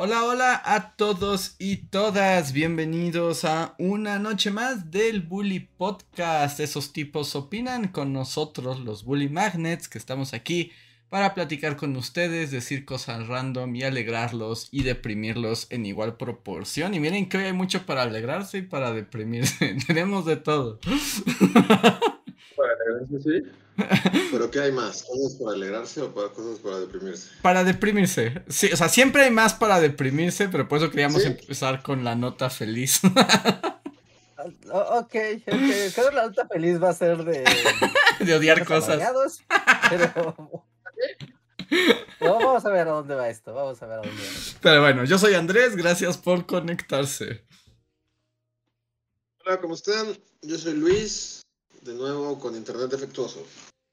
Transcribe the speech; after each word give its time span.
Hola, 0.00 0.22
hola 0.26 0.62
a 0.64 0.92
todos 0.94 1.56
y 1.58 1.78
todas. 1.78 2.52
Bienvenidos 2.52 3.44
a 3.44 3.74
una 3.78 4.20
noche 4.20 4.52
más 4.52 4.92
del 4.92 5.22
Bully 5.22 5.58
Podcast. 5.58 6.60
Esos 6.60 6.92
tipos 6.92 7.34
opinan 7.34 7.88
con 7.88 8.12
nosotros, 8.12 8.78
los 8.78 9.02
Bully 9.02 9.28
Magnets, 9.28 9.88
que 9.88 9.98
estamos 9.98 10.34
aquí 10.34 10.70
para 11.08 11.34
platicar 11.34 11.76
con 11.76 11.96
ustedes, 11.96 12.52
decir 12.52 12.84
cosas 12.84 13.26
random 13.26 13.74
y 13.74 13.82
alegrarlos 13.82 14.68
y 14.70 14.84
deprimirlos 14.84 15.66
en 15.70 15.84
igual 15.84 16.16
proporción. 16.16 16.94
Y 16.94 17.00
miren 17.00 17.28
que 17.28 17.38
hoy 17.38 17.44
hay 17.46 17.52
mucho 17.52 17.84
para 17.84 18.02
alegrarse 18.02 18.58
y 18.58 18.62
para 18.62 18.92
deprimirse. 18.92 19.78
Tenemos 19.88 20.24
de 20.26 20.36
todo. 20.36 20.78
Para 22.58 22.72
alegrarse, 22.72 23.22
sí. 23.22 23.42
¿Pero 24.32 24.50
qué 24.50 24.60
hay 24.60 24.72
más? 24.72 25.04
¿Cosas 25.04 25.38
para 25.38 25.52
alegrarse 25.52 26.02
o 26.02 26.12
para 26.12 26.28
cosas 26.30 26.58
para 26.58 26.80
deprimirse? 26.80 27.30
Para 27.42 27.64
deprimirse. 27.64 28.42
Sí, 28.48 28.70
o 28.72 28.76
sea, 28.76 28.88
siempre 28.88 29.22
hay 29.22 29.30
más 29.30 29.54
para 29.54 29.80
deprimirse, 29.80 30.48
pero 30.48 30.68
por 30.68 30.78
eso 30.78 30.90
queríamos 30.90 31.24
empezar 31.24 31.82
con 31.82 32.02
la 32.04 32.16
nota 32.16 32.50
feliz. 32.50 33.00
ok, 33.04 35.00
ok. 35.06 35.14
Creo 35.46 36.10
que 36.10 36.14
la 36.14 36.26
nota 36.26 36.48
feliz 36.48 36.82
va 36.82 36.90
a 36.90 36.94
ser 36.94 37.18
de... 37.18 37.44
de 38.24 38.34
odiar 38.34 38.64
cosas. 38.64 39.00
Pero... 39.88 40.64
vamos 42.20 42.64
a 42.64 42.70
ver 42.70 42.88
a 42.88 42.90
dónde 42.90 43.14
va 43.14 43.28
esto, 43.28 43.54
vamos 43.54 43.80
a 43.80 43.86
ver 43.86 43.98
a 44.00 44.02
dónde 44.02 44.22
va. 44.22 44.58
Pero 44.60 44.80
bueno, 44.80 45.04
yo 45.04 45.18
soy 45.18 45.34
Andrés, 45.34 45.76
gracias 45.76 46.18
por 46.18 46.46
conectarse. 46.46 47.44
Hola, 49.44 49.60
¿cómo 49.60 49.74
están? 49.74 50.18
Yo 50.42 50.58
soy 50.58 50.74
Luis, 50.74 51.37
de 51.88 51.94
nuevo 51.94 52.38
con 52.38 52.54
internet 52.54 52.90
defectuoso. 52.90 53.42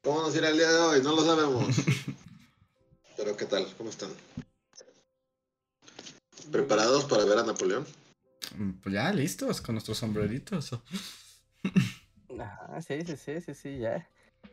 ¿Cómo 0.03 0.21
nos 0.21 0.35
irá 0.35 0.49
el 0.49 0.57
día 0.57 0.69
de 0.69 0.79
hoy? 0.79 1.01
No 1.01 1.15
lo 1.15 1.23
sabemos. 1.23 1.65
Pero 3.17 3.37
¿qué 3.37 3.45
tal? 3.45 3.65
¿Cómo 3.77 3.89
están? 3.89 4.09
¿Preparados 6.51 7.05
para 7.05 7.23
ver 7.23 7.39
a 7.39 7.43
Napoleón? 7.43 7.85
Pues 8.83 8.93
ya, 8.93 9.11
listos, 9.13 9.61
con 9.61 9.75
nuestros 9.75 9.97
sombreritos. 9.97 10.71
Ah, 12.37 12.81
sí, 12.85 13.01
sí, 13.05 13.15
sí, 13.15 13.39
sí, 13.39 13.53
sí, 13.53 13.77
ya. 13.79 14.09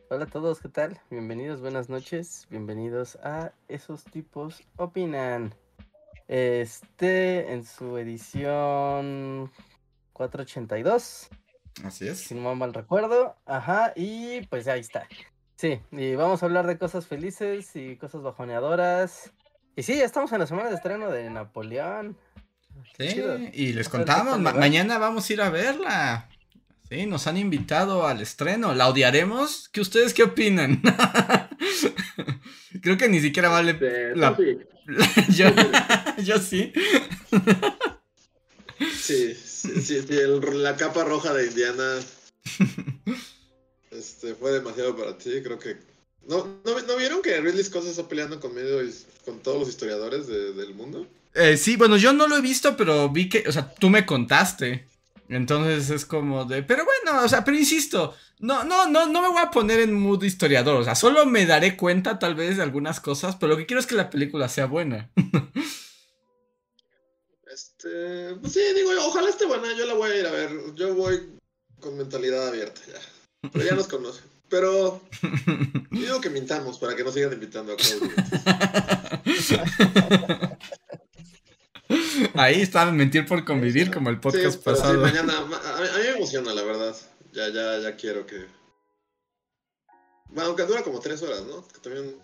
Hola 0.09 0.23
a 0.23 0.27
todos, 0.27 0.61
¿qué 0.61 0.69
tal? 0.69 1.01
Bienvenidos, 1.11 1.59
buenas 1.59 1.89
noches. 1.89 2.47
Bienvenidos 2.49 3.17
a 3.17 3.51
Esos 3.67 4.05
tipos 4.05 4.63
opinan. 4.77 5.53
Este, 6.29 7.51
en 7.51 7.65
su 7.65 7.97
edición 7.97 9.51
482. 10.13 11.29
Así 11.83 12.07
es. 12.07 12.19
Si 12.19 12.35
no 12.35 12.53
mal 12.55 12.73
recuerdo. 12.73 13.35
Ajá, 13.45 13.93
y 13.95 14.45
pues 14.47 14.67
ahí 14.67 14.81
está. 14.81 15.07
Sí, 15.55 15.79
y 15.91 16.15
vamos 16.15 16.43
a 16.43 16.45
hablar 16.45 16.67
de 16.67 16.77
cosas 16.77 17.07
felices 17.07 17.75
y 17.75 17.95
cosas 17.95 18.21
bajoneadoras. 18.21 19.31
Y 19.75 19.83
sí, 19.83 19.97
ya 19.97 20.05
estamos 20.05 20.31
en 20.31 20.39
la 20.39 20.47
semana 20.47 20.69
de 20.69 20.75
estreno 20.75 21.09
de 21.09 21.29
Napoleón. 21.29 22.17
Sí, 22.97 23.23
y 23.53 23.73
les 23.73 23.89
contamos, 23.89 24.39
mañana 24.39 24.97
vamos 24.97 25.29
a 25.29 25.33
ir 25.33 25.41
a 25.41 25.49
verla. 25.49 26.29
Sí, 26.89 27.05
nos 27.05 27.27
han 27.27 27.37
invitado 27.37 28.05
al 28.05 28.21
estreno. 28.21 28.75
¿La 28.75 28.89
odiaremos? 28.89 29.69
¿Qué 29.69 29.81
ustedes 29.81 30.13
qué 30.13 30.23
opinan? 30.23 30.81
Creo 32.81 32.97
que 32.97 33.07
ni 33.07 33.19
siquiera 33.19 33.49
vale 33.49 33.71
Este, 33.71 34.15
la... 34.15 34.35
sí. 34.35 34.57
yo, 35.29 35.47
yo 36.23 36.37
sí. 36.39 36.73
Sí, 38.91 39.33
sí, 39.35 39.81
sí, 39.81 40.01
sí, 40.07 40.13
el- 40.17 40.63
la 40.63 40.75
capa 40.75 41.03
roja 41.03 41.33
de 41.33 41.47
Indiana 41.47 41.99
este, 43.91 44.35
fue 44.35 44.51
demasiado 44.51 44.95
para 44.95 45.17
ti, 45.17 45.31
creo 45.43 45.59
que... 45.59 45.77
¿No, 46.27 46.45
no, 46.65 46.79
¿no 46.87 46.95
vieron 46.97 47.21
que 47.21 47.39
Ridley 47.41 47.63
Scott 47.63 47.83
se 47.83 47.89
está 47.91 48.07
peleando 48.07 48.39
con, 48.39 48.53
medio, 48.55 48.81
his- 48.81 49.05
con 49.25 49.39
todos 49.39 49.59
los 49.59 49.69
historiadores 49.69 50.27
de- 50.27 50.53
del 50.53 50.73
mundo? 50.73 51.05
Eh, 51.33 51.57
sí, 51.57 51.75
bueno, 51.75 51.97
yo 51.97 52.13
no 52.13 52.27
lo 52.27 52.37
he 52.37 52.41
visto, 52.41 52.77
pero 52.77 53.09
vi 53.09 53.27
que, 53.27 53.43
o 53.47 53.51
sea, 53.51 53.73
tú 53.75 53.89
me 53.89 54.05
contaste. 54.05 54.87
Entonces 55.29 55.89
es 55.89 56.05
como 56.05 56.45
de, 56.45 56.63
pero 56.63 56.85
bueno, 56.85 57.23
o 57.23 57.27
sea, 57.29 57.43
pero 57.43 57.57
insisto, 57.57 58.13
no, 58.39 58.63
no, 58.65 58.87
no, 58.87 59.05
no 59.07 59.21
me 59.21 59.29
voy 59.29 59.41
a 59.41 59.49
poner 59.51 59.79
en 59.79 59.93
mood 59.93 60.21
historiador, 60.23 60.75
o 60.75 60.83
sea, 60.83 60.95
solo 60.95 61.25
me 61.25 61.45
daré 61.45 61.75
cuenta 61.77 62.19
tal 62.19 62.35
vez 62.35 62.57
de 62.57 62.63
algunas 62.63 62.99
cosas, 62.99 63.35
pero 63.37 63.51
lo 63.53 63.57
que 63.57 63.65
quiero 63.65 63.79
es 63.79 63.87
que 63.87 63.95
la 63.95 64.09
película 64.09 64.47
sea 64.49 64.65
buena. 64.65 65.09
Este, 67.53 68.35
pues 68.41 68.53
sí, 68.53 68.61
digo, 68.75 68.89
ojalá 69.05 69.29
esté 69.29 69.45
buena, 69.45 69.67
yo 69.77 69.85
la 69.85 69.93
voy 69.93 70.11
a 70.11 70.15
ir 70.19 70.25
a 70.25 70.31
ver, 70.31 70.49
yo 70.75 70.95
voy 70.95 71.37
con 71.79 71.95
mentalidad 71.97 72.47
abierta 72.47 72.81
ya, 72.87 73.49
pero 73.51 73.65
ya 73.65 73.75
nos 73.75 73.87
conocen. 73.87 74.23
Pero 74.49 75.01
digo 75.91 76.21
que 76.21 76.29
mintamos 76.29 76.79
para 76.79 76.95
que 76.95 77.03
no 77.03 77.11
sigan 77.11 77.33
invitando 77.33 77.73
a 77.73 77.75
Claudio. 77.75 78.11
Ahí 82.35 82.61
está, 82.61 82.85
mentir 82.91 83.25
por 83.25 83.45
convivir, 83.45 83.91
como 83.91 84.09
el 84.09 84.19
podcast 84.19 84.55
Sí, 84.55 84.61
pero 84.63 84.75
sí, 84.75 84.81
pasado. 84.81 85.01
mañana, 85.01 85.41
ma- 85.41 85.57
a, 85.57 85.81
mí, 85.81 85.87
a 85.93 85.97
mí 85.97 86.03
me 86.03 86.09
emociona, 86.17 86.53
la 86.53 86.63
verdad. 86.63 86.95
Ya, 87.31 87.49
ya, 87.49 87.79
ya 87.79 87.95
quiero 87.95 88.25
que. 88.25 88.45
Bueno, 90.29 90.49
aunque 90.49 90.63
dura 90.63 90.83
como 90.83 90.99
tres 90.99 91.21
horas, 91.21 91.43
¿no? 91.43 91.67
Que 91.67 91.79
también. 91.79 92.15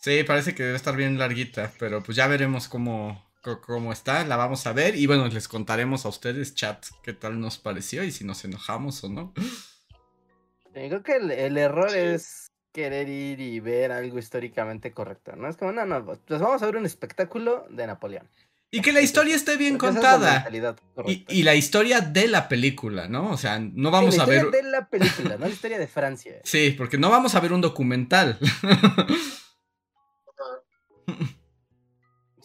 Sí, 0.00 0.22
parece 0.24 0.54
que 0.54 0.62
debe 0.62 0.76
estar 0.76 0.94
bien 0.96 1.18
larguita, 1.18 1.72
pero 1.78 2.02
pues 2.02 2.16
ya 2.16 2.26
veremos 2.28 2.68
cómo, 2.68 3.25
co- 3.46 3.60
cómo 3.60 3.92
está, 3.92 4.24
la 4.24 4.36
vamos 4.36 4.66
a 4.66 4.72
ver 4.72 4.96
y 4.96 5.06
bueno, 5.06 5.28
les 5.28 5.46
contaremos 5.46 6.04
a 6.04 6.08
ustedes, 6.08 6.54
chat, 6.56 6.84
qué 7.02 7.12
tal 7.12 7.38
nos 7.40 7.58
pareció 7.58 8.02
y 8.02 8.10
si 8.10 8.24
nos 8.24 8.44
enojamos 8.44 9.02
o 9.04 9.08
no. 9.08 9.32
Sí, 9.36 10.88
creo 10.88 11.02
que 11.04 11.16
el, 11.16 11.30
el 11.30 11.56
error 11.56 11.90
Sí. 11.90 11.98
es 11.98 12.48
querer 12.72 13.08
ir 13.08 13.40
y 13.40 13.60
ver 13.60 13.92
algo 13.92 14.18
históricamente 14.18 14.92
correcto, 14.92 15.34
¿no? 15.36 15.48
Es 15.48 15.56
como, 15.56 15.72
no, 15.72 15.86
no, 15.86 16.04
pues 16.04 16.40
vamos 16.40 16.60
a 16.62 16.66
ver 16.66 16.76
un 16.76 16.84
espectáculo 16.86 17.66
de 17.70 17.86
Napoleón. 17.86 18.28
Y 18.70 18.82
que 18.82 18.92
la 18.92 19.00
historia 19.00 19.36
esté 19.36 19.56
bien 19.56 19.78
Porque 19.78 19.96
esa 19.98 20.16
es 20.16 20.20
la 20.20 20.44
contada. 20.44 21.24
Y, 21.28 21.44
la 21.44 21.54
historia 21.54 22.00
de 22.00 22.26
la 22.26 22.48
película, 22.48 23.06
¿no? 23.08 23.30
O 23.30 23.36
sea, 23.38 23.60
no 23.60 23.88
Sí, 23.88 23.92
vamos 23.92 24.16
la 24.16 24.24
a 24.24 24.26
ver... 24.26 24.36
historia 24.38 24.62
de 24.62 24.68
la 24.70 24.88
película, 24.88 25.36
no 25.38 25.46
la 25.46 25.52
historia 25.52 25.78
de 25.78 25.86
Francia. 25.86 26.40
Sí, 26.42 26.74
porque 26.76 26.98
no 26.98 27.08
vamos 27.08 27.34
a 27.36 27.40
ver 27.40 27.52
un 27.52 27.60
documental. 27.60 28.38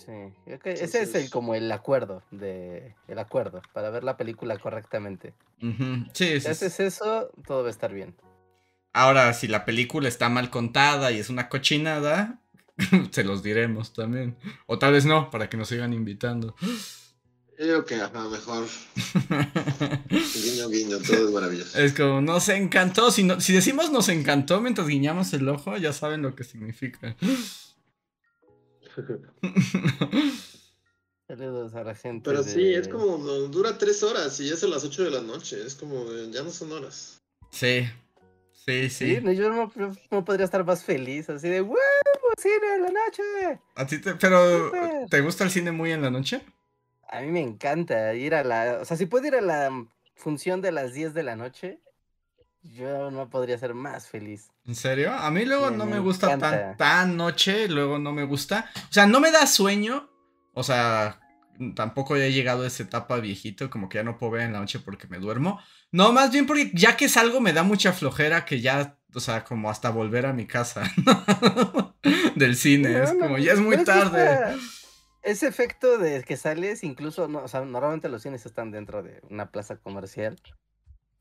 Sí, 0.03 0.11
creo 0.45 0.59
ese 0.75 1.01
es 1.03 1.15
el, 1.15 1.29
como 1.29 1.53
el 1.53 1.71
acuerdo 1.71 2.23
de 2.31 2.95
el 3.07 3.19
acuerdo 3.19 3.61
para 3.73 3.89
ver 3.91 4.03
la 4.03 4.17
película 4.17 4.57
correctamente. 4.57 5.33
Sí, 5.59 5.67
Si 6.13 6.41
sí, 6.41 6.47
haces 6.47 6.79
eso, 6.79 7.29
todo 7.45 7.61
va 7.61 7.67
a 7.67 7.71
estar 7.71 7.93
bien. 7.93 8.15
Ahora, 8.93 9.31
si 9.33 9.47
la 9.47 9.63
película 9.63 10.07
está 10.07 10.27
mal 10.29 10.49
contada 10.49 11.11
y 11.11 11.19
es 11.19 11.29
una 11.29 11.49
cochinada, 11.49 12.41
se 13.11 13.23
los 13.23 13.43
diremos 13.43 13.93
también. 13.93 14.35
O 14.65 14.79
tal 14.79 14.93
vez 14.93 15.05
no, 15.05 15.29
para 15.29 15.49
que 15.49 15.57
nos 15.57 15.69
sigan 15.69 15.93
invitando. 15.93 16.55
Yo 17.59 17.65
digo 17.65 17.85
que, 17.85 17.95
ajá, 18.01 18.27
mejor. 18.27 18.65
Guiño, 20.09 20.67
guiño, 20.69 20.97
todo 20.99 21.27
es 21.27 21.31
maravilloso. 21.33 21.77
Es 21.77 21.93
como, 21.93 22.21
nos 22.21 22.49
encantó. 22.49 23.11
Si, 23.11 23.23
no- 23.23 23.39
si 23.39 23.53
decimos 23.53 23.91
nos 23.91 24.09
encantó 24.09 24.59
mientras 24.61 24.87
guiñamos 24.87 25.31
el 25.33 25.47
ojo, 25.47 25.77
ya 25.77 25.93
saben 25.93 26.23
lo 26.23 26.35
que 26.35 26.43
significa. 26.43 27.15
Saludos 31.27 31.73
a 31.75 31.83
la 31.83 31.95
gente. 31.95 32.29
Pero 32.29 32.43
sí, 32.43 32.73
es 32.73 32.87
como. 32.87 33.17
Dura 33.17 33.77
tres 33.77 34.03
horas 34.03 34.39
y 34.39 34.51
es 34.51 34.63
a 34.63 34.67
las 34.67 34.83
ocho 34.83 35.03
de 35.03 35.11
la 35.11 35.21
noche. 35.21 35.61
Es 35.65 35.75
como. 35.75 36.05
Ya 36.31 36.43
no 36.43 36.49
son 36.51 36.71
horas. 36.73 37.21
Sí, 37.51 37.87
sí, 38.53 38.89
Sí, 38.89 38.91
sí. 39.15 39.19
no, 39.21 39.31
yo 39.31 39.49
no, 39.49 39.71
no- 39.75 39.95
no 40.11 40.25
podría 40.25 40.45
estar 40.45 40.65
más 40.65 40.83
feliz, 40.83 41.29
así 41.29 41.49
de 41.49 41.61
¡Huevo! 41.61 41.77
¡Cine 42.37 42.75
en 42.75 42.81
la 42.83 42.89
noche! 42.89 43.59
¿A 43.75 43.85
ti 43.87 43.99
te, 43.99 44.15
pero, 44.15 44.67
Súper. 44.67 45.09
¿te 45.09 45.21
gusta 45.21 45.43
el 45.43 45.51
cine 45.51 45.71
muy 45.71 45.91
en 45.91 46.01
la 46.01 46.11
noche? 46.11 46.41
A 47.09 47.21
mí 47.21 47.27
me 47.27 47.41
encanta 47.41 48.13
ir 48.13 48.35
a 48.35 48.43
la. 48.43 48.79
O 48.81 48.85
sea, 48.85 48.97
si 48.97 49.05
puedo 49.05 49.25
ir 49.27 49.35
a 49.35 49.41
la 49.41 49.69
función 50.15 50.61
de 50.61 50.71
las 50.71 50.93
10 50.93 51.13
de 51.13 51.23
la 51.23 51.35
noche, 51.35 51.79
yo 52.63 53.11
no 53.11 53.29
podría 53.29 53.57
ser 53.57 53.73
más 53.73 54.07
feliz. 54.07 54.51
¿En 54.65 54.75
serio? 54.75 55.13
A 55.13 55.31
mí 55.31 55.45
luego 55.45 55.69
Sí, 55.69 55.75
no 55.75 55.85
me 55.85 55.93
me 55.93 55.99
gusta 55.99 56.37
tan, 56.37 56.77
tan 56.77 57.17
noche, 57.17 57.67
luego 57.67 57.99
no 57.99 58.11
me 58.11 58.23
gusta. 58.23 58.69
O 58.89 58.93
sea, 58.93 59.07
no 59.07 59.19
me 59.19 59.31
da 59.31 59.47
sueño. 59.47 60.09
O 60.53 60.63
sea, 60.63 61.19
tampoco 61.75 62.17
ya 62.17 62.25
he 62.25 62.31
llegado 62.33 62.63
a 62.63 62.67
esa 62.67 62.83
etapa 62.83 63.19
viejito, 63.19 63.69
como 63.69 63.89
que 63.89 63.97
ya 63.97 64.03
no 64.03 64.17
puedo 64.17 64.33
ver 64.33 64.43
en 64.43 64.53
la 64.53 64.59
noche 64.59 64.79
porque 64.79 65.07
me 65.07 65.19
duermo. 65.19 65.59
No, 65.91 66.13
más 66.13 66.31
bien 66.31 66.45
porque 66.45 66.71
ya 66.73 66.97
que 66.97 67.09
salgo 67.09 67.41
me 67.41 67.53
da 67.53 67.63
mucha 67.63 67.93
flojera 67.93 68.45
que 68.45 68.61
ya, 68.61 68.97
o 69.13 69.19
sea, 69.19 69.43
como 69.43 69.69
hasta 69.69 69.89
volver 69.89 70.25
a 70.25 70.33
mi 70.33 70.45
casa 70.45 70.83
del 72.35 72.55
cine. 72.55 72.89
No, 72.93 73.03
es 73.03 73.13
no, 73.13 73.19
como, 73.21 73.37
ya 73.37 73.53
es 73.53 73.59
muy 73.59 73.83
tarde. 73.83 74.57
Ese 75.23 75.47
efecto 75.47 75.97
de 75.97 76.23
que 76.23 76.37
sales, 76.37 76.83
incluso, 76.83 77.27
no, 77.27 77.39
o 77.43 77.47
sea, 77.47 77.61
normalmente 77.61 78.09
los 78.09 78.23
cines 78.23 78.45
están 78.45 78.71
dentro 78.71 79.03
de 79.03 79.21
una 79.29 79.51
plaza 79.51 79.77
comercial. 79.77 80.39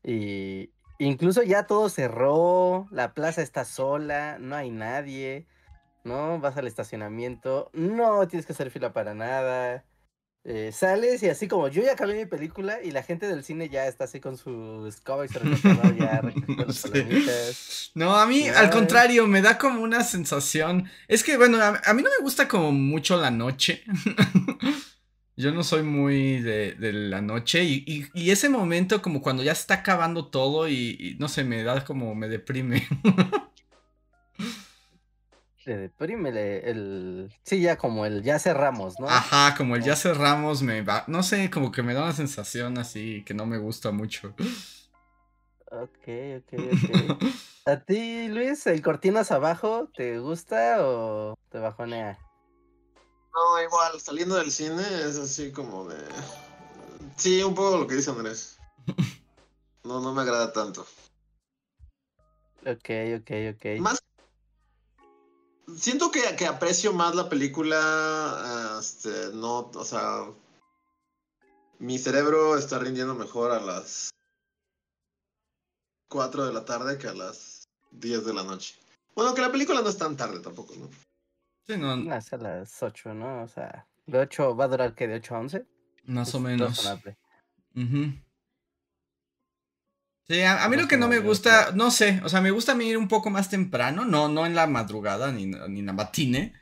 Y 0.03 0.71
incluso 1.05 1.43
ya 1.43 1.67
todo 1.67 1.89
cerró, 1.89 2.87
la 2.91 3.13
plaza 3.13 3.41
está 3.41 3.65
sola, 3.65 4.37
no 4.39 4.55
hay 4.55 4.71
nadie, 4.71 5.47
¿no? 6.03 6.39
Vas 6.39 6.57
al 6.57 6.67
estacionamiento, 6.67 7.69
no 7.73 8.27
tienes 8.27 8.45
que 8.45 8.53
hacer 8.53 8.71
fila 8.71 8.93
para 8.93 9.13
nada. 9.13 9.85
Eh, 10.43 10.71
sales 10.73 11.21
y 11.21 11.29
así 11.29 11.47
como 11.47 11.67
yo 11.67 11.83
ya 11.83 11.91
acabé 11.91 12.15
mi 12.15 12.25
película 12.25 12.81
y 12.81 12.89
la 12.89 13.03
gente 13.03 13.27
del 13.27 13.43
cine 13.43 13.69
ya 13.69 13.85
está 13.85 14.05
así 14.05 14.19
con 14.19 14.37
su 14.37 14.87
escoba 14.87 15.23
y 15.23 15.27
se 15.27 15.39
ya 15.99 16.21
No, 17.93 18.15
a 18.15 18.25
mí 18.25 18.47
al 18.47 18.71
contrario 18.71 19.27
me 19.27 19.43
da 19.43 19.59
como 19.59 19.81
una 19.81 20.03
sensación, 20.03 20.89
es 21.07 21.23
que 21.23 21.37
bueno, 21.37 21.59
a, 21.61 21.93
mí 21.93 22.01
no 22.01 22.09
me 22.09 22.23
gusta 22.23 22.47
como 22.47 22.71
mucho 22.71 23.17
la 23.17 23.29
noche. 23.29 23.83
yo 25.37 25.51
no 25.51 25.63
soy 25.63 25.83
muy 25.83 26.41
de, 26.41 26.75
la 26.79 27.21
noche 27.21 27.63
y, 27.63 28.09
ese 28.13 28.49
momento 28.49 29.01
como 29.01 29.21
cuando 29.21 29.43
ya 29.43 29.55
se 29.55 29.61
está 29.61 29.75
acabando 29.75 30.27
todo 30.27 30.67
y 30.67 31.15
no 31.19 31.27
sé, 31.27 31.43
me 31.43 31.63
da 31.63 31.83
como 31.85 32.15
me 32.15 32.27
deprime. 32.27 32.87
Te 35.63 35.77
deprime 35.77 36.29
el. 36.29 37.31
Sí, 37.43 37.61
ya 37.61 37.77
como 37.77 38.05
el 38.07 38.23
ya 38.23 38.39
cerramos, 38.39 38.99
¿no? 38.99 39.07
Ajá, 39.07 39.53
como 39.55 39.75
el 39.75 39.83
ya 39.83 39.95
cerramos 39.95 40.63
me 40.63 40.81
va. 40.81 41.03
No 41.07 41.21
sé, 41.21 41.51
como 41.51 41.71
que 41.71 41.83
me 41.83 41.93
da 41.93 42.03
una 42.03 42.13
sensación 42.13 42.79
así 42.79 43.23
que 43.25 43.35
no 43.35 43.45
me 43.45 43.59
gusta 43.59 43.91
mucho. 43.91 44.33
Ok, 45.67 46.07
ok, 46.37 46.53
ok. 46.53 47.23
¿A 47.67 47.79
ti, 47.79 48.27
Luis, 48.29 48.65
el 48.65 48.81
cortinas 48.81 49.31
abajo, 49.31 49.91
te 49.95 50.17
gusta 50.17 50.77
o 50.79 51.35
te 51.51 51.59
bajonea? 51.59 52.17
No, 53.33 53.61
igual, 53.61 53.99
saliendo 53.99 54.35
del 54.35 54.51
cine 54.51 54.83
es 55.07 55.17
así 55.17 55.51
como 55.51 55.87
de. 55.87 55.97
Sí, 57.17 57.41
un 57.43 57.55
poco 57.55 57.77
lo 57.77 57.87
que 57.87 57.95
dice 57.95 58.11
Andrés. 58.11 58.57
No, 59.83 59.99
no 59.99 60.13
me 60.13 60.21
agrada 60.21 60.53
tanto. 60.53 60.85
Ok, 62.63 62.89
ok, 63.17 63.31
ok. 63.55 63.79
Más 63.79 63.99
siento 65.77 66.11
que, 66.11 66.35
que, 66.35 66.45
aprecio 66.45 66.93
más 66.93 67.15
la 67.15 67.29
película, 67.29 68.77
este, 68.79 69.31
no, 69.33 69.71
o 69.73 69.85
sea, 69.85 70.25
mi 71.79 71.97
cerebro 71.97 72.57
está 72.57 72.79
rindiendo 72.79 73.15
mejor 73.15 73.51
a 73.51 73.59
las 73.59 74.11
4 76.09 76.45
de 76.45 76.53
la 76.53 76.65
tarde 76.65 76.97
que 76.97 77.07
a 77.07 77.13
las 77.13 77.67
10 77.91 78.25
de 78.25 78.33
la 78.33 78.43
noche. 78.43 78.75
Bueno, 79.15 79.33
que 79.33 79.41
la 79.41 79.51
película 79.51 79.81
no 79.81 79.89
es 79.89 79.97
tan 79.97 80.15
tarde 80.15 80.39
tampoco, 80.39 80.75
¿no? 80.75 80.89
Sí, 81.67 81.77
no. 81.77 81.95
no 81.95 82.15
es 82.15 82.33
a 82.33 82.37
las 82.37 82.81
8, 82.81 83.13
¿no? 83.13 83.43
O 83.43 83.47
sea, 83.47 83.87
de 84.05 84.19
8 84.19 84.55
va 84.55 84.65
a 84.65 84.67
durar 84.67 84.95
que 84.95 85.07
de 85.07 85.15
8 85.15 85.35
a 85.35 85.39
11. 85.39 85.65
Más 86.05 86.33
o 86.35 86.39
menos. 86.39 86.85
Uh 87.75 88.11
Sí, 90.27 90.43
a, 90.43 90.65
mí 90.69 90.77
lo 90.77 90.87
que 90.87 90.95
no 90.95 91.09
me 91.09 91.19
gusta, 91.19 91.71
no 91.73 91.91
sé, 91.91 92.21
o 92.23 92.29
sea, 92.29 92.39
me 92.39 92.51
gusta 92.51 92.71
a 92.71 92.75
mí 92.75 92.87
ir 92.87 92.97
un 92.97 93.09
poco 93.09 93.29
más 93.29 93.49
temprano, 93.49 94.05
no, 94.05 94.29
no 94.29 94.45
en 94.45 94.55
la 94.55 94.65
madrugada 94.65 95.29
ni, 95.33 95.47
ni 95.47 95.79
en 95.79 95.85
la 95.85 95.91
matine, 95.91 96.53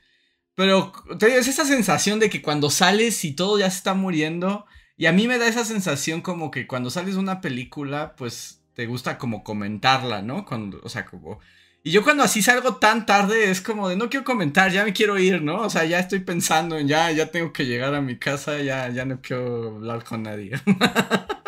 pero 0.56 0.92
es 1.22 1.48
esa 1.48 1.66
sensación 1.66 2.20
de 2.20 2.32
que 2.32 2.42
cuando 2.42 2.72
sales 2.72 3.24
y 3.26 3.34
todo 3.34 3.60
ya 3.60 3.70
se 3.70 3.78
está 3.78 3.94
muriendo, 3.94 4.66
y 4.98 5.06
a 5.06 5.12
mí 5.12 5.28
me 5.28 5.38
da 5.38 5.48
esa 5.48 5.66
sensación 5.66 6.22
como 6.22 6.50
que 6.50 6.66
cuando 6.66 6.90
sales 6.90 7.14
de 7.14 7.20
una 7.20 7.42
película, 7.42 8.16
pues 8.18 8.64
te 8.74 8.88
gusta 8.88 9.18
como 9.18 9.44
comentarla, 9.44 10.22
¿no? 10.22 10.46
Cuando, 10.46 10.80
o 10.84 10.90
sea, 10.90 11.06
como... 11.06 11.40
Y 11.84 11.92
yo 11.92 12.04
cuando 12.04 12.24
así 12.24 12.42
salgo 12.42 12.76
tan 12.76 13.06
tarde 13.06 13.50
es 13.50 13.62
como 13.62 13.88
de 13.88 13.96
no 13.96 14.10
quiero 14.10 14.26
comentar, 14.26 14.72
ya 14.72 14.84
me 14.84 14.94
quiero 14.94 15.18
ir, 15.18 15.42
¿no? 15.42 15.62
O 15.62 15.70
sea, 15.70 15.86
ya 15.86 16.00
estoy 16.00 16.20
pensando 16.20 16.78
en 16.78 16.88
ya, 16.88 17.12
ya 17.12 17.32
tengo 17.32 17.54
que 17.54 17.66
llegar 17.66 17.96
a 17.96 18.02
mi 18.02 18.18
casa, 18.18 18.62
ya, 18.62 18.90
ya 18.90 19.06
no 19.06 19.22
quiero 19.22 19.78
hablar 19.78 20.04
con 20.04 20.24
nadie. 20.24 20.52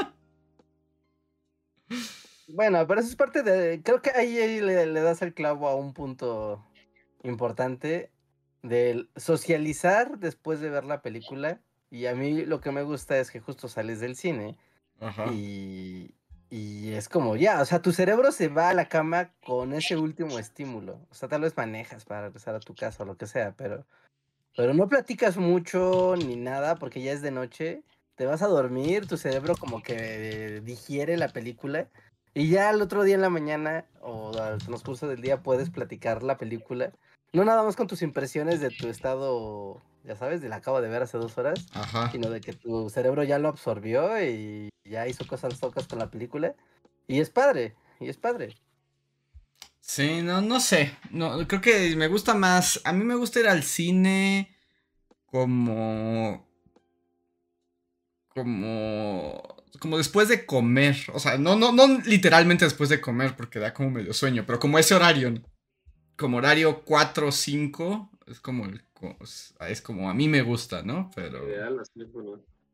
Bueno, 2.54 2.86
pero 2.86 3.00
eso 3.00 3.10
es 3.10 3.16
parte 3.16 3.44
de. 3.44 3.82
Creo 3.82 4.02
que 4.02 4.12
ahí, 4.12 4.60
le, 4.60 4.86
das 5.02 5.22
el 5.22 5.34
clavo 5.34 5.68
a 5.68 5.76
un 5.76 5.94
punto 5.94 6.64
importante 7.24 8.12
del 8.62 9.10
socializar 9.16 10.20
después 10.20 10.60
de 10.60 10.70
ver 10.70 10.86
la 10.86 11.02
película. 11.02 11.62
Y 11.90 12.06
a 12.08 12.16
mí 12.16 12.46
lo 12.46 12.62
que 12.62 12.72
me 12.72 12.84
gusta 12.84 13.18
es 13.20 13.32
que 13.32 13.40
justo 13.40 13.68
sales 13.68 14.00
del 14.00 14.16
cine 14.16 14.58
Y, 15.32 16.14
y 16.52 16.92
es 16.92 17.08
como 17.08 17.38
ya, 17.38 17.62
o 17.62 17.66
sea, 17.66 17.82
tu 17.82 17.94
cerebro 17.94 18.34
se 18.34 18.50
va 18.50 18.70
a 18.70 18.74
la 18.74 18.90
cama 18.90 19.32
con 19.46 19.72
ese 19.72 19.96
último 19.96 20.38
estímulo. 20.38 21.00
O 21.10 21.16
sea, 21.16 21.30
tal 21.30 21.42
vez 21.42 21.56
manejas 21.56 22.04
para 22.04 22.24
regresar 22.24 22.56
a 22.56 22.60
tu 22.60 22.76
casa 22.76 23.04
o 23.04 23.06
lo 23.06 23.16
que 23.16 23.26
sea, 23.26 23.54
pero, 23.56 23.86
pero 24.58 24.74
no 24.74 24.90
platicas 24.90 25.38
mucho 25.38 26.16
ni 26.18 26.36
nada 26.36 26.76
porque 26.76 27.02
ya 27.02 27.14
es 27.14 27.22
de 27.22 27.32
noche. 27.32 27.84
Te 28.16 28.26
vas 28.26 28.42
a 28.42 28.48
dormir, 28.48 29.08
tu 29.08 29.16
cerebro 29.16 29.56
como 29.56 29.82
que 29.82 30.60
digiere 30.62 31.16
la 31.16 31.30
película 31.30 31.88
y 32.34 32.50
ya 32.50 32.70
el 32.70 32.82
otro 32.82 33.04
día 33.04 33.16
en 33.16 33.22
la 33.22 33.30
mañana 33.30 33.86
o 34.02 34.38
al 34.38 34.58
transcurso 34.58 35.08
del 35.08 35.22
día 35.22 35.42
puedes 35.42 35.70
platicar 35.70 36.22
la 36.22 36.38
película. 36.38 36.92
No 37.32 37.46
nada 37.46 37.64
más 37.64 37.78
con 37.78 37.88
tus 37.88 38.02
impresiones 38.02 38.60
de 38.60 38.72
tu 38.72 38.90
estado, 38.90 39.82
ya 40.04 40.16
sabes, 40.16 40.42
de 40.42 40.50
la 40.50 40.58
acabo 40.58 40.82
de 40.82 40.90
ver 40.90 41.02
hace 41.02 41.18
dos 41.18 41.38
horas, 41.38 41.66
sino 42.12 42.30
de 42.30 42.42
que 42.42 42.54
tu 42.54 42.90
cerebro 42.90 43.24
ya 43.24 43.40
lo 43.40 43.48
absorbió 43.48 44.22
y 44.24 44.70
ya 44.84 45.08
hizo 45.08 45.26
cosas 45.28 45.60
tocas 45.60 45.88
con 45.88 46.00
la 46.00 46.10
película. 46.10 46.56
Y 47.08 47.20
es 47.20 47.30
padre, 47.30 47.76
y 48.00 48.10
es 48.10 48.18
padre. 48.18 48.56
Sí, 49.80 50.22
no, 50.22 50.42
no 50.42 50.60
sé. 50.60 50.98
No, 51.10 51.48
creo 51.48 51.62
que 51.62 51.96
me 51.96 52.08
gusta 52.08 52.34
más. 52.34 52.80
A 52.84 52.94
mí 52.94 53.04
me 53.04 53.16
gusta 53.16 53.40
ir 53.40 53.48
al 53.48 53.64
cine 53.64 54.56
como. 55.26 56.48
como 58.30 59.62
como 59.82 59.98
después 59.98 60.28
de 60.28 60.46
comer. 60.46 60.96
O 61.14 61.20
sea, 61.20 61.38
no, 61.40 61.56
no, 61.56 61.72
no 61.72 61.88
literalmente 62.06 62.66
después 62.66 62.90
de 62.90 63.02
comer, 63.02 63.36
porque 63.36 63.58
da 63.58 63.74
como 63.74 63.90
medio 63.90 64.14
sueño, 64.14 64.44
pero 64.46 64.60
como 64.60 64.78
ese 64.78 64.94
horario. 64.94 65.34
Como 66.16 66.38
horario 66.38 66.84
4 66.86 67.28
o 67.28 67.32
5. 67.32 68.11
Es 68.28 68.40
como 68.40 68.66
Es 69.68 69.82
como 69.82 70.10
a 70.10 70.14
mí 70.14 70.28
me 70.28 70.42
gusta, 70.42 70.84
¿no? 70.84 71.10
Pero. 71.16 71.42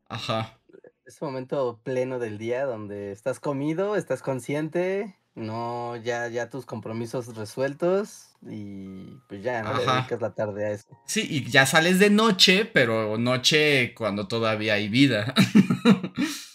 Ajá. 0.08 0.58
Ese 1.04 1.24
momento 1.24 1.80
pleno 1.82 2.18
del 2.18 2.38
día 2.38 2.64
donde 2.64 3.12
estás 3.12 3.40
comido, 3.40 3.96
estás 3.96 4.22
consciente, 4.22 5.16
no, 5.34 5.96
ya, 5.96 6.28
ya 6.28 6.50
tus 6.50 6.66
compromisos 6.66 7.34
resueltos 7.36 8.36
y 8.42 9.16
pues 9.28 9.42
ya, 9.42 9.62
¿no? 9.62 9.72
Le 9.74 9.86
dedicas 9.86 10.20
la 10.20 10.34
tarde 10.34 10.66
a 10.66 10.70
eso. 10.72 10.88
Sí, 11.06 11.26
y 11.30 11.48
ya 11.48 11.64
sales 11.64 11.98
de 11.98 12.10
noche, 12.10 12.64
pero 12.64 13.16
noche 13.18 13.94
cuando 13.94 14.28
todavía 14.28 14.74
hay 14.74 14.88
vida. 14.88 15.34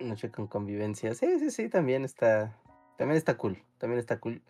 Noche 0.00 0.32
con 0.32 0.48
convivencia. 0.48 1.14
Sí, 1.14 1.38
sí, 1.38 1.52
sí, 1.52 1.68
también 1.68 2.04
está. 2.04 2.58
También 2.98 3.16
está 3.16 3.36
cool. 3.36 3.62
También 3.78 4.00
está 4.00 4.18
cool. 4.18 4.42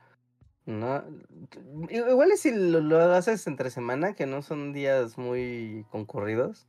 No. 0.66 1.04
Igual 1.90 2.30
es 2.32 2.40
si 2.40 2.52
lo, 2.52 2.98
haces 3.12 3.46
entre 3.46 3.70
semana, 3.70 4.14
que 4.14 4.26
no 4.26 4.42
son 4.42 4.72
días 4.72 5.18
muy 5.18 5.84
concurridos. 5.90 6.66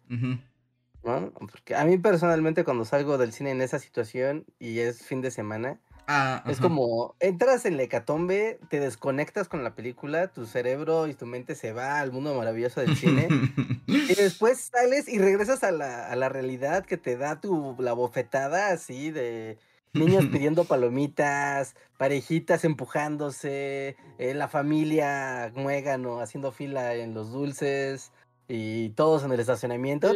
¿No? 1.03 1.31
Porque 1.31 1.75
a 1.75 1.83
mí 1.83 1.97
personalmente 1.97 2.63
cuando 2.63 2.85
salgo 2.85 3.17
del 3.17 3.33
cine 3.33 3.51
en 3.51 3.62
esa 3.62 3.77
situación 3.77 4.45
y 4.57 4.79
es 4.79 5.05
fin 5.05 5.21
de 5.21 5.31
semana, 5.31 5.79
Ah, 6.07 6.43
es 6.47 6.59
como, 6.59 7.15
entras 7.21 7.65
en 7.65 7.77
la 7.77 7.83
hecatombe, 7.83 8.59
te 8.69 8.81
desconectas 8.81 9.47
con 9.47 9.63
la 9.63 9.73
película, 9.73 10.27
tu 10.27 10.45
cerebro 10.45 11.07
y 11.07 11.13
tu 11.13 11.25
mente 11.25 11.55
se 11.55 11.71
va 11.71 12.00
al 12.00 12.12
mundo 12.12 12.35
maravilloso 12.35 12.81
del 12.81 12.97
cine, 12.97 13.27
y 13.88 14.13
después 14.13 14.69
sales 14.73 15.07
y 15.07 15.17
regresas 15.17 15.63
a 15.63 15.71
la, 15.71 16.09
a 16.09 16.15
la 16.17 16.27
realidad 16.27 16.85
que 16.85 16.97
te 16.97 17.15
da 17.15 17.39
tu, 17.39 17.77
la 17.79 17.93
bofetada 17.93 18.71
así 18.71 19.12
de 19.12 19.57
niños 19.93 20.25
pidiendo 20.31 20.65
palomitas, 20.65 21.75
parejitas 21.97 22.65
empujándose, 22.65 23.95
eh, 24.17 24.33
la 24.33 24.47
familia 24.47 25.51
muégano 25.55 26.19
haciendo 26.19 26.51
fila 26.51 26.95
en 26.95 27.13
los 27.13 27.31
dulces 27.31 28.12
y 28.47 28.89
todos 28.89 29.23
en 29.23 29.31
el 29.31 29.39
estacionamiento. 29.39 30.12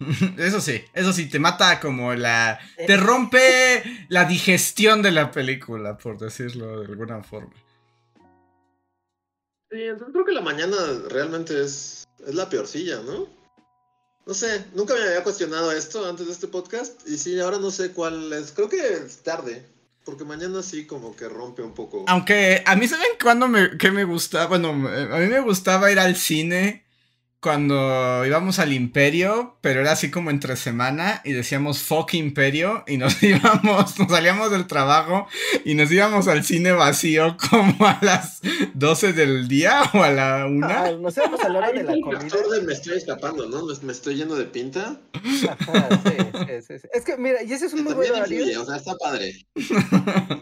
Eso 0.36 0.60
sí, 0.60 0.84
eso 0.92 1.12
sí, 1.12 1.28
te 1.28 1.38
mata 1.38 1.80
como 1.80 2.14
la... 2.14 2.58
Te 2.86 2.96
rompe 2.96 3.82
la 4.08 4.24
digestión 4.24 5.02
de 5.02 5.12
la 5.12 5.30
película, 5.30 5.96
por 5.96 6.18
decirlo 6.18 6.80
de 6.80 6.86
alguna 6.86 7.22
forma. 7.22 7.52
Sí, 9.70 9.82
entonces 9.82 10.12
creo 10.12 10.24
que 10.24 10.32
la 10.32 10.40
mañana 10.40 10.76
realmente 11.08 11.62
es, 11.62 12.06
es 12.26 12.34
la 12.34 12.48
peorcilla, 12.48 13.00
¿no? 13.02 13.37
No 14.28 14.34
sé, 14.34 14.62
nunca 14.74 14.92
me 14.92 15.00
había 15.00 15.22
cuestionado 15.22 15.72
esto 15.72 16.06
antes 16.06 16.26
de 16.26 16.32
este 16.34 16.48
podcast 16.48 17.00
y 17.08 17.16
sí, 17.16 17.40
ahora 17.40 17.58
no 17.58 17.70
sé 17.70 17.92
cuál 17.92 18.30
es. 18.34 18.52
Creo 18.52 18.68
que 18.68 18.76
es 18.76 19.22
tarde, 19.22 19.64
porque 20.04 20.24
mañana 20.24 20.62
sí 20.62 20.86
como 20.86 21.16
que 21.16 21.30
rompe 21.30 21.62
un 21.62 21.72
poco. 21.72 22.04
Aunque 22.08 22.62
a 22.66 22.76
mí 22.76 22.86
saben 22.86 23.08
cuándo 23.22 23.48
me, 23.48 23.78
que 23.78 23.90
me 23.90 24.04
gusta, 24.04 24.44
bueno, 24.46 24.68
a 24.68 25.18
mí 25.18 25.28
me 25.28 25.40
gustaba 25.40 25.90
ir 25.90 25.98
al 25.98 26.14
cine 26.14 26.84
cuando 27.40 28.24
íbamos 28.26 28.58
al 28.58 28.72
Imperio, 28.72 29.56
pero 29.60 29.80
era 29.80 29.92
así 29.92 30.10
como 30.10 30.30
entre 30.30 30.56
semana 30.56 31.20
y 31.24 31.32
decíamos 31.32 31.82
fuck 31.82 32.14
Imperio 32.14 32.84
y 32.86 32.96
nos 32.96 33.22
íbamos, 33.22 33.98
nos 33.98 34.08
salíamos 34.10 34.50
del 34.50 34.66
trabajo 34.66 35.26
y 35.64 35.74
nos 35.74 35.90
íbamos 35.90 36.28
al 36.28 36.44
cine 36.44 36.72
vacío 36.72 37.36
como 37.50 37.86
a 37.86 37.98
las 38.02 38.40
12 38.74 39.12
del 39.12 39.48
día 39.48 39.82
o 39.94 40.02
a 40.02 40.10
la 40.10 40.46
una. 40.46 40.84
Ah, 40.84 40.92
nos 40.92 41.16
íbamos 41.16 41.40
a 41.40 41.48
la 41.48 41.58
hora 41.58 41.72
de 41.72 41.82
la 41.84 42.00
comida. 42.00 42.20
me 42.64 42.72
estoy 42.72 42.96
escapando, 42.96 43.48
¿no? 43.48 43.66
Me, 43.66 43.74
me 43.82 43.92
estoy 43.92 44.16
yendo 44.16 44.36
de 44.36 44.44
pinta. 44.44 45.00
Ajá, 45.48 45.88
sí, 46.04 46.16
sí, 46.46 46.62
sí, 46.66 46.78
sí. 46.80 46.88
Es 46.92 47.04
que 47.04 47.16
mira, 47.16 47.42
y 47.42 47.52
ese 47.52 47.66
es 47.66 47.72
un 47.72 47.84
muy 47.84 47.94
buen 47.94 48.12
También 48.12 48.22
horario. 48.22 48.38
influye, 48.40 48.58
o 48.58 48.66
sea, 48.66 48.76
está 48.76 48.94
padre. 48.96 49.46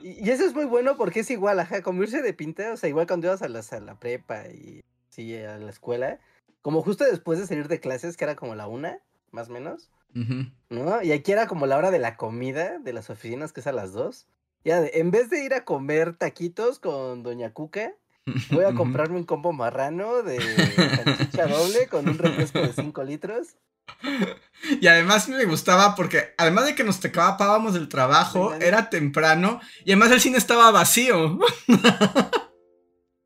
Y 0.03 0.27
y 0.27 0.31
eso 0.31 0.45
es 0.45 0.55
muy 0.55 0.65
bueno 0.65 0.97
porque 0.97 1.21
es 1.21 1.31
igual, 1.31 1.61
ajá, 1.61 1.83
como 1.83 2.03
irse 2.03 2.23
de 2.23 2.33
pinta, 2.35 2.73
o 2.73 2.77
sea, 2.77 2.89
igual 2.89 3.07
cuando 3.07 3.29
ibas 3.29 3.43
a, 3.43 3.49
las, 3.49 3.73
a 3.73 3.81
la 3.81 3.99
prepa 3.99 4.49
y 4.49 4.83
sí, 5.09 5.35
a 5.37 5.59
la 5.59 5.71
escuela, 5.71 6.19
como 6.67 6.83
justo 6.83 7.05
después 7.05 7.39
de 7.39 7.47
salir 7.47 7.69
de 7.69 7.79
clases, 7.79 8.17
que 8.17 8.25
era 8.25 8.35
como 8.35 8.57
la 8.57 8.67
una, 8.67 8.99
más 9.31 9.49
o 9.49 9.53
menos. 9.53 9.89
¿no? 10.69 11.01
Y 11.01 11.13
aquí 11.13 11.31
era 11.31 11.47
como 11.47 11.65
la 11.65 11.77
hora 11.77 11.93
de 11.93 12.01
la 12.01 12.17
comida 12.17 12.81
de 12.81 12.93
las 12.93 13.09
oficinas, 13.09 13.53
que 13.53 13.61
es 13.61 13.69
a 13.69 13.73
las 13.73 13.93
dos. 13.93 14.27
Ya, 14.65 14.85
en 14.85 15.13
vez 15.13 15.31
de 15.31 15.45
ir 15.45 15.55
a 15.55 15.65
comer 15.65 16.17
taquitos 16.17 16.81
con 16.81 17.23
Doña 17.23 17.53
Cuca, 17.53 17.93
voy 18.51 18.65
a 18.65 18.75
comprarme 18.75 19.17
un 19.17 19.23
combo 19.23 19.53
marrano 19.53 20.25
de 20.25 20.41
salchicha 21.05 21.47
doble 21.47 21.87
con 21.87 22.09
un 22.09 22.19
refresco 22.19 22.59
de 22.59 22.73
5 22.73 23.05
litros. 23.05 23.55
Y 24.81 24.89
además 24.89 25.29
me 25.29 25.45
gustaba 25.45 25.95
porque, 25.95 26.35
además 26.37 26.67
de 26.67 26.75
que 26.75 26.83
nos 26.83 26.99
tecábamos 26.99 27.75
del 27.75 27.89
trabajo, 27.89 28.55
era 28.55 28.91
temprano 28.91 29.61
y 29.85 29.93
además 29.93 30.11
el 30.11 30.21
cine 30.21 30.39
estaba 30.39 30.73
vacío. 30.73 31.39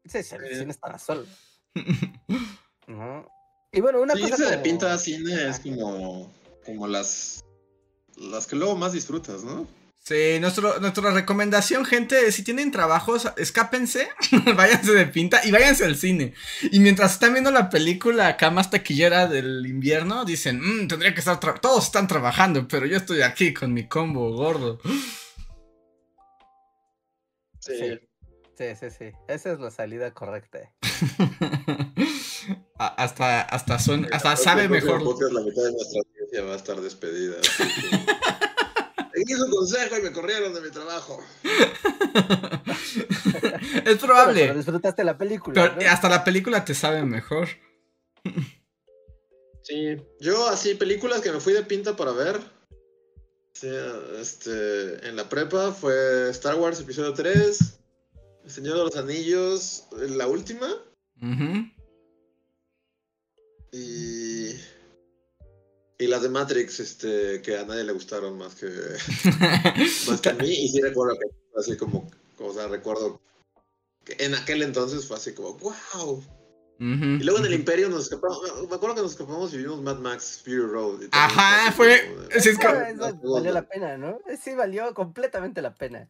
Sí, 0.05 0.25
sí, 0.25 0.35
el 0.35 0.59
cine 0.59 0.73
estaba 0.73 0.99
solo. 0.99 1.25
¿No? 2.91 3.27
Y 3.73 3.81
bueno, 3.81 4.01
una 4.01 4.15
Sí, 4.15 4.23
cosa 4.23 4.35
irse 4.35 4.45
de 4.45 4.51
como- 4.53 4.63
pinta 4.63 4.99
cine 4.99 5.49
es 5.49 5.61
como, 5.61 6.33
como 6.67 6.87
las, 6.89 7.45
las 8.17 8.47
que 8.47 8.57
luego 8.57 8.77
más 8.77 8.93
disfrutas, 8.93 9.45
¿no? 9.45 9.67
Sí, 10.03 10.39
nuestro, 10.41 10.81
nuestra 10.81 11.11
recomendación, 11.11 11.85
gente, 11.85 12.33
si 12.33 12.43
tienen 12.43 12.73
trabajos, 12.73 13.29
escápense, 13.37 14.09
váyanse 14.57 14.93
de 14.93 15.07
pinta 15.07 15.45
y 15.45 15.51
váyanse 15.53 15.85
al 15.85 15.95
cine. 15.95 16.33
Y 16.73 16.81
mientras 16.81 17.13
están 17.13 17.33
viendo 17.35 17.51
la 17.51 17.69
película 17.69 18.27
acá 18.29 18.51
más 18.51 18.71
taquillera 18.71 19.27
del 19.29 19.67
invierno, 19.67 20.25
dicen, 20.25 20.59
"Mm, 20.61 20.89
tendría 20.89 21.13
que 21.13 21.21
estar, 21.21 21.39
todos 21.61 21.85
están 21.85 22.09
trabajando, 22.09 22.67
pero 22.67 22.87
yo 22.87 22.97
estoy 22.97 23.21
aquí 23.23 23.53
con 23.53 23.75
mi 23.75 23.87
combo 23.89 24.33
gordo. 24.35 24.81
Sí. 27.61 27.99
Sí, 28.57 28.65
sí, 28.79 28.91
sí. 28.91 29.13
Esa 29.29 29.53
es 29.53 29.61
la 29.61 29.71
salida 29.71 30.13
correcta. 30.13 30.59
Hasta, 32.79 33.43
hasta 33.43 33.79
son, 33.79 34.07
hasta 34.13 34.37
sabe 34.37 34.69
mejor. 34.69 35.03
podcast, 35.05 35.33
la 35.33 35.41
mitad 35.43 35.63
de 35.63 35.73
nuestra 35.73 36.01
audiencia 36.01 36.43
va 36.45 36.53
a 36.53 36.57
estar 36.57 36.81
despedida. 36.81 37.37
Seguí 39.13 39.35
su 39.35 39.51
consejo 39.57 39.99
y 39.99 40.03
me 40.03 40.13
corrieron 40.13 40.55
de 40.55 40.61
mi 40.63 40.71
trabajo. 40.71 41.19
es 41.45 41.53
Bueno, 43.35 43.85
pero 43.85 43.99
probable, 43.99 44.55
disfrutaste 44.55 45.05
la 45.05 45.19
película. 45.19 45.55
pero 45.75 45.83
¿no? 45.87 45.91
hasta 45.91 46.09
la 46.09 46.25
película 46.25 46.65
te 46.65 46.75
sabe 46.75 47.03
mejor. 47.05 47.49
Sí. 49.63 49.97
Yo 50.19 50.49
así, 50.49 50.75
películas 50.75 51.21
que 51.21 51.31
me 51.31 51.39
fui 51.39 51.53
de 51.53 51.63
pinta 51.63 51.95
para 51.95 52.13
ver. 52.13 52.41
Sí, 53.53 53.69
este, 54.19 55.07
en 55.07 55.17
la 55.17 55.29
prepa 55.29 55.71
fue 55.73 56.31
Star 56.31 56.57
Wars 56.57 56.81
Episodio 56.81 57.13
3, 57.13 57.79
El 58.47 58.51
Señor 58.51 58.79
de 58.79 58.85
los 58.85 58.97
Anillos, 58.97 59.85
la 59.93 60.27
última, 60.27 60.67
Ujú. 61.23 61.69
Y, 63.73 64.51
y 65.99 66.07
las 66.07 66.23
de 66.23 66.29
Matrix, 66.29 66.81
este, 66.81 67.41
que 67.43 67.59
a 67.59 67.65
nadie 67.65 67.85
le 67.85 67.93
gustaron 67.93 68.37
más 68.39 68.55
que, 68.55 68.67
más 70.09 70.21
que 70.21 70.29
a 70.31 70.35
mí, 70.35 70.49
y 70.51 70.69
sí 70.69 70.81
recuerdo 70.81 71.15
que 71.19 71.27
fue 71.53 71.61
así 71.61 71.77
como, 71.77 72.11
o 72.39 72.53
sea, 72.55 72.69
recuerdo 72.69 73.21
que 74.05 74.17
en 74.25 74.35
aquel 74.35 74.63
entonces 74.63 75.07
fue 75.07 75.17
así 75.17 75.33
como, 75.35 75.55
wow. 75.59 76.23
Y 76.83 77.23
luego 77.25 77.41
en 77.41 77.45
el. 77.45 77.53
Imperio 77.53 77.91
nos 77.91 78.05
escapamos, 78.05 78.41
me 78.71 78.75
acuerdo 78.75 78.95
que 78.97 79.03
nos 79.03 79.11
escapamos 79.13 79.53
y 79.53 79.59
vimos 79.59 79.83
Mad 79.83 79.99
Max 79.99 80.41
Fury 80.43 80.63
Road. 80.63 81.01
Ajá, 81.13 81.71
fue- 81.73 82.09
como 82.09 82.23
de- 82.29 82.41
sí, 82.41 82.49
es 82.49 82.59
que- 82.59 82.67
Ah, 82.67 82.89
eso 82.89 83.19
valió 83.35 83.53
la 83.53 83.69
pena, 83.69 83.99
¿no? 83.99 84.19
Sí, 84.43 84.55
valió 84.55 84.95
completamente 84.95 85.61
la 85.61 85.75
pena. 85.75 86.09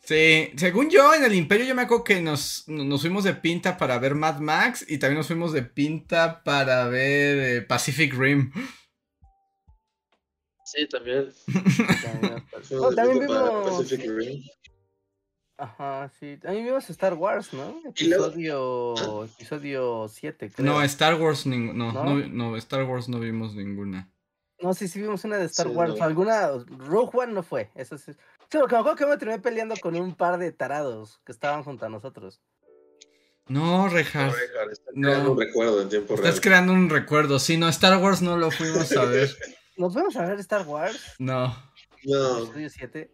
Sí, 0.00 0.52
según 0.56 0.88
yo, 0.88 1.12
en 1.14 1.22
el 1.24 1.34
Imperio 1.34 1.66
yo 1.66 1.74
me 1.74 1.82
acuerdo 1.82 2.04
que 2.04 2.20
nos, 2.22 2.66
nos 2.68 3.00
fuimos 3.02 3.24
de 3.24 3.34
pinta 3.34 3.76
para 3.76 3.98
ver 3.98 4.14
Mad 4.14 4.38
Max 4.40 4.84
y 4.88 4.96
también 4.98 5.18
nos 5.18 5.26
fuimos 5.26 5.52
de 5.52 5.62
pinta 5.62 6.42
para 6.44 6.86
ver 6.88 7.38
eh, 7.38 7.62
Pacific 7.62 8.14
Rim. 8.14 8.50
Sí, 10.64 10.86
también. 10.88 11.28
Oh, 12.72 12.92
también 12.94 13.20
vimos- 13.20 13.78
Pacific 13.78 14.10
Rim. 14.10 14.42
Ajá, 15.56 16.10
sí. 16.20 16.36
También 16.40 16.64
vimos 16.66 16.88
Star 16.90 17.14
Wars, 17.14 17.52
¿no? 17.52 17.80
Luego- 17.82 17.88
Episodio, 17.88 19.24
episodio 19.24 20.08
7, 20.08 20.50
creo. 20.54 20.66
No, 20.66 20.82
Star 20.82 21.14
Wars, 21.20 21.46
ning- 21.46 21.72
no, 21.74 21.92
¿No? 21.92 22.04
no, 22.04 22.28
no, 22.28 22.56
Star 22.56 22.84
Wars 22.84 23.08
no 23.08 23.18
vimos 23.20 23.54
ninguna. 23.54 24.10
No, 24.60 24.72
sí, 24.74 24.88
sí 24.88 25.00
vimos 25.00 25.24
una 25.24 25.36
de 25.36 25.46
Star 25.46 25.68
Sí, 25.68 25.72
Wars. 25.74 25.96
no. 25.98 26.04
Alguna. 26.04 26.48
Rogue 26.66 27.10
One 27.12 27.32
no 27.32 27.42
fue. 27.42 27.70
Eso 27.74 27.96
sí. 27.98 28.12
Sí, 28.50 28.56
porque 28.58 28.74
me 28.74 28.80
acuerdo 28.80 28.96
que 28.96 29.06
me 29.06 29.16
terminé 29.18 29.40
peleando 29.40 29.74
con 29.76 29.94
un 29.96 30.14
par 30.14 30.38
de 30.38 30.52
tarados 30.52 31.20
que 31.26 31.32
estaban 31.32 31.62
junto 31.64 31.84
a 31.86 31.88
nosotros. 31.88 32.40
No, 33.46 33.88
Rejar. 33.88 34.32
No. 34.94 35.08
creando 35.08 35.32
un 35.32 35.40
recuerdo 35.40 35.82
en 35.82 35.88
tiempo 35.88 36.16
real. 36.16 36.26
Estás 36.28 36.40
creando 36.40 36.72
un 36.72 36.88
recuerdo. 36.90 37.38
Sí, 37.38 37.56
no, 37.56 37.68
Star 37.68 38.02
Wars 38.02 38.20
no 38.22 38.36
lo 38.36 38.50
fuimos 38.50 38.90
a 38.96 39.04
ver. 39.04 39.30
¿Nos 39.76 39.92
fuimos 39.92 40.16
a 40.16 40.26
ver 40.26 40.38
Star 40.40 40.66
Wars? 40.66 40.98
No. 41.18 41.46
No, 42.04 42.38
Episodio 42.44 42.70
7. 42.70 43.10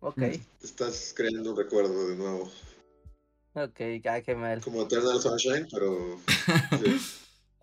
Ok, 0.00 0.18
Mm. 0.18 0.64
estás 0.64 1.12
creando 1.16 1.50
un 1.52 1.56
recuerdo 1.56 2.08
de 2.08 2.16
nuevo. 2.16 2.50
ok, 3.54 3.80
ah, 4.08 4.20
qué 4.20 4.34
mal. 4.36 4.60
Como 4.62 4.82
Eternal 4.82 5.20
Sunshine, 5.20 5.66
pero. 5.72 6.18
sí. 6.82 7.00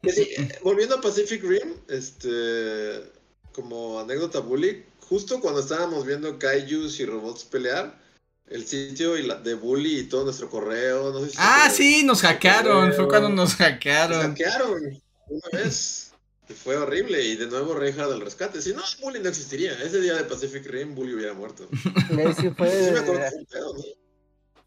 Que 0.02 0.12
sí, 0.12 0.22
eh, 0.38 0.60
volviendo 0.64 0.96
a 0.96 1.02
Pacific 1.02 1.42
Rim, 1.44 1.76
este. 1.88 3.12
Como 3.54 4.00
anécdota 4.02 4.40
bully, 4.40 4.84
justo 5.10 5.40
cuando 5.42 5.60
estábamos 5.62 6.06
viendo 6.06 6.38
Kaijus 6.40 7.00
y 7.00 7.06
robots 7.06 7.44
pelear, 7.46 8.00
el 8.48 8.66
sitio 8.68 9.18
y 9.18 9.24
la, 9.24 9.36
de 9.36 9.56
bully 9.56 10.00
y 10.00 10.04
todo 10.04 10.26
nuestro 10.26 10.50
correo, 10.50 11.12
no 11.12 11.22
sé 11.26 11.32
si. 11.32 11.36
Ah, 11.40 11.70
sí, 11.74 12.04
nos 12.04 12.22
hackearon. 12.22 12.94
Fue 12.94 13.08
cuando 13.08 13.30
nos 13.30 13.36
Nos 13.50 13.56
hackearon. 13.56 14.22
hackearon 14.22 15.02
una 15.28 15.50
vez. 15.64 16.12
Y 16.48 16.54
Fue 16.54 16.78
horrible. 16.78 17.24
Y 17.24 17.36
de 17.38 17.48
nuevo 17.48 17.74
Reja 17.74 18.08
del 18.08 18.22
rescate. 18.22 18.62
Si 18.62 18.72
no, 18.74 18.84
Bully 19.02 19.20
no 19.20 19.30
existiría. 19.30 19.74
Ese 19.82 20.00
día 20.00 20.14
de 20.14 20.26
Pacific 20.26 20.64
Rim, 20.68 20.94
Bully 20.94 21.16
hubiera 21.16 21.34
muerto. 21.34 21.68
Sí 21.72 22.50
fue 22.56 22.70
Sí, 22.86 22.92
me 22.92 23.00
acuerdo 23.00 23.22
que 23.24 23.30
fue 23.32 23.40
un 23.40 23.46
pedo, 23.48 23.74
¿no? 23.74 23.84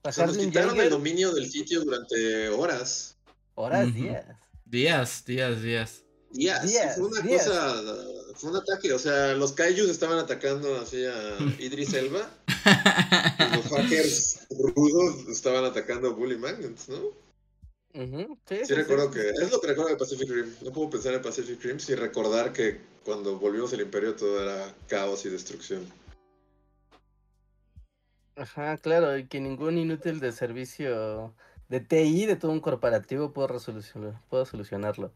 O 0.02 0.12
sea, 0.12 0.26
nos 0.26 0.38
quitaron 0.38 0.80
el 0.80 0.90
dominio 0.90 1.32
del 1.32 1.48
sitio 1.50 1.80
durante 1.84 2.48
horas. 2.48 3.16
horas, 3.54 3.94
días. 3.94 4.24
Días, 4.64 5.24
días, 5.24 5.62
días. 5.62 6.02
Días. 6.32 6.66
Días, 6.66 6.96
fue 6.96 7.06
una 7.06 7.20
días. 7.20 7.46
cosa. 7.46 7.82
Fue 8.38 8.50
un 8.50 8.56
ataque. 8.56 8.92
O 8.92 8.98
sea, 8.98 9.34
los 9.34 9.52
kaijus 9.52 9.88
estaban 9.88 10.18
atacando 10.18 10.76
así 10.80 11.04
a 11.04 11.38
Idris 11.58 11.92
Elba. 11.94 12.28
y 13.38 13.56
los 13.56 13.66
hackers 13.66 14.46
rudos 14.50 15.28
estaban 15.28 15.64
atacando 15.64 16.08
a 16.08 16.12
Bully 16.12 16.36
Magnets, 16.38 16.88
¿no? 16.88 16.98
Ujú, 17.94 18.38
Sí, 18.48 18.56
Sí, 18.58 18.64
sí, 18.66 18.74
recuerdo 18.74 19.12
sí. 19.12 19.18
que. 19.18 19.30
Es 19.30 19.50
lo 19.50 19.60
que 19.60 19.66
recuerdo 19.68 19.90
de 19.90 19.96
Pacific 19.96 20.28
Rim. 20.30 20.54
No 20.62 20.72
puedo 20.72 20.90
pensar 20.90 21.14
en 21.14 21.22
Pacific 21.22 21.60
Rim 21.62 21.78
sin 21.80 21.96
recordar 21.96 22.52
que 22.52 22.80
cuando 23.04 23.38
volvimos 23.38 23.72
al 23.72 23.80
Imperio 23.80 24.14
todo 24.14 24.42
era 24.42 24.74
caos 24.88 25.24
y 25.24 25.30
destrucción. 25.30 25.86
Ajá, 28.36 28.76
claro, 28.76 29.18
y 29.18 29.26
que 29.26 29.40
ningún 29.40 29.78
inútil 29.78 30.20
de 30.20 30.30
servicio 30.30 31.34
de 31.68 31.80
TI 31.80 32.26
de 32.26 32.36
todo 32.36 32.52
un 32.52 32.60
corporativo 32.60 33.32
resolucionar, 33.48 34.20
pudo 34.28 34.46
solucionarlo. 34.46 35.12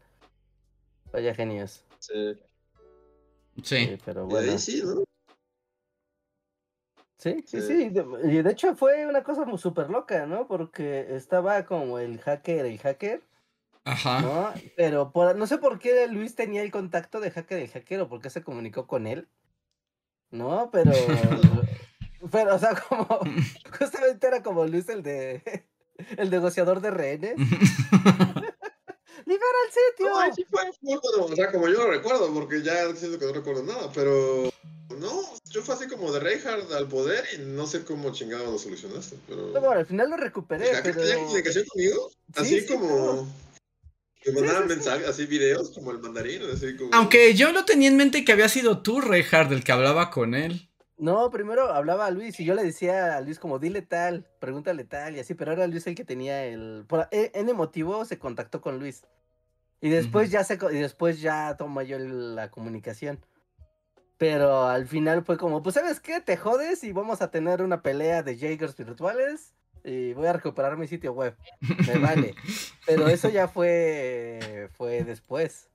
Vaya 1.13 1.33
genios. 1.33 1.83
Sí. 1.99 2.37
Sí. 3.61 3.85
Sí, 3.85 3.97
pero 4.03 4.25
bueno. 4.25 4.57
sí, 4.57 4.81
¿no? 4.83 5.03
Sí, 7.17 7.43
sí, 7.45 7.61
Sí. 7.61 7.67
sí. 7.67 7.89
de- 7.89 8.05
Y 8.33 8.41
de 8.41 8.51
hecho 8.51 8.75
fue 8.75 9.05
una 9.05 9.23
cosa 9.23 9.45
muy 9.45 9.57
súper 9.57 9.89
loca, 9.89 10.25
¿no? 10.25 10.47
Porque 10.47 11.15
estaba 11.15 11.65
como 11.65 11.99
el 11.99 12.19
hacker, 12.19 12.65
el 12.65 12.79
hacker, 12.79 13.21
Ajá. 13.85 14.21
¿no? 14.21 14.53
Pero 14.75 15.11
por, 15.11 15.35
no 15.35 15.47
sé 15.47 15.57
por 15.57 15.79
qué 15.79 16.07
Luis 16.07 16.35
tenía 16.35 16.63
el 16.63 16.71
contacto 16.71 17.19
de 17.21 17.31
hacker 17.31 17.59
del 17.59 17.69
hacker 17.69 18.01
o 18.01 18.09
por 18.09 18.21
qué 18.21 18.29
se 18.29 18.43
comunicó 18.43 18.87
con 18.87 19.07
él, 19.07 19.27
¿no? 20.31 20.69
Pero, 20.71 20.91
pero, 22.31 22.55
o 22.55 22.59
sea, 22.59 22.75
como, 22.75 23.07
justamente 23.79 24.27
era 24.27 24.43
como 24.43 24.65
Luis 24.65 24.89
el 24.89 25.01
de, 25.03 25.65
el 26.17 26.29
negociador 26.29 26.81
de 26.81 26.91
rehenes. 26.91 27.35
¡Libera 29.33 29.57
el 29.65 29.73
sitio! 29.73 30.09
No, 30.09 30.19
ahí 30.19 30.31
sí 30.35 30.45
fue 30.49 30.61
o 31.19 31.35
sea, 31.35 31.51
como 31.51 31.67
yo 31.67 31.79
lo 31.79 31.91
recuerdo, 31.91 32.31
porque 32.33 32.61
ya 32.61 32.93
siento 32.95 33.17
que 33.17 33.25
no 33.25 33.33
recuerdo 33.33 33.63
nada, 33.63 33.91
pero 33.93 34.51
no, 34.99 35.21
yo 35.49 35.61
fue 35.63 35.75
así 35.75 35.87
como 35.87 36.11
de 36.11 36.19
Reinhardt 36.19 36.71
al 36.71 36.87
poder 36.87 37.25
y 37.35 37.39
no 37.39 37.65
sé 37.65 37.83
cómo 37.83 38.11
chingado 38.11 38.51
lo 38.51 38.59
solucionaste, 38.59 39.17
pero... 39.27 39.47
No, 39.47 39.59
bueno, 39.59 39.71
al 39.71 39.85
final 39.85 40.09
lo 40.09 40.15
¿El 40.15 40.21
recuperé, 40.21 40.67
hacker 40.73 40.93
pero... 40.93 41.07
tenía 41.07 41.23
comunicación 41.23 41.65
conmigo? 41.65 42.09
Sí, 42.09 42.41
Así 42.41 42.61
sí, 42.61 42.67
como... 42.67 42.87
claro. 42.87 43.27
Me 44.25 44.31
mandaban 44.33 44.67
mensajes, 44.69 45.05
así 45.07 45.25
videos 45.25 45.71
como 45.71 45.91
el 45.91 45.99
mandarín, 45.99 46.43
así 46.43 46.77
como... 46.77 46.91
Aunque 46.93 47.33
yo 47.33 47.51
no 47.51 47.65
tenía 47.65 47.89
en 47.89 47.97
mente 47.97 48.23
que 48.23 48.31
había 48.31 48.47
sido 48.47 48.81
tú, 48.81 49.01
Reinhardt, 49.01 49.51
el 49.51 49.63
que 49.63 49.71
hablaba 49.71 50.11
con 50.11 50.35
él. 50.35 50.69
No, 50.97 51.29
primero 51.31 51.73
hablaba 51.73 52.05
a 52.05 52.11
Luis 52.11 52.39
y 52.39 52.45
yo 52.45 52.53
le 52.53 52.63
decía 52.63 53.17
a 53.17 53.21
Luis 53.21 53.39
como 53.39 53.59
dile 53.59 53.81
tal, 53.81 54.25
pregúntale 54.39 54.85
tal 54.85 55.17
y 55.17 55.19
así, 55.19 55.33
pero 55.33 55.51
era 55.51 55.67
Luis 55.67 55.85
el 55.87 55.95
que 55.95 56.05
tenía 56.05 56.45
el... 56.45 56.85
Por 56.87 57.09
e, 57.11 57.31
en 57.33 57.53
motivo 57.55 58.05
se 58.05 58.19
contactó 58.19 58.61
con 58.61 58.79
Luis. 58.79 59.03
Y 59.83 59.89
después 59.89 60.31
ya 60.31 60.45
se 60.45 60.57
y 60.71 60.77
después 60.77 61.19
ya 61.19 61.57
tomé 61.57 61.85
yo 61.85 61.99
la 61.99 62.49
comunicación. 62.49 63.19
Pero 64.17 64.69
al 64.69 64.87
final 64.87 65.25
fue 65.25 65.37
como, 65.37 65.61
pues 65.61 65.75
sabes 65.75 65.99
qué, 65.99 66.21
te 66.21 66.37
jodes 66.37 66.85
y 66.85 66.93
vamos 66.93 67.21
a 67.21 67.31
tener 67.31 67.61
una 67.61 67.81
pelea 67.81 68.23
de 68.23 68.37
Jaegers 68.37 68.77
virtuales 68.77 69.53
y 69.83 70.13
voy 70.13 70.27
a 70.27 70.31
recuperar 70.31 70.77
mi 70.77 70.87
sitio 70.87 71.11
web. 71.11 71.35
Me 71.85 71.99
vale. 71.99 72.33
Pero 72.87 73.09
eso 73.09 73.27
ya 73.27 73.49
fue 73.49 74.69
fue 74.77 75.03
después. 75.03 75.67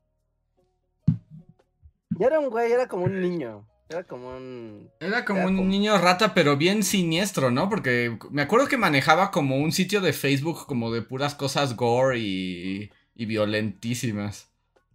Ya 2.09 2.29
era 2.29 2.41
un 2.41 2.49
güey, 2.49 2.73
era 2.73 2.89
como 2.89 3.05
un 3.05 3.21
niño. 3.21 3.69
Era 3.91 4.05
como 4.05 4.31
un. 4.31 4.91
Era 5.01 5.27
como 5.27 5.45
un 5.49 5.69
niño 5.69 5.99
rata, 5.99 6.33
pero 6.35 6.57
bien 6.57 6.83
siniestro, 6.83 7.51
¿no? 7.51 7.69
Porque 7.69 8.19
me 8.31 8.43
acuerdo 8.43 8.69
que 8.69 8.77
manejaba 8.77 9.31
como 9.31 9.59
un 9.59 9.73
sitio 9.73 10.01
de 10.01 10.13
Facebook 10.13 10.67
como 10.67 10.93
de 10.93 11.03
puras 11.03 11.35
cosas 11.35 11.75
gore 11.77 12.19
y, 12.19 12.91
y 13.19 13.27
violentísimas. 13.27 14.49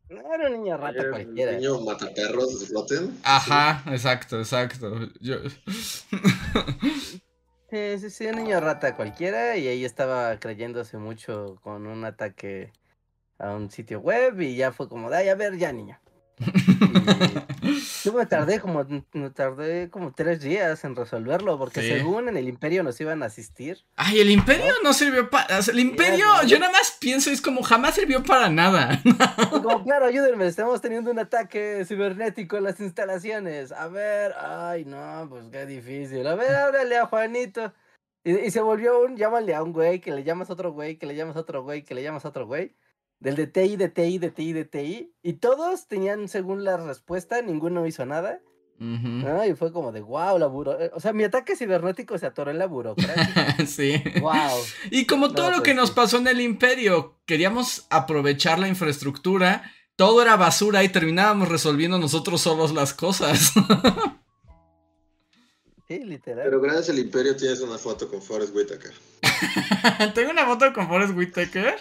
No 0.09 0.33
era 0.33 0.47
un 0.47 0.53
niño 0.63 0.77
rata 0.77 1.09
cualquiera. 1.09 1.51
Un 1.51 1.57
niño 1.57 1.81
mataperros 1.81 2.61
de 2.61 2.65
Floten. 2.67 3.19
Ajá, 3.23 3.83
exacto, 3.91 4.39
exacto. 4.39 5.09
Yo... 5.19 5.35
sí, 7.69 7.99
sí, 7.99 8.09
sí, 8.09 8.25
un 8.27 8.37
niño 8.37 8.61
rata 8.61 8.95
cualquiera. 8.95 9.57
Y 9.57 9.67
ahí 9.67 9.83
estaba 9.83 10.39
creyéndose 10.39 10.97
mucho 10.97 11.59
con 11.61 11.85
un 11.85 12.05
ataque 12.05 12.71
a 13.39 13.51
un 13.51 13.69
sitio 13.69 13.99
web. 13.99 14.39
Y 14.39 14.55
ya 14.55 14.71
fue 14.71 14.87
como, 14.87 15.09
ay, 15.09 15.27
a 15.27 15.35
ver, 15.35 15.57
ya, 15.57 15.73
niño. 15.73 15.99
Yo 18.03 18.13
me 18.13 18.25
tardé 18.25 18.59
como, 18.59 18.85
me 19.13 19.29
tardé 19.29 19.89
como 19.89 20.13
tres 20.13 20.41
días 20.41 20.83
en 20.83 20.95
resolverlo, 20.95 21.57
porque 21.57 21.81
según 21.81 22.27
en 22.27 22.37
el 22.37 22.47
Imperio 22.47 22.83
nos 22.83 22.99
iban 22.99 23.23
a 23.23 23.27
asistir. 23.27 23.79
Ay, 23.95 24.19
el 24.19 24.29
Imperio 24.29 24.73
no, 24.83 24.93
sirvió 24.93 25.29
para. 25.29 25.59
el 25.59 25.79
Imperio, 25.79 26.25
yo 26.45 26.59
nada 26.59 26.71
más 26.73 26.97
pienso, 26.99 27.29
es 27.31 27.41
como 27.41 27.63
jamás 27.63 27.95
sirvió 27.95 28.23
para 28.23 28.49
nada. 28.49 29.01
Como, 29.49 29.83
claro, 29.83 30.05
ayúdenme, 30.05 30.47
estamos 30.47 30.81
teniendo 30.81 31.11
un 31.11 31.19
ataque 31.19 31.85
cibernético 31.85 32.57
en 32.57 32.63
las 32.63 32.79
instalaciones. 32.79 33.71
A 33.71 33.87
ver, 33.87 34.33
ay, 34.37 34.83
no, 34.85 35.27
pues 35.29 35.45
qué 35.51 35.65
difícil. 35.65 36.27
A 36.27 36.35
ver, 36.35 36.53
háblale 36.53 36.97
a 36.97 37.05
Juanito. 37.05 37.73
Y, 38.25 38.37
y 38.37 38.51
se 38.51 38.61
volvió 38.61 39.01
un, 39.01 39.15
llámale 39.15 39.55
a 39.55 39.63
un 39.63 39.73
güey, 39.73 39.99
que 39.99 40.11
le 40.11 40.23
llamas 40.23 40.49
a 40.49 40.53
otro 40.53 40.71
güey, 40.71 40.97
que 40.97 41.05
le 41.05 41.15
llamas 41.15 41.35
a 41.35 41.41
otro 41.41 41.63
güey, 41.63 41.83
que 41.83 41.95
le 41.95 42.03
llamas 42.03 42.25
a 42.25 42.29
otro 42.29 42.45
güey 42.47 42.75
del 43.23 43.37
de 43.37 43.47
TI, 43.47 43.77
de 43.77 43.87
TI, 43.87 44.19
de 44.19 44.31
TI, 44.31 44.51
de 44.51 44.65
TI, 44.65 45.13
y 45.23 45.33
todos 45.33 45.87
tenían 45.87 46.27
según 46.27 46.65
la 46.65 46.75
respuesta, 46.75 47.41
ninguno 47.41 47.87
hizo 47.87 48.05
nada. 48.05 48.41
Y 48.79 49.53
fue 49.53 49.71
como 49.71 49.93
de 49.93 50.01
wow, 50.01 50.37
la 50.37 50.47
buro... 50.47 50.77
Eh, 50.77 50.91
o 50.93 50.99
sea, 50.99 51.13
mi 51.13 51.23
ataque 51.23 51.55
cibernético 51.55 52.17
se 52.17 52.25
atoró 52.25 52.51
en 52.51 52.57
la 52.57 52.65
burocracia. 52.65 53.55
sí. 53.65 54.03
Wow. 54.19 54.59
Y 54.91 55.05
como 55.05 55.31
todo 55.31 55.51
lo 55.51 55.57
pues 55.57 55.69
que 55.69 55.73
nos 55.73 55.91
pasó 55.91 56.17
en 56.17 56.27
el 56.27 56.41
imperio, 56.41 57.17
queríamos 57.25 57.87
aprovechar 57.89 58.59
la 58.59 58.67
infraestructura, 58.67 59.71
todo 59.95 60.21
era 60.21 60.35
basura 60.35 60.83
y 60.83 60.89
terminábamos 60.89 61.47
resolviendo 61.47 61.97
nosotros 61.97 62.41
solos 62.41 62.73
las 62.73 62.93
cosas. 62.93 63.53
sí, 65.87 66.03
literal. 66.03 66.43
Pero 66.43 66.59
gracias 66.59 66.89
al 66.89 66.99
imperio 66.99 67.37
tienes 67.37 67.61
una 67.61 67.77
foto 67.77 68.09
con 68.09 68.21
Forrest 68.21 68.53
Whitaker. 68.53 68.91
¿Tengo 70.13 70.31
una 70.31 70.45
foto 70.45 70.73
con 70.73 70.89
Forrest 70.89 71.15
Whitaker? 71.15 71.79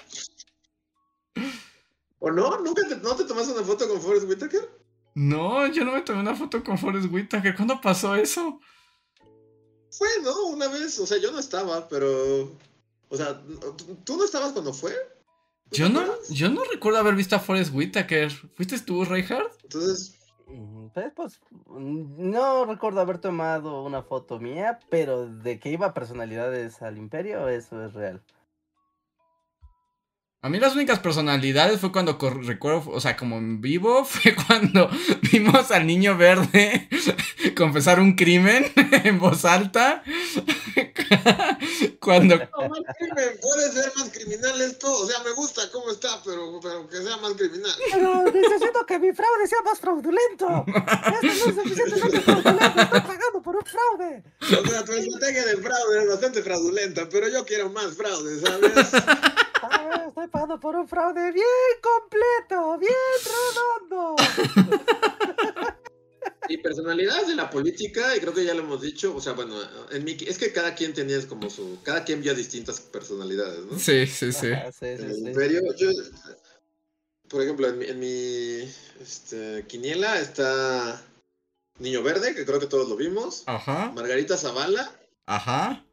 ¿O 2.25 2.31
no? 2.31 2.57
¿Nunca 2.61 2.87
te, 2.89 2.97
no 2.97 3.17
te 3.17 3.25
tomaste 3.25 3.53
una 3.53 3.65
foto 3.65 3.89
con 3.89 4.01
Forrest 4.01 4.29
Whitaker? 4.29 4.71
No, 5.17 5.67
yo 5.67 5.85
no 5.85 5.91
me 5.91 6.03
tomé 6.03 6.21
una 6.21 6.37
foto 6.37 6.63
con 6.63 6.79
Forrest 6.79 7.13
Whitaker. 7.13 7.57
¿Cuándo 7.57 7.81
pasó 7.81 8.15
eso? 8.15 8.61
Fue, 9.91 10.09
¿no? 10.23 10.47
Una 10.47 10.69
vez. 10.69 11.01
O 11.01 11.07
sea, 11.07 11.19
yo 11.19 11.33
no 11.33 11.41
estaba, 11.41 11.89
pero. 11.89 12.57
O 13.09 13.17
sea, 13.17 13.43
¿tú 14.05 14.17
no 14.17 14.25
estabas 14.25 14.53
cuando 14.53 14.73
fue? 14.73 14.95
Yo 15.73 15.89
no, 15.89 16.05
yo 16.31 16.49
no 16.49 16.63
recuerdo 16.63 17.01
haber 17.01 17.17
visto 17.17 17.35
a 17.35 17.41
Forrest 17.41 17.75
Whitaker. 17.75 18.31
¿Fuiste 18.55 18.79
tú, 18.79 19.05
Reinhardt? 19.05 19.53
Entonces. 19.65 20.17
Pues, 20.95 21.11
pues, 21.17 21.41
no 21.67 22.67
recuerdo 22.67 23.01
haber 23.01 23.19
tomado 23.19 23.83
una 23.83 24.03
foto 24.03 24.39
mía, 24.39 24.79
pero 24.91 25.27
de 25.27 25.59
que 25.59 25.71
iba 25.71 25.95
personalidades 25.95 26.83
al 26.83 26.99
imperio, 26.99 27.49
eso 27.49 27.85
es 27.85 27.95
real. 27.95 28.23
A 30.45 30.49
mí 30.49 30.59
las 30.59 30.75
únicas 30.75 30.99
personalidades 30.99 31.79
fue 31.79 31.93
cuando 31.93 32.19
recuerdo, 32.19 32.91
o 32.91 33.01
sea, 33.01 33.17
como 33.17 33.39
en 33.39 33.61
vivo, 33.61 34.05
fue 34.05 34.35
cuando 34.35 34.91
vimos 35.31 35.71
al 35.71 35.87
niño 35.87 36.17
verde 36.17 36.89
confesar 37.57 38.01
un 38.01 38.17
crimen 38.17 38.73
en 39.05 39.21
voz 39.21 39.45
alta. 39.45 40.03
cuando... 42.01 42.39
No, 42.39 42.69
más 42.69 42.81
crimen, 42.99 43.39
puede 43.41 43.71
ser 43.71 43.93
más 43.97 44.11
criminal 44.11 44.61
esto, 44.63 44.93
o 44.93 45.07
sea, 45.07 45.21
me 45.23 45.31
gusta 45.31 45.63
cómo 45.71 45.93
está, 45.93 46.21
pero, 46.25 46.59
pero 46.61 46.89
que 46.89 46.97
sea 46.97 47.19
más 47.19 47.35
criminal. 47.35 47.75
Pero 47.93 48.25
necesito 48.25 48.85
que 48.85 48.99
mi 48.99 49.13
fraude 49.13 49.47
sea 49.47 49.63
más 49.63 49.79
fraudulento. 49.79 50.65
Esto 50.67 51.47
no 51.47 51.51
es 51.51 51.55
suficientemente 51.55 52.21
fraudulento, 52.21 52.83
estoy 52.83 53.01
pagando 53.01 53.43
por 53.45 53.55
un 53.55 53.65
fraude. 53.65 54.25
O 54.41 54.47
sea, 54.69 54.85
tu 54.85 54.93
estrategia 54.93 55.47
de 55.47 55.57
fraude 55.59 56.03
es 56.03 56.09
bastante 56.09 56.43
fraudulenta, 56.43 57.09
pero 57.09 57.29
yo 57.29 57.45
quiero 57.45 57.71
más 57.71 57.95
fraude, 57.95 58.41
¿sabes? 58.41 58.91
Estoy 60.09 60.29
pagando 60.29 60.59
por 60.61 60.77
un 60.77 60.89
fraude 60.89 61.33
bien 61.33 61.47
completo, 61.81 62.79
bien 62.79 62.93
redondo. 63.25 64.17
Y 66.49 66.59
personalidades 66.59 67.29
de 67.29 67.37
la 67.37 67.49
política, 67.49 68.17
y 68.17 68.21
creo 68.21 68.35
que 68.35 68.45
ya 68.45 68.53
lo 68.53 68.61
hemos 68.61 68.83
dicho, 68.83 69.15
o 69.15 69.21
sea, 69.21 69.33
bueno, 69.33 69.57
en 69.91 70.05
mi, 70.05 70.13
es 70.27 70.39
que 70.39 70.53
cada 70.53 70.75
quien 70.75 70.93
tenía 70.93 71.17
como 71.29 71.49
su, 71.49 71.79
cada 71.83 72.05
quien 72.05 72.21
vio 72.21 72.35
distintas 72.35 72.81
personalidades, 72.81 73.65
¿no? 73.65 73.79
Sí, 73.79 74.07
sí, 74.07 74.33
sí. 74.33 74.49
en 74.81 75.11
el 75.11 75.29
imperio, 75.29 75.63
yo, 75.77 75.89
por 77.29 77.43
ejemplo, 77.43 77.69
en 77.69 77.99
mi, 77.99 78.69
este, 79.01 79.65
quiniela 79.69 80.21
está 80.21 81.01
Niño 81.79 82.03
Verde, 82.03 82.35
que 82.35 82.45
creo 82.45 82.61
que 82.61 82.67
todos 82.67 82.89
lo 82.89 82.97
vimos. 82.97 83.45
Ajá. 83.47 83.93
Margarita 83.95 84.37
Zavala. 84.37 84.93
Ajá. 85.27 85.85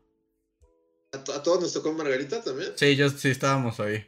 ¿A, 1.11 1.43
todos 1.43 1.61
nos 1.61 1.73
tocó 1.73 1.91
Margarita 1.93 2.43
también? 2.43 2.73
Sí, 2.75 2.95
yo 2.95 3.09
sí 3.09 3.29
estábamos 3.29 3.79
ahí. 3.79 4.05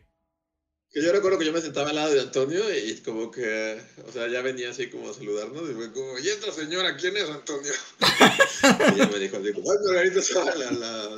Que 0.91 1.01
yo 1.01 1.11
recuerdo 1.11 1.39
que 1.39 1.45
yo 1.45 1.53
me 1.53 1.61
sentaba 1.61 1.89
al 1.89 1.95
lado 1.95 2.13
de 2.13 2.19
Antonio 2.19 2.63
y 2.75 2.97
como 2.97 3.31
que, 3.31 3.81
o 4.07 4.11
sea, 4.11 4.27
ya 4.27 4.41
venía 4.41 4.69
así 4.71 4.89
como 4.89 5.09
a 5.09 5.13
saludarnos 5.13 5.69
y 5.69 5.73
fue 5.73 5.91
como, 5.93 6.19
¿y 6.19 6.27
esta 6.27 6.51
señora 6.51 6.97
quién 6.97 7.15
es 7.15 7.29
Antonio? 7.29 7.71
y 8.93 8.97
ya 8.97 9.07
me 9.07 9.17
dijo 9.17 9.37
así 9.37 9.53
como, 9.53 9.71
ay, 9.71 9.77
Margarita 9.85 10.19
la, 10.57 10.71
la... 10.71 11.09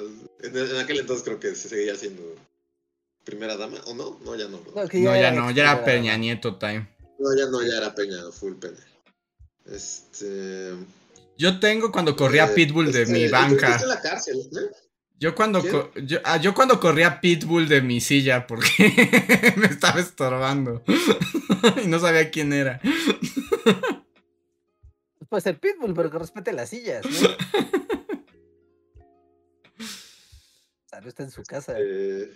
En, 0.42 0.58
en, 0.58 0.78
aquel 0.78 1.00
entonces 1.00 1.26
creo 1.26 1.40
que 1.40 1.56
se 1.56 1.70
seguía 1.70 1.96
siendo 1.96 2.36
primera 3.24 3.58
dama, 3.58 3.80
¿o 3.88 3.96
no? 3.96 4.20
No, 4.24 4.36
ya 4.36 4.48
no. 4.48 4.62
No, 4.76 5.16
ya, 5.16 5.32
no, 5.32 5.52
ya 5.52 5.64
era 5.64 5.84
Peña 5.84 6.16
Nieto 6.18 6.58
time. 6.58 6.88
No, 7.18 7.36
ya 7.36 7.48
no, 7.48 7.62
ya 7.64 7.78
era 7.78 7.96
Peña, 7.96 8.32
full 8.32 8.54
Peña. 8.54 8.86
Este... 9.66 10.74
Yo 11.38 11.60
tengo 11.60 11.92
cuando 11.92 12.16
corría 12.16 12.46
eh, 12.46 12.54
Pitbull 12.54 12.92
de 12.92 13.04
este, 13.04 13.14
mi 13.14 13.28
banca. 13.28 13.80
en 13.82 13.88
la 13.88 14.02
cárcel, 14.02 14.38
¿eh? 14.40 14.83
Yo 15.24 15.34
cuando, 15.36 15.62
yo, 15.96 16.20
ah, 16.26 16.36
yo 16.36 16.54
cuando 16.54 16.82
corría 16.82 17.22
Pitbull 17.22 17.70
de 17.70 17.82
mi 17.82 18.02
silla 18.02 18.46
porque 18.46 19.54
me 19.56 19.68
estaba 19.68 20.02
estorbando 20.02 20.84
y 21.82 21.88
no 21.88 21.98
sabía 21.98 22.30
quién 22.30 22.52
era. 22.52 22.82
Pues 25.30 25.46
el 25.46 25.58
Pitbull, 25.58 25.94
pero 25.94 26.12
que 26.12 26.20
respete 26.20 26.52
las 26.52 26.72
sillas, 26.72 27.06
¿no? 27.06 27.30
o 29.80 29.84
sea, 30.90 31.00
no 31.00 31.08
está 31.08 31.24
en 31.24 31.32
su 31.32 31.44
casa. 31.44 31.76
Eh... 31.78 32.30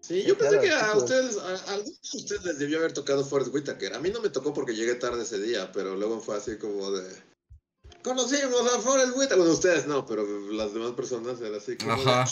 Sí, 0.00 0.22
yo 0.22 0.38
pensé 0.38 0.58
que 0.58 0.70
a 0.70 0.96
ustedes, 0.96 1.36
a, 1.36 1.74
algunos 1.74 2.12
de 2.12 2.18
ustedes 2.18 2.44
les 2.46 2.58
debió 2.58 2.78
haber 2.78 2.94
tocado 2.94 3.26
Forrest 3.26 3.52
Whitaker. 3.52 3.92
A 3.92 4.00
mí 4.00 4.08
no 4.08 4.22
me 4.22 4.30
tocó 4.30 4.54
porque 4.54 4.74
llegué 4.74 4.94
tarde 4.94 5.22
ese 5.22 5.38
día, 5.38 5.70
pero 5.70 5.96
luego 5.96 6.18
fue 6.18 6.38
así 6.38 6.56
como 6.56 6.92
de 6.92 7.29
conocimos 8.02 8.74
a 8.74 8.80
Forrest 8.80 9.16
Whitaker. 9.16 9.38
Bueno, 9.38 9.52
ustedes 9.52 9.86
no, 9.86 10.06
pero 10.06 10.26
las 10.52 10.74
demás 10.74 10.92
personas 10.92 11.40
eran 11.40 11.56
así 11.56 11.76
como. 11.76 11.92
Ajá. 11.92 12.24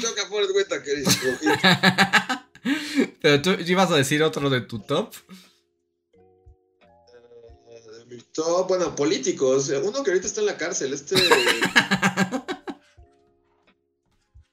Choca 0.00 0.26
Forrest 0.28 0.52
Whitaker. 0.54 1.02
pero 3.22 3.42
tú 3.42 3.50
ibas 3.66 3.90
a 3.90 3.96
decir 3.96 4.22
otro 4.22 4.50
de 4.50 4.60
tu 4.62 4.80
top. 4.80 5.14
Uh, 6.14 8.06
mi 8.06 8.18
top, 8.32 8.68
bueno, 8.68 8.94
políticos. 8.94 9.70
Uno 9.82 10.02
que 10.02 10.10
ahorita 10.10 10.26
está 10.26 10.40
en 10.40 10.46
la 10.46 10.56
cárcel, 10.56 10.92
este. 10.92 11.16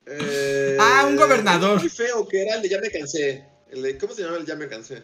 eh, 0.05 0.77
ah, 0.79 1.05
un 1.07 1.15
gobernador. 1.15 1.79
Muy 1.79 1.89
feo 1.89 2.27
que 2.27 2.41
era 2.41 2.55
el 2.55 2.61
de 2.61 2.69
Ya 2.69 2.79
me 2.79 2.89
cansé. 2.89 3.45
El 3.69 3.83
de, 3.83 3.97
¿Cómo 3.97 4.13
se 4.13 4.23
llama 4.23 4.37
el 4.37 4.45
Ya 4.45 4.55
me 4.55 4.67
cansé? 4.67 5.03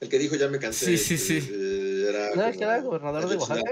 El 0.00 0.08
que 0.08 0.18
dijo 0.18 0.36
ya 0.36 0.48
me 0.48 0.58
cansé. 0.58 0.96
Sí, 0.96 0.98
sí, 0.98 1.18
sí. 1.18 2.06
Era 2.08 2.34
¿No 2.34 2.52
que 2.52 2.64
era 2.64 2.80
gobernador 2.80 3.28
de 3.28 3.36
Oaxaca? 3.36 3.62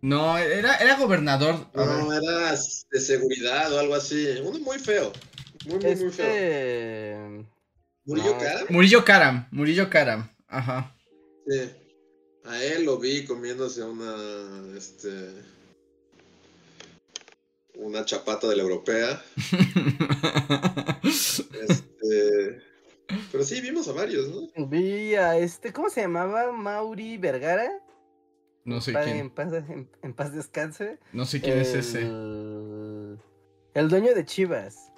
No, 0.00 0.36
era, 0.36 0.76
era 0.76 0.96
gobernador. 0.98 1.66
No, 1.74 2.12
era 2.12 2.50
de 2.52 3.00
seguridad 3.00 3.72
o 3.72 3.78
algo 3.78 3.94
así. 3.94 4.26
Uno 4.42 4.58
muy 4.58 4.78
feo. 4.78 5.12
Muy, 5.66 5.78
muy, 5.78 5.96
muy 5.96 6.10
feo. 6.10 6.26
Este... 6.26 7.44
¿Murillo 8.04 8.32
no, 8.32 8.38
Cara? 8.38 8.66
Murillo 8.68 9.04
Karam, 9.04 9.48
Murillo 9.50 9.88
Karam. 9.88 10.30
Ajá. 10.46 10.94
Sí. 11.46 11.70
A 12.44 12.62
él 12.62 12.84
lo 12.84 12.98
vi 12.98 13.24
comiéndose 13.24 13.82
una. 13.82 14.14
Este. 14.76 15.30
Una 17.76 18.04
chapata 18.04 18.46
de 18.48 18.56
la 18.56 18.62
europea. 18.62 19.24
Este. 21.02 22.63
Pero 23.30 23.44
sí, 23.44 23.60
vimos 23.60 23.86
a 23.88 23.92
varios, 23.92 24.28
¿no? 24.28 24.66
Vi 24.66 25.14
a 25.14 25.36
este, 25.36 25.72
¿cómo 25.72 25.90
se 25.90 26.00
llamaba? 26.02 26.50
Mauri 26.52 27.18
Vergara. 27.18 27.70
no 28.64 28.80
sé 28.80 28.92
Pa- 28.92 29.02
quién. 29.02 29.16
En 29.18 29.30
paz, 29.30 29.52
en- 29.52 29.90
en 30.02 30.14
paz 30.14 30.32
descanse. 30.32 30.98
No 31.12 31.24
sé 31.26 31.40
quién 31.40 31.58
es 31.58 31.74
ese. 31.74 32.02
El... 32.02 33.18
el 33.74 33.88
dueño 33.88 34.14
de 34.14 34.24
Chivas. 34.24 34.90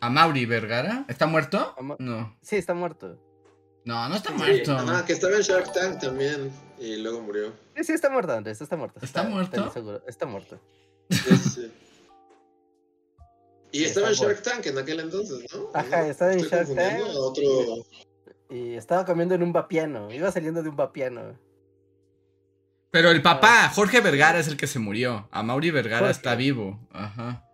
¿A 0.00 0.10
Mauri 0.10 0.46
Vergara? 0.46 1.04
¿Está 1.08 1.26
muerto? 1.26 1.74
Ma- 1.80 1.96
No. 1.98 2.36
Sí, 2.42 2.56
está 2.56 2.74
muerto. 2.74 3.18
No, 3.84 4.08
no 4.08 4.14
está 4.14 4.30
Sí, 4.30 4.36
muerto. 4.36 4.72
Ajá, 4.76 5.04
que 5.04 5.12
estaba 5.12 5.34
en 5.36 5.42
Shark 5.42 5.72
Tank 5.72 6.00
también. 6.00 6.50
Y 6.78 6.96
luego 6.96 7.20
murió. 7.20 7.52
Sí, 7.76 7.84
sí, 7.84 7.92
está 7.92 8.10
muerto, 8.10 8.32
Andrés, 8.32 8.60
está 8.60 8.76
muerto. 8.76 8.98
¿Está 9.02 9.22
muerto? 9.24 9.70
seguro, 9.72 10.02
Está 10.06 10.26
muerto. 10.26 10.60
Sí, 11.10 11.36
sí. 11.36 11.72
Y 13.72 13.84
estaba 13.84 14.08
en 14.08 14.14
Shark 14.14 14.42
Tank 14.42 14.66
en 14.66 14.78
aquel 14.78 15.00
entonces, 15.00 15.46
¿no? 15.54 15.70
Ajá, 15.74 16.06
estaba 16.06 16.32
en 16.32 16.40
Estoy 16.40 16.58
Shark 16.58 16.74
Tank. 16.74 17.00
a 17.00 17.18
Otro... 17.18 17.44
Y 18.50 18.74
estaba 18.74 19.06
comiendo 19.06 19.34
en 19.34 19.42
un 19.42 19.52
vapiano. 19.52 20.12
Iba 20.12 20.30
saliendo 20.30 20.62
de 20.62 20.68
un 20.68 20.76
vapiano. 20.76 21.38
Pero 22.90 23.10
el 23.10 23.22
papá, 23.22 23.70
Jorge 23.74 24.02
Vergara, 24.02 24.38
es 24.38 24.46
el 24.48 24.58
que 24.58 24.66
se 24.66 24.78
murió. 24.78 25.26
A 25.32 25.42
Mauri 25.42 25.70
Vergara 25.70 26.00
Jorge. 26.00 26.12
está 26.12 26.34
vivo. 26.34 26.78
Ajá. 26.92 27.48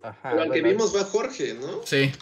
Ajá. 0.00 0.30
Pero 0.30 0.42
al 0.42 0.52
que 0.52 0.62
vimos 0.62 0.92
fue 0.92 1.00
a 1.00 1.04
Jorge, 1.04 1.54
¿no? 1.54 1.82
Sí. 1.84 2.12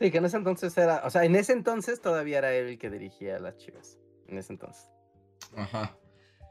Sí, 0.00 0.10
que 0.10 0.18
en 0.18 0.24
ese 0.24 0.38
entonces 0.38 0.76
era. 0.78 1.02
O 1.04 1.10
sea, 1.10 1.24
en 1.24 1.36
ese 1.36 1.52
entonces 1.52 2.00
todavía 2.00 2.38
era 2.38 2.54
él 2.54 2.68
el 2.68 2.78
que 2.78 2.88
dirigía 2.88 3.36
a 3.36 3.40
las 3.40 3.58
chivas. 3.58 3.98
En 4.26 4.38
ese 4.38 4.54
entonces. 4.54 4.90
Ajá. 5.54 5.94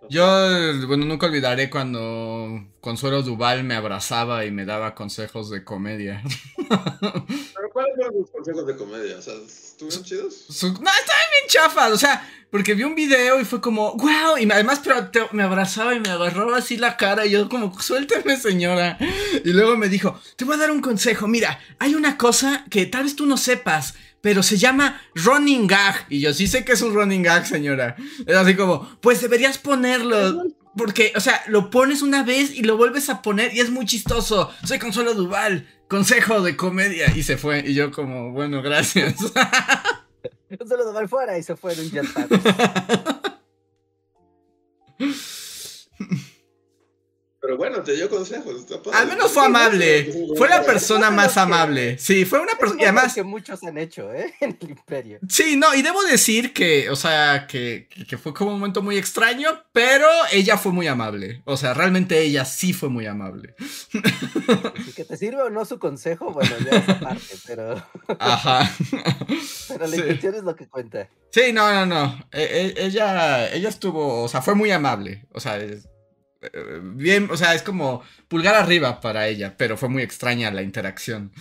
Yo, 0.10 0.88
bueno, 0.88 1.06
nunca 1.06 1.26
olvidaré 1.28 1.70
cuando 1.70 2.64
Consuelo 2.82 3.22
Duval 3.24 3.64
me 3.64 3.76
abrazaba 3.76 4.46
y 4.46 4.52
me 4.52 4.66
daba 4.66 4.96
consejos 4.96 5.50
de 5.50 5.64
comedia. 5.64 6.22
Pero 6.70 7.70
¿cuáles 7.74 7.96
fueron 7.96 8.14
tus 8.14 8.30
consejos 8.32 8.68
de 8.68 8.76
comedia? 8.76 9.18
O 9.18 9.22
sea, 9.22 9.34
¿estuvieron 9.46 10.04
chidos? 10.04 10.46
Su- 10.50 10.68
No, 10.74 10.74
estaban 10.74 11.30
bien 11.32 11.48
chafas, 11.48 11.92
o 11.92 11.98
sea, 11.98 12.30
porque 12.52 12.74
vi 12.74 12.84
un 12.84 12.96
video 12.96 13.40
y 13.42 13.46
fue 13.46 13.60
como, 13.62 13.96
wow, 13.96 14.38
y 14.40 14.46
me- 14.46 14.54
además 14.54 14.82
pero 14.84 15.08
te- 15.10 15.28
me 15.32 15.44
abrazaba 15.44 15.94
y 15.96 16.00
me 16.00 16.10
agarraba 16.10 16.58
así 16.58 16.78
la 16.78 16.98
cara 16.98 17.26
y 17.26 17.32
yo 17.32 17.50
como, 17.50 17.78
suélteme 17.80 18.38
señora. 18.38 18.98
Y 19.44 19.52
luego 19.52 19.76
me 19.78 19.90
dijo, 19.90 20.20
te 20.36 20.46
voy 20.46 20.56
a 20.56 20.60
dar 20.60 20.72
un 20.72 20.82
consejo, 20.82 21.28
mira, 21.28 21.60
hay 21.80 21.96
una 21.96 22.18
cosa 22.18 22.66
que 22.70 22.86
tal 22.86 23.04
vez 23.04 23.16
tú 23.16 23.26
no 23.26 23.38
sepas, 23.38 23.96
pero 24.26 24.42
se 24.42 24.58
llama 24.58 25.00
running 25.14 25.68
gag. 25.68 26.08
Y 26.10 26.20
yo 26.20 26.34
sí 26.34 26.48
sé 26.48 26.66
que 26.66 26.72
es 26.72 26.82
un 26.82 26.96
running 26.96 27.22
gag, 27.22 27.46
señora. 27.46 27.96
Es 28.26 28.36
así 28.36 28.56
como, 28.56 28.98
pues 29.00 29.22
deberías 29.22 29.60
ponerlo. 29.60 30.46
Porque, 30.76 31.14
o 31.16 31.20
sea, 31.20 31.44
lo 31.46 31.70
pones 31.70 32.02
una 32.02 32.24
vez 32.24 32.50
y 32.50 32.64
lo 32.64 32.76
vuelves 32.76 33.12
a 33.12 33.22
poner 33.22 33.54
y 33.54 33.60
es 33.60 33.70
muy 33.70 33.86
chistoso. 33.86 34.50
Soy 34.64 34.80
Consuelo 34.80 35.14
Duval, 35.14 35.68
consejo 35.88 36.42
de 36.42 36.58
comedia. 36.58 37.16
Y 37.16 37.22
se 37.22 37.38
fue. 37.38 37.60
Y 37.68 37.76
yo 37.76 37.92
como, 37.92 38.32
bueno, 38.32 38.64
gracias. 38.64 39.14
Se 40.50 40.58
lo 40.76 40.92
tomó 40.92 41.08
fuera 41.08 41.38
y 41.38 41.44
se 41.44 41.56
fue 41.56 41.74
en 41.74 41.82
un. 41.82 41.92
Pero 47.46 47.58
bueno, 47.58 47.82
te 47.84 47.94
dio 47.94 48.10
consejos. 48.10 48.66
Al 48.94 49.08
menos 49.08 49.32
fue 49.32 49.46
amable. 49.46 50.12
Fue 50.36 50.50
la 50.50 50.64
persona 50.64 51.12
más 51.12 51.38
amable. 51.38 51.98
Sí, 52.00 52.26
fue 52.26 52.40
una 52.40 52.56
persona. 52.56 52.82
Además, 52.84 53.14
que 53.14 53.22
muchos 53.24 53.64
han 53.64 53.78
hecho, 53.78 54.12
¿eh? 54.14 54.34
En 54.42 54.58
el 54.60 54.70
imperio. 54.72 55.20
sí, 55.30 55.56
no, 55.56 55.74
y 55.76 55.82
debo 55.82 56.02
decir 56.04 56.54
que, 56.54 56.90
o 56.90 56.96
sea, 56.96 57.46
que, 57.48 57.88
que 58.08 58.18
fue 58.18 58.34
como 58.34 58.52
un 58.54 58.60
momento 58.60 58.82
muy 58.82 58.98
extraño, 58.98 59.50
pero 59.72 60.08
ella 60.32 60.58
fue 60.58 60.72
muy 60.72 60.88
amable. 60.88 61.42
O 61.46 61.56
sea, 61.58 61.74
realmente 61.74 62.20
ella 62.22 62.46
sí 62.46 62.74
fue 62.74 62.90
muy 62.90 63.06
amable. 63.06 63.56
Y 64.88 64.92
que 64.94 65.06
te 65.06 65.18
sirve 65.18 65.42
o 65.44 65.50
no 65.50 65.66
su 65.66 65.80
consejo, 65.80 66.32
bueno, 66.32 66.52
ya 66.70 66.78
es 66.78 66.90
aparte, 66.90 67.36
pero, 67.48 67.84
Ajá. 68.20 68.72
pero 69.68 69.86
la 69.88 69.92
Sí. 69.96 69.98
intención 69.98 70.36
es 70.36 70.44
lo 70.44 70.56
que 70.56 70.68
cuenta. 70.68 71.10
Sí, 71.32 71.52
no, 71.54 71.72
no, 71.74 71.86
no. 71.86 72.20
E- 72.32 72.74
e- 72.78 72.86
ella, 72.86 73.52
ella 73.54 73.70
estuvo, 73.70 74.24
o 74.24 74.28
sea, 74.28 74.42
fue 74.42 74.56
muy 74.56 74.72
amable. 74.72 75.26
O 75.34 75.40
sea, 75.40 75.58
es- 75.58 75.86
eh, 75.86 75.90
bien, 76.82 77.30
o 77.32 77.38
sea, 77.38 77.56
es 77.56 77.62
como 77.62 78.04
pulgar 78.28 78.56
arriba 78.56 79.02
para 79.02 79.28
ella, 79.28 79.56
pero 79.58 79.78
fue 79.78 79.90
muy 79.90 80.04
extraña 80.04 80.52
la 80.52 80.62
interacción. 80.62 81.32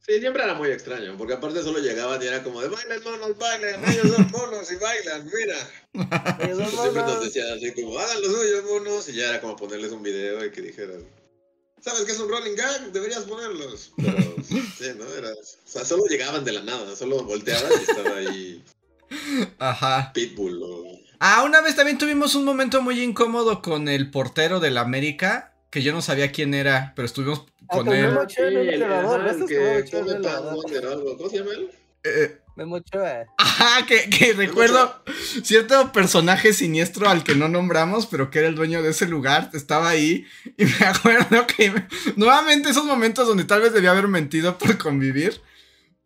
Sí, 0.00 0.20
siempre 0.20 0.44
era 0.44 0.54
muy 0.54 0.70
extraño, 0.70 1.16
porque 1.18 1.34
aparte 1.34 1.62
solo 1.62 1.80
llegaban 1.80 2.22
y 2.22 2.26
era 2.26 2.42
como 2.44 2.62
de 2.62 2.68
bailen 2.68 3.02
monos, 3.02 3.36
bailen, 3.38 3.84
ellos 3.88 4.14
son 4.14 4.30
monos 4.30 4.70
y 4.70 4.76
bailan, 4.76 5.28
mira. 5.34 5.56
Siempre 6.70 7.02
nos 7.02 7.24
decían 7.24 7.56
así 7.56 7.72
como, 7.72 7.98
hagan 7.98 8.22
lo 8.22 8.28
suyo, 8.28 8.62
monos, 8.68 9.08
y 9.08 9.14
ya 9.14 9.30
era 9.30 9.40
como 9.40 9.56
ponerles 9.56 9.90
un 9.90 10.04
video 10.04 10.44
y 10.44 10.52
que 10.52 10.62
dijeran, 10.62 11.04
¿sabes 11.80 12.04
qué 12.04 12.12
es 12.12 12.20
un 12.20 12.28
rolling 12.28 12.54
gag? 12.54 12.92
Deberías 12.92 13.24
ponerlos. 13.24 13.92
Pero, 13.96 14.16
sí, 14.78 14.92
¿no? 14.96 15.12
Era, 15.12 15.30
o 15.32 15.68
sea, 15.68 15.84
solo 15.84 16.04
llegaban 16.06 16.44
de 16.44 16.52
la 16.52 16.62
nada, 16.62 16.94
solo 16.94 17.24
volteaban 17.24 17.72
y 17.72 17.90
estaba 17.90 18.16
ahí 18.16 18.64
Ajá. 19.58 20.12
Pitbull 20.12 20.62
o... 20.62 21.05
Ah, 21.20 21.42
una 21.44 21.60
vez 21.60 21.76
también 21.76 21.98
tuvimos 21.98 22.34
un 22.34 22.44
momento 22.44 22.82
muy 22.82 23.00
incómodo 23.02 23.62
con 23.62 23.88
el 23.88 24.10
portero 24.10 24.60
del 24.60 24.78
América, 24.78 25.52
que 25.70 25.82
yo 25.82 25.92
no 25.92 26.02
sabía 26.02 26.32
quién 26.32 26.54
era, 26.54 26.92
pero 26.96 27.06
estuvimos 27.06 27.46
Ah, 27.68 27.78
con 27.78 27.88
él. 27.88 28.06
Memo 28.08 28.20
Ochoa 28.20 28.46
en 28.48 28.56
un 28.56 28.60
el- 28.62 28.68
elevador, 28.74 29.20
ajá, 29.20 29.26
¿ves? 29.26 29.36
el 29.36 29.42
Es 29.42 29.48
que 29.48 29.58
Memo 29.58 29.78
Ochoa 29.78 29.98
en 30.00 30.04
come 30.06 30.16
un 30.16 30.22
pan 30.22 30.32
elevador. 30.32 30.54
Wonder 30.54 30.86
o 30.86 30.90
algo. 30.92 31.16
¿Cómo 31.16 31.28
se 31.30 31.38
llama 31.38 31.50
él? 31.52 31.70
Eh, 32.04 32.38
Memo 32.54 32.76
Ochoa. 32.76 33.24
Ajá, 33.38 33.86
que, 33.86 34.08
que 34.08 34.32
recuerdo 34.34 35.02
cierto 35.42 35.90
personaje 35.92 36.52
siniestro 36.52 37.08
al 37.08 37.24
que 37.24 37.34
no 37.34 37.48
nombramos, 37.48 38.06
pero 38.06 38.30
que 38.30 38.38
era 38.38 38.48
el 38.48 38.54
dueño 38.54 38.82
de 38.82 38.90
ese 38.90 39.06
lugar, 39.06 39.50
estaba 39.52 39.88
ahí 39.88 40.24
y 40.56 40.64
me 40.64 40.86
acuerdo 40.86 41.46
que 41.48 41.72
nuevamente 42.14 42.70
esos 42.70 42.84
momentos 42.84 43.26
donde 43.26 43.44
tal 43.44 43.60
vez 43.62 43.72
debía 43.72 43.90
haber 43.90 44.06
mentido 44.08 44.56
por 44.58 44.78
convivir, 44.78 45.40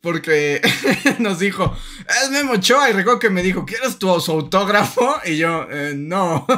porque 0.01 0.61
nos 1.19 1.39
dijo, 1.39 1.77
es 2.23 2.31
Memo 2.31 2.53
Ochoa, 2.53 2.91
y 2.91 2.93
recuerdo 2.93 3.19
que 3.19 3.31
me 3.31 3.43
dijo, 3.43 3.65
¿quieres 3.67 3.99
tu 3.99 4.09
autógrafo? 4.11 5.17
Y 5.25 5.37
yo, 5.37 5.67
"Eh, 5.71 5.95
no. 5.97 6.47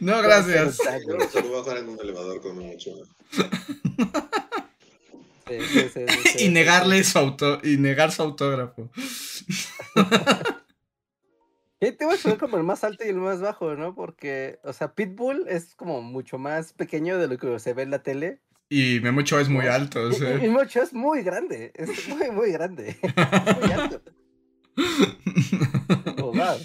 no, 0.00 0.22
gracias. 0.22 0.78
Yo 0.78 0.84
creo 1.06 1.18
que 1.18 1.28
se 1.28 1.42
lo 1.42 1.48
voy 1.48 1.56
a 1.58 1.62
bajar 1.62 1.78
en 1.78 1.88
un 1.88 2.00
elevador 2.00 2.40
con 2.40 2.58
un 2.58 2.70
Ochoa. 2.74 3.04
Sí, 5.48 5.54
sí, 5.72 5.80
sí, 5.94 6.00
sí, 6.08 6.28
sí. 6.38 6.44
Y 6.44 6.48
negarle 6.50 7.02
su 7.04 7.18
auto, 7.18 7.58
y 7.62 7.76
negar 7.78 8.12
su 8.12 8.22
autógrafo. 8.22 8.90
Sí, 11.80 11.92
te 11.92 12.04
voy 12.04 12.14
a 12.16 12.18
poner 12.22 12.38
como 12.38 12.56
el 12.56 12.64
más 12.64 12.82
alto 12.84 13.04
y 13.04 13.08
el 13.08 13.16
más 13.16 13.40
bajo, 13.40 13.74
¿no? 13.76 13.94
Porque, 13.94 14.58
o 14.64 14.72
sea, 14.72 14.94
Pitbull 14.94 15.46
es 15.48 15.74
como 15.74 16.02
mucho 16.02 16.38
más 16.38 16.72
pequeño 16.72 17.18
de 17.18 17.28
lo 17.28 17.38
que 17.38 17.58
se 17.58 17.72
ve 17.74 17.82
en 17.82 17.90
la 17.90 18.02
tele. 18.02 18.40
Y 18.70 19.00
Memo 19.00 19.20
Ochoa 19.20 19.40
es 19.40 19.48
muy 19.48 19.66
alto, 19.66 20.10
Y- 20.10 20.14
sí. 20.14 20.24
Y, 20.42 20.44
y 20.46 20.48
Mocho 20.48 20.82
es 20.82 20.92
muy 20.92 21.22
grande, 21.22 21.72
es 21.74 22.06
muy, 22.08 22.30
muy 22.30 22.52
grande. 22.52 22.96
Es 23.00 23.56
muy 23.60 23.72
alto. 23.72 24.02
Oh, 26.22 26.32
wow. 26.32 26.56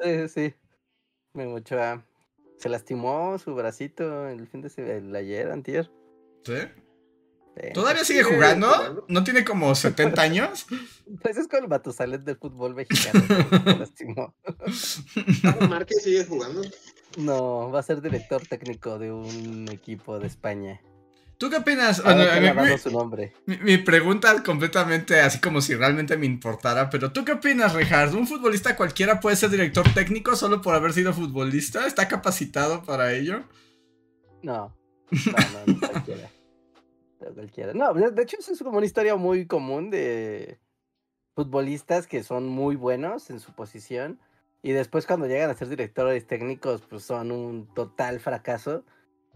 Sí, 0.00 0.28
sí, 0.28 0.28
sí. 0.28 0.54
Memo 1.34 1.54
Ochoa 1.54 2.04
se 2.58 2.68
lastimó 2.68 3.38
su 3.38 3.54
bracito 3.54 4.28
el 4.28 4.46
fin 4.48 4.62
de 4.62 4.96
el 4.98 5.14
ayer, 5.14 5.50
antier. 5.50 5.90
¿Sí? 6.44 6.54
¿Todavía 7.74 8.04
sigue 8.04 8.22
jugando? 8.22 9.04
¿No 9.08 9.24
tiene 9.24 9.44
como 9.44 9.74
70 9.74 10.20
años? 10.22 10.66
Pues 11.22 11.36
es 11.36 11.48
con 11.48 11.62
el 11.62 11.68
Matusalén 11.68 12.24
del 12.24 12.36
fútbol 12.36 12.74
mexicano. 12.74 13.22
lastimó. 13.78 14.34
¿Carlos 15.42 15.68
Márquez 15.68 16.02
sigue 16.02 16.24
jugando? 16.24 16.62
No, 17.18 17.70
va 17.70 17.80
a 17.80 17.82
ser 17.82 18.00
director 18.00 18.40
técnico 18.46 18.98
de 18.98 19.12
un 19.12 19.68
equipo 19.70 20.18
de 20.18 20.26
España. 20.26 20.80
¿Tú 21.36 21.50
qué 21.50 21.56
opinas? 21.56 22.02
Bueno, 22.02 22.22
que 22.32 22.40
mi- 22.72 22.78
su 22.78 22.90
nombre. 22.90 23.34
mi- 23.46 23.56
mi 23.58 23.78
pregunta 23.78 24.32
es 24.32 24.42
completamente 24.42 25.20
así 25.20 25.38
como 25.40 25.60
si 25.60 25.74
realmente 25.74 26.16
me 26.16 26.24
importara, 26.24 26.88
pero 26.88 27.12
¿tú 27.12 27.24
qué 27.24 27.32
opinas, 27.32 27.74
Richard? 27.74 28.14
¿Un 28.14 28.28
futbolista 28.28 28.76
cualquiera 28.76 29.18
puede 29.20 29.34
ser 29.36 29.50
director 29.50 29.84
técnico 29.92 30.36
solo 30.36 30.62
por 30.62 30.74
haber 30.76 30.92
sido 30.92 31.12
futbolista? 31.12 31.86
¿Está 31.86 32.06
capacitado 32.06 32.84
para 32.84 33.12
ello? 33.12 33.42
No, 34.42 34.74
no, 35.10 35.32
no, 35.66 35.74
no 35.74 35.80
cualquiera. 35.88 36.30
No, 37.22 37.34
cualquiera. 37.34 37.72
No, 37.72 37.92
de 37.94 38.22
hecho, 38.22 38.36
es 38.38 38.62
como 38.62 38.78
una 38.78 38.86
historia 38.86 39.16
muy 39.16 39.46
común 39.46 39.90
de 39.90 40.58
futbolistas 41.34 42.06
que 42.06 42.22
son 42.22 42.48
muy 42.48 42.76
buenos 42.76 43.30
en 43.30 43.40
su 43.40 43.52
posición 43.52 44.20
y 44.62 44.72
después 44.72 45.06
cuando 45.06 45.26
llegan 45.26 45.50
a 45.50 45.54
ser 45.54 45.68
directores 45.68 46.26
técnicos, 46.26 46.82
pues 46.82 47.02
son 47.04 47.32
un 47.32 47.66
total 47.74 48.20
fracaso. 48.20 48.84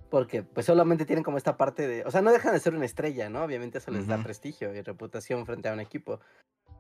Porque 0.09 0.45
pues 0.45 0.67
solamente 0.67 1.05
tienen 1.05 1.25
como 1.25 1.37
esta 1.37 1.57
parte 1.57 1.89
de, 1.89 2.05
o 2.05 2.13
sea, 2.13 2.23
no 2.23 2.31
dejan 2.31 2.53
de 2.53 2.61
ser 2.61 2.77
una 2.77 2.85
estrella, 2.85 3.29
¿no? 3.29 3.43
Obviamente 3.43 3.79
eso 3.79 3.91
les 3.91 4.07
da 4.07 4.23
prestigio 4.23 4.73
y 4.73 4.81
reputación 4.81 5.45
frente 5.47 5.69
a 5.69 5.73
un 5.73 5.81
equipo. 5.81 6.21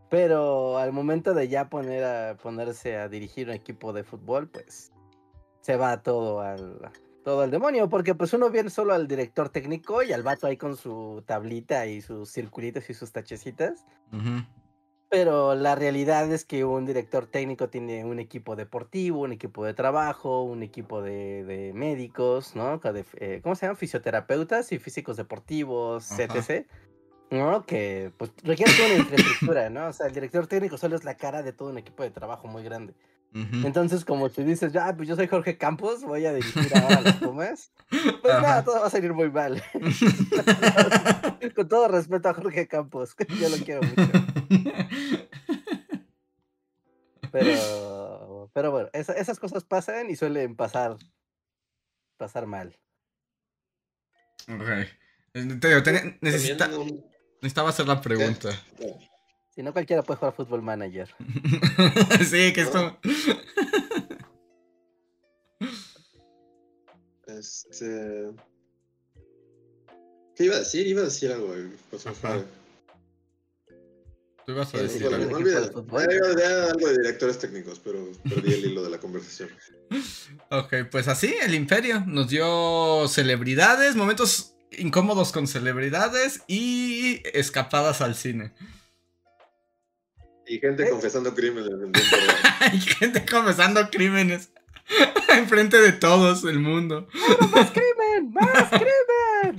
Pero 0.09 0.79
al 0.79 0.93
momento 0.93 1.35
de 1.35 1.49
ya 1.49 1.69
poner 1.69 2.05
a 2.05 2.37
ponerse 2.37 2.97
a 2.97 3.09
dirigir 3.09 3.49
un 3.49 3.55
equipo 3.55 3.93
de 3.93 4.05
fútbol, 4.05 4.49
pues 4.49 4.93
se 5.61 5.77
va 5.77 6.05
todo 6.05 6.41
al 6.41 6.79
todo 7.27 7.41
al 7.41 7.51
demonio, 7.51 7.89
porque 7.89 8.15
pues 8.15 8.33
uno 8.35 8.51
viene 8.51 8.71
solo 8.71 8.95
al 8.95 9.09
director 9.09 9.49
técnico 9.49 10.01
y 10.05 10.13
al 10.13 10.23
vato 10.23 10.47
ahí 10.47 10.57
con 10.57 10.77
su 10.77 11.25
tablita 11.27 11.85
y 11.87 12.01
sus 12.01 12.31
circulitos 12.31 12.89
y 12.89 12.95
sus 12.95 13.11
tachecitas. 13.11 13.85
Ujú. 14.13 14.45
Pero 15.09 15.57
la 15.57 15.75
realidad 15.75 16.33
es 16.33 16.45
que 16.45 16.65
un 16.65 16.87
director 16.87 17.27
técnico 17.27 17.69
tiene 17.69 18.05
un 18.05 18.21
equipo 18.21 18.55
deportivo, 18.55 19.23
un 19.23 19.33
equipo 19.33 19.65
de 19.65 19.75
trabajo, 19.75 20.45
un 20.45 20.63
equipo 20.63 21.03
de, 21.03 21.43
de 21.43 21.73
médicos, 21.73 22.55
¿no? 22.55 22.79
De 22.79 23.05
eh, 23.17 23.41
¿Cómo 23.43 23.57
se 23.57 23.67
llaman? 23.67 23.77
Fisioterapeutas 23.77 24.71
y 24.71 24.79
físicos 24.79 25.17
deportivos, 25.17 26.09
etc. 26.21 26.65
¿No? 27.33 27.67
Que 27.67 28.13
pues 28.19 28.31
requiere 28.45 28.71
toda 28.73 28.87
una 28.87 28.99
infraestructura, 28.99 29.69
¿no? 29.69 29.89
O 29.89 29.93
sea, 29.93 30.07
el 30.07 30.15
director 30.15 30.47
técnico 30.47 30.79
solo 30.79 30.95
es 30.95 31.03
la 31.03 31.17
cara 31.17 31.43
de 31.43 31.53
todo 31.53 31.71
un 31.71 31.79
equipo 31.79 32.05
de 32.05 32.11
trabajo 32.11 32.47
muy 32.47 32.63
grande. 32.63 32.95
Entonces, 33.65 34.05
como 34.05 34.31
tú 34.31 34.43
dices, 34.45 34.73
ya, 34.73 34.95
pues 34.97 35.09
yo 35.09 35.17
soy 35.17 35.27
Jorge 35.27 35.59
Campos, 35.59 36.03
voy 36.05 36.25
a 36.27 36.33
dirigir 36.33 36.75
ahora 36.77 36.97
a 36.99 37.01
los 37.03 37.15
Pumas. 37.17 37.71
Pues 37.91 38.35
Ajá. 38.35 38.41
nada, 38.43 38.65
todo 38.65 38.81
va 38.81 38.87
a 38.87 38.91
salir 38.91 39.13
muy 39.13 39.31
mal. 39.31 39.63
Con 41.55 41.69
todo 41.69 41.89
respeto 41.89 42.29
a 42.29 42.35
Jorge 42.35 42.67
Campos, 42.67 43.15
yo 43.41 43.49
lo 43.49 43.57
quiero 43.59 43.83
mucho. 43.83 44.11
Pero, 47.33 48.51
pero 48.55 48.71
bueno, 48.71 48.89
esa- 48.93 49.13
esas 49.15 49.39
cosas 49.39 49.65
pasan 49.65 50.09
y 50.11 50.17
suelen 50.17 50.57
pasar, 50.57 50.97
pasar 52.17 52.47
mal. 52.47 52.79
Ok. 54.49 54.69
Te 55.33 55.43
digo, 55.43 55.81
necesita- 56.21 56.71
necesitaba 57.43 57.69
hacer 57.71 57.87
la 57.87 58.01
pregunta. 58.01 58.51
Si 59.57 59.63
no, 59.63 59.73
cualquiera 59.73 60.03
puede 60.03 60.19
jugar 60.19 60.35
Fútbol 60.37 60.63
Manager. 60.63 61.09
sí, 62.31 62.53
que 62.53 62.61
esto. 62.61 62.99
Este. 67.27 68.31
¿Qué 70.37 70.45
iba 70.45 70.57
a 70.57 70.59
decir? 70.61 70.87
Iba 70.87 71.01
a 71.01 71.05
decir 71.05 71.33
algo. 71.33 71.55
pues. 71.91 72.05
Tú 74.45 74.53
ibas 74.53 74.69
a 74.75 74.79
Sí, 74.79 74.83
decir 74.85 75.07
algo. 75.07 75.19
no 75.31 75.39
decir 75.39 75.57
algo 76.45 76.87
de 76.89 76.99
directores 76.99 77.39
técnicos, 77.39 77.81
pero 77.81 78.13
perdí 78.23 78.55
el 78.55 78.65
hilo 78.67 78.83
de 78.85 78.91
la 78.91 78.99
conversación. 78.99 79.49
Ok, 80.51 80.75
pues 80.91 81.07
así, 81.09 81.35
el 81.43 81.55
Imperio 81.55 82.03
nos 82.07 82.29
dio 82.29 83.07
celebridades, 83.09 83.95
momentos 83.95 84.55
incómodos 84.73 85.31
con 85.33 85.47
celebridades 85.47 86.43
y 86.49 87.21
escapadas 87.33 88.01
al 88.01 88.15
cine. 88.17 88.53
Y 90.47 90.59
gente 90.61 90.85
Eh. 90.85 90.91
confesando 90.91 91.35
crímenes. 91.35 91.71
Hay 92.61 92.81
gente 92.99 93.25
confesando 93.27 93.89
crímenes 93.91 94.51
enfrente 95.29 95.79
de 95.81 95.93
todos 95.93 96.45
el 96.45 96.61
mundo. 96.61 97.09
¡Más 97.53 97.71
crimen! 97.73 98.33
¡Más 98.33 98.69
crimen! 98.71 99.59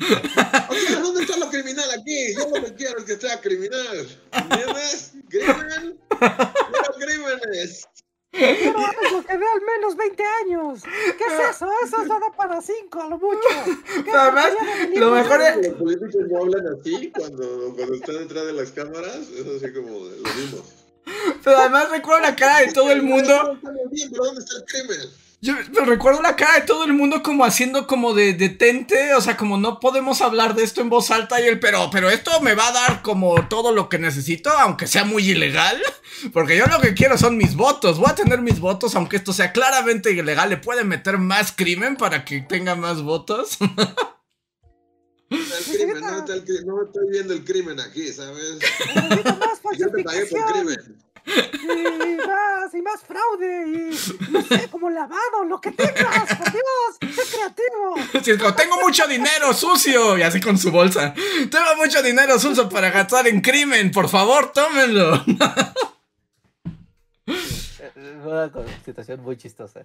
Oiga, 0.69 0.99
¿dónde 1.01 1.21
está 1.23 1.37
lo 1.37 1.49
criminal 1.49 1.89
aquí? 1.99 2.33
Yo 2.35 2.47
lo 2.49 2.63
que 2.65 2.73
quiero 2.75 2.99
es 2.99 3.03
que 3.05 3.15
sea 3.17 3.39
criminal. 3.41 4.07
¿Entiendes? 4.31 5.13
¿Crimen? 5.29 5.99
¡Quiero 6.19 6.93
crímenes! 6.97 7.87
Quiero 8.31 8.77
algo 8.77 9.23
que 9.25 9.37
dé 9.37 9.45
al 9.45 9.61
menos 9.61 9.95
20 9.97 10.23
años. 10.23 10.83
¿Qué 10.83 11.23
es 11.23 11.55
eso? 11.55 11.67
Eso 11.83 12.01
es 12.03 12.07
nada 12.07 12.31
para 12.37 12.61
5 12.61 13.01
a 13.01 13.09
lo 13.09 13.17
mucho. 13.17 13.39
¿Qué 13.95 14.03
Pero 14.05 14.19
además, 14.19 14.45
porquería 14.51 14.87
de 14.91 14.99
lo 14.99 15.11
mejor 15.11 15.41
es- 15.41 15.57
Los 15.57 15.75
políticos 15.77 16.25
no 16.29 16.37
hablan 16.37 16.65
así 16.79 17.11
cuando, 17.13 17.73
cuando 17.75 17.95
están 17.95 18.15
detrás 18.19 18.45
de 18.45 18.53
las 18.53 18.71
cámaras. 18.71 19.17
Es 19.29 19.45
así 19.45 19.73
como 19.73 19.89
lo 19.89 20.33
vimos. 20.35 20.63
Pero 21.43 21.57
además 21.57 21.89
recuerdo 21.89 22.21
la 22.21 22.35
cara 22.35 22.59
de 22.59 22.71
todo 22.73 22.91
el 22.91 23.03
mundo. 23.03 23.33
Estamos 23.33 23.91
bien, 23.91 24.09
pero 24.11 24.25
¿dónde 24.25 24.41
está 24.41 24.57
el 24.57 24.65
crimen? 24.65 25.09
Yo 25.39 25.53
pero 25.71 25.85
recuerdo 25.85 26.21
la 26.23 26.35
cara 26.35 26.55
de 26.55 26.61
todo 26.61 26.83
el 26.83 26.93
mundo 26.93 27.21
como 27.21 27.45
haciendo 27.45 27.85
como 27.85 28.15
de 28.15 28.33
detente, 28.33 29.13
o 29.13 29.21
sea, 29.21 29.37
como 29.37 29.57
no 29.59 29.79
podemos 29.79 30.21
hablar 30.21 30.55
de 30.55 30.63
esto 30.63 30.81
en 30.81 30.89
voz 30.89 31.11
alta 31.11 31.39
y 31.39 31.45
el 31.45 31.59
pero, 31.59 31.91
pero 31.91 32.09
esto 32.09 32.41
me 32.41 32.55
va 32.55 32.69
a 32.69 32.71
dar 32.71 33.01
como 33.03 33.47
todo 33.47 33.71
lo 33.71 33.87
que 33.87 33.99
necesito, 33.99 34.49
aunque 34.49 34.87
sea 34.87 35.03
muy 35.03 35.29
ilegal, 35.29 35.79
porque 36.33 36.57
yo 36.57 36.65
lo 36.65 36.81
que 36.81 36.95
quiero 36.95 37.19
son 37.19 37.37
mis 37.37 37.55
votos, 37.55 37.99
voy 37.99 38.09
a 38.09 38.15
tener 38.15 38.41
mis 38.41 38.59
votos, 38.59 38.95
aunque 38.95 39.17
esto 39.17 39.31
sea 39.31 39.51
claramente 39.51 40.11
ilegal, 40.11 40.49
le 40.49 40.57
pueden 40.57 40.87
meter 40.87 41.19
más 41.19 41.51
crimen 41.51 41.97
para 41.97 42.25
que 42.25 42.41
tenga 42.41 42.73
más 42.73 43.03
votos. 43.03 43.59
Está 45.29 45.57
el 45.57 45.65
crimen, 45.65 46.01
no, 46.01 46.17
está 46.19 46.33
el 46.33 46.45
cri- 46.45 46.63
no 46.65 46.83
estoy 46.83 47.09
viendo 47.09 47.33
el 47.33 47.43
crimen 47.43 47.79
aquí, 47.79 48.11
¿sabes? 48.13 48.59
Más 48.95 49.59
Yo 49.77 49.91
te 49.91 50.03
pagué 50.03 50.25
por 50.25 50.45
crimen. 50.53 50.97
Y 51.27 52.15
más, 52.25 52.73
y 52.73 52.81
más 52.81 53.01
fraude. 53.01 53.67
Y 53.67 54.31
no 54.31 54.41
sé, 54.41 54.69
como 54.69 54.89
lavado, 54.89 55.43
lo 55.45 55.59
que 55.59 55.71
tengas. 55.73 56.37
Por 56.37 56.51
Dios, 56.53 57.13
sé 57.13 57.35
creativo. 57.35 57.95
Si 58.23 58.31
es 58.31 58.37
como, 58.37 58.55
tengo 58.55 58.79
mucho 58.79 59.05
dinero 59.07 59.53
sucio, 59.53 60.17
y 60.17 60.21
así 60.21 60.39
con 60.39 60.57
su 60.57 60.71
bolsa, 60.71 61.13
tengo 61.51 61.75
mucho 61.75 62.01
dinero 62.01 62.39
sucio 62.39 62.69
para 62.69 62.89
gastar 62.91 63.27
en 63.27 63.41
crimen, 63.41 63.91
por 63.91 64.07
favor, 64.07 64.53
tómenlo. 64.53 65.25
Eh, 67.79 67.91
eh, 67.95 68.17
Una 68.23 68.49
situación 68.85 69.21
muy 69.21 69.37
chistosa. 69.37 69.81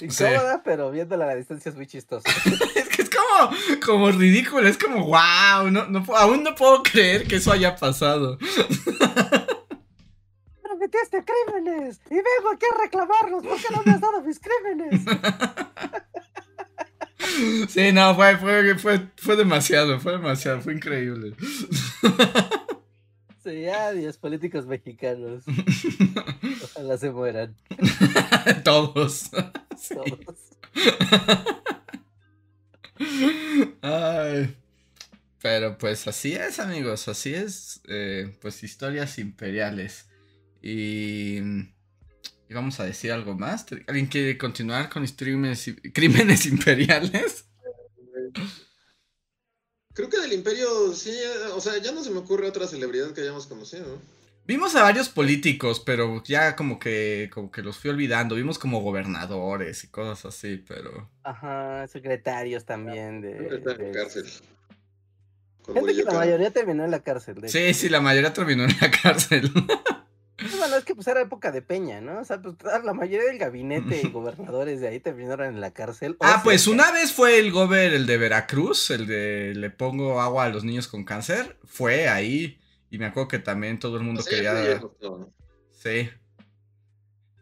Incómoda, 0.00 0.62
pero 0.64 0.90
viéndola 0.90 1.24
a 1.24 1.28
la 1.28 1.34
distancia 1.36 1.70
es 1.70 1.76
muy 1.76 1.86
chistosa. 1.86 2.28
Es 2.74 2.88
que 2.88 3.02
es 3.02 3.10
como, 3.10 3.50
como 3.84 4.10
ridículo, 4.10 4.66
es 4.68 4.78
como, 4.78 5.06
wow, 5.06 5.70
no, 5.70 5.86
no, 5.86 6.04
aún 6.16 6.42
no 6.42 6.54
puedo 6.54 6.82
creer 6.82 7.26
que 7.26 7.36
eso 7.36 7.52
haya 7.52 7.76
pasado. 7.76 8.38
Prometiste 10.62 11.24
crímenes 11.24 12.00
y 12.10 12.14
vengo 12.14 12.50
aquí 12.52 12.66
a 12.72 12.82
reclamarlos. 12.82 13.44
¿Por 13.44 13.58
qué 13.58 13.66
no 13.70 13.82
me 13.84 13.92
has 13.92 14.00
dado 14.00 14.22
mis 14.22 14.40
crímenes? 14.40 15.02
Sí, 17.68 17.92
no, 17.92 18.14
fue, 18.14 18.36
fue, 18.38 18.78
fue, 18.78 19.08
fue 19.16 19.36
demasiado, 19.36 20.00
fue 20.00 20.12
demasiado, 20.12 20.60
fue 20.60 20.74
increíble. 20.74 21.34
Sí, 23.46 23.64
adiós, 23.68 24.16
políticos 24.18 24.66
mexicanos. 24.66 25.44
Ojalá 26.64 26.98
se 26.98 27.12
mueran 27.12 27.54
Todos. 28.64 29.30
Sí. 29.78 29.94
todos. 29.94 30.36
Ay. 33.82 34.56
Pero 35.42 35.78
pues 35.78 36.08
así 36.08 36.32
es, 36.32 36.58
amigos, 36.58 37.06
así 37.06 37.34
es. 37.34 37.82
eh, 37.86 38.36
pues 38.40 38.64
historias 38.64 39.18
imperiales. 39.20 40.08
Y, 40.60 41.36
y 41.38 42.54
vamos 42.54 42.80
a 42.80 42.84
decir 42.84 43.12
algo 43.12 43.36
más. 43.36 43.66
¿Alguien 43.86 44.06
quiere 44.06 44.38
continuar 44.38 44.88
con 44.88 45.06
crímenes, 45.06 45.72
crímenes 45.92 46.46
imperiales? 46.46 47.44
Creo 49.96 50.08
que 50.10 50.20
del 50.20 50.32
Imperio, 50.34 50.92
sí, 50.92 51.18
o 51.54 51.60
sea, 51.60 51.78
ya 51.82 51.90
no 51.90 52.04
se 52.04 52.10
me 52.10 52.18
ocurre 52.18 52.46
otra 52.46 52.66
celebridad 52.68 53.12
que 53.12 53.22
hayamos 53.22 53.46
conocido. 53.46 53.98
Vimos 54.46 54.76
a 54.76 54.82
varios 54.82 55.08
políticos, 55.08 55.80
pero 55.80 56.22
ya 56.22 56.54
como 56.54 56.78
que, 56.78 57.30
como 57.34 57.50
que 57.50 57.62
los 57.62 57.78
fui 57.78 57.90
olvidando. 57.90 58.34
Vimos 58.36 58.58
como 58.58 58.80
gobernadores 58.82 59.82
y 59.82 59.88
cosas 59.88 60.24
así, 60.26 60.62
pero... 60.68 61.10
Ajá, 61.24 61.88
secretarios 61.88 62.64
también 62.64 63.22
de. 63.22 63.32
En 63.38 63.48
de- 63.48 63.58
la 63.58 63.92
cárcel. 63.92 64.26
Gente 65.74 65.94
que 65.96 66.04
la 66.04 66.12
mayoría 66.12 66.50
terminó 66.52 66.84
en 66.84 66.90
la 66.92 67.00
cárcel. 67.00 67.40
de 67.40 67.48
Sí, 67.48 67.58
hecho. 67.58 67.78
sí, 67.80 67.88
la 67.88 68.00
mayoría 68.00 68.32
terminó 68.32 68.64
en 68.64 68.76
la 68.80 68.90
cárcel. 69.02 69.50
Bueno, 70.58 70.76
es 70.76 70.84
que 70.84 70.94
pues 70.94 71.06
era 71.08 71.22
época 71.22 71.50
de 71.50 71.62
Peña, 71.62 72.00
¿no? 72.00 72.20
O 72.20 72.24
sea, 72.24 72.40
pues 72.42 72.56
la 72.84 72.92
mayoría 72.92 73.26
del 73.26 73.38
gabinete 73.38 74.02
y 74.02 74.08
gobernadores 74.10 74.80
de 74.80 74.88
ahí 74.88 75.00
terminaron 75.00 75.46
en 75.54 75.60
la 75.60 75.70
cárcel. 75.72 76.16
Ah, 76.20 76.40
pues 76.44 76.66
una 76.66 76.92
vez 76.92 77.12
fue 77.12 77.38
el 77.38 77.50
gober, 77.52 77.94
el 77.94 78.06
de 78.06 78.18
Veracruz, 78.18 78.90
el 78.90 79.06
de 79.06 79.54
le 79.56 79.70
pongo 79.70 80.20
agua 80.20 80.44
a 80.44 80.48
los 80.50 80.62
niños 80.64 80.88
con 80.88 81.04
cáncer. 81.04 81.56
Fue 81.64 82.08
ahí. 82.08 82.60
Y 82.90 82.98
me 82.98 83.06
acuerdo 83.06 83.28
que 83.28 83.38
también 83.38 83.78
todo 83.78 83.96
el 83.96 84.02
mundo 84.04 84.22
Sí, 84.22 84.30
quería. 84.30 84.80
sí. 85.72 86.10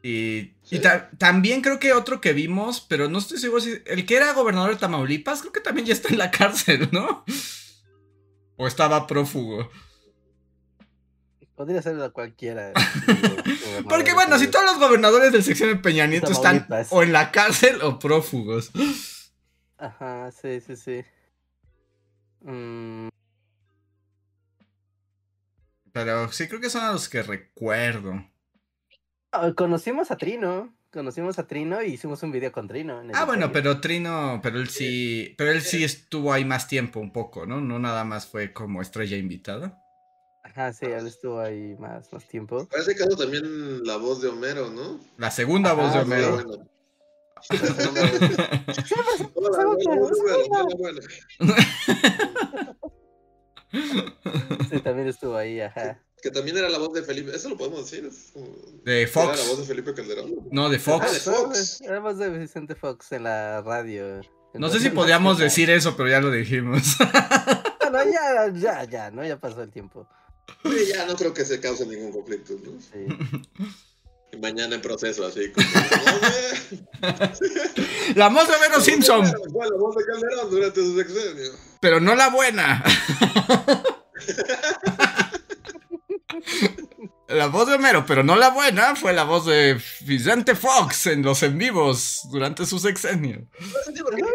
Y, 0.03 0.11
y 0.11 0.55
Sí. 0.63 0.79
ta- 0.81 1.11
también 1.19 1.63
creo 1.63 1.79
que 1.81 1.93
otro 1.95 2.21
que 2.21 2.33
vimos, 2.35 2.81
pero 2.81 3.09
no 3.09 3.19
estoy 3.19 3.39
seguro 3.39 3.61
si. 3.61 3.79
El 3.87 4.05
que 4.07 4.17
era 4.17 4.33
gobernador 4.35 4.71
de 4.71 4.77
Tamaulipas, 4.77 5.41
creo 5.41 5.53
que 5.53 5.61
también 5.61 5.87
ya 5.87 5.95
está 5.95 6.09
en 6.11 6.19
la 6.19 6.31
cárcel, 6.31 6.89
¿no? 6.93 7.25
O 8.57 8.67
estaba 8.67 9.07
prófugo. 9.07 9.71
Podría 11.57 11.83
ser 11.83 11.97
la 11.97 12.11
cualquiera. 12.11 12.73
Porque 13.89 14.13
bueno, 14.13 14.39
si 14.39 14.49
todos 14.49 14.65
los 14.65 14.79
gobernadores 14.79 15.33
del 15.33 15.45
sección 15.45 15.69
de 15.69 15.77
Peña 15.77 16.07
Nieto 16.07 16.33
están 16.33 16.67
o 16.91 17.03
en 17.03 17.13
la 17.13 17.31
cárcel 17.31 17.81
o 17.83 17.99
prófugos. 17.99 18.73
Ajá, 19.79 20.31
sí, 20.33 20.61
sí, 20.61 20.77
sí. 20.77 21.05
Mm, 22.41 23.09
Pero 25.93 26.31
sí 26.33 26.49
creo 26.49 26.61
que 26.61 26.71
son 26.71 26.83
a 26.83 26.93
los 26.93 27.09
que 27.09 27.23
recuerdo. 27.23 28.25
ah, 29.31 29.53
conocimos 29.57 30.11
a 30.11 30.17
Trino. 30.17 30.77
conocimos 30.93 31.39
a 31.39 31.47
Trino 31.47 31.83
y 31.83 31.93
hicimos 31.93 32.23
un 32.25 32.33
video 32.33 32.51
con 32.51 32.67
Trino. 32.67 33.01
en 33.01 33.15
Ah, 33.15 33.25
bueno, 33.25 33.53
pero 33.53 33.81
Trino, 33.81 34.41
pero 34.43 34.59
él 34.59 34.69
sí, 34.69 35.35
pero 35.39 35.53
él 35.53 35.63
sí 35.63 35.85
estuvo 35.85 36.33
ahí 36.33 36.45
más 36.45 36.67
tiempo 36.67 36.99
un 36.99 37.13
poco, 37.13 37.47
¿no? 37.47 37.61
No 37.61 37.79
nada 37.79 38.05
más 38.05 38.27
fue 38.27 38.53
como 38.53 38.83
estrella 38.83 39.17
invitada. 39.17 39.84
Ajá, 40.45 40.73
sí, 40.73 40.87
él 40.87 41.07
estuvo 41.07 41.41
ahí 41.41 41.75
más, 41.79 42.13
más 42.13 42.27
tiempo. 42.29 42.67
Para 42.69 42.83
ese 42.83 42.95
caso 42.95 43.17
también 43.17 43.83
la 43.85 43.97
voz 43.97 44.21
de 44.23 44.29
Homero, 44.29 44.71
¿no? 44.71 45.01
La 45.17 45.31
segunda 45.31 45.73
voz 45.73 45.93
de 45.93 45.99
Ah, 45.99 46.03
Homero. 46.03 46.69
Sí, 54.71 54.81
también 54.81 55.09
estuvo 55.09 55.37
ahí, 55.37 55.61
ajá. 55.61 56.01
Que 56.23 56.31
también 56.31 56.57
era 56.57 56.69
la 56.69 56.79
voz 56.79 56.93
de 56.95 57.03
Felipe. 57.03 57.35
Eso 57.35 57.51
lo 57.51 57.57
podemos 57.57 57.91
decir. 57.91 58.11
De 58.85 59.03
Era 59.03 59.11
la 59.15 59.33
voz 59.33 59.47
Fox. 59.47 59.59
de 59.59 59.65
Felipe 59.67 59.95
Calderón. 59.95 60.31
No, 60.51 60.69
de 60.71 60.77
Ah, 60.77 60.79
de 60.79 60.79
Fox. 60.79 61.23
Fox. 61.25 61.81
Era 61.83 62.01
voz 62.01 62.19
de 62.19 62.31
Vicente 62.31 62.75
Fox 62.75 63.13
en 63.13 63.25
la 63.25 63.61
radio. 63.63 64.21
No 64.55 64.69
sé 64.71 64.81
si 64.81 64.91
podíamos 64.91 65.39
decir 65.39 65.69
eso, 65.71 65.97
pero 65.97 66.09
ya 66.09 66.21
lo 66.21 66.31
dijimos. 66.31 66.97
Bueno, 67.91 68.11
ya, 68.11 68.49
ya, 68.53 68.85
ya, 68.85 69.11
¿no? 69.11 69.25
Ya 69.25 69.39
pasó 69.39 69.63
el 69.63 69.71
tiempo. 69.71 70.09
Sí, 70.65 70.87
ya 70.95 71.07
no 71.07 71.15
creo 71.17 71.33
que 71.35 71.45
se 71.45 71.61
cause 71.61 71.87
ningún 71.87 72.13
conflicto, 72.13 72.55
¿no? 72.65 72.81
Sí. 72.81 73.69
Y 74.33 74.37
mañana 74.39 74.75
en 74.77 74.83
proceso, 74.83 75.25
así 75.27 75.51
como. 75.53 75.67
"No, 75.69 77.11
La 78.17 78.29
voz 78.29 78.49
de 78.49 78.55
güey". 78.69 78.81
Simpson, 78.83 79.25
Fue 79.53 79.69
la 79.69 79.77
voz 79.77 79.95
de 79.97 80.05
Calderón 80.05 80.51
durante 80.51 80.81
su 80.81 80.97
sexenio. 80.97 81.53
pero 81.81 82.01
no 82.01 82.15
la 82.15 82.31
buena. 82.31 82.83
La 87.29 87.47
voz 87.47 87.67
de 87.69 87.75
Homero, 87.75 88.05
pero 88.07 88.23
no 88.23 88.37
la 88.37 88.51
buena, 88.51 88.95
fue 88.95 89.13
la 89.13 89.25
voz 89.25 89.47
de 89.47 89.81
Vicente 90.03 90.55
Fox 90.55 91.07
en 91.07 91.23
los 91.23 91.43
en 91.43 91.57
vivos 91.59 92.21
durante 92.31 92.67
su 92.67 92.79
sexenio. 92.79 93.49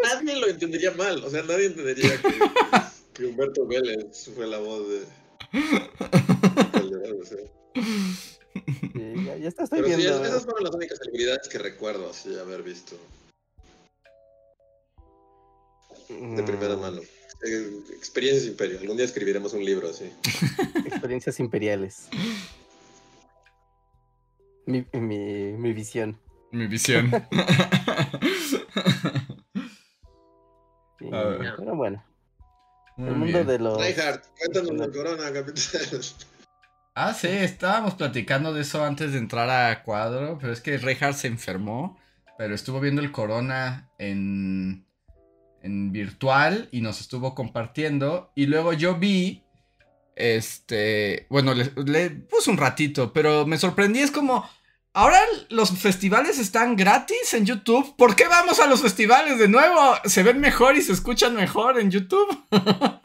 Nadie 0.02 0.36
lo 0.36 0.48
entendería 0.48 0.90
mal. 0.92 1.22
O 1.24 1.30
sea, 1.30 1.42
nadie 1.44 1.66
entendería 1.66 2.20
que, 2.20 2.34
que 3.14 3.24
Humberto 3.26 3.66
Vélez 3.66 4.28
fue 4.34 4.46
la 4.46 4.58
voz 4.58 4.88
de. 4.88 5.04
Sí, 8.92 9.24
ya, 9.24 9.36
ya 9.36 9.48
está, 9.48 9.64
estoy 9.64 9.82
Pero 9.82 9.96
viendo. 9.96 10.22
es- 10.22 10.28
esas 10.28 10.44
fueron 10.44 10.64
las 10.64 10.74
únicas 10.74 10.98
celebridades 10.98 11.48
que 11.48 11.58
recuerdo 11.58 12.10
así 12.10 12.36
haber 12.38 12.62
visto 12.62 12.96
de 16.08 16.42
primera 16.42 16.76
Mm, 16.76 16.80
mano. 16.80 17.00
Eh, 17.46 17.80
experiencias 17.96 18.46
Imperio. 18.46 18.80
Algún 18.80 18.96
día 18.96 19.06
escribiremos 19.06 19.52
un 19.54 19.64
libro 19.64 19.88
así. 19.88 20.12
Experiencias 20.86 21.38
imperiales. 21.40 22.08
Mi, 24.66 24.84
mi, 24.92 25.52
mi 25.52 25.72
visión. 25.72 26.18
Mi 26.50 26.66
visión. 26.66 27.10
Sí. 30.98 31.06
Pero 31.10 31.74
bueno, 31.76 32.04
Muy 33.00 33.08
el 33.08 33.16
mundo 33.16 33.32
bien. 33.32 33.46
de 33.46 33.58
los. 33.58 33.78
Reinhardt, 33.78 34.24
cuéntanos 34.38 34.78
del 34.80 34.92
corona, 34.92 35.32
capitán. 35.32 35.62
Ah, 36.96 37.14
sí, 37.14 37.28
estábamos 37.28 37.94
platicando 37.94 38.52
de 38.52 38.62
eso 38.62 38.84
antes 38.84 39.12
de 39.12 39.18
entrar 39.18 39.48
a 39.48 39.84
cuadro, 39.84 40.36
pero 40.38 40.52
es 40.52 40.60
que 40.60 40.76
Reinhardt 40.76 41.16
se 41.16 41.28
enfermó, 41.28 41.98
pero 42.36 42.54
estuvo 42.54 42.80
viendo 42.80 43.00
el 43.00 43.12
corona 43.12 43.88
en, 43.96 44.84
en 45.62 45.92
virtual 45.92 46.68
y 46.72 46.80
nos 46.82 47.00
estuvo 47.00 47.34
compartiendo. 47.34 48.32
Y 48.34 48.46
luego 48.46 48.72
yo 48.72 48.96
vi, 48.96 49.44
este, 50.16 51.26
bueno, 51.30 51.54
le, 51.54 51.72
le 51.86 52.10
puse 52.10 52.50
un 52.50 52.58
ratito, 52.58 53.12
pero 53.12 53.46
me 53.46 53.56
sorprendí, 53.56 54.00
es 54.00 54.10
como, 54.10 54.46
ahora 54.92 55.18
los 55.48 55.70
festivales 55.70 56.38
están 56.38 56.76
gratis 56.76 57.34
en 57.34 57.46
YouTube, 57.46 57.96
¿por 57.96 58.16
qué 58.16 58.28
vamos 58.28 58.60
a 58.60 58.66
los 58.66 58.82
festivales 58.82 59.38
de 59.38 59.48
nuevo? 59.48 59.94
Se 60.04 60.22
ven 60.22 60.40
mejor 60.40 60.76
y 60.76 60.82
se 60.82 60.92
escuchan 60.92 61.34
mejor 61.34 61.80
en 61.80 61.90
YouTube. 61.90 62.44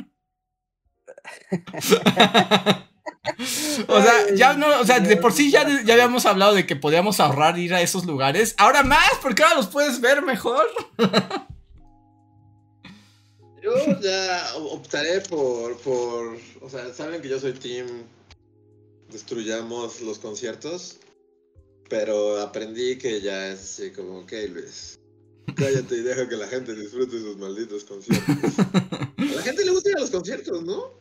O 3.88 4.02
sea, 4.02 4.36
ya 4.36 4.54
no, 4.54 4.80
o 4.80 4.86
sea, 4.86 5.00
de 5.00 5.18
por 5.18 5.34
sí 5.34 5.52
ya, 5.52 5.68
ya 5.84 5.94
habíamos 5.94 6.26
hablado 6.26 6.54
de 6.54 6.66
que 6.66 6.76
podíamos 6.76 7.20
ahorrar 7.20 7.58
ir 7.58 7.74
a 7.74 7.82
esos 7.82 8.06
lugares. 8.06 8.56
Ahora 8.58 8.84
más, 8.84 9.12
porque 9.22 9.44
ahora 9.44 9.56
los 9.56 9.68
puedes 9.68 10.00
ver 10.00 10.22
mejor. 10.22 10.66
Yo 13.62 13.74
ya 14.00 14.56
optaré 14.58 15.22
por, 15.22 15.76
por. 15.78 16.38
O 16.62 16.70
sea, 16.70 16.94
saben 16.94 17.20
que 17.20 17.30
yo 17.30 17.40
soy 17.40 17.54
team. 17.54 17.88
Destruyamos 19.10 20.02
los 20.02 20.20
conciertos. 20.20 21.00
Pero 21.90 22.42
aprendí 22.42 22.98
que 22.98 23.22
ya 23.22 23.50
es 23.50 23.60
así 23.60 23.92
como, 23.92 24.20
ok, 24.20 24.32
Luis. 24.52 25.00
Cállate 25.56 25.96
y 25.96 26.02
deja 26.02 26.28
que 26.28 26.36
la 26.36 26.48
gente 26.48 26.74
disfrute 26.76 27.20
sus 27.20 27.38
malditos 27.38 27.84
conciertos. 27.84 28.60
A 28.60 29.36
la 29.36 29.42
gente 29.42 29.64
le 29.64 29.72
gusta 29.72 29.90
ir 29.90 29.98
a 29.98 30.00
los 30.02 30.10
conciertos, 30.10 30.64
¿no? 30.64 30.92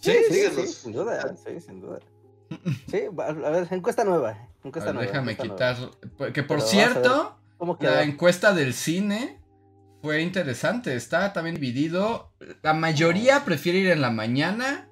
Sí, 0.00 0.12
sí, 0.28 0.34
díganos. 0.34 0.60
sí, 0.60 0.66
sin 0.68 0.92
duda, 0.92 1.36
sí, 1.36 1.60
sin 1.60 1.80
duda. 1.80 1.98
Sí, 2.88 3.02
a 3.18 3.50
ver, 3.50 3.66
encuesta 3.72 4.04
nueva. 4.04 4.48
Encuesta 4.62 4.92
ver, 4.92 4.94
nueva. 4.94 5.10
déjame 5.10 5.32
encuesta 5.32 5.74
nueva. 5.74 5.96
quitar. 5.96 6.32
Que 6.32 6.42
por 6.44 6.58
Pero 6.58 6.68
cierto, 6.68 7.36
la 7.80 8.02
encuesta 8.04 8.54
del 8.54 8.72
cine 8.72 9.40
fue 10.02 10.22
interesante. 10.22 10.94
Está 10.94 11.32
también 11.32 11.56
dividido. 11.56 12.32
La 12.62 12.72
mayoría 12.74 13.44
prefiere 13.44 13.78
ir 13.80 13.88
en 13.88 14.00
la 14.00 14.10
mañana. 14.10 14.88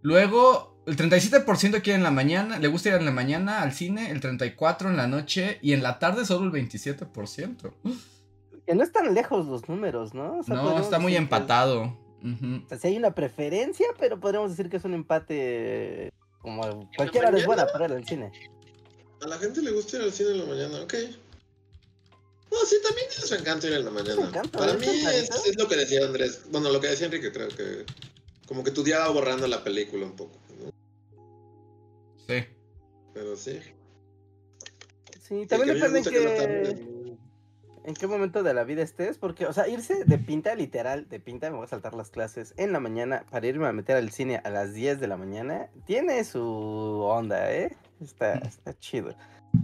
Luego, 0.00 0.73
el 0.86 0.96
37% 0.96 1.82
quiere 1.82 1.94
en 1.96 2.02
la 2.02 2.10
mañana. 2.10 2.58
Le 2.58 2.68
gusta 2.68 2.90
ir 2.90 2.94
en 2.96 3.04
la 3.04 3.10
mañana 3.10 3.62
al 3.62 3.72
cine. 3.72 4.10
El 4.10 4.20
34% 4.20 4.88
en 4.88 4.96
la 4.96 5.06
noche. 5.06 5.58
Y 5.62 5.72
en 5.72 5.82
la 5.82 5.98
tarde 5.98 6.24
solo 6.24 6.44
el 6.46 6.52
27%. 6.52 7.72
Que 8.66 8.74
no 8.74 8.82
están 8.82 9.12
lejos 9.14 9.46
los 9.46 9.68
números, 9.68 10.14
¿no? 10.14 10.38
O 10.38 10.42
sea, 10.42 10.54
No, 10.56 10.78
está 10.78 10.98
muy 10.98 11.12
que- 11.12 11.18
empatado. 11.18 11.98
O 12.22 12.68
sea, 12.68 12.78
sí 12.78 12.88
hay 12.88 12.96
una 12.96 13.14
preferencia, 13.14 13.86
pero 13.98 14.18
podríamos 14.18 14.50
decir 14.50 14.70
que 14.70 14.78
es 14.78 14.84
un 14.84 14.94
empate 14.94 16.10
como 16.40 16.88
cualquier 16.96 17.26
hora 17.26 17.36
es 17.38 17.44
buena 17.44 17.66
para 17.66 17.84
ir 17.84 17.92
al 17.92 18.06
cine. 18.06 18.32
A 19.22 19.26
la 19.28 19.36
gente 19.38 19.60
le 19.60 19.70
gusta 19.72 19.98
ir 19.98 20.02
al 20.04 20.12
cine 20.12 20.30
en 20.30 20.38
la 20.38 20.44
mañana, 20.46 20.80
ok. 20.82 20.94
No, 22.50 22.58
sí, 22.66 22.76
también 22.82 23.06
tiene 23.10 23.26
su 23.26 23.34
encanto 23.34 23.66
ir 23.66 23.74
en 23.74 23.84
la 23.84 23.90
mañana. 23.90 24.22
encanto, 24.26 24.58
Para 24.58 24.72
es 24.72 24.78
mí 24.80 24.86
es, 24.86 25.30
es 25.46 25.56
lo 25.58 25.68
que 25.68 25.76
decía 25.76 26.06
Andrés. 26.06 26.42
Bueno, 26.50 26.70
lo 26.70 26.80
que 26.80 26.86
decía 26.88 27.06
Enrique, 27.06 27.30
creo 27.32 27.48
que. 27.48 27.84
Como 28.46 28.62
que 28.62 28.70
tu 28.70 28.82
día 28.82 29.00
va 29.00 29.08
borrando 29.10 29.46
la 29.46 29.62
película 29.64 30.06
un 30.06 30.12
poco. 30.16 30.38
Sí. 32.26 32.44
Pero 33.12 33.36
sí. 33.36 33.60
Sí, 35.20 35.46
también 35.46 35.74
depende 35.74 36.00
en 36.00 36.04
qué, 36.04 37.16
en 37.84 37.94
qué 37.94 38.06
momento 38.06 38.42
de 38.42 38.54
la 38.54 38.64
vida 38.64 38.82
estés, 38.82 39.18
porque, 39.18 39.46
o 39.46 39.52
sea, 39.52 39.68
irse 39.68 40.04
de 40.04 40.18
pinta, 40.18 40.54
literal, 40.54 41.08
de 41.08 41.20
pinta, 41.20 41.50
me 41.50 41.56
voy 41.56 41.64
a 41.64 41.68
saltar 41.68 41.94
las 41.94 42.10
clases 42.10 42.54
en 42.56 42.72
la 42.72 42.80
mañana 42.80 43.24
para 43.30 43.46
irme 43.46 43.66
a 43.66 43.72
meter 43.72 43.96
al 43.96 44.10
cine 44.10 44.40
a 44.44 44.50
las 44.50 44.74
10 44.74 45.00
de 45.00 45.06
la 45.06 45.16
mañana, 45.16 45.68
tiene 45.86 46.24
su 46.24 46.42
onda, 46.42 47.52
¿eh? 47.52 47.76
Está, 48.02 48.34
está 48.34 48.78
chido. 48.78 49.14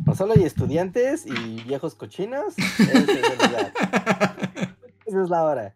No 0.07 0.15
solo 0.15 0.35
hay 0.35 0.45
estudiantes 0.45 1.27
y 1.27 1.63
viejos 1.65 1.95
cochinos, 1.95 2.57
ese 2.57 2.93
es 2.93 3.09
el 3.09 3.39
lugar. 3.39 3.73
Esa 5.07 5.23
es 5.25 5.29
la 5.29 5.43
hora. 5.43 5.75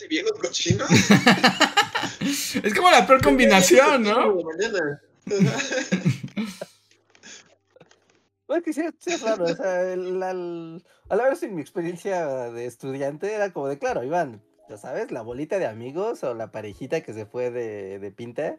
Y 0.00 0.08
viejos 0.08 0.32
cochinos. 0.40 0.88
es 2.62 2.74
como 2.74 2.90
la 2.90 3.06
peor 3.06 3.22
combinación, 3.22 4.02
¿no? 4.02 4.36
Pues 8.46 8.62
que 8.64 8.72
sí, 8.72 8.82
sí 8.98 9.10
es 9.12 9.22
raro, 9.22 9.44
o 9.44 9.54
sea, 9.54 9.92
el- 9.92 10.22
al, 10.22 10.84
a 11.08 11.16
la 11.16 11.28
vez 11.28 11.42
en 11.42 11.54
mi 11.54 11.62
experiencia 11.62 12.50
de 12.50 12.66
estudiante 12.66 13.32
era 13.34 13.52
como 13.52 13.68
de, 13.68 13.78
claro, 13.78 14.02
iban, 14.04 14.42
ya 14.68 14.76
sabes, 14.76 15.10
la 15.10 15.22
bolita 15.22 15.58
de 15.58 15.66
amigos 15.66 16.22
o 16.24 16.34
la 16.34 16.50
parejita 16.52 17.00
que 17.02 17.14
se 17.14 17.24
fue 17.24 17.50
de, 17.50 17.98
de 17.98 18.10
pinta, 18.10 18.56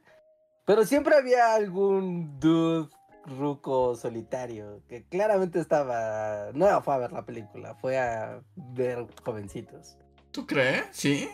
pero 0.66 0.86
siempre 0.86 1.16
había 1.16 1.54
algún 1.54 2.40
dude 2.40 2.90
ruco 3.26 3.96
solitario 3.96 4.82
que 4.88 5.04
claramente 5.06 5.60
estaba, 5.60 6.50
no 6.54 6.82
fue 6.82 6.94
a 6.96 6.98
ver 6.98 7.12
la 7.12 7.26
película, 7.26 7.76
fue 7.76 7.98
a 8.00 8.42
ver 8.56 9.06
jovencitos. 9.24 9.98
¿Tú 10.34 10.46
crees? 10.46 10.84
¿Sí? 10.92 11.30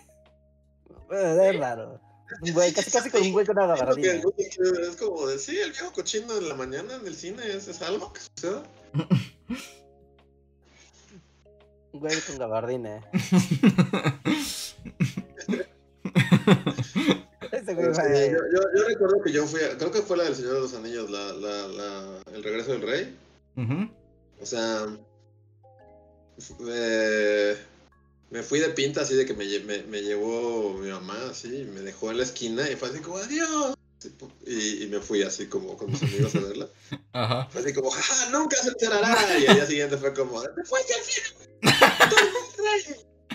Eh, 1.11 1.49
Es 1.51 1.59
raro. 1.59 1.99
Un 2.43 2.53
güey, 2.53 2.71
casi 2.71 2.91
casi 2.91 3.09
con 3.09 3.23
un 3.23 3.31
güey 3.31 3.43
con 3.45 3.57
una 3.57 3.65
gabardina. 3.75 4.21
es 4.37 4.95
como 4.97 5.25
decir, 5.25 5.59
el 5.61 5.71
viejo 5.71 5.91
cochino 5.91 6.37
en 6.37 6.47
la 6.47 6.53
mañana 6.53 6.93
en 6.95 7.07
el 7.07 7.15
cine 7.15 7.41
es, 7.47 7.67
es 7.67 7.81
algo 7.81 8.13
que 8.13 8.21
sucede. 8.21 8.61
Un 11.91 12.01
güey 12.01 12.21
con 12.21 12.37
gabardina. 12.37 13.01
Ese 17.51 17.73
güey 17.73 17.85
Pero 17.87 17.95
sí, 17.95 18.01
va 18.01 18.07
a- 18.07 18.25
yo, 18.27 18.37
yo- 18.53 18.69
yo 18.75 18.87
recuerdo 18.87 19.21
que 19.23 19.31
yo 19.31 19.45
fui, 19.47 19.61
a- 19.63 19.75
creo 19.77 19.91
que 19.91 20.01
fue 20.01 20.17
la 20.17 20.23
del 20.25 20.35
Señor 20.35 20.53
de 20.55 20.59
los 20.61 20.73
Anillos, 20.75 21.09
la, 21.09 21.33
la, 21.33 21.67
la, 21.67 22.21
el 22.33 22.43
regreso 22.43 22.71
del 22.73 22.81
rey. 22.83 23.17
O 24.41 24.45
sea, 24.45 24.85
eh, 26.67 27.57
me 28.31 28.43
fui 28.43 28.59
de 28.59 28.69
pinta 28.69 29.01
así 29.01 29.15
de 29.15 29.25
que 29.25 29.33
me, 29.33 29.45
me, 29.59 29.83
me 29.83 30.01
llevó 30.01 30.73
mi 30.73 30.89
mamá 30.89 31.17
así, 31.31 31.65
me 31.73 31.81
dejó 31.81 32.11
en 32.11 32.17
la 32.17 32.23
esquina 32.23 32.69
y 32.69 32.75
fue 32.75 32.89
así 32.89 32.99
como 32.99 33.17
adiós. 33.17 33.75
Y, 34.45 34.83
y 34.83 34.87
me 34.87 34.99
fui 34.99 35.23
así 35.23 35.47
como 35.47 35.75
con 35.75 35.91
mis 35.91 36.01
amigos 36.01 36.33
a 36.35 36.39
verla. 36.39 36.69
Ajá. 37.13 37.47
Fue 37.51 37.61
así 37.61 37.73
como, 37.73 37.89
¡ja, 37.91 38.29
nunca 38.31 38.55
se 38.57 38.69
enterará! 38.69 39.37
Y 39.37 39.47
al 39.47 39.55
día 39.55 39.65
siguiente 39.65 39.97
fue 39.97 40.13
como, 40.13 40.41
¡te 40.41 40.63
fuiste 40.63 40.93
al 40.93 41.01
cine! 41.03 41.49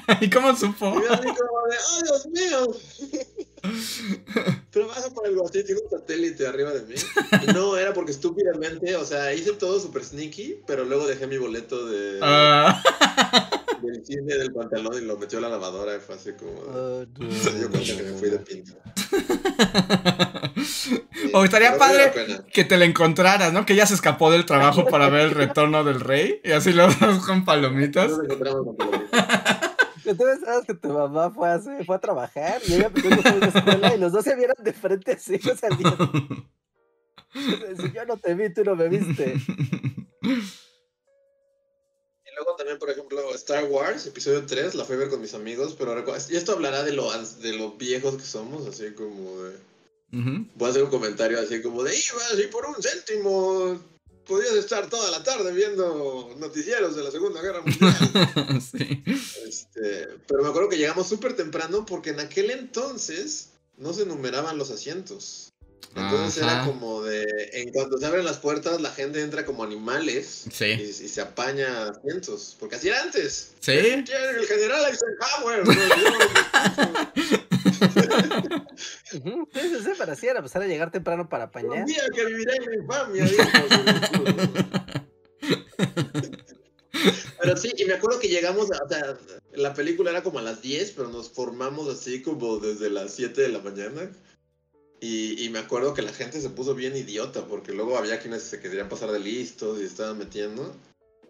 ¿Y 0.21 0.31
cómo 0.31 0.55
supo? 0.55 0.99
Y 0.99 1.03
yo 1.03 1.13
así 1.13 1.23
como 1.23 1.67
de, 1.69 1.77
¡oh, 1.91 2.03
Dios 2.03 2.27
mío! 2.27 2.77
Trabaja 4.71 5.11
para 5.11 5.29
el 5.29 5.41
así, 5.41 5.65
tiene 5.65 5.81
un 5.81 5.91
satélite 5.91 6.47
arriba 6.47 6.73
de 6.73 6.83
mí. 6.83 6.95
Y 7.43 7.53
no, 7.53 7.77
era 7.77 7.95
porque 7.95 8.13
estúpidamente, 8.13 8.97
o 8.97 9.05
sea, 9.05 9.33
hice 9.33 9.53
todo 9.53 9.81
súper 9.81 10.05
sneaky, 10.05 10.63
pero 10.67 10.85
luego 10.85 11.07
dejé 11.07 11.27
mi 11.27 11.39
boleto 11.39 11.87
de, 11.87 12.19
Ah. 12.23 12.83
del 13.87 14.05
cine 14.05 14.35
del 14.35 14.53
pantalón 14.53 14.95
y 15.03 15.07
lo 15.07 15.17
metió 15.17 15.39
a 15.39 15.43
la 15.43 15.49
lavadora 15.49 15.97
y 15.97 16.01
fue 16.01 16.15
así 16.15 16.33
como... 16.33 16.53
Oh, 16.53 17.05
no. 17.19 17.31
Se 17.33 17.59
dio 17.59 17.71
cuenta 17.71 17.97
que 17.97 18.03
me 18.03 18.13
fui 18.19 18.31
de 18.31 18.39
pinta. 18.39 18.73
O 21.33 21.45
estaría 21.45 21.77
padre 21.79 22.13
que 22.53 22.65
te 22.65 22.77
la 22.77 22.85
encontraras, 22.85 23.53
¿no? 23.53 23.67
Que 23.67 23.75
ya 23.75 23.87
se 23.87 23.95
escapó 23.95 24.31
del 24.31 24.45
trabajo 24.47 24.87
para 24.91 25.09
ver 25.09 25.23
el 25.23 25.31
retorno 25.33 25.83
del 25.85 26.01
rey. 26.01 26.41
Y 26.45 26.53
así 26.53 26.73
lo 26.73 26.87
dos 26.87 27.27
con 27.27 27.45
palomitas. 27.45 28.11
Nos 28.11 28.25
encontramos 28.25 28.65
con 28.65 28.77
Palomita. 28.77 29.75
Entonces 30.05 30.41
sabes 30.45 30.67
que 30.67 30.75
tu 30.75 30.89
mamá 30.91 31.31
fue 31.31 31.49
a, 31.49 31.55
hacer- 31.55 31.85
fue 31.87 31.97
a 31.97 31.99
trabajar 31.99 32.61
y 32.69 32.75
ella 32.75 32.91
a 32.93 33.35
la 33.37 33.47
escuela 33.47 33.95
y 33.95 33.99
los 33.99 34.13
dos 34.13 34.23
se 34.25 34.37
vieron 34.37 34.57
de 34.63 34.73
frente 34.75 35.13
así, 35.13 35.41
no 35.45 35.57
salían. 35.57 35.97
Si 37.33 37.93
yo 37.93 38.05
no 38.07 38.17
te 38.19 38.35
vi, 38.35 38.53
tú 38.53 38.63
no 38.65 38.77
me 38.77 38.89
viste. 38.89 39.35
Luego 42.37 42.57
también, 42.57 42.79
por 42.79 42.91
ejemplo, 42.91 43.35
Star 43.35 43.65
Wars, 43.65 44.07
episodio 44.07 44.45
3, 44.45 44.75
la 44.75 44.85
fui 44.85 44.97
a 44.97 44.99
ver 44.99 45.09
con 45.09 45.21
mis 45.21 45.35
amigos, 45.35 45.75
pero 45.79 45.95
y 46.29 46.37
esto 46.37 46.53
hablará 46.53 46.83
de 46.83 46.93
lo, 46.93 47.11
de 47.13 47.53
lo 47.53 47.73
viejos 47.73 48.17
que 48.17 48.25
somos, 48.25 48.67
así 48.67 48.93
como 48.93 49.43
de... 49.43 49.57
Voy 50.11 50.69
a 50.69 50.71
hacer 50.71 50.85
un 50.85 50.91
comentario 50.91 51.41
así 51.41 51.61
como 51.61 51.83
de, 51.83 51.93
ibas 51.93 52.39
y 52.39 52.47
por 52.47 52.67
un 52.67 52.77
céntimo 52.81 53.81
podías 54.27 54.55
estar 54.55 54.89
toda 54.89 55.11
la 55.11 55.23
tarde 55.23 55.53
viendo 55.53 56.35
noticieros 56.39 56.97
de 56.97 57.03
la 57.03 57.11
Segunda 57.11 57.43
Guerra 57.43 57.63
Mundial. 57.63 58.63
sí. 58.63 59.03
Este, 59.45 60.09
pero 60.27 60.43
me 60.43 60.49
acuerdo 60.49 60.69
que 60.69 60.79
llegamos 60.79 61.09
súper 61.09 61.35
temprano 61.35 61.85
porque 61.85 62.11
en 62.11 62.21
aquel 62.21 62.51
entonces 62.51 63.51
no 63.77 63.93
se 63.93 64.07
numeraban 64.07 64.59
los 64.59 64.71
asientos. 64.71 65.44
Entonces 65.97 66.43
era 66.43 66.65
como 66.67 67.03
de, 67.03 67.25
en 67.53 67.71
cuanto 67.73 67.99
se 67.99 68.07
abren 68.07 68.25
las 68.25 68.39
puertas, 68.39 68.81
la 68.81 68.91
gente 68.91 69.21
entra 69.21 69.45
como 69.47 69.63
animales 69.63 70.45
y, 70.47 70.51
Sí. 70.51 70.65
y 71.05 71.09
se 71.09 71.21
apaña 71.21 71.89
asientos, 71.91 72.57
porque 72.59 72.77
así 72.77 72.89
era 72.89 73.01
antes. 73.03 73.53
Sí. 73.61 73.73
El 73.73 74.05
general 74.47 74.85
Eisenhower. 74.91 75.67
¿no? 75.67 75.73
Ujú, 79.15 79.49
Sí, 79.55 79.61
sí, 79.61 79.77
sí, 79.85 79.91
pero 79.99 80.13
así 80.13 80.27
era 80.27 80.39
empezar 80.39 80.63
a 80.63 80.67
llegar 80.67 80.91
temprano 80.91 81.29
para 81.29 81.45
Un 81.45 81.49
apañar. 81.51 81.87
día 81.87 82.03
que 82.15 82.25
viviré 82.25 82.57
en 82.57 82.65
la 82.67 82.75
infamia, 82.77 83.25
dijo. 83.25 83.45
Pero 87.41 87.57
sí, 87.57 87.73
y 87.77 87.85
me 87.85 87.95
acuerdo 87.95 88.19
que 88.21 88.29
llegamos, 88.29 88.71
o 88.71 88.89
sea, 88.89 89.17
la 89.55 89.75
película 89.75 90.11
era 90.11 90.23
como 90.23 90.39
a 90.39 90.43
las 90.43 90.63
10, 90.63 90.93
pero 90.97 91.09
nos 91.09 91.29
formamos 91.31 91.89
así 91.89 92.23
como 92.23 92.59
desde 92.59 92.89
las 92.91 93.13
7 93.15 93.43
de 93.43 93.49
la 93.51 93.59
mañana. 93.61 94.11
Y, 95.07 95.45
y 95.45 95.51
me 95.51 95.59
acuerdo 95.59 95.93
que 95.93 96.01
la 96.01 96.15
gente 96.15 96.41
se 96.41 96.49
puso 96.49 96.75
bien 96.75 96.97
idiota, 96.97 97.45
porque 97.47 97.73
luego 97.73 97.99
había 97.99 98.21
quienes 98.21 98.43
se 98.43 98.59
querían 98.59 98.89
pasar 98.89 99.11
de 99.13 99.19
listos 99.19 99.79
y 99.79 99.85
estaban 99.85 100.17
metiendo. 100.17 100.75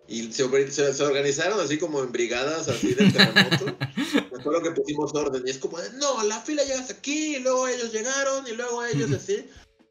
Y 0.06 0.32
se, 0.32 0.70
se- 0.70 0.94
se 0.94 1.02
organizaron 1.02 1.58
así 1.58 1.76
como 1.78 2.00
en 2.04 2.12
brigadas 2.12 2.68
así 2.68 2.94
de 2.94 3.10
terremoto. 3.10 3.64
Me 4.30 4.38
acuerdo 4.38 4.62
que 4.62 4.70
pusimos 4.70 5.12
orden 5.14 5.42
y 5.44 5.50
es 5.50 5.58
como 5.58 5.78
de, 5.80 5.90
no, 5.94 6.22
la 6.22 6.40
fila 6.40 6.62
llega 6.62 6.78
hasta 6.78 6.92
aquí, 6.92 7.34
y 7.36 7.40
luego 7.40 7.66
ellos 7.66 7.90
llegaron, 7.92 8.46
y 8.46 8.52
luego 8.52 8.84
ellos 8.84 9.10
así. 9.10 9.44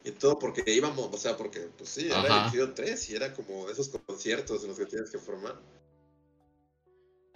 Y 0.05 0.11
todo 0.11 0.39
porque 0.39 0.63
íbamos, 0.71 1.09
o 1.13 1.17
sea, 1.17 1.35
porque, 1.35 1.67
pues 1.77 1.89
sí, 1.89 2.05
era 2.05 2.19
Ajá. 2.19 2.27
el 2.27 2.47
episodio 2.47 2.73
3 2.73 3.09
y 3.09 3.15
era 3.15 3.33
como 3.33 3.69
esos 3.69 3.89
conciertos 4.05 4.61
en 4.63 4.69
los 4.69 4.77
que 4.77 4.85
tienes 4.85 5.09
que 5.09 5.17
formar. 5.19 5.59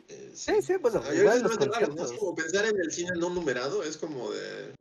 Eh, 0.08 0.32
Sí, 0.34 0.54
sí, 0.66 0.74
pues 0.82 0.96
Ah, 0.96 1.04
y 1.14 1.18
igual 1.18 1.42
los 1.42 1.58
¿no? 1.94 2.06
Es 2.06 2.12
como 2.14 2.36
pensar 2.36 2.66
en 2.66 2.80
el 2.80 2.92
cine 2.92 3.12
no 3.18 3.30
numerado, 3.32 3.84
es 3.84 3.98
como 3.98 4.32
de... 4.32 4.74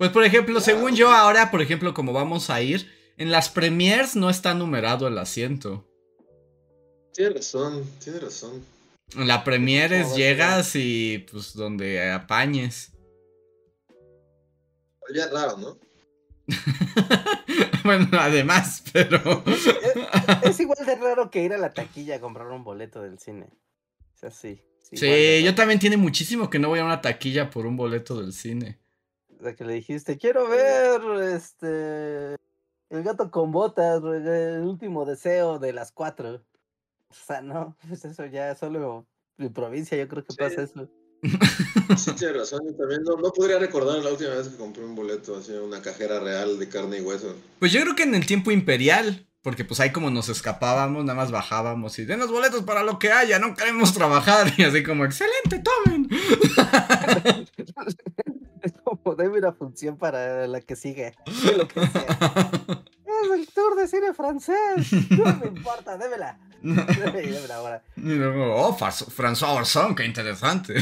Pues 0.00 0.12
por 0.12 0.24
ejemplo, 0.24 0.62
según 0.62 0.96
yo 0.96 1.12
ahora, 1.12 1.50
por 1.50 1.60
ejemplo, 1.60 1.92
como 1.92 2.14
vamos 2.14 2.48
a 2.48 2.62
ir, 2.62 2.90
en 3.18 3.30
las 3.30 3.50
premiers 3.50 4.16
no 4.16 4.30
está 4.30 4.54
numerado 4.54 5.06
el 5.06 5.18
asiento. 5.18 5.86
Tienes 7.12 7.34
razón, 7.34 7.84
tienes 8.02 8.22
razón. 8.22 8.64
En 9.14 9.28
la 9.28 9.44
premier 9.44 9.92
es 9.92 10.16
llegas 10.16 10.74
y 10.74 11.26
pues 11.30 11.52
donde 11.52 12.10
apañes. 12.12 12.92
Ya 15.14 15.28
raro, 15.28 15.58
¿no? 15.58 15.78
bueno, 17.84 18.08
además, 18.12 18.82
pero... 18.94 19.44
Es 20.44 20.58
igual 20.60 20.86
de 20.86 20.94
raro 20.96 21.30
que 21.30 21.42
ir 21.42 21.52
a 21.52 21.58
la 21.58 21.74
taquilla 21.74 22.16
a 22.16 22.20
comprar 22.20 22.46
un 22.46 22.64
boleto 22.64 23.02
del 23.02 23.18
cine. 23.18 23.50
O 24.14 24.18
sea, 24.18 24.30
sí. 24.30 24.62
yo 25.44 25.54
también 25.54 25.78
tiene 25.78 25.98
muchísimo 25.98 26.48
que 26.48 26.58
no 26.58 26.70
voy 26.70 26.78
a 26.78 26.86
una 26.86 27.02
taquilla 27.02 27.50
por 27.50 27.66
un 27.66 27.76
boleto 27.76 28.18
del 28.18 28.32
cine. 28.32 28.80
O 29.40 29.42
sea, 29.42 29.54
que 29.56 29.64
le 29.64 29.72
dijiste, 29.74 30.18
quiero 30.18 30.46
ver 30.48 31.00
este. 31.34 32.36
El 32.90 33.02
gato 33.04 33.30
con 33.30 33.52
botas, 33.52 34.02
el 34.04 34.62
último 34.62 35.06
deseo 35.06 35.58
de 35.58 35.72
las 35.72 35.92
cuatro. 35.92 36.42
O 37.08 37.14
sea, 37.14 37.40
no, 37.40 37.76
pues 37.88 38.04
eso 38.04 38.26
ya 38.26 38.54
solo 38.54 39.06
en 39.38 39.52
provincia 39.52 39.96
yo 39.96 40.06
creo 40.08 40.24
que 40.24 40.32
Sí. 40.32 40.38
pasa 40.38 40.62
eso. 40.62 40.88
Sí, 41.96 42.12
tienes 42.12 42.36
razón. 42.36 42.60
Yo 42.66 42.76
también 42.76 43.02
no, 43.02 43.16
no 43.16 43.32
podría 43.32 43.58
recordar 43.58 43.98
la 43.98 44.10
última 44.10 44.30
vez 44.30 44.48
que 44.48 44.56
compré 44.56 44.84
un 44.84 44.94
boleto 44.94 45.36
así 45.36 45.52
una 45.52 45.82
cajera 45.82 46.20
real 46.20 46.56
de 46.58 46.68
carne 46.68 46.98
y 46.98 47.00
hueso. 47.00 47.34
Pues 47.58 47.72
yo 47.72 47.80
creo 47.82 47.96
que 47.96 48.04
en 48.04 48.14
el 48.14 48.26
tiempo 48.26 48.52
imperial, 48.52 49.26
porque 49.42 49.64
pues 49.64 49.80
ahí 49.80 49.90
como 49.90 50.08
nos 50.10 50.28
escapábamos, 50.28 51.04
nada 51.04 51.16
más 51.16 51.32
bajábamos 51.32 51.98
y 51.98 52.04
den 52.04 52.20
los 52.20 52.30
boletos 52.30 52.62
para 52.62 52.84
lo 52.84 52.98
que 53.00 53.10
haya, 53.10 53.40
no 53.40 53.54
queremos 53.56 53.92
trabajar. 53.92 54.52
Y 54.56 54.62
así 54.62 54.82
como, 54.84 55.04
excelente, 55.04 55.62
tomen. 55.84 56.08
Es 58.62 58.72
como 58.84 59.14
debe 59.14 59.38
una 59.38 59.52
función 59.52 59.96
para 59.96 60.46
la 60.46 60.60
que 60.60 60.76
sigue. 60.76 61.14
de 61.44 61.56
lo 61.56 61.68
que 61.68 61.86
sea. 61.86 62.50
Es 63.22 63.30
el 63.32 63.46
tour 63.48 63.76
de 63.76 63.86
cine 63.88 64.14
francés. 64.14 64.92
No 65.10 65.36
me 65.36 65.48
importa, 65.48 65.98
démela. 65.98 66.38
Démela 66.62 67.56
ahora. 67.56 67.82
Y 67.96 68.14
luego, 68.14 68.54
oh, 68.54 68.76
François 68.78 69.56
Orson, 69.56 69.94
qué 69.94 70.06
interesante. 70.06 70.74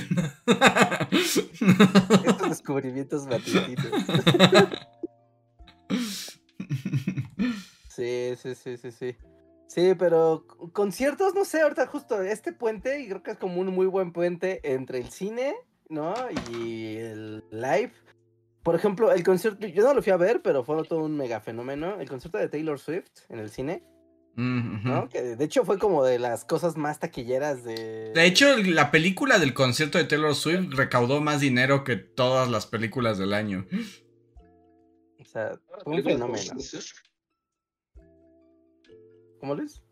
Estos 2.24 2.48
descubrimientos 2.48 3.26
matutinos. 3.26 3.86
Sí, 7.88 8.34
sí, 8.40 8.54
sí, 8.54 8.76
sí, 8.76 8.92
sí. 8.92 9.16
Sí, 9.68 9.94
pero 9.98 10.46
conciertos, 10.72 11.34
no 11.34 11.44
sé, 11.44 11.60
ahorita 11.60 11.86
justo 11.86 12.22
este 12.22 12.52
puente, 12.52 13.00
y 13.00 13.08
creo 13.08 13.22
que 13.22 13.32
es 13.32 13.38
como 13.38 13.60
un 13.60 13.74
muy 13.74 13.86
buen 13.86 14.12
puente 14.12 14.60
entre 14.72 14.98
el 14.98 15.10
cine, 15.10 15.54
¿no? 15.88 16.14
Y 16.52 16.96
el 16.96 17.44
live. 17.50 17.92
Por 18.62 18.74
ejemplo, 18.74 19.12
el 19.12 19.22
concierto, 19.22 19.66
yo 19.66 19.82
no 19.84 19.94
lo 19.94 20.02
fui 20.02 20.12
a 20.12 20.16
ver, 20.16 20.42
pero 20.42 20.64
fue 20.64 20.82
todo 20.84 21.04
un 21.04 21.16
mega 21.16 21.40
fenómeno. 21.40 22.00
El 22.00 22.08
concierto 22.08 22.38
de 22.38 22.48
Taylor 22.48 22.78
Swift 22.78 23.10
en 23.28 23.38
el 23.38 23.50
cine, 23.50 23.82
Mm, 24.38 24.84
¿no? 24.84 25.08
Que 25.08 25.34
de 25.34 25.44
hecho 25.44 25.64
fue 25.64 25.80
como 25.80 26.04
de 26.04 26.20
las 26.20 26.44
cosas 26.44 26.76
más 26.76 27.00
taquilleras 27.00 27.64
de. 27.64 28.12
De 28.14 28.24
hecho, 28.24 28.56
la 28.56 28.92
película 28.92 29.40
del 29.40 29.52
concierto 29.52 29.98
de 29.98 30.04
Taylor 30.04 30.32
Swift 30.32 30.74
recaudó 30.76 31.20
más 31.20 31.40
dinero 31.40 31.82
que 31.82 31.96
todas 31.96 32.48
las 32.48 32.64
películas 32.64 33.18
del 33.18 33.32
año. 33.32 33.66
O 35.18 35.24
sea, 35.24 35.58
fue 35.82 35.96
un 35.96 36.04
fenómeno. 36.04 36.52
¿Cómo 39.40 39.56
les? 39.56 39.82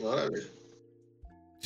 Órale. 0.00 0.40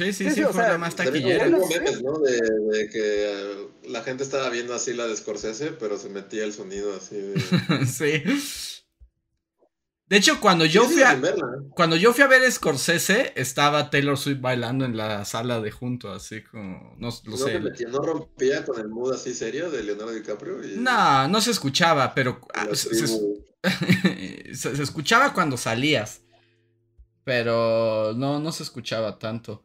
Sí, 0.05 0.13
sí, 0.13 0.25
Sí, 0.25 0.31
sí, 0.31 0.35
sí, 0.37 0.43
o 0.45 0.53
fue 0.53 0.63
sea, 0.63 0.73
la 0.73 0.79
más 0.79 0.97
taquillera. 0.97 1.45
Taquillera. 1.45 1.59
hubo 1.59 1.69
memes, 1.69 2.03
¿no? 2.03 2.19
De, 2.21 2.41
de 2.79 2.89
que 2.89 3.69
la 3.89 4.03
gente 4.03 4.23
estaba 4.25 4.49
viendo 4.51 4.75
así 4.75 4.95
la 4.95 5.07
de 5.07 5.17
Scorsese, 5.17 5.73
pero 5.73 5.99
se 5.99 6.09
metía 6.09 6.45
el 6.45 6.53
sonido 6.53 6.95
así 6.97 7.17
de... 7.17 7.41
sí. 7.87 8.23
De 10.07 10.17
hecho, 10.17 10.41
cuando 10.41 10.65
yo 10.65 10.87
Sí, 10.87 10.95
fui 10.95 11.03
a, 11.03 11.15
verla, 11.15 11.47
¿eh? 11.57 11.69
cuando 11.77 11.95
yo 11.97 12.13
fui 12.13 12.25
a 12.25 12.27
ver 12.27 12.51
Scorsese, 12.51 13.33
estaba 13.37 13.91
Taylor 13.91 14.19
Swift 14.19 14.41
bailando 14.41 14.85
en 14.85 14.97
la 14.97 15.25
sala 15.25 15.61
de 15.61 15.71
junto, 15.71 16.11
así 16.13 16.43
como, 16.43 16.97
no 16.99 17.11
lo 17.11 17.31
No, 17.31 17.37
sé. 17.37 17.61
metía, 17.61 17.89
no 17.89 18.01
rompía 18.03 18.65
con 18.65 18.81
el 18.81 18.89
mood 18.89 19.13
así 19.15 19.35
serio 19.35 19.71
de 19.71 19.85
Leonardo 19.85 20.13
DiCaprio. 20.13 20.65
Y, 20.65 20.77
No, 20.79 21.29
no 21.29 21.41
se 21.41 21.53
escuchaba, 21.53 22.13
pero 22.15 22.41
ah, 22.55 22.65
la 22.65 22.75
se, 22.75 22.93
se- 22.95 23.05
tribu. 23.07 23.45
se- 24.55 24.77
se 24.77 24.83
escuchaba 24.83 25.33
cuando 25.33 25.57
salías. 25.57 26.23
Pero 27.25 28.13
no, 28.17 28.41
no 28.41 28.51
se 28.51 28.63
escuchaba 28.65 29.19
tanto. 29.19 29.63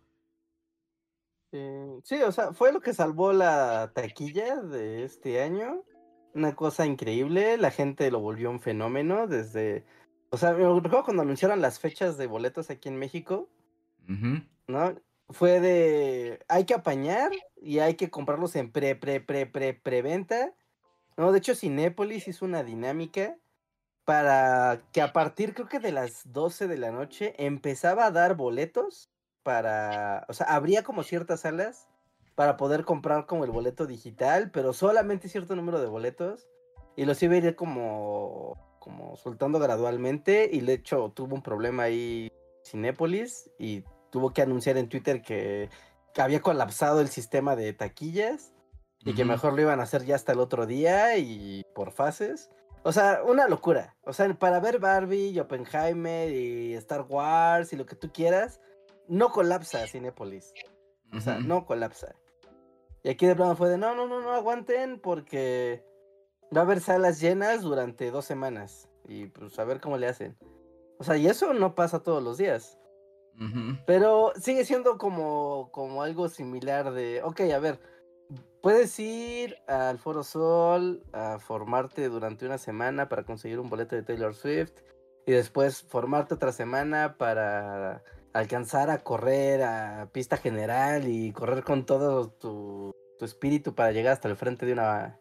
Eh, 1.57 1.99
sí, 2.03 2.21
o 2.21 2.31
sea, 2.33 2.51
fue 2.51 2.73
lo 2.73 2.81
que 2.81 2.93
salvó 2.93 3.31
la 3.31 3.91
taquilla 3.93 4.57
de 4.57 5.05
este 5.05 5.41
año. 5.41 5.83
Una 6.33 6.53
cosa 6.53 6.85
increíble, 6.85 7.57
la 7.57 7.71
gente 7.71 8.11
lo 8.11 8.19
volvió 8.19 8.49
un 8.49 8.59
fenómeno 8.59 9.25
desde... 9.25 9.85
O 10.31 10.37
sea, 10.37 10.51
me 10.51 10.65
recuerdo 10.65 11.05
cuando 11.05 11.23
anunciaron 11.23 11.61
las 11.61 11.79
fechas 11.79 12.17
de 12.17 12.27
boletos 12.27 12.69
aquí 12.69 12.89
en 12.89 12.97
México. 12.97 13.47
¿no? 14.67 14.95
Fue 15.29 15.61
de... 15.61 16.43
Hay 16.49 16.65
que 16.65 16.73
apañar 16.73 17.31
y 17.55 17.79
hay 17.79 17.95
que 17.95 18.09
comprarlos 18.09 18.57
en 18.57 18.71
pre, 18.71 18.97
pre, 18.97 19.21
pre, 19.21 19.45
pre, 19.45 19.73
preventa. 19.73 20.53
No, 21.15 21.31
de 21.31 21.37
hecho, 21.37 21.55
Cinépolis 21.55 22.27
hizo 22.27 22.43
una 22.43 22.63
dinámica 22.63 23.37
para 24.03 24.83
que 24.91 25.01
a 25.01 25.13
partir, 25.13 25.53
creo 25.53 25.69
que 25.69 25.79
de 25.79 25.93
las 25.93 26.33
12 26.33 26.67
de 26.67 26.77
la 26.77 26.91
noche, 26.91 27.33
empezaba 27.37 28.05
a 28.05 28.11
dar 28.11 28.35
boletos 28.35 29.09
para. 29.45 30.25
O 30.27 30.33
sea, 30.33 30.47
habría 30.47 30.83
como 30.83 31.03
ciertas 31.03 31.41
salas 31.41 31.87
para 32.33 32.57
poder 32.57 32.83
comprar 32.83 33.27
como 33.27 33.45
el 33.45 33.51
boleto 33.51 33.85
digital, 33.85 34.51
pero 34.51 34.73
solamente 34.73 35.29
cierto 35.29 35.55
número 35.55 35.79
de 35.79 35.87
boletos. 35.87 36.47
Y 36.97 37.05
los 37.05 37.21
iba 37.23 37.35
a 37.35 37.37
ir 37.37 37.55
como, 37.55 38.57
como 38.79 39.15
soltando 39.15 39.59
gradualmente. 39.59 40.49
Y 40.51 40.61
de 40.61 40.73
hecho, 40.73 41.11
tuvo 41.15 41.35
un 41.35 41.43
problema 41.43 41.83
ahí 41.83 42.31
Cinépolis 42.65 43.51
y 43.59 43.83
tuvo 44.09 44.33
que 44.33 44.41
anunciar 44.41 44.77
en 44.77 44.89
Twitter 44.89 45.21
que, 45.21 45.69
que 46.13 46.21
había 46.21 46.41
colapsado 46.41 46.99
el 47.01 47.09
sistema 47.09 47.55
de 47.55 47.73
taquillas 47.73 48.51
y 49.03 49.13
que 49.13 49.23
mejor 49.23 49.53
lo 49.53 49.61
iban 49.61 49.79
a 49.79 49.83
hacer 49.83 50.03
ya 50.03 50.15
hasta 50.15 50.31
el 50.31 50.39
otro 50.39 50.65
día 50.65 51.17
y 51.17 51.63
por 51.75 51.91
fases. 51.91 52.49
O 52.83 52.91
sea, 52.91 53.21
una 53.23 53.47
locura. 53.47 53.95
O 54.03 54.13
sea, 54.13 54.33
para 54.33 54.59
ver 54.59 54.79
Barbie 54.79 55.29
y 55.29 55.39
Oppenheimer 55.39 56.31
y 56.31 56.73
Star 56.75 57.01
Wars 57.07 57.71
y 57.73 57.75
lo 57.75 57.85
que 57.85 57.95
tú 57.95 58.11
quieras, 58.11 58.59
no 59.07 59.31
colapsa 59.31 59.87
Cinépolis. 59.87 60.53
O 61.13 61.19
sea, 61.19 61.39
no 61.39 61.65
colapsa. 61.65 62.15
Y 63.03 63.09
aquí 63.09 63.25
de 63.25 63.35
plano 63.35 63.55
fue 63.55 63.69
de, 63.69 63.77
no, 63.77 63.95
no, 63.95 64.07
no, 64.07 64.21
no 64.21 64.31
aguanten 64.31 64.99
porque 64.99 65.85
va 66.55 66.61
a 66.61 66.63
haber 66.63 66.81
salas 66.81 67.21
llenas 67.21 67.61
durante 67.61 68.11
dos 68.11 68.25
semanas. 68.25 68.89
Y 69.07 69.27
pues 69.27 69.57
a 69.59 69.63
ver 69.63 69.79
cómo 69.79 69.97
le 69.97 70.07
hacen. 70.07 70.37
O 70.97 71.03
sea, 71.03 71.17
y 71.17 71.27
eso 71.27 71.53
no 71.53 71.75
pasa 71.75 72.03
todos 72.03 72.23
los 72.23 72.37
días. 72.37 72.79
Pero 73.85 74.31
sigue 74.37 74.63
siendo 74.63 74.97
como, 74.97 75.69
como 75.73 76.03
algo 76.03 76.29
similar 76.29 76.93
de, 76.93 77.21
ok, 77.21 77.41
a 77.53 77.59
ver, 77.59 77.79
puedes 78.61 78.97
ir 78.97 79.57
al 79.67 79.99
Foro 79.99 80.23
Sol 80.23 81.03
a 81.11 81.37
formarte 81.37 82.07
durante 82.07 82.45
una 82.45 82.57
semana 82.57 83.09
para 83.09 83.25
conseguir 83.25 83.59
un 83.59 83.69
boleto 83.69 83.95
de 83.95 84.03
Taylor 84.03 84.33
Swift 84.33 84.71
y 85.25 85.33
después 85.33 85.83
formarte 85.83 86.35
otra 86.35 86.53
semana 86.53 87.17
para 87.17 88.03
alcanzar 88.35 88.89
a 88.89 89.01
correr 89.01 89.63
a 89.63 90.09
pista 90.11 90.35
general 90.35 91.07
y 91.07 91.31
correr 91.31 91.63
con 91.63 91.85
todo 91.85 92.29
tu, 92.31 92.93
tu 93.17 93.23
espíritu 93.23 93.73
para 93.73 93.93
llegar 93.93 94.11
hasta 94.11 94.27
el 94.27 94.35
frente 94.35 94.65
de 94.65 94.73
una 94.73 95.17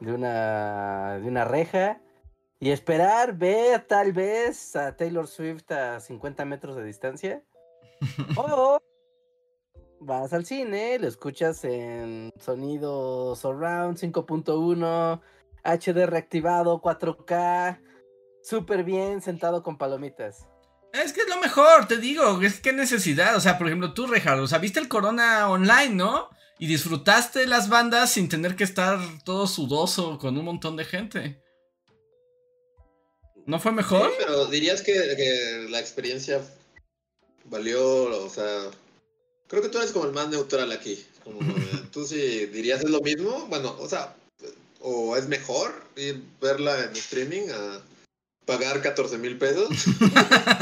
de 0.00 0.12
una 0.12 1.18
de 1.20 1.26
una 1.26 1.44
reja 1.46 2.02
y 2.60 2.70
esperar 2.70 3.38
ver 3.38 3.86
tal 3.86 4.12
vez 4.12 4.76
a 4.76 4.94
Taylor 4.94 5.26
Swift 5.26 5.72
a 5.72 6.00
50 6.00 6.44
metros 6.44 6.76
de 6.76 6.84
distancia. 6.84 7.42
O 8.36 8.78
vas 10.00 10.32
al 10.34 10.44
cine, 10.44 10.98
lo 10.98 11.08
escuchas 11.08 11.64
en 11.64 12.30
sonido 12.38 13.34
surround 13.36 13.96
5.1 13.96 15.20
HD 15.64 16.06
reactivado 16.06 16.82
4K 16.82 17.80
súper 18.42 18.84
bien 18.84 19.22
sentado 19.22 19.62
con 19.62 19.78
palomitas 19.78 20.46
Es 20.92 21.12
que 21.12 21.20
es 21.20 21.28
lo 21.28 21.38
mejor, 21.38 21.86
te 21.86 21.98
digo, 21.98 22.40
es 22.42 22.60
que 22.60 22.72
necesidad, 22.72 23.36
o 23.36 23.40
sea, 23.40 23.58
por 23.58 23.66
ejemplo, 23.66 23.92
tú, 23.92 24.06
Rejar, 24.06 24.38
o 24.40 24.46
sea, 24.46 24.58
viste 24.58 24.80
el 24.80 24.88
Corona 24.88 25.48
online, 25.50 25.90
¿no? 25.90 26.30
Y 26.58 26.66
disfrutaste 26.66 27.46
las 27.46 27.68
bandas 27.68 28.12
sin 28.12 28.28
tener 28.28 28.56
que 28.56 28.64
estar 28.64 28.98
todo 29.24 29.46
sudoso 29.46 30.18
con 30.18 30.36
un 30.36 30.44
montón 30.44 30.76
de 30.76 30.84
gente. 30.84 31.42
¿No 33.46 33.60
fue 33.60 33.72
mejor? 33.72 34.10
Sí, 34.10 34.16
pero 34.18 34.46
dirías 34.46 34.82
que, 34.82 34.92
que 34.92 35.66
la 35.70 35.78
experiencia 35.78 36.42
valió, 37.44 38.24
o 38.24 38.28
sea, 38.28 38.70
creo 39.46 39.62
que 39.62 39.68
tú 39.68 39.78
eres 39.78 39.92
como 39.92 40.06
el 40.06 40.12
más 40.12 40.28
neutral 40.28 40.72
aquí. 40.72 41.04
Como, 41.24 41.40
tú 41.92 42.06
sí 42.06 42.46
dirías 42.46 42.82
es 42.82 42.90
lo 42.90 43.00
mismo, 43.00 43.46
bueno, 43.48 43.76
o 43.78 43.88
sea, 43.88 44.14
o 44.80 45.16
es 45.16 45.28
mejor 45.28 45.72
ir 45.96 46.22
verla 46.40 46.84
en 46.84 46.92
streaming 46.92 47.48
a 47.50 47.80
pagar 48.48 48.80
14 48.80 49.18
mil 49.18 49.36
pesos 49.36 49.68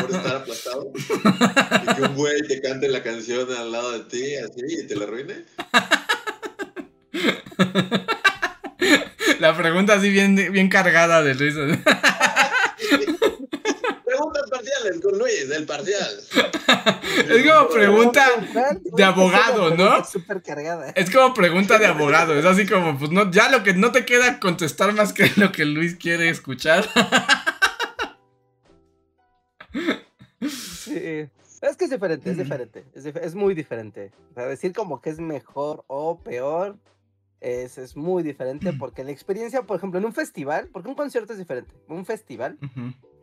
por 0.01 0.11
estar 0.11 0.37
aplastado 0.37 0.91
y 0.93 1.95
que 1.95 2.03
un 2.03 2.17
güey 2.17 2.43
te 2.43 2.61
cante 2.61 2.89
la 2.89 3.01
canción 3.01 3.49
al 3.53 3.71
lado 3.71 3.93
de 3.93 4.01
ti 4.01 4.35
así 4.35 4.61
y 4.67 4.87
te 4.89 4.97
la 4.97 5.05
arruine. 5.05 5.45
La 9.39 9.57
pregunta 9.57 9.95
así 9.95 10.11
bien, 10.11 10.35
bien 10.35 10.69
cargada 10.69 11.23
de 11.23 11.35
risa. 11.35 11.61
Preguntas 14.05 14.51
parciales 14.51 15.01
con 15.01 15.17
Luis, 15.19 15.49
del 15.49 15.65
parcial. 15.65 16.11
Es 17.29 17.47
como 17.47 17.69
pregunta 17.69 18.27
de 18.83 19.05
abogado, 19.05 19.77
¿no? 19.77 20.05
Súper 20.05 20.43
cargada. 20.43 20.91
Es 20.97 21.11
como 21.11 21.33
pregunta 21.35 21.79
de 21.79 21.87
abogado, 21.87 22.35
es 22.37 22.45
así 22.45 22.67
como, 22.67 22.99
pues 22.99 23.13
no, 23.13 23.31
ya 23.31 23.49
lo 23.49 23.63
que 23.63 23.75
no 23.75 23.93
te 23.93 24.05
queda 24.05 24.41
contestar 24.41 24.93
más 24.93 25.13
que 25.13 25.31
lo 25.37 25.53
que 25.53 25.65
Luis 25.65 25.95
quiere 25.95 26.29
escuchar. 26.31 26.89
Sí. 30.41 31.29
Es 31.63 31.77
que 31.77 31.85
es 31.85 31.91
diferente, 31.91 32.31
es 32.31 32.37
diferente. 32.37 32.85
Es, 32.95 33.07
dif- 33.07 33.21
es 33.21 33.35
muy 33.35 33.55
diferente. 33.55 34.13
O 34.31 34.35
sea, 34.35 34.47
decir 34.47 34.73
como 34.73 35.01
que 35.01 35.11
es 35.11 35.19
mejor 35.19 35.85
o 35.87 36.19
peor 36.21 36.77
es, 37.41 37.79
es 37.79 37.97
muy 37.97 38.23
diferente 38.23 38.73
porque 38.75 39.05
la 39.05 39.11
experiencia, 39.11 39.63
por 39.63 39.77
ejemplo, 39.79 39.99
en 39.99 40.05
un 40.05 40.13
festival, 40.13 40.69
porque 40.73 40.89
un 40.89 40.95
concierto 40.95 41.33
es 41.33 41.39
diferente. 41.39 41.75
Un 41.89 42.05
festival. 42.05 42.59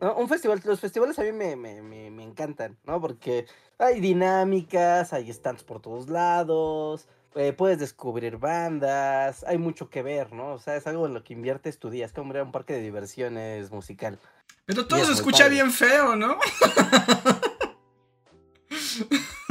Un 0.00 0.28
festival, 0.28 0.60
los 0.64 0.80
festivales 0.80 1.18
a 1.18 1.22
mí 1.22 1.32
me, 1.32 1.56
me, 1.56 1.80
me, 1.80 2.10
me 2.10 2.24
encantan, 2.24 2.76
¿no? 2.84 3.00
Porque 3.00 3.46
hay 3.78 4.00
dinámicas, 4.00 5.12
hay 5.12 5.32
stands 5.32 5.62
por 5.64 5.80
todos 5.80 6.10
lados, 6.10 7.08
eh, 7.36 7.52
puedes 7.54 7.78
descubrir 7.78 8.36
bandas, 8.36 9.44
hay 9.44 9.56
mucho 9.56 9.88
que 9.88 10.02
ver, 10.02 10.32
¿no? 10.32 10.52
O 10.54 10.58
sea, 10.58 10.76
es 10.76 10.86
algo 10.86 11.06
en 11.06 11.14
lo 11.14 11.24
que 11.24 11.32
inviertes 11.32 11.78
tu 11.78 11.88
día, 11.88 12.04
es 12.04 12.12
como 12.12 12.32
ir 12.32 12.40
a 12.40 12.42
un 12.42 12.52
parque 12.52 12.74
de 12.74 12.82
diversiones 12.82 13.70
musical. 13.70 14.18
Pero 14.66 14.86
todo 14.86 15.00
es 15.00 15.06
se 15.06 15.12
escucha 15.12 15.44
padre. 15.44 15.54
bien 15.54 15.70
feo, 15.70 16.16
¿no? 16.16 16.38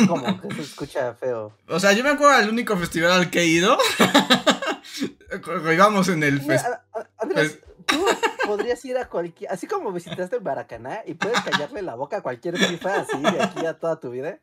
Como 0.07 0.41
que 0.41 0.55
se 0.55 0.61
escucha 0.61 1.13
feo. 1.13 1.55
O 1.67 1.79
sea, 1.79 1.93
yo 1.93 2.03
me 2.03 2.09
acuerdo 2.09 2.37
del 2.39 2.49
único 2.49 2.75
festival 2.77 3.11
al 3.11 3.29
que 3.29 3.41
he 3.41 3.45
ido. 3.45 3.77
Cuando 5.43 5.71
íbamos 5.71 6.07
en 6.09 6.23
el 6.23 6.41
festival. 6.41 6.81
Andrés, 7.19 7.59
tú 7.85 8.05
podrías 8.45 8.83
ir 8.85 8.97
a 8.97 9.07
cualquier, 9.07 9.51
así 9.51 9.67
como 9.67 9.91
visitaste 9.91 10.37
el 10.37 10.41
Maracaná 10.41 11.01
y 11.05 11.13
puedes 11.13 11.41
callarle 11.41 11.81
la 11.81 11.95
boca 11.95 12.17
a 12.17 12.21
cualquier 12.21 12.57
FIFA 12.57 13.01
así 13.01 13.21
de 13.21 13.41
aquí 13.41 13.65
a 13.65 13.73
toda 13.77 13.99
tu 13.99 14.11
vida. 14.11 14.39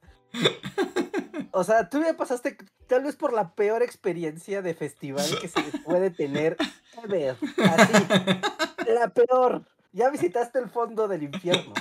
O 1.52 1.64
sea, 1.64 1.88
tú 1.88 2.02
ya 2.02 2.16
pasaste 2.16 2.56
tal 2.86 3.04
vez 3.04 3.16
por 3.16 3.32
la 3.32 3.54
peor 3.54 3.82
experiencia 3.82 4.62
de 4.62 4.74
festival 4.74 5.26
que 5.40 5.48
se 5.48 5.60
puede 5.84 6.10
tener 6.10 6.56
ever. 7.02 7.36
Así, 7.58 7.92
la 8.88 9.08
peor. 9.08 9.64
Ya 9.92 10.08
visitaste 10.10 10.58
el 10.60 10.68
fondo 10.70 11.08
del 11.08 11.24
infierno. 11.24 11.72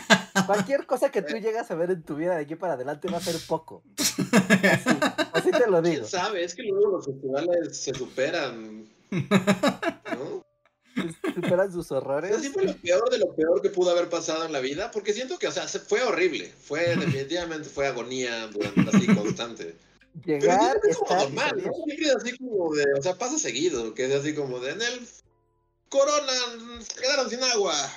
Cualquier 0.47 0.85
cosa 0.87 1.11
que 1.11 1.21
tú 1.21 1.35
llegas 1.37 1.69
a 1.69 1.75
ver 1.75 1.91
en 1.91 2.01
tu 2.03 2.15
vida 2.15 2.35
de 2.35 2.41
aquí 2.41 2.55
para 2.55 2.73
adelante 2.73 3.07
va 3.11 3.17
a 3.17 3.21
ser 3.21 3.35
poco. 3.47 3.83
Así, 3.97 4.89
así 5.33 5.51
te 5.51 5.69
lo 5.69 5.81
digo. 5.81 5.97
¿Quién 6.01 6.05
sabe? 6.07 6.43
Es 6.43 6.55
que 6.55 6.63
luego 6.63 6.97
los 6.97 7.05
festivales 7.05 7.77
se 7.77 7.93
superan. 7.93 8.89
¿No? 9.11 10.43
Superan 11.35 11.71
sus 11.71 11.91
horrores. 11.91 12.31
sea, 12.31 12.39
sí 12.39 12.49
fue 12.49 12.63
lo 12.65 12.75
peor 12.77 13.09
de 13.09 13.19
lo 13.19 13.35
peor 13.35 13.61
que 13.61 13.69
pudo 13.69 13.91
haber 13.91 14.09
pasado 14.09 14.43
en 14.45 14.51
la 14.53 14.59
vida, 14.59 14.89
porque 14.91 15.13
siento 15.13 15.37
que, 15.37 15.47
o 15.47 15.51
sea, 15.51 15.67
se- 15.67 15.79
fue 15.79 16.01
horrible. 16.03 16.51
Fue, 16.61 16.95
definitivamente 16.95 17.69
fue 17.69 17.87
agonía 17.87 18.47
durante 18.47 18.81
así 18.97 19.05
constante. 19.15 19.75
Pero 20.25 20.39
Llegar, 20.39 20.81
que 20.81 20.89
es 20.89 20.97
como 20.97 21.15
normal. 21.15 21.63
¿no? 21.63 21.73
Siempre 21.85 22.07
es 22.07 22.15
así 22.15 22.37
como 22.37 22.73
de, 22.73 22.85
o 22.97 23.01
sea, 23.01 23.15
pasa 23.15 23.37
seguido, 23.37 23.93
que 23.93 24.05
es 24.07 24.13
así 24.13 24.33
como 24.33 24.59
de, 24.59 24.71
en 24.71 24.81
el 24.81 25.07
Corona 25.89 26.33
quedaron 26.99 27.29
sin 27.29 27.43
agua. 27.43 27.73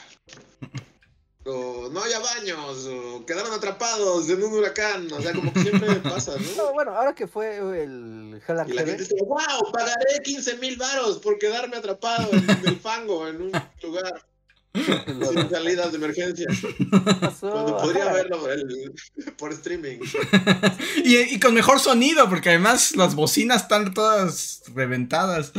O 1.45 1.89
no 1.93 2.01
haya 2.05 2.21
baños, 2.21 2.87
o 2.87 3.27
quedaron 3.27 3.53
atrapados 3.53 4.29
en 4.31 4.45
un 4.45 4.53
huracán. 4.53 5.13
O 5.13 5.21
sea, 5.21 5.33
como 5.33 5.53
que 5.53 5.63
siempre 5.63 5.97
pasa, 5.97 6.37
¿no? 6.39 6.57
No, 6.67 6.73
bueno, 6.73 6.93
ahora 6.97 7.17
que 7.17 7.27
fue 7.27 7.57
el 7.57 8.41
and 8.47 8.71
Y 8.71 8.73
la 8.75 8.85
gente 8.85 9.03
dice, 9.03 9.17
wow, 9.27 9.73
pagaré 9.73 10.21
15 10.23 10.59
mil 10.59 10.77
varos 10.77 11.19
por 11.19 11.39
quedarme 11.41 11.77
atrapado 11.77 12.29
en 12.33 12.49
el 12.49 12.79
fango, 12.79 13.27
en 13.27 13.43
un 13.43 13.53
lugar 13.83 14.25
sin 14.73 15.51
salidas 15.51 15.91
de 15.91 15.99
emergencia. 15.99 16.47
Cuando 17.41 17.77
podría 17.77 18.05
ajá, 18.05 18.13
verlo 18.13 18.49
el- 18.49 18.93
por 19.37 19.53
streaming. 19.53 19.99
Y, 21.05 21.17
y 21.17 21.41
con 21.41 21.55
mejor 21.55 21.81
sonido, 21.81 22.29
porque 22.29 22.51
además 22.51 22.95
las 22.95 23.17
bocinas 23.17 23.63
están 23.63 23.93
todas 23.95 24.63
reventadas. 24.73 25.51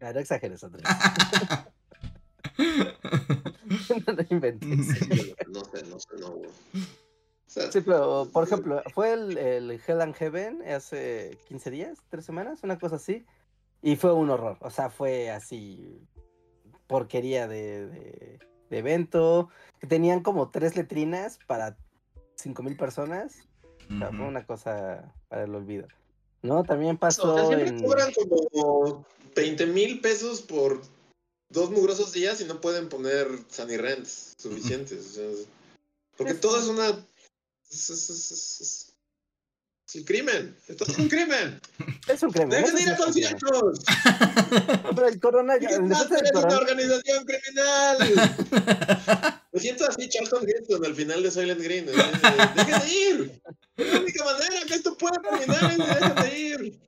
Ya, 0.00 0.12
no 0.12 0.20
exageres, 0.20 0.62
Andrés. 0.64 0.84
no 4.06 4.12
lo 4.12 4.24
inventes. 4.30 4.86
No 5.48 5.64
sé, 5.64 5.82
no 5.86 5.98
sé, 6.00 6.08
no. 6.18 6.30
güey. 6.30 6.48
O 6.48 6.52
sea, 7.46 7.70
Sí, 7.72 7.80
pero, 7.80 8.28
por 8.32 8.44
ejemplo, 8.44 8.82
fue 8.94 9.12
el, 9.12 9.36
el 9.36 9.80
Hell 9.86 10.00
and 10.00 10.14
Heaven 10.14 10.62
hace 10.68 11.36
15 11.48 11.70
días, 11.70 11.98
3 12.08 12.24
semanas, 12.24 12.60
una 12.62 12.78
cosa 12.78 12.96
así. 12.96 13.26
Y 13.82 13.96
fue 13.96 14.12
un 14.12 14.30
horror. 14.30 14.58
O 14.60 14.70
sea, 14.70 14.90
fue 14.90 15.30
así. 15.30 16.06
Porquería 16.86 17.48
de, 17.48 17.86
de, 17.86 18.38
de 18.68 18.78
evento. 18.78 19.48
Que 19.78 19.86
tenían 19.86 20.22
como 20.22 20.50
tres 20.50 20.76
letrinas 20.76 21.38
para 21.46 21.76
5 22.36 22.62
mil 22.62 22.76
personas. 22.76 23.48
O 23.92 23.98
sea, 23.98 24.10
fue 24.10 24.26
una 24.26 24.46
cosa 24.46 25.12
para 25.28 25.44
el 25.44 25.54
olvido. 25.54 25.88
No, 26.42 26.62
también 26.62 26.96
O 26.96 26.98
pasó 26.98 27.36
sea, 27.36 27.46
siempre 27.46 27.68
en... 27.70 27.82
cobran 27.82 28.10
como 28.12 29.06
20 29.34 29.66
mil 29.66 30.00
pesos 30.00 30.40
por 30.42 30.82
dos 31.50 31.70
mugrosos 31.70 32.12
días 32.12 32.40
y 32.40 32.44
no 32.44 32.60
pueden 32.60 32.88
poner 32.88 33.26
Sunny 33.50 33.76
Rents 33.76 34.34
suficientes. 34.38 35.06
o 35.06 35.12
sea, 35.12 35.46
porque 36.16 36.34
todo 36.34 36.58
es 36.60 36.66
una. 36.66 36.88
Es, 37.70 37.90
es- 37.90 38.10
es- 38.10 38.30
es- 38.32 38.60
es- 38.60 38.86
es 39.88 39.94
un 39.96 40.04
crimen. 40.04 40.56
Esto 40.68 40.84
es 40.84 40.98
un 40.98 41.08
crimen. 41.08 41.60
Es 42.08 42.22
un 42.24 42.30
crimen. 42.32 42.50
¡Dejen 42.50 42.78
ir 42.78 42.88
a 42.90 42.96
conciertos! 42.96 43.80
No, 44.82 44.90
pero 44.96 45.06
el 45.08 45.20
corona, 45.20 45.58
ya- 45.60 45.68
el 45.70 45.74
es 45.92 46.00
una 46.00 46.30
corona, 46.32 46.58
organización 46.58 47.24
criminal. 47.24 47.98
Me 49.52 49.60
siento 49.60 49.84
así, 49.86 50.08
Charlton 50.08 50.46
Heston, 50.48 50.84
al 50.84 50.94
final 50.94 51.22
de 51.22 51.30
Silent 51.30 51.60
Green. 51.60 51.86
de, 51.86 51.92
¡Dejen 51.92 52.80
de 52.80 52.88
ir! 52.92 53.42
Es 53.76 53.92
la 53.92 54.00
única 54.00 54.24
manera 54.24 54.60
que 54.66 54.74
esto 54.74 54.96
pueda 54.96 55.16
terminar 55.22 55.70
es 55.72 55.78
dejen 55.78 56.14
de 56.30 56.38
ir. 56.38 56.80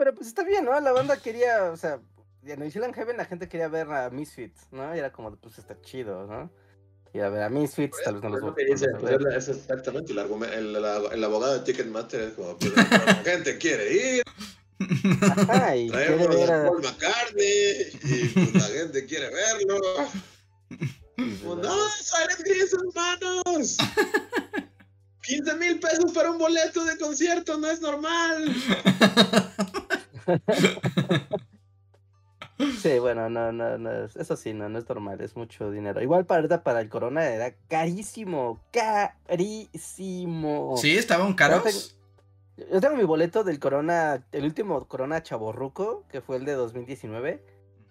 Pero 0.00 0.14
pues 0.14 0.28
está 0.28 0.44
bien, 0.44 0.64
¿no? 0.64 0.80
La 0.80 0.92
banda 0.92 1.18
quería, 1.18 1.70
o 1.70 1.76
sea, 1.76 2.00
en 2.46 2.58
New 2.58 2.70
Zealand 2.70 2.94
Heaven 2.94 3.18
la 3.18 3.26
gente 3.26 3.50
quería 3.50 3.68
ver 3.68 3.86
a 3.92 4.08
Misfits, 4.08 4.62
¿no? 4.70 4.96
Y 4.96 4.98
era 4.98 5.12
como, 5.12 5.36
pues 5.36 5.58
está 5.58 5.78
chido, 5.82 6.26
¿no? 6.26 6.50
Y 7.12 7.18
a 7.18 7.28
ver 7.28 7.42
a 7.42 7.50
Misfits, 7.50 7.98
tal 8.02 8.14
vez 8.14 8.22
no 8.22 8.30
los 8.30 8.38
Es 8.38 8.44
lo 8.44 8.52
voy 8.52 8.64
que 8.64 8.72
dice, 8.72 8.86
a 8.86 8.98
pues, 8.98 9.36
es 9.36 9.58
exactamente 9.58 10.12
el, 10.12 10.20
argumento, 10.20 10.56
el, 10.56 10.74
el 10.74 11.24
abogado 11.24 11.52
de 11.52 11.66
Ticketmaster 11.66 12.22
es 12.22 12.32
como, 12.32 12.56
pues, 12.56 12.74
la 12.74 13.14
gente 13.16 13.58
quiere 13.58 13.92
ir, 13.92 14.22
Ajá, 15.20 15.76
y 15.76 15.90
traemos 15.90 16.48
a. 16.48 16.64
Paul 16.64 16.82
McCartney, 16.82 17.90
y 18.02 18.28
pues, 18.28 18.54
la 18.54 18.68
gente 18.80 19.04
quiere 19.04 19.28
verlo. 19.28 19.80
pues, 21.16 21.42
no, 21.44 21.88
Silent 21.90 22.40
Green, 22.42 22.66
hermanos. 22.72 23.76
15 25.30 25.54
mil 25.56 25.78
pesos 25.78 26.10
para 26.12 26.30
un 26.30 26.38
boleto 26.38 26.84
de 26.86 26.96
concierto, 26.96 27.58
no 27.58 27.70
es 27.70 27.82
normal. 27.82 28.54
Sí, 32.78 32.98
bueno, 32.98 33.30
no, 33.30 33.52
no, 33.52 33.78
no, 33.78 34.04
es- 34.04 34.16
eso 34.16 34.36
sí, 34.36 34.52
no, 34.52 34.68
no 34.68 34.78
es 34.78 34.86
normal, 34.88 35.20
es 35.22 35.34
mucho 35.34 35.70
dinero. 35.70 36.02
Igual 36.02 36.26
para 36.26 36.62
para 36.62 36.80
el 36.80 36.90
Corona 36.90 37.24
era 37.26 37.54
carísimo, 37.68 38.60
carísimo. 38.70 40.76
Sí, 40.76 40.94
estaban 40.96 41.32
caros. 41.34 41.96
Yo 42.70 42.80
tengo 42.82 42.96
mi 42.96 43.04
boleto 43.04 43.44
del 43.44 43.58
Corona, 43.58 44.26
el 44.32 44.44
último 44.44 44.86
Corona 44.86 45.22
Chaborruco, 45.22 46.04
que 46.08 46.20
fue 46.20 46.36
el 46.36 46.44
de 46.44 46.52
2019, 46.52 47.42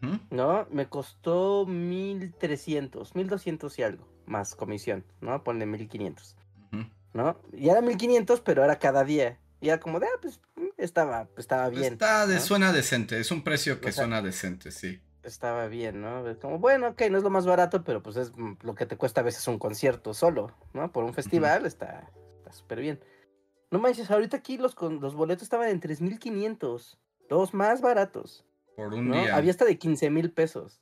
Ujú, 0.03 0.19
¿no? 0.29 0.67
Me 0.69 0.87
costó 0.87 1.65
1300, 1.65 3.15
1200 3.15 3.79
y 3.79 3.83
algo, 3.83 4.07
más 4.27 4.53
comisión, 4.55 5.03
¿no? 5.21 5.43
Ponle 5.43 5.65
1500, 5.65 6.35
ujú. 6.71 6.83
¿no? 7.13 7.37
Y 7.53 7.69
era 7.69 7.81
1500, 7.81 8.41
pero 8.41 8.63
era 8.63 8.77
cada 8.77 9.03
día. 9.03 9.39
Y 9.61 9.69
era 9.69 9.79
como 9.79 9.99
de, 9.99 10.05
ah, 10.05 10.19
pues 10.21 10.39
estaba, 10.79 11.27
estaba 11.37 11.69
bien. 11.69 11.93
Está 11.93 12.25
de, 12.27 12.35
¿no? 12.35 12.41
suena 12.41 12.71
decente, 12.73 13.19
es 13.19 13.31
un 13.31 13.43
precio 13.43 13.79
que 13.79 13.89
O 13.89 13.91
sea, 13.91 14.03
suena 14.05 14.21
decente, 14.21 14.71
sí. 14.71 14.99
estaba 15.23 15.67
bien, 15.67 16.01
¿no? 16.01 16.23
Como, 16.39 16.59
bueno, 16.59 16.89
ok, 16.89 17.01
no 17.11 17.17
es 17.17 17.23
lo 17.23 17.29
más 17.29 17.45
barato, 17.45 17.83
pero 17.83 18.01
pues 18.01 18.15
es 18.15 18.31
lo 18.61 18.75
que 18.75 18.85
te 18.85 18.97
cuesta 18.97 19.21
a 19.21 19.23
veces 19.23 19.47
un 19.47 19.59
concierto 19.59 20.13
solo, 20.13 20.55
¿no? 20.73 20.91
Por 20.91 21.03
un 21.03 21.13
festival 21.13 21.65
está 21.65 22.09
está 22.37 22.51
súper 22.53 22.79
bien. 22.81 22.99
No 23.71 23.79
manches, 23.79 24.09
ahorita 24.09 24.37
aquí 24.37 24.57
los, 24.57 24.75
los 24.81 25.13
boletos 25.15 25.43
estaban 25.43 25.69
en 25.69 25.79
3.500, 25.79 26.97
los 27.29 27.53
más 27.53 27.81
baratos, 27.81 28.45
Por 28.75 28.93
un 28.93 29.09
¿no? 29.09 29.21
día. 29.21 29.35
Había 29.35 29.51
hasta 29.51 29.65
de 29.65 29.77
15 29.77 30.09
mil 30.09 30.31
pesos, 30.31 30.81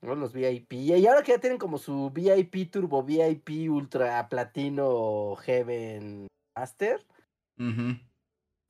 ¿no? 0.00 0.14
Los 0.16 0.32
VIP. 0.32 0.72
Y 0.72 1.06
ahora 1.06 1.22
que 1.22 1.32
ya 1.32 1.38
tienen 1.38 1.58
como 1.58 1.78
su 1.78 2.10
VIP 2.10 2.70
Turbo, 2.72 3.04
VIP 3.04 3.70
Ultra 3.70 4.28
Platino 4.28 5.36
Heaven 5.36 6.26
Master, 6.56 7.06
Ujú. 7.56 7.98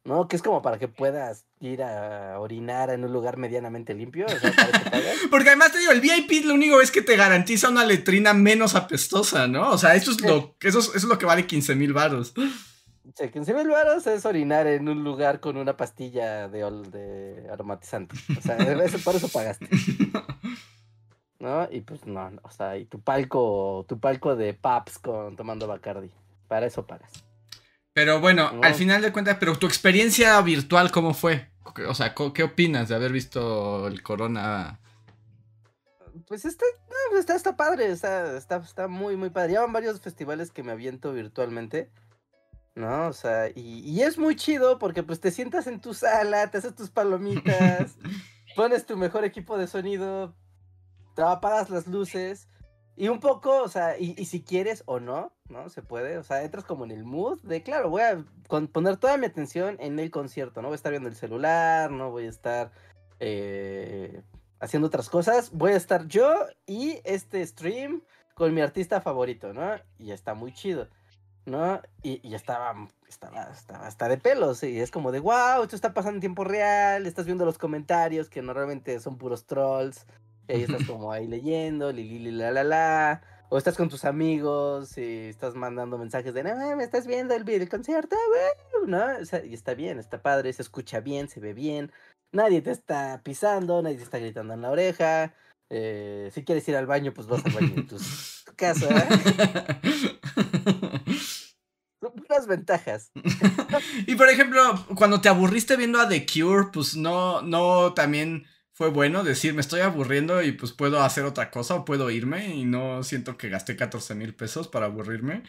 ¿No? 0.04 0.28
Que 0.28 0.36
es 0.36 0.42
como 0.42 0.60
para 0.62 0.78
que 0.78 0.88
puedas 0.88 1.46
ir 1.60 1.82
a 1.82 2.38
orinar 2.38 2.90
en 2.90 3.04
un 3.04 3.12
lugar 3.12 3.36
medianamente 3.38 3.94
limpio, 3.94 4.26
o 4.26 4.28
sea. 4.28 4.52
Porque 5.30 5.48
además 5.48 5.72
te 5.72 5.78
digo, 5.78 5.92
el 5.92 6.00
VIP 6.00 6.44
lo 6.44 6.54
único 6.54 6.80
es 6.80 6.90
que 6.90 7.02
te 7.02 7.16
garantiza 7.16 7.70
una 7.70 7.84
letrina 7.84 8.34
menos 8.34 8.74
apestosa, 8.74 9.46
¿no? 9.48 9.70
O 9.70 9.78
sea, 9.78 9.94
eso 9.94 10.10
es 10.10 10.18
Sí. 10.18 10.26
lo, 10.26 10.54
eso 10.60 10.78
es, 10.78 10.86
eso 10.88 10.96
es 10.96 11.04
lo 11.04 11.18
que 11.18 11.26
vale 11.26 11.46
15 11.46 11.74
mil 11.74 11.92
varos. 11.92 12.34
Sí, 13.16 13.28
15 13.28 13.54
mil 13.54 13.68
varos 13.68 14.06
es 14.06 14.24
orinar 14.26 14.66
en 14.66 14.88
un 14.88 15.04
lugar 15.04 15.40
con 15.40 15.56
una 15.56 15.76
pastilla 15.76 16.48
de, 16.48 16.58
de 16.90 17.48
aromatizante. 17.50 18.16
O 18.36 18.40
sea, 18.40 18.56
eso, 18.56 18.98
por 18.98 19.14
eso 19.14 19.28
pagaste. 19.28 19.68
¿No? 21.38 21.68
Y 21.70 21.82
pues 21.82 22.06
no, 22.06 22.30
o 22.42 22.50
sea, 22.50 22.78
y 22.78 22.86
tu 22.86 23.00
palco, 23.00 23.84
tu 23.88 23.98
palco 24.00 24.34
de 24.36 24.54
pubs 24.54 24.98
con 24.98 25.36
tomando 25.36 25.66
Bacardi. 25.66 26.10
Para 26.48 26.66
eso 26.66 26.86
pagas. 26.86 27.10
Pero 27.94 28.20
bueno, 28.20 28.52
No. 28.52 28.62
al 28.62 28.74
final 28.74 29.00
de 29.02 29.12
cuentas, 29.12 29.36
pero 29.40 29.56
tu 29.56 29.66
experiencia 29.66 30.40
virtual, 30.42 30.90
¿cómo 30.90 31.14
fue? 31.14 31.48
O 31.88 31.94
sea, 31.94 32.14
¿qué 32.14 32.42
opinas 32.42 32.88
de 32.88 32.94
haber 32.94 33.12
visto 33.12 33.86
el 33.88 34.02
corona? 34.02 34.78
Pues 36.26 36.44
está, 36.44 36.64
está, 37.18 37.34
está 37.34 37.56
padre, 37.56 37.90
está, 37.90 38.36
está, 38.36 38.56
está 38.56 38.88
muy, 38.88 39.16
muy 39.16 39.30
padre. 39.30 39.52
Llevan 39.52 39.72
varios 39.72 40.00
festivales 40.00 40.50
que 40.50 40.62
me 40.62 40.72
aviento 40.72 41.12
virtualmente. 41.12 41.90
¿No? 42.76 43.06
O 43.06 43.12
sea, 43.12 43.48
y, 43.54 43.80
y 43.88 44.02
es 44.02 44.18
muy 44.18 44.34
chido 44.34 44.80
porque 44.80 45.04
pues 45.04 45.20
te 45.20 45.30
sientas 45.30 45.68
en 45.68 45.80
tu 45.80 45.94
sala, 45.94 46.50
te 46.50 46.58
haces 46.58 46.74
tus 46.74 46.90
palomitas, 46.90 47.96
pones 48.56 48.84
tu 48.84 48.96
mejor 48.96 49.24
equipo 49.24 49.56
de 49.56 49.68
sonido, 49.68 50.34
te 51.14 51.22
apagas 51.22 51.70
las 51.70 51.86
luces 51.86 52.48
y 52.96 53.06
un 53.06 53.20
poco, 53.20 53.62
o 53.62 53.68
sea, 53.68 53.96
y, 53.96 54.16
y 54.18 54.24
si 54.24 54.42
quieres 54.42 54.82
o 54.86 54.98
no, 54.98 55.32
¿no? 55.48 55.68
Se 55.68 55.82
puede, 55.82 56.18
o 56.18 56.22
sea, 56.22 56.42
entras 56.42 56.64
como 56.64 56.84
en 56.84 56.90
el 56.90 57.04
mood 57.04 57.40
de, 57.42 57.62
claro, 57.62 57.90
voy 57.90 58.02
a 58.02 58.24
con- 58.48 58.68
poner 58.68 58.96
toda 58.96 59.16
mi 59.16 59.26
atención 59.26 59.76
en 59.80 59.98
el 59.98 60.10
concierto, 60.10 60.62
no 60.62 60.68
voy 60.68 60.74
a 60.74 60.76
estar 60.76 60.90
viendo 60.92 61.08
el 61.08 61.16
celular, 61.16 61.90
no 61.90 62.10
voy 62.10 62.26
a 62.26 62.30
estar 62.30 62.70
eh, 63.20 64.22
haciendo 64.60 64.88
otras 64.88 65.08
cosas, 65.10 65.50
voy 65.52 65.72
a 65.72 65.76
estar 65.76 66.06
yo 66.06 66.34
y 66.66 67.00
este 67.04 67.46
stream 67.46 68.02
con 68.34 68.52
mi 68.54 68.60
artista 68.60 69.00
favorito, 69.00 69.52
¿no? 69.52 69.76
Y 69.98 70.10
está 70.12 70.34
muy 70.34 70.52
chido. 70.52 70.88
¿no? 71.46 71.82
Y, 72.02 72.26
y 72.26 72.34
estaba, 72.34 72.74
estaba, 73.06 73.50
estaba 73.52 73.86
hasta 73.86 74.08
de 74.08 74.16
pelos, 74.16 74.62
y 74.62 74.80
es 74.80 74.90
como 74.90 75.12
de, 75.12 75.20
wow, 75.20 75.62
esto 75.62 75.76
está 75.76 75.92
pasando 75.92 76.16
en 76.16 76.20
tiempo 76.20 76.42
real, 76.42 77.04
estás 77.06 77.26
viendo 77.26 77.44
los 77.44 77.58
comentarios 77.58 78.30
que 78.30 78.40
normalmente 78.40 78.98
son 78.98 79.18
puros 79.18 79.44
trolls, 79.44 80.06
y 80.48 80.52
ahí 80.54 80.62
estás 80.62 80.84
como 80.88 81.12
ahí 81.12 81.26
leyendo, 81.26 81.92
li, 81.92 82.04
li, 82.08 82.18
li, 82.18 82.30
la, 82.30 82.50
la, 82.50 82.64
la, 82.64 83.22
o 83.48 83.58
estás 83.58 83.76
con 83.76 83.88
tus 83.88 84.04
amigos 84.04 84.96
y 84.98 85.28
estás 85.28 85.54
mandando 85.54 85.98
mensajes 85.98 86.34
de, 86.34 86.42
no, 86.42 86.76
me 86.76 86.84
estás 86.84 87.06
viendo 87.06 87.34
el, 87.34 87.48
el 87.48 87.68
concierto, 87.68 88.16
güey", 88.28 88.90
¿no? 88.90 89.04
Y 89.44 89.54
está 89.54 89.74
bien, 89.74 89.98
está 89.98 90.22
padre, 90.22 90.52
se 90.52 90.62
escucha 90.62 91.00
bien, 91.00 91.28
se 91.28 91.40
ve 91.40 91.54
bien, 91.54 91.92
nadie 92.32 92.62
te 92.62 92.70
está 92.70 93.20
pisando, 93.22 93.82
nadie 93.82 93.96
te 93.96 94.04
está 94.04 94.18
gritando 94.18 94.54
en 94.54 94.62
la 94.62 94.70
oreja, 94.70 95.34
eh, 95.70 96.30
si 96.32 96.44
quieres 96.44 96.68
ir 96.68 96.76
al 96.76 96.86
baño, 96.86 97.12
pues 97.14 97.26
vas 97.26 97.44
al 97.44 97.52
baño 97.52 97.72
en 97.76 97.86
tu 97.86 97.96
casa, 98.56 98.88
puras 102.14 102.46
ventajas. 102.46 103.10
y 104.06 104.14
por 104.14 104.28
ejemplo, 104.28 104.86
cuando 104.94 105.20
te 105.20 105.28
aburriste 105.28 105.76
viendo 105.76 106.00
a 106.00 106.08
The 106.08 106.26
Cure, 106.26 106.68
pues 106.72 106.96
no, 106.96 107.42
no 107.42 107.94
también 107.94 108.46
fue 108.74 108.90
bueno 108.90 109.22
decir, 109.22 109.54
me 109.54 109.60
estoy 109.60 109.80
aburriendo 109.82 110.42
y 110.42 110.50
pues 110.50 110.72
puedo 110.72 111.00
hacer 111.00 111.24
otra 111.24 111.48
cosa 111.52 111.76
o 111.76 111.84
puedo 111.84 112.10
irme 112.10 112.48
y 112.48 112.64
no 112.64 113.04
siento 113.04 113.36
que 113.38 113.48
gasté 113.48 113.76
14 113.76 114.16
mil 114.16 114.34
pesos 114.34 114.66
para 114.66 114.86
aburrirme. 114.86 115.44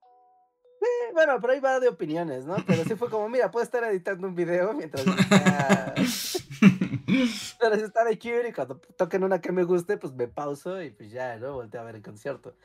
Eh, 0.00 1.12
bueno, 1.12 1.38
pero 1.42 1.52
ahí 1.52 1.60
va 1.60 1.78
de 1.78 1.88
opiniones, 1.88 2.46
¿no? 2.46 2.56
Pero 2.66 2.84
sí 2.84 2.94
fue 2.94 3.10
como, 3.10 3.28
mira, 3.28 3.50
puedo 3.50 3.62
estar 3.64 3.84
editando 3.84 4.26
un 4.26 4.34
video 4.34 4.72
mientras 4.72 5.06
está, 5.18 5.94
pero 7.60 7.76
si 7.76 7.82
está 7.82 8.04
de 8.04 8.18
Cure 8.18 8.48
y 8.48 8.52
cuando 8.54 8.80
toquen 8.96 9.24
una 9.24 9.42
que 9.42 9.52
me 9.52 9.64
guste, 9.64 9.98
pues 9.98 10.14
me 10.14 10.26
pauso 10.26 10.82
y 10.82 10.88
pues 10.88 11.10
ya, 11.10 11.36
¿no? 11.36 11.52
Volteo 11.52 11.82
a 11.82 11.84
ver 11.84 11.96
el 11.96 12.02
concierto. 12.02 12.56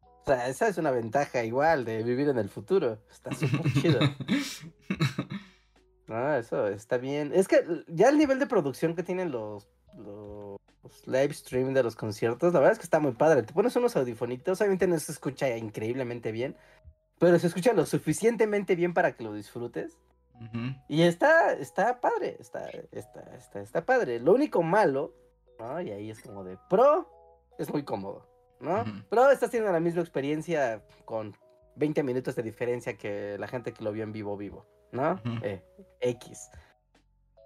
O 0.00 0.26
sea, 0.26 0.48
esa 0.48 0.68
es 0.68 0.78
una 0.78 0.92
ventaja 0.92 1.42
igual 1.42 1.84
de 1.84 2.04
vivir 2.04 2.28
en 2.28 2.38
el 2.38 2.48
futuro. 2.48 3.02
Está 3.10 3.34
súper 3.34 3.72
chido. 3.72 3.98
No, 6.06 6.34
eso 6.34 6.68
está 6.68 6.98
bien. 6.98 7.32
Es 7.34 7.48
que 7.48 7.64
ya 7.88 8.08
el 8.08 8.18
nivel 8.18 8.38
de 8.38 8.46
producción 8.46 8.94
que 8.94 9.02
tienen 9.02 9.30
los, 9.30 9.68
los 9.96 10.60
live 11.06 11.32
stream 11.32 11.72
de 11.72 11.82
los 11.82 11.96
conciertos, 11.96 12.52
la 12.52 12.60
verdad 12.60 12.72
es 12.72 12.78
que 12.78 12.84
está 12.84 13.00
muy 13.00 13.12
padre. 13.12 13.42
Te 13.42 13.52
pones 13.52 13.74
unos 13.76 13.96
audifonitos, 13.96 14.60
obviamente 14.60 14.86
no 14.86 14.98
se 14.98 15.12
escucha 15.12 15.56
increíblemente 15.56 16.32
bien, 16.32 16.56
pero 17.18 17.38
se 17.38 17.46
escucha 17.46 17.72
lo 17.72 17.86
suficientemente 17.86 18.76
bien 18.76 18.92
para 18.92 19.12
que 19.12 19.24
lo 19.24 19.32
disfrutes. 19.32 19.98
Y 20.88 21.02
está, 21.02 21.52
está 21.54 22.00
padre, 22.00 22.36
está, 22.40 22.68
está, 22.90 23.20
está, 23.36 23.60
está 23.60 23.86
padre. 23.86 24.18
Lo 24.18 24.34
único 24.34 24.62
malo, 24.62 25.14
¿no? 25.58 25.80
Y 25.80 25.90
ahí 25.90 26.10
es 26.10 26.20
como 26.20 26.44
de 26.44 26.58
pro, 26.68 27.08
es 27.56 27.72
muy 27.72 27.84
cómodo, 27.84 28.26
¿no? 28.60 28.82
Ujú. 28.82 28.90
Pro 29.08 29.30
está 29.30 29.46
haciendo 29.46 29.70
la 29.72 29.80
misma 29.80 30.02
experiencia 30.02 30.82
con 31.04 31.36
20 31.76 32.02
minutos 32.02 32.34
de 32.34 32.42
diferencia 32.42 32.96
que 32.98 33.38
la 33.38 33.46
gente 33.46 33.72
que 33.72 33.84
lo 33.84 33.92
vio 33.92 34.02
en 34.02 34.12
vivo 34.12 34.36
vivo, 34.36 34.66
¿no? 34.94 35.20
Eh, 35.42 35.62
X, 36.00 36.50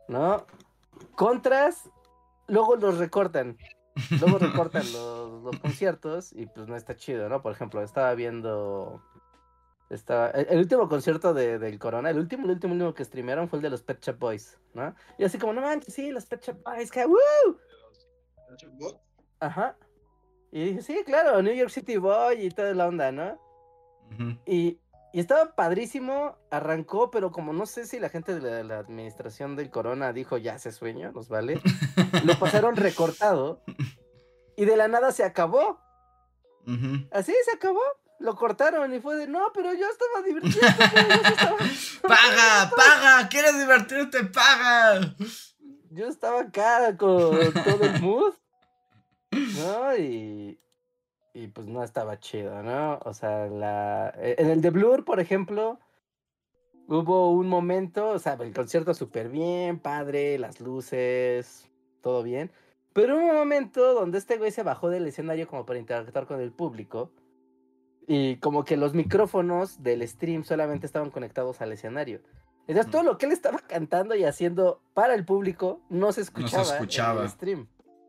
¿no? 0.07 0.47
Contras, 1.17 1.91
luego 2.47 2.77
los 2.77 2.99
recortan. 2.99 3.59
Luego 4.21 4.39
recortan 4.39 4.85
los, 4.93 5.43
los 5.43 5.59
conciertos 5.59 6.33
y 6.33 6.47
pues 6.47 6.69
no 6.69 6.77
está 6.77 6.95
chido, 6.95 7.29
¿no? 7.29 7.43
Por 7.43 7.53
ejemplo, 7.53 7.83
estaba 7.83 8.15
viendo 8.15 9.03
Estaba, 9.91 10.31
el, 10.31 10.47
el 10.51 10.59
último 10.59 10.89
concierto 10.89 11.33
de, 11.33 11.59
del 11.59 11.79
Corona, 11.79 12.11
el 12.11 12.19
último, 12.19 12.45
el 12.45 12.53
último, 12.53 12.75
el 12.75 12.81
último 12.81 12.95
que 12.95 13.05
streamearon 13.05 13.49
fue 13.49 13.59
el 13.59 13.63
de 13.63 13.71
los 13.71 13.83
Pet 13.83 14.03
Shop 14.03 14.19
Boys, 14.19 14.59
¿no? 14.75 14.95
Y 15.17 15.25
así 15.25 15.39
como, 15.39 15.55
no 15.55 15.63
manches, 15.63 15.95
sí, 15.95 16.11
los 16.11 16.27
Pet 16.27 16.45
Shop 16.45 16.63
Boys, 16.63 16.91
que 16.91 17.07
¡woo! 17.07 17.19
Ajá. 19.41 19.77
Y 20.53 20.65
dije, 20.65 20.83
sí, 20.83 21.03
claro, 21.07 21.41
New 21.43 21.55
York 21.55 21.71
City 21.71 21.97
Boy 21.97 22.47
y 22.47 22.51
toda 22.51 22.75
la 22.75 22.87
onda, 22.87 23.13
¿no? 23.13 23.41
Ujú. 24.13 24.39
Y, 24.45 24.79
y 25.13 25.21
estaba 25.21 25.55
padrísimo, 25.55 26.37
arrancó, 26.51 27.11
pero 27.11 27.33
como 27.33 27.53
no 27.53 27.67
sé 27.67 27.87
si 27.87 27.99
la 27.99 28.09
gente 28.09 28.35
de 28.39 28.41
la, 28.41 28.63
la 28.63 28.79
administración 28.79 29.57
del 29.57 29.71
Corona 29.71 30.13
dijo, 30.13 30.37
ya 30.37 30.59
se 30.59 30.73
sueño, 30.73 31.13
nos 31.13 31.29
vale, 31.29 31.61
lo 32.25 32.39
pasaron 32.39 32.77
recortado 32.77 33.63
y 34.57 34.65
de 34.65 34.77
la 34.77 34.89
nada 34.89 35.13
se 35.13 35.23
acabó. 35.23 35.81
Así 37.13 37.33
se 37.45 37.53
acabó. 37.53 37.81
Lo 38.19 38.35
cortaron 38.35 38.93
y 38.93 38.99
fue 38.99 39.17
de, 39.17 39.29
no, 39.29 39.53
pero 39.55 39.73
yo 39.73 39.87
estaba 39.89 40.27
yo 40.27 40.41
sí 40.51 40.59
estaba, 40.59 41.57
¡Paga! 42.03 42.71
¡Paga! 42.77 43.29
¿Quieres 43.29 43.57
divertirte? 43.57 44.25
¡Paga! 44.25 45.15
yo 45.91 46.07
estaba 46.07 46.41
acá 46.41 46.97
con 46.97 47.53
todo 47.53 47.85
el 47.85 48.03
mood, 48.03 48.35
¿no? 49.31 49.97
Y, 49.97 50.61
y 51.39 51.47
pues 51.49 51.67
no 51.69 51.85
estaba 51.85 52.19
chido, 52.19 52.63
¿no? 52.63 52.99
O 53.05 53.15
sea, 53.15 53.47
la, 53.47 54.13
e- 54.17 54.37
en 54.39 54.51
el 54.51 54.61
de 54.61 54.71
Blur, 54.71 55.05
por 55.05 55.21
ejemplo, 55.21 55.79
hubo 56.89 57.31
un 57.31 57.49
momento, 57.49 58.11
o 58.11 58.19
sea, 58.19 58.35
el 58.35 58.53
concierto 58.53 58.93
súper 58.93 59.29
bien, 59.29 59.79
padre, 59.79 60.39
las 60.39 60.61
luces, 60.61 61.69
todo 62.01 62.23
bien. 62.23 62.51
Pero 62.93 63.17
hubo 63.17 63.27
un 63.27 63.37
momento 63.37 63.95
donde 63.95 64.19
este 64.19 64.37
güey 64.39 64.51
se 64.51 64.65
bajó 64.65 64.91
del 64.91 65.07
escenario 65.07 65.47
como 65.47 65.65
para 65.65 65.79
interactuar 65.79 66.27
con 66.27 66.41
el 66.41 66.51
público. 66.51 67.13
Y 68.09 68.37
como 68.37 68.65
que 68.65 68.77
los 68.77 68.95
micrófonos 68.95 69.83
del 69.83 70.07
stream 70.09 70.43
solamente 70.43 70.87
estaban 70.87 71.11
conectados 71.11 71.61
al 71.61 71.73
escenario. 71.73 72.21
Entonces 72.67 72.91
todo 72.91 73.03
lo 73.03 73.17
que 73.17 73.27
él 73.27 73.33
estaba 73.33 73.59
cantando 73.59 74.15
y 74.15 74.25
haciendo 74.25 74.81
para 74.95 75.15
el 75.15 75.25
público 75.25 75.81
no 75.89 76.11
se 76.13 76.23
escuchaba, 76.23 76.67
en 76.69 76.75
escuchaba. 76.75 77.23
el 77.23 77.29
stream. 77.29 77.69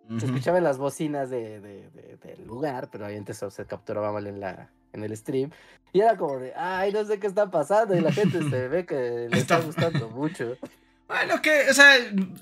Se 0.10 0.16
Ujú. 0.16 0.26
escuchaba 0.26 0.58
en 0.58 0.64
las 0.64 0.78
bocinas 0.80 1.30
de, 1.30 1.60
de- 1.62 1.90
de- 1.92 2.18
del 2.24 2.46
lugar, 2.48 2.90
pero 2.92 3.06
obviamente 3.06 3.32
eso 3.34 3.52
se 3.52 3.66
capturaba 3.66 4.12
mal 4.12 4.26
en, 4.28 4.40
la, 4.40 4.70
en 4.92 5.04
el 5.04 5.16
stream. 5.16 5.52
Y 5.94 6.02
era 6.02 6.18
como 6.18 6.40
de, 6.40 6.52
ay, 6.56 6.92
no 6.92 7.06
sé 7.06 7.20
qué 7.20 7.28
está 7.28 7.50
pasando. 7.52 7.96
Y 7.96 8.02
la 8.02 8.12
gente 8.12 8.40
se 8.50 8.68
ve 8.68 8.86
que 8.88 8.96
le 9.30 9.38
está 9.38 9.58
Está- 9.58 9.60
gustando 9.60 10.10
mucho. 10.10 10.56
Bueno, 11.08 11.42
que, 11.42 11.68
o 11.72 11.74
sea, 11.74 11.96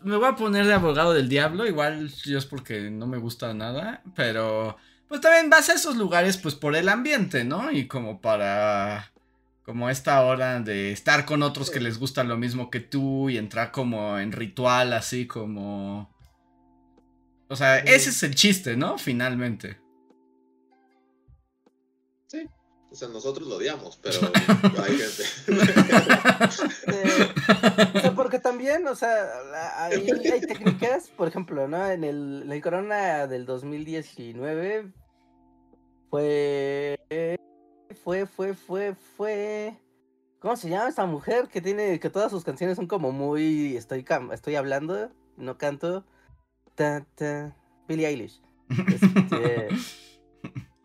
me 0.04 0.18
voy 0.18 0.28
a 0.28 0.36
poner 0.36 0.66
de 0.66 0.74
abogado 0.74 1.14
del 1.14 1.30
diablo, 1.30 1.66
igual 1.66 2.10
yo 2.26 2.38
es 2.38 2.46
porque 2.46 2.90
no 2.92 3.08
me 3.08 3.18
gusta 3.18 3.54
nada, 3.54 4.02
pero 4.14 4.76
pues 5.08 5.22
también 5.22 5.50
vas 5.50 5.70
a 5.70 5.74
esos 5.76 5.96
lugares 5.96 6.36
pues 6.36 6.54
por 6.54 6.76
el 6.76 6.90
ambiente, 6.90 7.46
¿no? 7.46 7.72
Y 7.72 7.88
como 7.88 8.20
para, 8.20 9.10
como 9.64 9.90
esta 9.90 10.22
hora 10.22 10.60
de 10.60 10.92
estar 10.92 11.24
con 11.24 11.44
otros 11.44 11.72
que 11.72 11.80
les 11.80 11.98
gusta 11.98 12.26
lo 12.26 12.36
mismo 12.36 12.70
que 12.70 12.82
tú 12.82 13.30
y 13.30 13.38
entrar 13.38 13.72
como 13.72 14.20
en 14.20 14.34
ritual, 14.34 14.92
así 14.92 15.28
como... 15.28 16.14
O 17.50 17.56
sea, 17.56 17.80
ese 17.80 18.10
es 18.10 18.24
el 18.24 18.36
chiste, 18.36 18.76
¿no? 18.76 18.98
Finalmente. 18.98 19.78
O 22.90 22.96
sea, 22.96 23.10
nosotros 23.10 23.48
lo 23.48 23.58
odiamos, 23.58 23.98
pero 24.02 24.16
hay 24.84 24.98
gente. 24.98 25.24
Eh, 26.88 27.34
o 27.96 28.00
sea, 28.00 28.16
porque 28.16 28.40
también, 28.40 28.88
o 28.88 28.96
sea, 28.96 29.28
hay, 29.78 30.10
hay 30.10 30.42
técnicas, 30.42 31.10
por 31.10 31.28
ejemplo, 31.28 31.68
¿no? 31.68 31.86
En 31.86 32.06
el, 32.06 32.44
en 32.46 32.52
el 32.52 32.62
Corona 32.62 33.28
del 33.28 33.46
2019 33.46 34.94
fue, 36.10 36.98
fue, 38.04 38.26
fue, 38.26 38.54
fue, 38.54 38.96
fue... 39.18 39.78
¿Cómo 40.40 40.56
se 40.56 40.70
llama 40.70 40.88
esta 40.88 41.06
mujer 41.06 41.50
que 41.50 41.60
tiene, 41.62 42.00
que 42.00 42.10
todas 42.10 42.32
sus 42.32 42.46
canciones 42.46 42.78
son 42.78 42.88
como 42.88 43.12
muy, 43.12 43.76
estoy, 43.76 44.04
cam- 44.04 44.34
estoy 44.34 44.56
hablando, 44.56 45.12
no 45.36 45.58
canto? 45.58 46.06
Ta, 46.78 47.04
ta, 47.16 47.56
Billie 47.88 48.06
Eilish. 48.08 48.40
Este, 48.88 49.68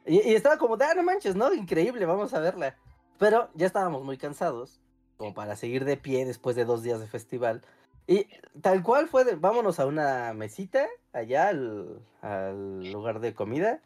y, 0.07 0.30
y 0.30 0.34
estaba 0.34 0.57
como, 0.57 0.74
ah, 0.80 0.95
no 0.97 1.03
manches, 1.03 1.36
¿no? 1.36 1.53
Increíble, 1.53 2.07
vamos 2.07 2.32
a 2.32 2.40
verla. 2.40 2.76
Pero 3.18 3.51
ya 3.55 3.66
estábamos 3.66 4.03
muy 4.03 4.16
cansados, 4.16 4.80
como 5.16 5.34
para 5.34 5.55
seguir 5.55 5.84
de 5.84 5.97
pie 5.97 6.24
después 6.24 6.57
de 6.57 6.64
dos 6.64 6.82
días 6.82 6.99
de 6.99 7.07
festival. 7.07 7.62
Y 8.07 8.26
tal 8.62 8.82
cual 8.82 9.07
fue 9.09 9.24
de, 9.24 9.36
vámonos 9.36 9.78
a 9.78 9.86
una 9.86 10.32
mesita, 10.32 10.86
allá 11.12 11.49
al, 11.49 12.01
al 12.20 12.90
lugar 12.90 13.20
de 13.20 13.34
comida, 13.34 13.80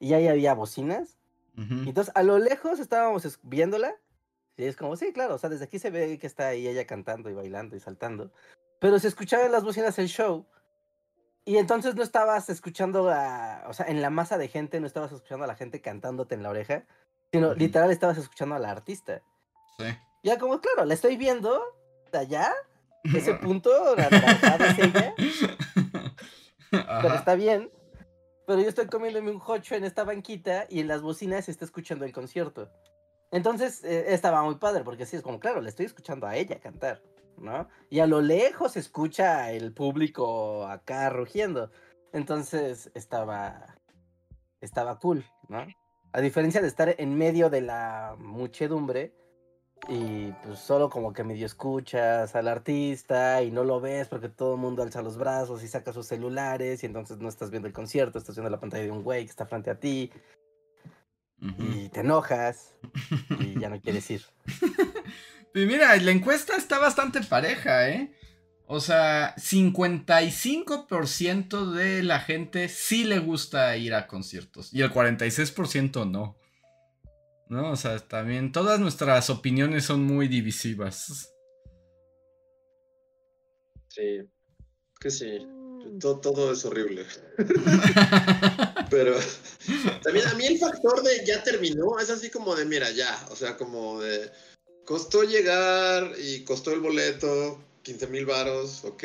y 0.00 0.12
ahí 0.14 0.26
había 0.28 0.54
bocinas. 0.54 1.16
Entonces 1.56 2.12
a 2.16 2.24
lo 2.24 2.38
lejos 2.38 2.80
estábamos 2.80 3.24
es- 3.24 3.38
viéndola, 3.44 3.94
y 4.56 4.64
es 4.64 4.76
como, 4.76 4.96
sí, 4.96 5.12
claro, 5.12 5.36
o 5.36 5.38
sea, 5.38 5.50
desde 5.50 5.64
aquí 5.66 5.78
se 5.78 5.90
ve 5.90 6.18
que 6.18 6.26
está 6.26 6.48
ahí 6.48 6.66
ella 6.66 6.84
cantando 6.86 7.30
y 7.30 7.34
bailando 7.34 7.76
y 7.76 7.80
saltando. 7.80 8.32
Pero 8.80 8.98
se 8.98 9.06
escuchaba 9.08 9.46
en 9.46 9.52
las 9.52 9.62
bocinas 9.64 9.98
el 10.00 10.08
show. 10.08 10.46
Y 11.46 11.58
entonces 11.58 11.94
no 11.94 12.02
estabas 12.02 12.48
escuchando 12.48 13.10
a, 13.10 13.64
o 13.68 13.74
sea, 13.74 13.86
en 13.86 14.00
la 14.00 14.10
masa 14.10 14.38
de 14.38 14.48
gente 14.48 14.80
no 14.80 14.86
estabas 14.86 15.12
escuchando 15.12 15.44
a 15.44 15.46
la 15.48 15.56
gente 15.56 15.80
cantándote 15.80 16.34
en 16.34 16.42
la 16.42 16.50
oreja, 16.50 16.84
sino 17.32 17.54
literal 17.54 17.90
estabas 17.90 18.16
escuchando 18.16 18.54
a 18.54 18.58
la 18.58 18.70
artista. 18.70 19.22
Sí. 19.78 19.84
Ya 20.22 20.38
como, 20.38 20.60
claro, 20.60 20.86
la 20.86 20.94
estoy 20.94 21.16
viendo 21.18 21.62
de 22.10 22.18
allá, 22.18 22.54
ese 23.02 23.34
punto, 23.34 23.70
la 23.96 24.06
es 24.06 24.78
ella, 24.78 25.14
pero 26.70 27.14
está 27.14 27.34
bien. 27.34 27.70
Pero 28.46 28.60
yo 28.60 28.68
estoy 28.68 28.86
comiéndome 28.86 29.30
un 29.30 29.42
hocho 29.44 29.74
en 29.74 29.84
esta 29.84 30.04
banquita 30.04 30.66
y 30.68 30.80
en 30.80 30.88
las 30.88 31.02
bocinas 31.02 31.46
se 31.46 31.50
está 31.50 31.64
escuchando 31.64 32.04
el 32.04 32.12
concierto. 32.12 32.70
Entonces 33.30 33.82
eh, 33.84 34.12
estaba 34.14 34.42
muy 34.42 34.56
padre, 34.56 34.84
porque 34.84 35.06
sí, 35.06 35.16
es 35.16 35.22
como, 35.22 35.40
claro, 35.40 35.60
le 35.60 35.68
estoy 35.68 35.86
escuchando 35.86 36.26
a 36.26 36.36
ella 36.36 36.60
cantar, 36.60 37.02
¿no? 37.38 37.68
Y 37.90 38.00
a 38.00 38.06
lo 38.06 38.20
lejos 38.20 38.72
se 38.72 38.80
escucha 38.80 39.52
el 39.52 39.72
público 39.72 40.66
acá 40.66 41.10
rugiendo. 41.10 41.70
Entonces 42.12 42.90
estaba, 42.94 43.76
estaba 44.60 44.98
cool, 44.98 45.24
¿no? 45.48 45.66
A 46.12 46.20
diferencia 46.20 46.60
de 46.60 46.68
estar 46.68 46.94
en 46.96 47.16
medio 47.18 47.50
de 47.50 47.60
la 47.60 48.16
muchedumbre 48.18 49.12
y 49.88 50.32
pues 50.44 50.60
solo 50.60 50.88
como 50.88 51.12
que 51.12 51.24
medio 51.24 51.44
escuchas 51.44 52.34
al 52.34 52.48
artista 52.48 53.42
y 53.42 53.50
no 53.50 53.64
lo 53.64 53.80
ves 53.80 54.08
porque 54.08 54.28
todo 54.28 54.54
el 54.54 54.60
mundo 54.60 54.82
alza 54.82 55.02
los 55.02 55.18
brazos 55.18 55.62
y 55.62 55.68
saca 55.68 55.92
sus 55.92 56.06
celulares 56.06 56.82
y 56.82 56.86
entonces 56.86 57.18
no 57.18 57.28
estás 57.28 57.50
viendo 57.50 57.68
el 57.68 57.74
concierto, 57.74 58.18
estás 58.18 58.36
viendo 58.36 58.50
la 58.50 58.60
pantalla 58.60 58.84
de 58.84 58.90
un 58.90 59.02
güey 59.02 59.24
que 59.24 59.30
está 59.30 59.46
frente 59.46 59.70
a 59.70 59.78
ti 59.78 60.10
y 61.58 61.88
te 61.90 62.00
enojas 62.00 62.74
y 63.40 63.58
ya 63.58 63.68
no 63.68 63.80
quieres 63.82 64.10
ir. 64.10 64.22
Y 65.54 65.66
mira, 65.66 65.96
la 65.96 66.10
encuesta 66.10 66.56
está 66.56 66.78
bastante 66.78 67.22
pareja, 67.22 67.88
¿eh? 67.88 68.12
O 68.66 68.80
sea, 68.80 69.36
55% 69.36 71.70
de 71.72 72.02
la 72.02 72.20
gente 72.20 72.68
sí 72.68 73.04
le 73.04 73.18
gusta 73.18 73.76
ir 73.76 73.92
a 73.94 74.06
conciertos 74.06 74.72
y 74.72 74.80
el 74.82 74.90
46% 74.90 76.10
no. 76.10 76.38
¿No? 77.50 77.72
O 77.72 77.76
sea, 77.76 77.98
también 78.00 78.52
todas 78.52 78.80
nuestras 78.80 79.28
opiniones 79.28 79.84
son 79.84 80.02
muy 80.02 80.28
divisivas. 80.28 81.30
Sí, 83.88 84.20
que 84.98 85.10
sí. 85.10 85.46
Todo, 86.00 86.20
todo 86.20 86.52
es 86.52 86.64
horrible. 86.64 87.04
Pero 88.90 89.14
también 90.02 90.26
a 90.26 90.34
mí 90.34 90.46
el 90.46 90.58
factor 90.58 91.02
de 91.02 91.24
ya 91.26 91.42
terminó 91.42 91.98
es 92.00 92.08
así 92.08 92.30
como 92.30 92.56
de, 92.56 92.64
mira, 92.64 92.90
ya. 92.90 93.26
O 93.30 93.36
sea, 93.36 93.56
como 93.56 94.00
de. 94.00 94.30
Costó 94.84 95.22
llegar 95.22 96.12
y 96.18 96.44
costó 96.44 96.72
el 96.72 96.80
boleto, 96.80 97.58
15 97.82 98.06
mil 98.08 98.26
varos, 98.26 98.84
ok. 98.84 99.04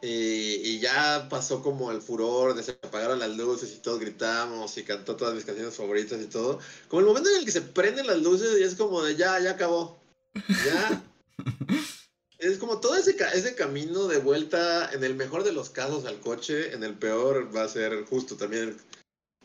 Y, 0.00 0.06
y 0.06 0.78
ya 0.80 1.28
pasó 1.28 1.62
como 1.62 1.90
el 1.90 2.00
furor 2.00 2.54
de 2.54 2.62
se 2.62 2.72
apagaron 2.72 3.18
las 3.18 3.36
luces 3.36 3.72
y 3.72 3.80
todos 3.80 3.98
gritamos 3.98 4.78
y 4.78 4.84
cantó 4.84 5.16
todas 5.16 5.34
mis 5.34 5.44
canciones 5.44 5.74
favoritas 5.74 6.20
y 6.20 6.26
todo. 6.26 6.60
Como 6.88 7.00
el 7.00 7.06
momento 7.06 7.30
en 7.30 7.38
el 7.38 7.44
que 7.44 7.50
se 7.50 7.62
prenden 7.62 8.06
las 8.06 8.18
luces 8.18 8.58
y 8.60 8.62
es 8.62 8.74
como 8.76 9.02
de 9.02 9.16
ya, 9.16 9.40
ya 9.40 9.52
acabó. 9.52 10.00
Ya. 10.34 11.04
Es 12.38 12.56
como 12.58 12.78
todo 12.78 12.94
ese, 12.94 13.16
ese 13.34 13.56
camino 13.56 14.06
de 14.06 14.18
vuelta, 14.18 14.92
en 14.92 15.02
el 15.02 15.16
mejor 15.16 15.42
de 15.42 15.50
los 15.50 15.70
casos 15.70 16.04
al 16.04 16.20
coche, 16.20 16.72
en 16.72 16.84
el 16.84 16.94
peor 16.94 17.54
va 17.54 17.64
a 17.64 17.68
ser 17.68 18.04
justo 18.04 18.36
también 18.36 18.76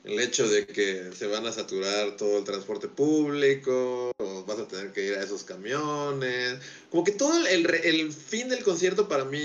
el 0.04 0.20
hecho 0.20 0.48
de 0.48 0.66
que 0.66 1.12
se 1.18 1.28
van 1.28 1.46
a 1.46 1.52
saturar 1.52 2.18
todo 2.18 2.40
el 2.40 2.44
transporte 2.44 2.88
público, 2.88 4.12
o 4.18 4.44
vas 4.46 4.60
a 4.60 4.68
tener 4.68 4.92
que 4.92 5.06
ir 5.06 5.14
a 5.16 5.24
esos 5.24 5.44
camiones. 5.44 6.60
Como 6.90 7.04
que 7.04 7.14
todo 7.14 7.46
el, 7.48 7.66
el 7.74 8.12
fin 8.12 8.50
del 8.50 8.64
concierto 8.64 9.08
para 9.08 9.24
mí 9.26 9.40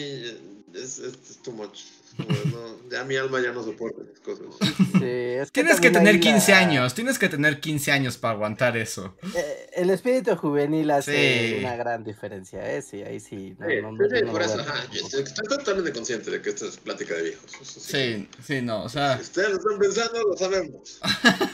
es, 0.74 0.98
es, 0.98 1.14
es 1.30 1.42
too 1.42 1.52
much. 1.52 1.78
No, 2.19 2.91
ya 2.91 3.05
mi 3.05 3.16
alma 3.16 3.41
ya 3.41 3.53
no 3.53 3.62
soporta 3.62 4.03
esas 4.03 4.19
cosas. 4.21 4.47
Sí, 4.77 5.05
es 5.05 5.53
Tienes 5.53 5.81
que 5.81 5.91
tener 5.91 6.14
ahí 6.14 6.21
15 6.21 6.51
la- 6.53 6.59
años, 6.59 6.95
tienes 6.95 7.19
que 7.19 7.29
tener 7.29 7.61
15 7.61 7.93
años 7.93 8.16
para 8.16 8.35
aguantar 8.35 8.77
eso. 8.77 9.14
Eh, 9.37 9.71
el 9.75 9.91
espíritu 9.91 10.35
juvenil 10.37 10.91
hace 10.91 11.49
Sí. 11.51 11.57
una 11.61 11.77
gran 11.77 12.03
diferencia, 12.03 12.75
¿eh? 12.75 12.83
Sí, 12.83 13.03
ahí 13.03 13.21
sí. 13.21 13.55
No, 13.59 13.66
Sí, 13.69 13.75
no, 13.83 13.91
sí, 13.91 13.97
no, 13.99 14.09
sí, 14.09 14.14
yo 14.21 14.27
no 14.27 14.33
por 14.33 14.41
lo 14.41 14.47
eso, 14.47 14.57
voy 14.57 14.64
a- 14.66 14.69
ajá, 14.71 14.91
yo 14.93 15.01
estoy, 15.07 15.23
estoy 15.23 15.47
totalmente 15.59 15.93
consciente 15.93 16.31
de 16.31 16.43
que 16.43 16.51
esto 16.51 16.66
es 16.66 16.77
plática 16.79 17.14
de 17.14 17.23
viejos. 17.23 17.51
sí. 17.62 18.29
Sí, 18.45 18.62
no, 18.62 18.83
o 18.85 18.89
sea, 18.89 19.16
Si 19.16 19.23
ustedes 19.23 19.51
lo 19.51 19.57
están 19.59 19.79
pensando, 19.79 20.23
lo 20.23 20.37
sabemos. 20.37 21.01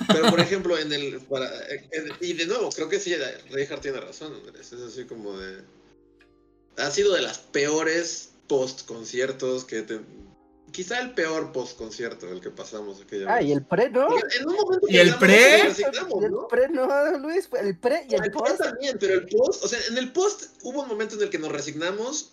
Pero, 0.09 0.31
por 0.31 0.41
ejemplo, 0.41 0.79
en 0.79 0.93
el. 0.93 1.21
Para, 1.21 1.47
en- 1.69 2.13
y 2.21 2.33
de 2.33 2.47
nuevo, 2.47 2.71
creo 2.71 2.89
que 2.89 2.99
sí, 3.01 3.15
Reinhardt 3.51 3.83
tiene 3.83 4.01
razón, 4.01 4.33
Andrés. 4.35 4.73
Es 4.73 4.81
así 4.81 5.05
como 5.05 5.37
de. 5.39 5.63
Ha 6.79 6.91
sido 6.91 7.13
de 7.15 7.23
las 7.23 7.39
peores 7.39 8.31
post-conciertos 8.49 9.65
que. 9.65 9.83
te- 9.83 10.01
quizá 10.75 11.01
el 11.01 11.13
peor 11.15 11.53
post-concierto 11.53 12.29
el 12.31 12.41
que 12.41 12.51
pasamos 12.51 13.01
aquella 13.01 13.33
Ah, 13.33 13.39
vez. 13.39 13.47
y 13.47 13.53
el 13.53 13.65
pre, 13.65 13.89
¿no? 13.91 14.09
En 14.39 14.49
un 14.49 14.55
momento 14.57 14.87
¿Y 14.91 14.97
el 14.99 15.15
pre? 15.17 15.63
Y 15.69 16.25
el 16.25 16.31
¿no? 16.33 16.49
pre, 16.49 16.69
no, 16.69 17.19
Luis, 17.19 17.49
el 17.61 17.79
pre 17.79 18.07
y 18.11 18.15
el 18.15 18.25
El 18.25 18.31
post 18.33 18.49
post. 18.59 18.61
también, 18.65 18.97
pero 18.99 19.15
el 19.15 19.27
post, 19.27 19.65
o 19.65 19.69
sea, 19.69 19.79
en 19.89 19.97
el 19.99 20.13
post 20.13 20.45
hubo 20.63 20.83
un 20.83 20.89
momento 20.89 21.15
en 21.15 21.23
el 21.23 21.31
que 21.31 21.39
nos 21.39 21.51
resignamos 21.53 22.33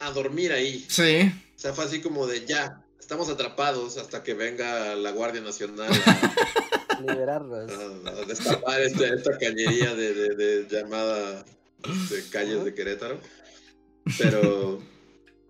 a 0.00 0.10
dormir 0.10 0.52
ahí. 0.52 0.84
sí. 0.88 1.30
O 1.56 1.58
sea, 1.60 1.72
fue 1.72 1.84
así 1.84 2.00
como 2.00 2.26
de 2.26 2.44
ya, 2.46 2.82
estamos 2.98 3.28
atrapados 3.28 3.96
hasta 3.98 4.22
que 4.24 4.34
venga 4.34 4.96
la 4.96 5.12
Guardia 5.12 5.40
Nacional 5.40 5.88
a, 5.92 7.00
Liberarnos. 7.06 7.70
a- 7.70 8.08
a 8.10 8.24
destapar 8.24 8.80
este- 8.80 9.14
esta 9.14 9.38
cañería 9.38 9.94
de, 9.94 10.14
de- 10.14 10.34
de 10.34 10.66
llamada 10.68 11.44
este, 11.84 12.28
calles 12.30 12.64
de 12.64 12.74
Querétaro. 12.74 13.20
Pero, 14.18 14.82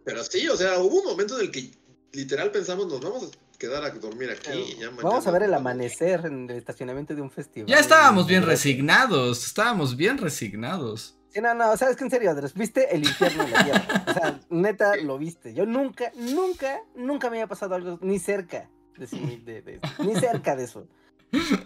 pero 0.04 0.22
sí, 0.24 0.46
o 0.48 0.56
sea, 0.56 0.78
hubo 0.80 1.00
un 1.00 1.06
momento 1.06 1.36
en 1.38 1.46
el 1.46 1.50
que 1.50 1.70
literal 2.14 2.50
pensamos, 2.50 2.86
nos 2.86 3.00
vamos 3.00 3.24
a 3.24 3.58
quedar 3.58 3.84
a 3.84 3.90
dormir 3.90 4.30
aquí. 4.30 4.50
y 4.52 4.80
ya 4.80 4.90
Vamos 4.90 5.26
a 5.26 5.30
ver 5.30 5.42
el 5.44 5.50
vamos". 5.50 5.60
amanecer 5.62 6.20
en 6.26 6.48
el 6.50 6.56
estacionamiento 6.56 7.14
de 7.14 7.22
un 7.22 7.30
festival. 7.30 7.68
Ya 7.68 7.78
estábamos 7.78 8.26
bien 8.26 8.42
Sí, 8.42 8.48
resignados, 8.48 9.46
estábamos 9.46 9.96
bien 9.96 10.18
resignados. 10.18 11.16
no, 11.40 11.54
no, 11.54 11.76
sabes 11.76 11.96
que 11.96 12.04
en 12.04 12.10
serio, 12.10 12.30
Andrés, 12.30 12.54
viste 12.54 12.94
el 12.94 13.04
infierno 13.04 13.42
en 13.44 13.50
la 13.52 13.64
tierra. 13.64 14.04
O 14.08 14.12
sea, 14.12 14.40
neta, 14.50 14.96
lo 14.96 15.18
viste. 15.18 15.52
Yo 15.54 15.66
nunca, 15.66 16.12
nunca, 16.16 16.80
nunca 16.94 17.30
me 17.30 17.38
había 17.38 17.48
pasado 17.48 17.74
algo 17.74 17.98
ni 18.02 18.18
cerca 18.18 18.68
de, 18.96 19.06
sí- 19.06 19.42
de- 19.44 19.62
de- 19.62 19.80
ni 19.98 20.14
cerca 20.14 20.54
de 20.56 20.64
eso. 20.64 20.86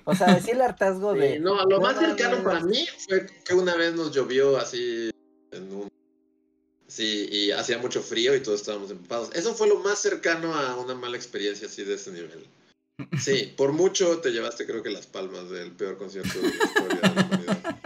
O 0.05 0.15
sea, 0.15 0.33
decía 0.35 0.55
el 0.55 0.63
hartazgo 0.63 1.13
Sí, 1.13 1.19
de. 1.21 1.41
no, 1.41 1.57
lo 1.67 1.79
no 1.79 1.81
más 1.81 1.99
cercano 1.99 2.43
para 2.43 2.61
mí 2.61 2.87
fue 3.07 3.27
que 3.45 3.53
una 3.55 3.75
vez 3.77 3.95
nos 3.95 4.13
llovió 4.15 4.57
así 4.57 5.11
en 5.53 5.73
un... 5.75 5.89
Sí, 6.89 7.29
y 7.31 7.51
hacía 7.51 7.79
mucho 7.79 8.03
frío 8.03 8.35
y 8.35 8.41
todos 8.41 8.61
estábamos 8.61 8.91
empapados. 8.91 9.31
Eso 9.35 9.55
fue 9.55 9.69
lo 9.69 9.79
más 9.81 10.01
cercano 10.01 10.55
a 10.55 10.75
una 10.77 10.95
mala 10.95 11.17
experiencia 11.17 11.69
así 11.69 11.85
de 11.85 11.95
ese 11.95 12.11
nivel. 12.11 12.47
Sí, 13.21 13.55
por 13.57 13.71
mucho 13.71 14.19
te 14.19 14.31
llevaste 14.31 14.67
creo 14.67 14.83
que 14.83 14.91
las 14.91 15.07
palmas 15.07 15.49
del 15.51 15.71
peor 15.71 15.97
concierto 15.99 16.37
de 16.41 16.49
la 16.49 16.65
historia 16.65 16.97
de 16.97 17.01
la 17.03 17.23
humanidad. 17.23 17.77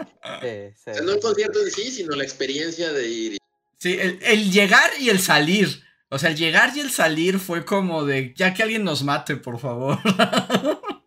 Sí, 0.40 0.74
sí, 0.82 0.90
O 0.90 0.94
sea, 0.94 1.02
no 1.02 1.12
el 1.12 1.20
concierto 1.20 1.60
en 1.60 1.70
sí, 1.70 1.90
sino 1.90 2.16
la 2.16 2.24
experiencia 2.24 2.90
de 2.94 3.08
ir. 3.08 3.38
Sí, 3.78 3.98
el, 4.00 4.18
el 4.22 4.50
llegar 4.50 4.90
y 4.98 5.10
el 5.10 5.18
salir. 5.18 5.82
O 6.08 6.18
sea, 6.18 6.30
el 6.30 6.36
llegar 6.36 6.74
y 6.74 6.80
el 6.80 6.90
salir 6.90 7.38
fue 7.40 7.66
como 7.66 8.06
de, 8.06 8.32
ya 8.36 8.54
que 8.54 8.62
alguien 8.62 8.84
nos 8.84 9.02
mate, 9.02 9.36
por 9.36 9.58
favor. 9.58 9.98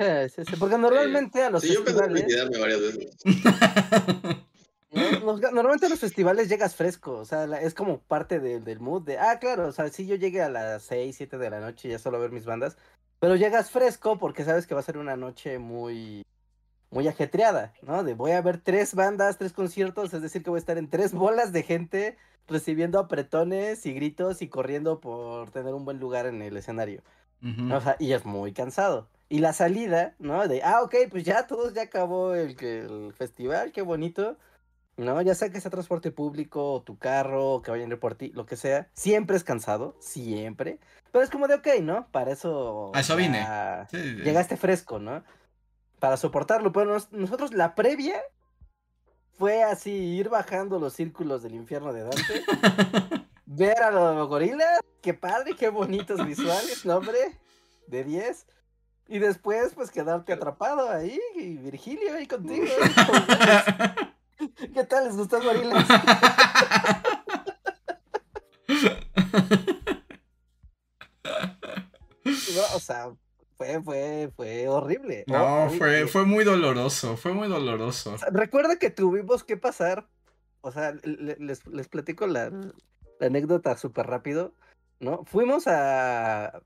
Sí, 0.00 0.06
sí, 0.34 0.42
sí, 0.48 0.56
Porque 0.58 0.78
normalmente 0.78 1.42
a 1.42 1.50
los 1.50 1.60
Sí, 1.60 1.74
yo 1.74 1.84
pensé 1.84 2.02
en 2.04 2.58
varias 2.58 2.80
veces. 2.80 3.16
normalmente 4.92 5.86
a 5.86 5.88
los 5.88 6.00
festivales 6.00 6.48
llegas 6.48 6.74
fresco, 6.74 7.12
o 7.16 7.24
sea, 7.24 7.44
es 7.60 7.74
como 7.74 8.00
parte 8.00 8.40
de- 8.40 8.60
del 8.60 8.80
mood 8.80 9.02
de, 9.02 9.18
ah, 9.18 9.38
claro, 9.38 9.68
o 9.68 9.72
sea, 9.72 9.88
si 9.88 10.06
yo 10.06 10.16
llegué 10.16 10.42
a 10.42 10.48
las 10.48 10.82
6, 10.82 11.16
7 11.16 11.38
de 11.38 11.50
la 11.50 11.60
noche 11.60 11.88
ya 11.88 11.98
solo 11.98 12.16
a 12.16 12.20
ver 12.20 12.32
mis 12.32 12.44
bandas, 12.44 12.76
pero 13.20 13.36
llegas 13.36 13.70
fresco 13.70 14.18
porque 14.18 14.44
sabes 14.44 14.66
que 14.66 14.74
va 14.74 14.80
a 14.80 14.84
ser 14.84 14.98
una 14.98 15.16
noche 15.16 15.58
muy, 15.58 16.24
muy 16.90 17.06
ajetreada, 17.06 17.72
¿no? 17.82 18.02
De 18.02 18.14
voy 18.14 18.32
a 18.32 18.40
ver 18.42 18.58
tres 18.58 18.94
bandas, 18.94 19.38
tres 19.38 19.52
conciertos, 19.52 20.12
es 20.12 20.22
decir, 20.22 20.42
que 20.42 20.50
voy 20.50 20.58
a 20.58 20.60
estar 20.60 20.78
en 20.78 20.90
tres 20.90 21.12
bolas 21.12 21.52
de 21.52 21.62
gente 21.62 22.16
recibiendo 22.48 22.98
apretones 22.98 23.86
y 23.86 23.92
gritos 23.92 24.42
y 24.42 24.48
corriendo 24.48 25.00
por 25.00 25.50
tener 25.50 25.72
un 25.72 25.84
buen 25.84 26.00
lugar 26.00 26.26
en 26.26 26.42
el 26.42 26.56
escenario. 26.56 27.02
Ujú. 27.42 27.72
O 27.74 27.80
sea, 27.80 27.96
y 28.00 28.12
es 28.12 28.24
muy 28.24 28.52
cansado. 28.52 29.06
Y 29.28 29.38
la 29.38 29.52
salida, 29.52 30.14
¿no? 30.18 30.48
De, 30.48 30.62
ah, 30.64 30.82
ok, 30.82 30.94
pues 31.10 31.22
ya 31.22 31.46
todos 31.46 31.74
ya 31.74 31.82
acabó 31.82 32.34
el, 32.34 32.56
el 32.60 33.12
festival, 33.16 33.70
qué 33.70 33.82
bonito. 33.82 34.36
¿No? 35.00 35.22
Ya 35.22 35.34
sea 35.34 35.48
que 35.50 35.60
sea 35.62 35.70
transporte 35.70 36.10
público, 36.10 36.74
o 36.74 36.82
tu 36.82 36.98
carro, 36.98 37.52
o 37.54 37.62
que 37.62 37.70
vayan 37.70 37.90
a 37.90 37.94
ir 37.94 37.98
por 38.00 38.16
ti, 38.16 38.28
lo 38.34 38.44
que 38.44 38.56
sea. 38.56 38.90
Siempre 38.92 39.34
es 39.36 39.44
cansado, 39.44 39.96
siempre. 39.98 40.78
Pero 41.10 41.24
es 41.24 41.30
como 41.30 41.48
de, 41.48 41.54
ok, 41.54 41.68
¿no? 41.80 42.06
Para 42.10 42.32
eso. 42.32 42.92
A 42.94 43.00
eso 43.00 43.16
vine. 43.16 43.38
ya 43.38 43.86
Sí, 43.90 43.96
sí. 43.96 44.16
Llegaste 44.22 44.58
fresco, 44.58 44.98
¿no? 44.98 45.24
Para 46.00 46.18
soportarlo. 46.18 46.70
Pero 46.72 46.92
nos- 46.92 47.10
nosotros, 47.12 47.54
la 47.54 47.74
previa 47.74 48.20
fue 49.38 49.62
así, 49.62 49.90
ir 49.90 50.28
bajando 50.28 50.78
los 50.78 50.92
círculos 50.92 51.42
del 51.42 51.54
infierno 51.54 51.94
de 51.94 52.02
Dante. 52.02 52.44
ver 53.46 53.82
a 53.82 53.90
los 53.90 54.28
gorilas, 54.28 54.80
qué 55.00 55.14
padre, 55.14 55.56
qué 55.56 55.70
bonitos 55.70 56.24
visuales, 56.26 56.84
nombre, 56.84 57.18
de 57.86 58.04
10. 58.04 58.46
Y 59.08 59.18
después, 59.18 59.72
pues 59.74 59.90
quedarte 59.90 60.34
atrapado 60.34 60.90
ahí, 60.90 61.18
y 61.36 61.56
Virgilio 61.56 62.14
ahí 62.14 62.26
contigo. 62.26 62.66
¿Qué 64.74 64.84
tal? 64.84 65.04
¿Les 65.04 65.16
gustan 65.16 65.42
gorilas? 65.42 65.86
No, 72.24 72.76
o 72.76 72.80
sea, 72.80 73.12
fue, 73.56 73.82
fue, 73.82 74.30
fue 74.36 74.68
horrible. 74.68 75.24
No, 75.26 75.68
fue, 75.68 75.88
horrible. 75.88 76.06
fue 76.08 76.24
muy 76.24 76.44
doloroso, 76.44 77.16
fue 77.16 77.32
muy 77.32 77.48
doloroso. 77.48 78.14
O 78.14 78.18
sea, 78.18 78.28
Recuerda 78.30 78.76
que 78.78 78.90
tuvimos 78.90 79.44
que 79.44 79.56
pasar, 79.56 80.08
o 80.60 80.70
sea, 80.72 80.92
le- 81.02 81.36
les, 81.38 81.66
les 81.66 81.88
platico 81.88 82.26
la, 82.26 82.50
la 82.50 83.26
anécdota 83.26 83.76
súper 83.76 84.06
rápido, 84.06 84.54
¿no? 84.98 85.24
Fuimos 85.24 85.66
a- 85.66 86.60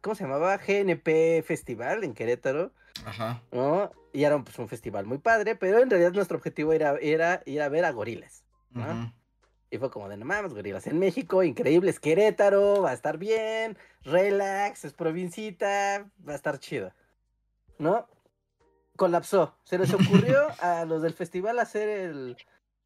¿cómo 0.00 0.14
se 0.14 0.24
llamaba? 0.24 0.56
GNP 0.56 1.42
Festival 1.42 2.04
en 2.04 2.14
Querétaro, 2.14 2.72
Ajá. 3.04 3.42
¿no? 3.52 3.92
Y 4.12 4.24
era 4.24 4.42
pues, 4.42 4.58
un 4.58 4.68
festival 4.68 5.06
muy 5.06 5.18
padre, 5.18 5.56
pero 5.56 5.80
en 5.80 5.90
realidad 5.90 6.12
nuestro 6.12 6.36
objetivo 6.36 6.72
era, 6.72 6.96
era 7.00 7.42
ir 7.46 7.62
a 7.62 7.68
ver 7.68 7.84
a 7.84 7.90
gorilas. 7.90 8.44
ujú. 8.74 9.12
Y 9.70 9.78
fue 9.78 9.90
como 9.90 10.08
de, 10.08 10.16
no 10.16 10.24
mames, 10.24 10.54
gorilas 10.54 10.86
en 10.86 11.00
México, 11.00 11.42
increíble, 11.42 11.90
es 11.90 11.98
Querétaro, 11.98 12.82
va 12.82 12.90
a 12.90 12.94
estar 12.94 13.18
bien, 13.18 13.76
relax, 14.02 14.84
es 14.84 14.92
provincita, 14.92 16.08
va 16.26 16.32
a 16.32 16.36
estar 16.36 16.60
chido. 16.60 16.92
¿No? 17.78 18.06
Colapsó. 18.94 19.58
Se 19.64 19.76
les 19.76 19.92
ocurrió 19.92 20.46
a 20.60 20.84
los 20.84 21.02
del 21.02 21.12
festival 21.12 21.58
hacer 21.58 21.88
el 21.88 22.36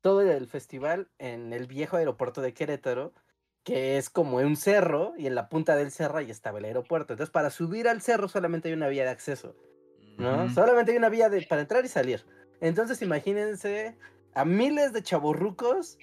todo 0.00 0.22
el 0.22 0.46
festival 0.46 1.08
en 1.18 1.52
el 1.52 1.66
viejo 1.66 1.96
aeropuerto 1.96 2.40
de 2.40 2.54
Querétaro, 2.54 3.12
que 3.64 3.98
es 3.98 4.08
como 4.10 4.38
un 4.38 4.56
cerro, 4.56 5.14
y 5.18 5.26
en 5.26 5.34
la 5.34 5.48
punta 5.48 5.76
del 5.76 5.90
cerro 5.90 6.18
ahí 6.18 6.30
estaba 6.30 6.58
el 6.58 6.64
aeropuerto. 6.64 7.12
Entonces, 7.12 7.30
para 7.32 7.50
subir 7.50 7.88
al 7.88 8.00
cerro 8.00 8.28
solamente 8.28 8.68
hay 8.68 8.74
una 8.74 8.88
vía 8.88 9.04
de 9.04 9.10
acceso. 9.10 9.54
¿no? 10.16 10.52
Solamente 10.52 10.92
hay 10.92 10.98
una 10.98 11.08
vía 11.08 11.28
de, 11.28 11.42
para 11.42 11.60
entrar 11.60 11.84
y 11.84 11.88
salir. 11.88 12.24
Entonces 12.60 13.02
imagínense 13.02 13.96
a 14.34 14.44
miles 14.44 14.92
de 14.92 15.02
chaborrucos 15.02 15.96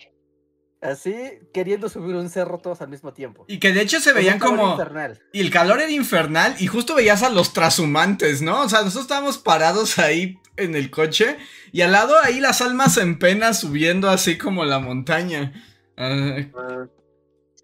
así 0.82 1.16
queriendo 1.54 1.90
subir 1.90 2.16
un 2.16 2.30
cerro 2.30 2.60
todos 2.60 2.82
al 2.82 2.90
mismo 2.90 3.14
tiempo. 3.14 3.46
Y 3.48 3.60
que 3.60 3.74
de 3.74 3.82
hecho 3.82 4.00
se 4.00 4.14
veían 4.14 4.40
como... 4.40 4.72
infernal. 4.72 5.22
Y 5.32 5.42
el 5.42 5.50
calor 5.50 5.80
era 5.80 5.92
infernal 5.92 6.56
y 6.60 6.68
justo 6.68 6.96
veías 6.96 7.24
a 7.24 7.30
los 7.30 7.54
trashumantes, 7.54 8.42
¿no? 8.42 8.62
O 8.62 8.70
sea, 8.70 8.80
nosotros 8.80 9.04
estábamos 9.04 9.38
parados 9.38 10.00
ahí 10.00 10.40
en 10.58 10.76
el 10.76 10.92
coche 10.92 11.38
y 11.72 11.82
al 11.82 11.92
lado 11.92 12.16
ahí 12.24 12.40
las 12.40 12.62
almas 12.62 12.98
en 12.98 13.20
pena 13.20 13.54
subiendo 13.54 14.10
así 14.10 14.38
como 14.38 14.64
la 14.64 14.80
montaña. 14.80 15.54
Ah, 15.98 16.88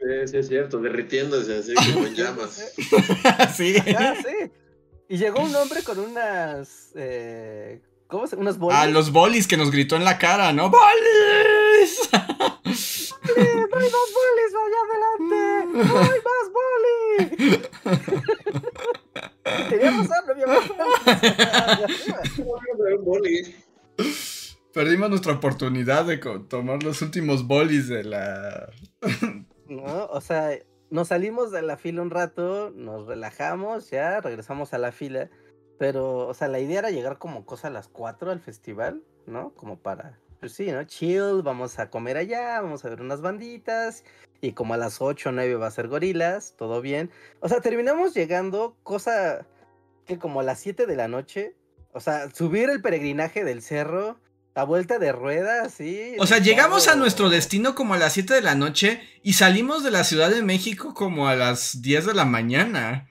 sí, 0.02 0.28
sí, 0.28 0.38
es 0.38 0.48
cierto, 0.48 0.80
derritiéndose 0.80 1.58
así 1.58 1.74
como 1.94 2.08
en 2.08 2.16
llamas. 2.16 2.74
sí. 3.56 3.76
Ah, 3.98 4.16
sí. 4.16 4.52
Y 5.10 5.18
llegó 5.18 5.42
un 5.42 5.54
hombre 5.56 5.84
con 5.84 6.00
unas 6.00 6.92
eh, 6.96 7.82
¿cómo 8.08 8.28
se? 8.28 8.36
unos 8.38 8.58
bolis. 8.58 8.80
A 8.80 8.88
los 8.88 9.12
bolis 9.12 9.48
que 9.48 9.58
nos 9.58 9.72
gritó 9.72 9.96
en 9.98 10.06
la 10.06 10.18
cara, 10.18 10.54
¿no? 10.54 10.70
¡Bolis! 10.70 12.10
¡No 12.14 12.22
hay 13.78 13.90
más 13.90 14.10
bolis 14.18 14.54
allá 14.62 14.80
adelante! 14.88 15.40
¡No 15.74 16.00
hay 16.00 16.20
más 16.30 16.46
bolis! 16.56 17.70
Y 19.46 19.70
Tenía 19.70 19.92
razón, 19.92 20.22
no 20.26 20.32
había 20.32 20.48
más 20.48 20.70
bolis. 22.38 22.98
Un 22.98 23.06
boli. 23.06 23.56
Perdimos 24.74 25.10
nuestra 25.10 25.34
oportunidad 25.34 26.06
de 26.06 26.18
tomar 26.18 26.82
los 26.84 27.02
últimos 27.02 27.46
bolis 27.46 27.90
de 27.90 28.04
la... 28.06 28.72
No, 29.72 30.06
o 30.08 30.20
sea, 30.20 30.60
nos 30.90 31.08
salimos 31.08 31.52
de 31.52 31.62
la 31.62 31.78
fila 31.78 32.02
un 32.02 32.10
rato, 32.10 32.72
nos 32.72 33.08
relajamos, 33.08 33.90
ya 33.90 34.20
regresamos 34.20 34.74
a 34.74 34.78
la 34.78 34.92
fila, 34.92 35.30
pero, 35.80 36.28
o 36.28 36.34
sea, 36.34 36.50
la 36.50 36.60
idea 36.60 36.80
era 36.80 36.92
llegar 36.92 37.18
como 37.18 37.46
cosa 37.46 37.70
a 37.70 37.72
las 37.72 37.88
4 37.88 38.32
al 38.32 38.42
festival, 38.42 39.02
¿no? 39.26 39.54
Como 39.56 39.80
para 39.80 40.20
pues 40.42 40.54
sí, 40.54 40.72
¿no? 40.72 40.84
Chill, 40.84 41.44
vamos 41.44 41.78
a 41.78 41.92
comer 41.92 42.18
allá, 42.18 42.60
vamos 42.60 42.84
a 42.84 42.90
ver 42.90 43.00
unas 43.00 43.22
banditas. 43.22 44.04
Y 44.42 44.54
como 44.54 44.74
a 44.74 44.78
las 44.78 45.00
8 45.00 45.30
o 45.30 45.32
9 45.32 45.56
va 45.56 45.68
a 45.68 45.72
ser 45.72 45.88
gorilas, 45.88 46.56
todo 46.58 46.82
bien. 46.82 47.12
O 47.42 47.48
sea, 47.48 47.62
terminamos 47.62 48.16
llegando, 48.16 48.76
cosa 48.82 49.46
que 50.06 50.18
como 50.18 50.40
a 50.40 50.44
las 50.44 50.60
7 50.60 50.88
de 50.88 50.96
la 50.96 51.08
noche, 51.08 51.56
o 51.94 52.00
sea, 52.00 52.28
subir 52.32 52.72
el 52.72 52.82
peregrinaje 52.82 53.44
del 53.44 53.62
cerro, 53.62 54.20
la 54.54 54.64
vuelta 54.64 55.00
de 55.00 55.12
ruedas, 55.12 55.74
sí. 55.74 56.16
O 56.20 56.28
sea, 56.28 56.40
llegamos 56.40 56.88
a 56.88 56.96
nuestro 56.96 57.30
destino 57.30 57.76
como 57.76 57.94
a 57.94 57.98
las 57.98 58.14
7 58.14 58.34
de 58.34 58.42
la 58.42 58.56
noche 58.56 59.02
y 59.24 59.34
salimos 59.34 59.84
de 59.84 59.92
la 59.92 60.04
Ciudad 60.04 60.30
de 60.30 60.42
México 60.42 60.94
como 60.94 61.28
a 61.28 61.36
las 61.36 61.82
10 61.82 62.08
de 62.08 62.14
la 62.14 62.26
mañana. 62.26 63.10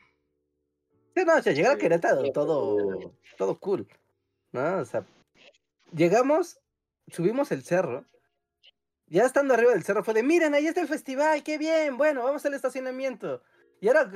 Sí, 1.14 1.24
no, 1.24 1.36
o 1.36 1.42
sea, 1.42 1.52
llegar 1.52 1.72
a 1.72 1.78
Querétaro, 1.78 2.30
todo, 2.32 3.14
todo 3.36 3.58
cool, 3.58 3.88
¿no? 4.52 4.78
O 4.78 4.84
sea, 4.84 5.06
llegamos, 5.92 6.60
subimos 7.08 7.50
el 7.52 7.64
cerro, 7.64 8.06
ya 9.06 9.24
estando 9.24 9.54
arriba 9.54 9.72
del 9.72 9.82
cerro 9.82 10.04
fue 10.04 10.14
de, 10.14 10.22
miren, 10.22 10.54
ahí 10.54 10.66
está 10.66 10.80
el 10.80 10.88
festival, 10.88 11.42
qué 11.42 11.58
bien, 11.58 11.96
bueno, 11.96 12.22
vamos 12.22 12.46
al 12.46 12.54
estacionamiento. 12.54 13.42
Y 13.80 13.88
ahora, 13.88 14.10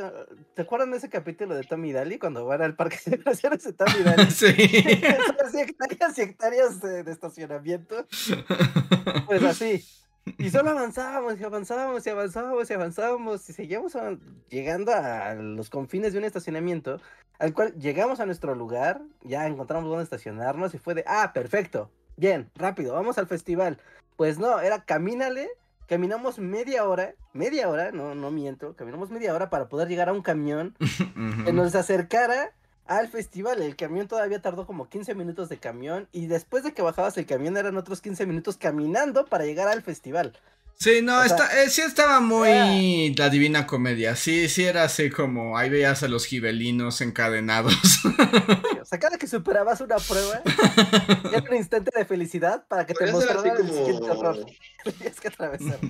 ¿te 0.55 0.62
acuerdan 0.62 0.91
de 0.91 0.99
ese 0.99 1.09
capítulo 1.09 1.55
de 1.55 1.62
Tommy 1.65 1.93
Daly 1.93 2.19
cuando 2.19 2.45
van 2.45 2.61
al 2.61 2.77
parque 2.77 2.99
de 3.07 3.17
diversiones 3.17 3.65
de 3.65 3.73
Tommy 3.73 4.03
Daly? 4.05 4.31
Sí. 4.31 4.53
Son 5.51 5.61
hectáreas 5.61 6.19
y 6.19 6.23
hectáreas 6.23 6.81
de, 6.83 7.03
de 7.03 7.11
estacionamiento. 7.12 8.07
Pues 9.27 9.43
así. 9.43 9.83
Y 10.39 10.51
solo 10.51 10.71
avanzábamos 10.71 11.39
y 11.41 11.45
avanzábamos 11.45 12.07
y 12.07 12.11
avanzábamos 12.11 12.71
y 12.71 12.73
avanzábamos 12.75 13.49
y 13.51 13.53
seguíamos 13.53 13.95
a- 13.97 14.17
llegando 14.49 14.93
a 14.93 15.35
los 15.35 15.71
confines 15.71 16.12
de 16.12 16.19
un 16.19 16.25
estacionamiento 16.25 17.01
al 17.39 17.53
cual 17.53 17.75
llegamos 17.79 18.21
a 18.21 18.27
nuestro 18.27 18.55
lugar, 18.55 19.03
ya 19.23 19.47
encontramos 19.47 19.89
dónde 19.89 20.05
estacionarnos 20.05 20.73
y 20.75 20.79
fue 20.79 20.95
de, 20.95 21.05
ah, 21.07 21.33
perfecto, 21.35 21.91
bien, 22.17 22.51
rápido, 22.55 22.95
vamos 22.95 23.19
al 23.19 23.27
festival. 23.27 23.81
Pues 24.17 24.39
no, 24.39 24.61
era 24.61 24.85
camínale, 24.85 25.51
caminamos 25.87 26.39
media 26.39 26.85
hora, 26.89 27.14
media 27.32 27.68
hora, 27.68 27.93
no, 27.93 28.14
no 28.14 28.30
miento, 28.30 28.74
caminamos 28.76 29.11
media 29.11 29.35
hora 29.35 29.51
para 29.51 29.68
poder 29.68 29.89
llegar 29.89 30.09
a 30.09 30.12
un 30.12 30.22
camión 30.22 30.76
que 31.45 31.53
nos 31.53 31.74
acercara 31.74 32.53
al 32.87 33.09
festival. 33.09 33.62
El 33.62 33.76
camión 33.76 34.09
todavía 34.09 34.41
tardó 34.41 34.66
como 34.66 34.89
15 34.89 35.14
minutos 35.14 35.49
de 35.49 35.59
camión 35.59 36.09
y 36.12 36.26
después 36.26 36.62
de 36.64 36.72
que 36.72 36.82
bajabas 36.82 37.16
el 37.16 37.26
camión 37.26 37.57
eran 37.57 37.76
otros 37.76 38.01
15 38.01 38.26
minutos 38.26 38.57
caminando 38.57 39.24
para 39.26 39.45
llegar 39.45 39.68
al 39.68 39.82
festival. 39.82 40.39
Sí, 40.79 41.01
no, 41.03 41.18
O 41.20 41.25
sea, 41.25 41.27
está, 41.27 41.62
eh, 41.62 41.70
sí 41.70 41.81
estaba 41.81 42.20
muy 42.20 43.14
la 43.14 43.31
divina 43.31 43.66
comedia. 43.66 44.16
Sí, 44.16 44.49
sí 44.49 44.64
era 44.64 44.85
así 44.85 45.11
como 45.11 45.57
ahí 45.57 45.70
veías 45.70 46.03
a 46.03 46.09
los 46.09 46.27
gibelinos 46.27 47.01
encadenados. 47.01 47.75
O 48.83 48.85
sea, 48.85 48.99
cada 48.99 49.16
que 49.16 49.27
superabas 49.27 49.81
una 49.81 49.97
prueba, 49.97 50.43
era 51.33 51.45
un 51.51 51.57
instante 51.57 51.91
de 51.97 52.05
felicidad 52.05 52.66
para 52.68 52.87
que 52.87 52.95
te 52.95 53.07
mostraran 53.07 53.57
el 53.57 53.72
siguiente 53.72 54.11
error. 54.11 54.37
Tenías 54.85 55.20
que 55.20 55.29
atravesar. 55.29 55.79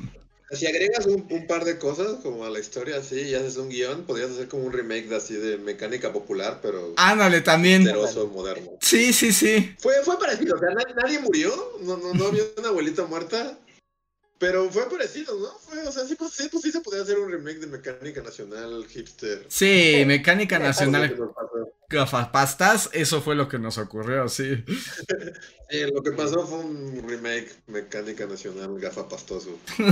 Si 0.50 0.66
agregas 0.66 1.06
un, 1.06 1.26
un 1.30 1.46
par 1.48 1.64
de 1.64 1.78
cosas 1.78 2.20
como 2.22 2.44
a 2.44 2.50
la 2.50 2.60
historia 2.60 2.98
así 2.98 3.18
y 3.22 3.34
haces 3.34 3.56
un 3.56 3.70
guion, 3.70 4.04
podrías 4.04 4.30
hacer 4.30 4.46
como 4.46 4.64
un 4.64 4.72
remake 4.72 5.08
de 5.08 5.16
así 5.16 5.34
de 5.34 5.56
mecánica 5.56 6.12
popular, 6.12 6.60
pero 6.62 6.92
Ándale, 6.96 7.40
también. 7.40 7.82
poderoso, 7.82 8.28
moderno. 8.28 8.72
Sí, 8.80 9.12
sí, 9.12 9.32
sí. 9.32 9.74
Fue, 9.80 9.94
fue 10.04 10.16
parecido, 10.18 10.54
o 10.54 10.58
sea, 10.58 10.68
nadie, 10.68 10.94
nadie 10.94 11.18
murió, 11.20 11.50
no, 11.80 11.96
no, 11.96 12.12
no 12.14 12.26
había 12.26 12.42
una 12.58 12.68
abuelita 12.68 13.04
muerta, 13.06 13.58
pero 14.38 14.68
fue 14.70 14.88
parecido, 14.90 15.38
¿no? 15.38 15.48
Fue, 15.58 15.82
o 15.86 15.92
sea, 15.92 16.04
sí, 16.04 16.14
pues, 16.16 16.32
sí, 16.32 16.48
pues 16.50 16.62
sí 16.64 16.72
se 16.72 16.80
podía 16.80 17.02
hacer 17.02 17.18
un 17.18 17.30
remake 17.30 17.58
de 17.60 17.66
Mecánica 17.66 18.22
Nacional 18.22 18.84
hipster. 18.88 19.44
Sí, 19.48 20.02
Mecánica 20.06 20.58
Nacional. 20.58 21.16
Gafapastas, 21.88 22.90
eso 22.92 23.20
fue 23.22 23.34
lo 23.36 23.48
que 23.48 23.58
nos 23.58 23.78
ocurrió, 23.78 24.28
sí. 24.28 24.64
Sí, 25.70 25.80
lo 25.92 26.02
que 26.02 26.12
pasó 26.12 26.46
fue 26.46 26.58
un 26.58 27.04
remake 27.08 27.48
Mecánica 27.66 28.26
Nacional 28.26 28.78
gafapastoso. 28.80 29.58
Sí, 29.76 29.84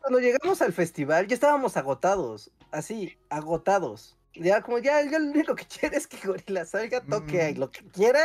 Cuando 0.00 0.18
llegamos 0.18 0.60
al 0.62 0.72
festival 0.72 1.26
ya 1.28 1.34
estábamos 1.34 1.76
agotados, 1.76 2.50
así, 2.72 3.16
agotados. 3.30 4.16
Ya 4.34 4.60
como 4.62 4.78
ya, 4.78 5.02
ya 5.08 5.18
lo 5.18 5.30
único 5.30 5.54
que 5.54 5.64
quiere 5.66 5.96
es 5.96 6.06
que 6.06 6.18
Gorila 6.26 6.64
salga, 6.66 7.00
toque 7.04 7.52
Mm. 7.54 7.58
lo 7.58 7.70
que 7.70 7.84
quiera 7.86 8.22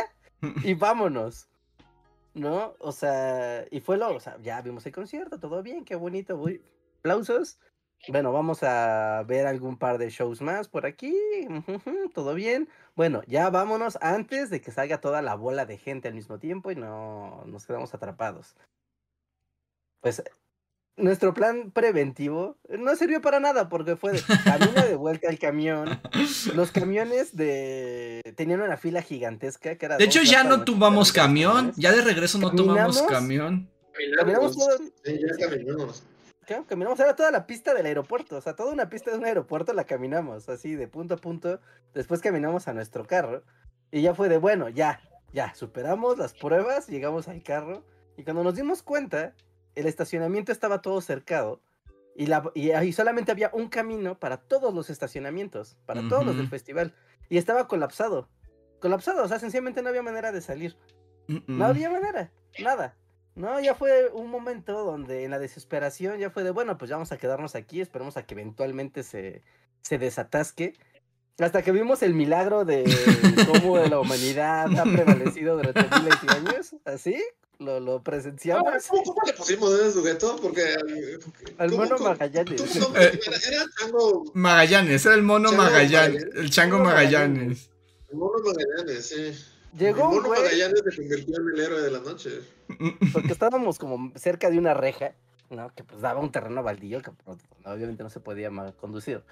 y 0.64 0.74
vámonos. 0.74 1.46
¿No? 2.34 2.74
O 2.78 2.92
sea, 2.92 3.66
y 3.70 3.80
fue 3.80 3.98
lo, 3.98 4.14
o 4.14 4.20
sea, 4.20 4.38
ya 4.42 4.60
vimos 4.62 4.86
el 4.86 4.92
concierto, 4.92 5.38
todo 5.38 5.62
bien, 5.62 5.84
qué 5.84 5.96
bonito, 5.96 6.36
muy 6.36 6.62
aplausos. 6.98 7.58
Bueno, 8.08 8.32
vamos 8.32 8.62
a 8.64 9.22
ver 9.28 9.46
algún 9.46 9.78
par 9.78 9.96
de 9.98 10.10
shows 10.10 10.40
más 10.42 10.68
por 10.68 10.86
aquí, 10.86 11.14
todo 12.14 12.34
bien. 12.34 12.68
Bueno, 12.96 13.22
ya 13.28 13.48
vámonos 13.50 13.96
antes 14.00 14.50
de 14.50 14.60
que 14.60 14.72
salga 14.72 15.00
toda 15.00 15.22
la 15.22 15.36
bola 15.36 15.66
de 15.66 15.78
gente 15.78 16.08
al 16.08 16.14
mismo 16.14 16.38
tiempo 16.38 16.72
y 16.72 16.74
no 16.74 17.44
nos 17.46 17.64
quedamos 17.66 17.94
atrapados. 17.94 18.56
Pues 20.00 20.22
nuestro 20.96 21.32
plan 21.34 21.70
preventivo 21.70 22.56
no 22.68 22.94
sirvió 22.96 23.20
para 23.22 23.40
nada 23.40 23.68
porque 23.68 23.96
fue 23.96 24.12
de 24.12 24.22
camina 24.44 24.84
de 24.86 24.94
vuelta 24.94 25.28
al 25.28 25.38
camión. 25.38 26.00
Los 26.54 26.70
camiones 26.70 27.34
de 27.36 28.20
tenían 28.36 28.60
una 28.60 28.76
fila 28.76 29.02
gigantesca 29.02 29.76
que 29.76 29.86
era 29.86 29.96
De 29.96 30.04
hecho, 30.04 30.22
ya 30.22 30.44
no 30.44 30.64
tomamos 30.64 31.12
camiones. 31.12 31.72
camión. 31.72 31.74
Ya 31.76 31.92
de 31.92 32.02
regreso 32.02 32.38
no 32.38 32.50
tomamos 32.54 32.96
¿Caminamos? 33.02 33.12
camión. 33.12 33.70
Caminamos 34.16 34.56
todo- 34.56 34.78
Sí, 35.04 35.18
ya 35.20 35.48
caminamos. 35.48 36.04
Claro, 36.44 36.66
caminamos, 36.66 36.98
era 36.98 37.14
toda 37.14 37.30
la 37.30 37.46
pista 37.46 37.72
del 37.72 37.86
aeropuerto, 37.86 38.36
o 38.36 38.40
sea, 38.40 38.54
toda 38.56 38.72
una 38.72 38.88
pista 38.88 39.12
de 39.12 39.16
un 39.18 39.24
aeropuerto 39.24 39.72
la 39.72 39.84
caminamos, 39.84 40.48
así 40.48 40.74
de 40.74 40.88
punto 40.88 41.14
a 41.14 41.16
punto. 41.16 41.60
Después 41.94 42.20
caminamos 42.20 42.66
a 42.66 42.72
nuestro 42.74 43.06
carro 43.06 43.44
y 43.92 44.02
ya 44.02 44.12
fue 44.14 44.28
de, 44.28 44.38
bueno, 44.38 44.68
ya, 44.68 45.00
ya, 45.32 45.54
superamos 45.54 46.18
las 46.18 46.34
pruebas, 46.34 46.88
llegamos 46.88 47.28
al 47.28 47.42
carro 47.44 47.84
y 48.16 48.24
cuando 48.24 48.42
nos 48.42 48.56
dimos 48.56 48.82
cuenta, 48.82 49.34
el 49.74 49.86
estacionamiento 49.86 50.52
estaba 50.52 50.82
todo 50.82 51.00
cercado 51.00 51.60
y, 52.14 52.26
la, 52.26 52.50
y 52.54 52.72
ahí 52.72 52.92
solamente 52.92 53.32
había 53.32 53.50
un 53.52 53.68
camino 53.68 54.18
para 54.18 54.36
todos 54.36 54.74
los 54.74 54.90
estacionamientos, 54.90 55.76
para 55.86 56.06
todos 56.08 56.26
los 56.26 56.36
del 56.36 56.48
festival 56.48 56.94
y 57.28 57.38
estaba 57.38 57.68
colapsado. 57.68 58.28
Colapsado, 58.80 59.24
o 59.24 59.28
sea, 59.28 59.38
sencillamente 59.38 59.82
no 59.82 59.88
había 59.88 60.02
manera 60.02 60.32
de 60.32 60.42
salir. 60.42 60.76
No 61.46 61.64
había 61.64 61.88
manera, 61.88 62.30
nada. 62.58 62.96
No, 63.34 63.58
ya 63.60 63.74
fue 63.74 64.10
un 64.12 64.28
momento 64.28 64.84
donde 64.84 65.24
en 65.24 65.30
la 65.30 65.38
desesperación 65.38 66.18
ya 66.18 66.30
fue 66.30 66.42
de, 66.42 66.50
bueno, 66.50 66.76
pues 66.76 66.90
ya 66.90 66.96
vamos 66.96 67.12
a 67.12 67.16
quedarnos 67.16 67.54
aquí, 67.54 67.80
esperemos 67.80 68.18
a 68.18 68.26
que 68.26 68.34
eventualmente 68.34 69.02
se, 69.02 69.42
se 69.80 69.98
desatasque. 69.98 70.74
Hasta 71.38 71.62
que 71.62 71.72
vimos 71.72 72.02
el 72.02 72.12
milagro 72.12 72.66
de 72.66 72.84
cómo 73.50 73.78
la 73.78 73.98
humanidad 74.00 74.78
ha 74.78 74.84
prevalecido 74.84 75.56
durante 75.56 75.82
miles 75.98 76.20
de 76.20 76.32
años, 76.32 76.76
así, 76.84 77.24
lo, 77.62 77.80
lo 77.80 78.02
presenciamos. 78.02 78.86
¿Cómo, 78.88 79.02
cómo 79.04 79.20
le 79.26 79.32
pusimos 79.32 79.72
ese 79.72 79.92
sujeto? 79.92 80.36
Porque. 80.42 80.62
Al 81.58 81.70
¿cómo- 81.70 81.82
mono 81.84 81.96
cómo- 81.96 82.08
Magallanes. 82.10 82.60
Eh. 82.96 83.20
Era, 83.48 83.64
Chango. 83.80 84.24
Magallanes, 84.34 85.06
era 85.06 85.14
el 85.14 85.22
mono 85.22 85.48
Chango 85.50 85.62
Magallanes. 85.62 85.92
Magallanes. 86.24 86.34
El 86.44 86.50
chango 86.50 86.78
Magallanes. 86.80 87.70
El 88.10 88.16
mono 88.18 88.38
Magallanes, 88.44 89.06
sí. 89.08 89.44
Llegó 89.78 90.00
el 90.10 90.16
mono 90.16 90.28
güey, 90.28 90.42
Magallanes 90.42 90.82
se 90.84 90.96
convirtió 90.96 91.36
en 91.40 91.48
el 91.54 91.60
héroe 91.60 91.80
de 91.80 91.90
la 91.90 92.00
noche. 92.00 92.30
porque 93.12 93.32
estábamos 93.32 93.78
como 93.78 94.12
cerca 94.16 94.50
de 94.50 94.58
una 94.58 94.74
reja, 94.74 95.12
¿no? 95.50 95.74
Que 95.74 95.82
pues 95.84 96.00
daba 96.02 96.20
un 96.20 96.30
terreno 96.30 96.62
baldío 96.62 97.00
que 97.00 97.10
pues, 97.24 97.38
obviamente 97.64 98.02
no 98.02 98.10
se 98.10 98.20
podía 98.20 98.50
conducir. 98.80 99.22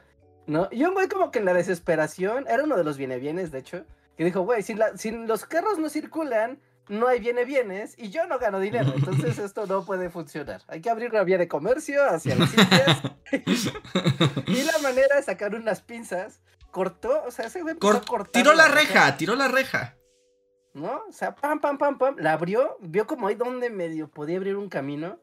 ¿No? 0.47 0.69
Y 0.73 0.83
un 0.85 0.95
güey 0.95 1.09
como 1.09 1.31
que 1.31 1.39
en 1.41 1.45
la 1.45 1.53
desesperación, 1.55 2.47
era 2.49 2.65
uno 2.65 2.77
de 2.77 2.85
los 2.85 2.97
bienes, 2.97 3.51
de 3.53 3.59
hecho, 3.59 3.85
que 4.17 4.25
dijo, 4.25 4.41
güey, 4.41 4.63
si, 4.63 4.75
la- 4.75 4.97
si 4.97 5.11
los 5.11 5.45
carros 5.45 5.79
no 5.79 5.89
circulan, 5.91 6.59
no 6.91 7.09
hay 7.09 7.21
viene 7.21 7.45
bienes 7.45 7.95
y 7.99 8.11
yo 8.11 8.27
no 8.27 8.39
gano 8.39 8.61
dinero. 8.61 8.93
Entonces 8.95 9.39
esto 9.39 9.67
no 9.67 9.85
puede 9.85 10.11
funcionar. 10.11 10.63
Hay 10.69 10.81
que 10.81 10.91
abrir 10.91 11.11
una 11.11 11.23
vía 11.25 11.39
de 11.39 11.49
comercio 11.49 12.05
hacia 12.05 12.37
las 12.37 12.51
Indias. 12.53 13.03
y 14.47 14.63
la 14.65 14.79
manera 14.83 15.17
de 15.17 15.23
sacar 15.23 15.55
unas 15.55 15.81
pinzas, 15.83 16.41
cortó, 16.71 17.23
o 17.27 17.31
sea, 17.31 17.47
ese 17.47 17.63
güey 17.63 17.77
Cor- 17.77 18.03
tiró 18.31 18.53
la 18.55 18.69
reja. 18.69 18.81
reja, 19.07 19.17
tiró 19.17 19.35
la 19.37 19.49
reja. 19.49 19.97
¿no? 20.73 21.03
O 21.09 21.13
sea, 21.13 21.35
pam, 21.35 21.61
pam, 21.61 21.79
pam, 21.79 21.99
pam, 21.99 22.17
la 22.19 22.33
abrió, 22.35 22.77
vio 22.81 23.07
como 23.07 23.27
ahí 23.27 23.35
donde 23.35 23.71
medio 23.71 24.09
podía 24.09 24.37
abrir 24.37 24.57
un 24.57 24.69
camino 24.69 25.19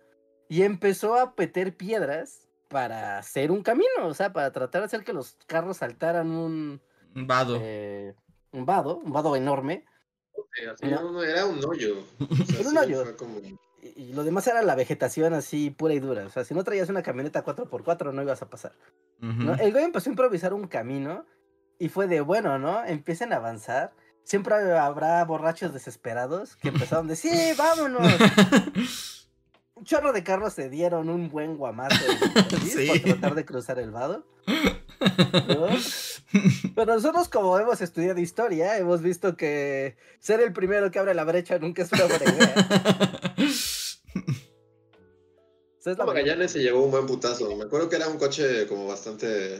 y 0.49 0.63
empezó 0.63 1.15
a 1.17 1.33
meter 1.37 1.75
piedras 1.77 2.47
para 2.67 3.17
hacer 3.17 3.49
un 3.51 3.63
camino, 3.63 3.87
o 4.07 4.13
sea, 4.13 4.33
para 4.33 4.51
tratar 4.51 4.81
de 4.81 4.85
hacer 4.87 5.03
que 5.05 5.13
los 5.13 5.37
carros 5.47 5.77
saltaran 5.77 6.31
un, 6.31 6.81
Un 7.15 7.27
vado. 7.27 7.57
eh, 7.61 8.13
un 8.51 8.65
vado, 8.65 8.97
un 8.97 9.13
vado 9.13 9.37
enorme. 9.37 9.85
Sí, 10.57 10.65
así, 10.65 10.85
No. 10.87 11.01
no, 11.03 11.11
no, 11.11 11.23
era 11.23 11.45
un 11.45 11.63
hoyo. 11.63 11.97
O 12.19 12.35
sea, 12.45 12.59
Era 12.59 12.69
un 12.69 12.77
hoyo. 12.77 13.17
como- 13.17 13.39
Y, 13.39 13.57
y 13.95 14.13
lo 14.13 14.23
demás 14.23 14.47
era 14.47 14.61
la 14.63 14.75
vegetación 14.75 15.33
así 15.33 15.69
pura 15.69 15.93
y 15.93 15.99
dura. 15.99 16.25
O 16.25 16.29
sea, 16.29 16.43
si 16.43 16.53
no 16.53 16.63
traías 16.63 16.89
una 16.89 17.03
camioneta 17.03 17.43
4x4 17.45 18.11
no 18.13 18.21
ibas 18.21 18.41
a 18.41 18.49
pasar. 18.49 18.73
El 19.21 19.71
güey 19.71 19.83
empezó 19.83 20.09
a 20.09 20.13
improvisar 20.13 20.53
un 20.53 20.67
camino 20.67 21.25
y 21.79 21.89
fue 21.89 22.07
de 22.07 22.21
bueno, 22.21 22.57
¿no? 22.59 22.83
Empiecen 22.85 23.33
a 23.33 23.37
avanzar. 23.37 23.93
Siempre 24.23 24.55
habrá 24.77 25.23
borrachos 25.23 25.73
desesperados 25.73 26.55
que 26.57 26.69
empezaron 26.69 27.07
de 27.07 27.15
sí, 27.15 27.29
vámonos. 27.57 28.11
un 29.75 29.83
chorro 29.85 30.11
de 30.11 30.23
carros 30.23 30.53
se 30.53 30.69
dieron 30.69 31.09
un 31.09 31.29
buen 31.29 31.55
guamazo 31.55 31.95
Sí. 32.65 32.87
por 32.87 32.99
tratar 33.01 33.35
de 33.35 33.45
cruzar 33.45 33.79
el 33.79 33.91
vado. 33.91 34.25
¿No? 34.99 35.67
Pero 36.75 36.95
nosotros 36.95 37.29
como 37.29 37.57
hemos 37.59 37.81
estudiado 37.81 38.19
historia, 38.19 38.77
hemos 38.77 39.01
visto 39.01 39.35
que 39.37 39.95
ser 40.19 40.39
el 40.41 40.53
primero 40.53 40.91
que 40.91 40.99
abre 40.99 41.13
la 41.13 41.23
brecha 41.23 41.57
nunca 41.59 41.83
es 41.83 41.91
una 41.91 42.05
buena 42.05 42.25
idea. 42.33 43.35
Esa 45.79 45.91
es 45.91 45.97
la 45.97 46.05
Magallanes 46.05 46.51
se 46.51 46.59
llevó 46.59 46.83
un 46.83 46.91
buen 46.91 47.05
putazo. 47.05 47.55
Me 47.55 47.63
acuerdo 47.65 47.87
que 47.89 47.95
era 47.95 48.07
un 48.09 48.17
coche 48.17 48.67
como 48.67 48.87
bastante. 48.87 49.59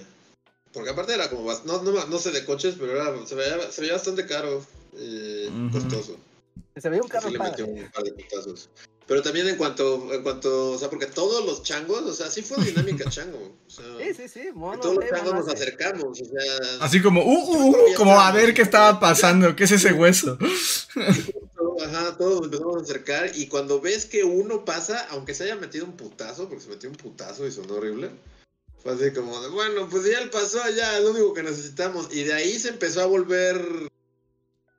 Porque 0.73 0.89
aparte 0.89 1.13
era 1.13 1.29
como. 1.29 1.45
bast- 1.49 1.63
No, 1.63 1.81
no, 1.81 2.05
no 2.05 2.19
sé 2.19 2.31
de 2.31 2.43
coches, 2.43 2.75
pero 2.77 2.91
era, 2.93 3.25
se, 3.25 3.35
veía, 3.35 3.71
se 3.71 3.81
veía 3.81 3.93
bastante 3.93 4.25
caro 4.25 4.61
y 4.93 5.47
costoso. 5.71 6.17
Se 6.75 6.89
veía 6.89 7.01
un 7.01 7.07
carro 7.07 7.27
Sí 7.29 7.33
le 7.33 7.39
metió 7.39 7.65
padre. 7.65 7.83
un 7.83 7.91
par 7.91 8.03
de 8.03 8.11
putazos. 8.11 8.69
Pero 9.08 9.22
también 9.22 9.47
en 9.47 9.55
cuanto, 9.55 10.14
en 10.14 10.22
cuanto, 10.22 10.72
o 10.72 10.78
sea, 10.78 10.89
porque 10.89 11.05
todos 11.05 11.45
los 11.45 11.64
changos, 11.64 12.01
o 12.01 12.14
sea, 12.14 12.30
sí 12.30 12.41
fue 12.41 12.64
dinámica 12.64 13.05
chango. 13.10 13.58
O 13.66 13.70
sea, 13.70 13.86
Sí, 13.99 14.14
sí, 14.14 14.28
sí, 14.28 14.41
mono, 14.53 14.82
todos 14.82 14.95
los 14.97 15.10
changos 15.10 15.34
nos 15.34 15.47
acercamos, 15.47 16.22
o 16.22 16.26
sea, 16.26 16.82
Así 16.82 17.01
como, 17.01 17.24
uh, 17.24 17.55
uh, 17.55 17.70
uh, 17.70 17.93
como 17.95 18.20
a 18.20 18.32
ver 18.32 18.53
qué 18.53 18.64
estaba 18.64 18.99
pasando, 18.99 19.55
qué 19.55 19.64
es 19.64 19.72
ese 19.72 19.93
hueso. 19.93 20.38
ajá, 21.86 22.18
todos 22.18 22.36
nos 22.36 22.45
empezamos 22.45 22.78
a 22.78 22.84
acercar 22.84 23.32
y 23.36 23.47
cuando 23.47 23.80
ves 23.80 24.05
que 24.05 24.24
uno 24.24 24.66
pasa, 24.66 25.08
aunque 25.10 25.34
se 25.34 25.45
haya 25.45 25.55
metido 25.55 25.86
un 25.86 25.95
putazo, 25.95 26.47
porque 26.49 26.64
se 26.64 26.70
metió 26.70 26.89
un 26.89 26.95
putazo 26.95 27.47
y 27.47 27.51
sonó 27.51 27.76
horrible, 27.76 28.10
fue 28.84 28.93
así 28.93 29.12
como, 29.12 29.39
de, 29.41 29.49
bueno, 29.49 29.88
pues 29.89 30.05
ya 30.05 30.20
él 30.20 30.30
pasó, 30.30 30.60
ya 30.70 30.97
es 30.97 31.03
lo 31.03 31.12
único 31.12 31.34
que 31.34 31.43
necesitamos. 31.43 32.10
Y 32.12 32.24
de 32.24 32.34
ahí 32.34 32.60
se 32.60 32.70
empezó 32.70 33.01
a 33.01 33.05
volver 33.05 33.89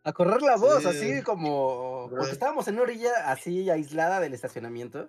A 0.04 0.12
correr 0.12 0.40
la 0.42 0.56
voz, 0.56 0.82
Sí. 0.82 0.88
así 0.88 1.22
como. 1.22 2.08
Porque 2.10 2.30
estábamos 2.32 2.66
en 2.68 2.74
una 2.74 2.84
orilla 2.84 3.10
así 3.26 3.68
aislada 3.68 4.20
del 4.20 4.32
estacionamiento, 4.34 5.08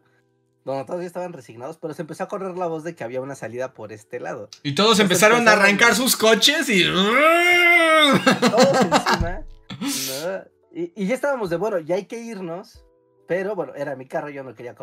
donde 0.66 0.84
todos 0.86 1.02
ya 1.02 1.08
estaban 1.08 1.32
resignados, 1.34 1.78
pero 1.78 1.94
se 1.94 2.02
empezó 2.02 2.24
a 2.24 2.28
correr 2.28 2.58
la 2.58 2.68
voz 2.68 2.84
de 2.84 2.96
que 2.96 3.04
había 3.04 3.22
una 3.22 3.36
salida 3.36 3.74
por 3.74 3.92
este 3.94 4.20
lado. 4.20 4.50
Y 4.64 4.76
todos 4.76 5.00
empezaron 5.00 5.48
a 5.48 5.54
arrancar 5.54 5.96
sus 5.96 6.18
coches 6.18 6.68
y... 6.70 6.84
Todos 6.84 8.82
encima. 8.82 9.42
¿no? 9.80 10.44
Y, 10.74 10.92
y 10.96 11.08
ya 11.08 11.16
estábamos 11.16 11.50
de, 11.50 11.56
bueno, 11.58 11.80
ya 11.80 11.96
hay 11.96 12.06
que 12.06 12.20
irnos. 12.20 12.84
Pero 13.28 13.56
bueno, 13.56 13.74
era 13.76 13.96
mi 13.96 14.08
carro, 14.08 14.30
yo 14.30 14.44
no 14.44 14.56
quería 14.56 14.74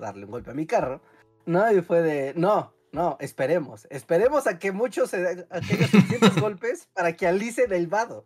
darle 0.00 0.24
un 0.24 0.30
golpe 0.32 0.50
a 0.50 0.54
mi 0.54 0.66
carro. 0.66 1.00
No, 1.46 1.70
y 1.72 1.80
fue 1.80 2.02
de, 2.02 2.34
no, 2.34 2.73
no, 2.94 3.16
esperemos. 3.20 3.88
Esperemos 3.90 4.46
a 4.46 4.58
que 4.60 4.70
muchos, 4.70 5.10
se- 5.10 5.46
a 5.50 5.60
que 5.60 5.74
haya 5.74 5.88
suficientes 5.88 6.36
golpes 6.40 6.88
para 6.94 7.14
que 7.16 7.26
alicen 7.26 7.72
el 7.72 7.88
vado. 7.88 8.24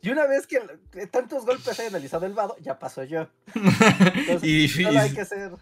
Y 0.00 0.08
una 0.08 0.26
vez 0.26 0.46
que 0.46 0.58
tantos 1.10 1.44
golpes 1.44 1.78
hayan 1.78 1.94
analizado 1.94 2.24
el 2.24 2.32
vado, 2.32 2.56
ya 2.60 2.78
pasó 2.78 3.04
yo. 3.04 3.28
Entonces, 3.54 4.42
y, 4.42 4.68
solo 4.68 4.98
hay 4.98 5.12
que 5.12 5.24
ser. 5.26 5.52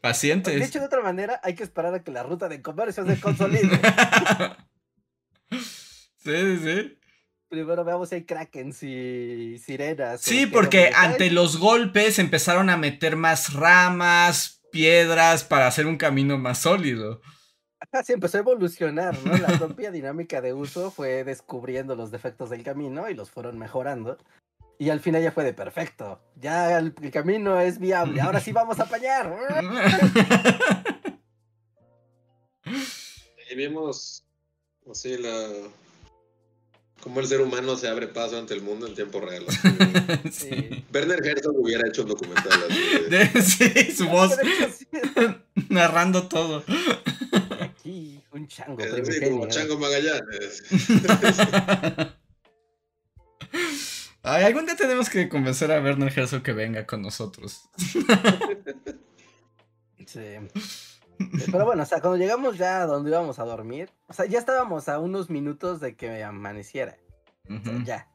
pacientes. 0.00 0.60
Dicho 0.60 0.80
de 0.80 0.86
otra 0.86 1.02
manera, 1.02 1.40
hay 1.44 1.54
que 1.54 1.62
esperar 1.62 1.94
a 1.94 2.02
que 2.02 2.10
la 2.10 2.24
ruta 2.24 2.48
de 2.48 2.60
comercio 2.60 3.06
se 3.06 3.20
consolide. 3.20 3.80
sí, 5.50 5.60
sí, 6.24 6.58
sí. 6.58 6.98
Primero 7.48 7.84
veamos 7.84 8.08
si 8.08 8.16
hay 8.16 8.24
krakens 8.24 8.82
y 8.82 9.58
sirenas. 9.64 10.20
Sí, 10.20 10.46
qué 10.46 10.48
porque 10.48 10.90
ante 10.96 11.30
los 11.30 11.58
golpes 11.58 12.18
empezaron 12.18 12.70
a 12.70 12.76
meter 12.76 13.14
más 13.14 13.52
ramas, 13.52 14.62
piedras 14.72 15.44
para 15.44 15.68
hacer 15.68 15.86
un 15.86 15.96
camino 15.96 16.36
más 16.38 16.58
sólido. 16.58 17.20
Ajá, 17.92 18.04
sí, 18.04 18.12
empezó 18.12 18.38
a 18.38 18.40
evolucionar, 18.40 19.16
¿no? 19.24 19.36
La 19.36 19.58
propia 19.58 19.90
dinámica 19.90 20.40
de 20.40 20.52
uso 20.52 20.90
fue 20.90 21.24
descubriendo 21.24 21.94
los 21.96 22.10
defectos 22.10 22.50
del 22.50 22.62
camino 22.62 23.08
y 23.10 23.14
los 23.14 23.30
fueron 23.30 23.58
mejorando. 23.58 24.18
Y 24.78 24.90
al 24.90 25.00
final 25.00 25.22
ya 25.22 25.30
fue 25.32 25.44
de 25.44 25.52
perfecto. 25.54 26.20
Ya 26.36 26.76
el, 26.78 26.94
el 27.00 27.10
camino 27.10 27.60
es 27.60 27.78
viable. 27.78 28.20
Ahora 28.20 28.40
sí 28.40 28.52
vamos 28.52 28.80
a 28.80 28.84
apañar. 28.84 29.32
Y 33.50 33.56
vimos 33.56 34.24
así 34.90 35.16
la 35.18 35.48
cómo 37.02 37.20
el 37.20 37.26
ser 37.26 37.42
humano 37.42 37.76
se 37.76 37.88
abre 37.88 38.08
paso 38.08 38.38
ante 38.38 38.54
el 38.54 38.62
mundo 38.62 38.86
en 38.86 38.94
tiempo 38.94 39.20
real. 39.20 39.44
sí. 40.32 40.84
Werner 40.92 41.24
Herzog 41.24 41.54
hubiera 41.58 41.86
hecho 41.86 42.02
un 42.02 42.08
documental 42.08 42.60
así 42.68 43.08
de- 43.10 43.18
De- 43.28 43.42
sí, 43.42 43.92
su 43.92 44.08
voz 44.08 44.36
De 44.38 44.42
hecho, 44.48 44.70
sí, 44.72 44.86
narrando 45.68 46.26
todo. 46.28 46.64
Un 47.84 48.48
chango 48.48 48.76
como 49.68 49.80
Magallanes. 49.80 50.62
Ay, 54.22 54.44
algún 54.44 54.64
día 54.64 54.74
tenemos 54.74 55.10
que 55.10 55.28
convencer 55.28 55.70
a 55.70 55.82
Werner 55.82 56.10
Herzog 56.16 56.42
que 56.42 56.54
venga 56.54 56.86
con 56.86 57.02
nosotros. 57.02 57.68
Sí. 60.06 60.36
Pero 61.50 61.64
bueno, 61.64 61.82
o 61.82 61.86
sea, 61.86 62.00
cuando 62.00 62.18
llegamos 62.18 62.58
ya 62.58 62.82
a 62.82 62.86
donde 62.86 63.10
íbamos 63.10 63.38
a 63.38 63.44
dormir, 63.44 63.90
o 64.06 64.12
sea, 64.12 64.26
ya 64.26 64.38
estábamos 64.38 64.88
a 64.90 64.98
unos 64.98 65.30
minutos 65.30 65.80
de 65.80 65.96
que 65.96 66.22
amaneciera. 66.22 66.98
O 67.48 67.62
sea, 67.62 67.72
Ujú. 67.72 67.84
ya. 67.84 68.08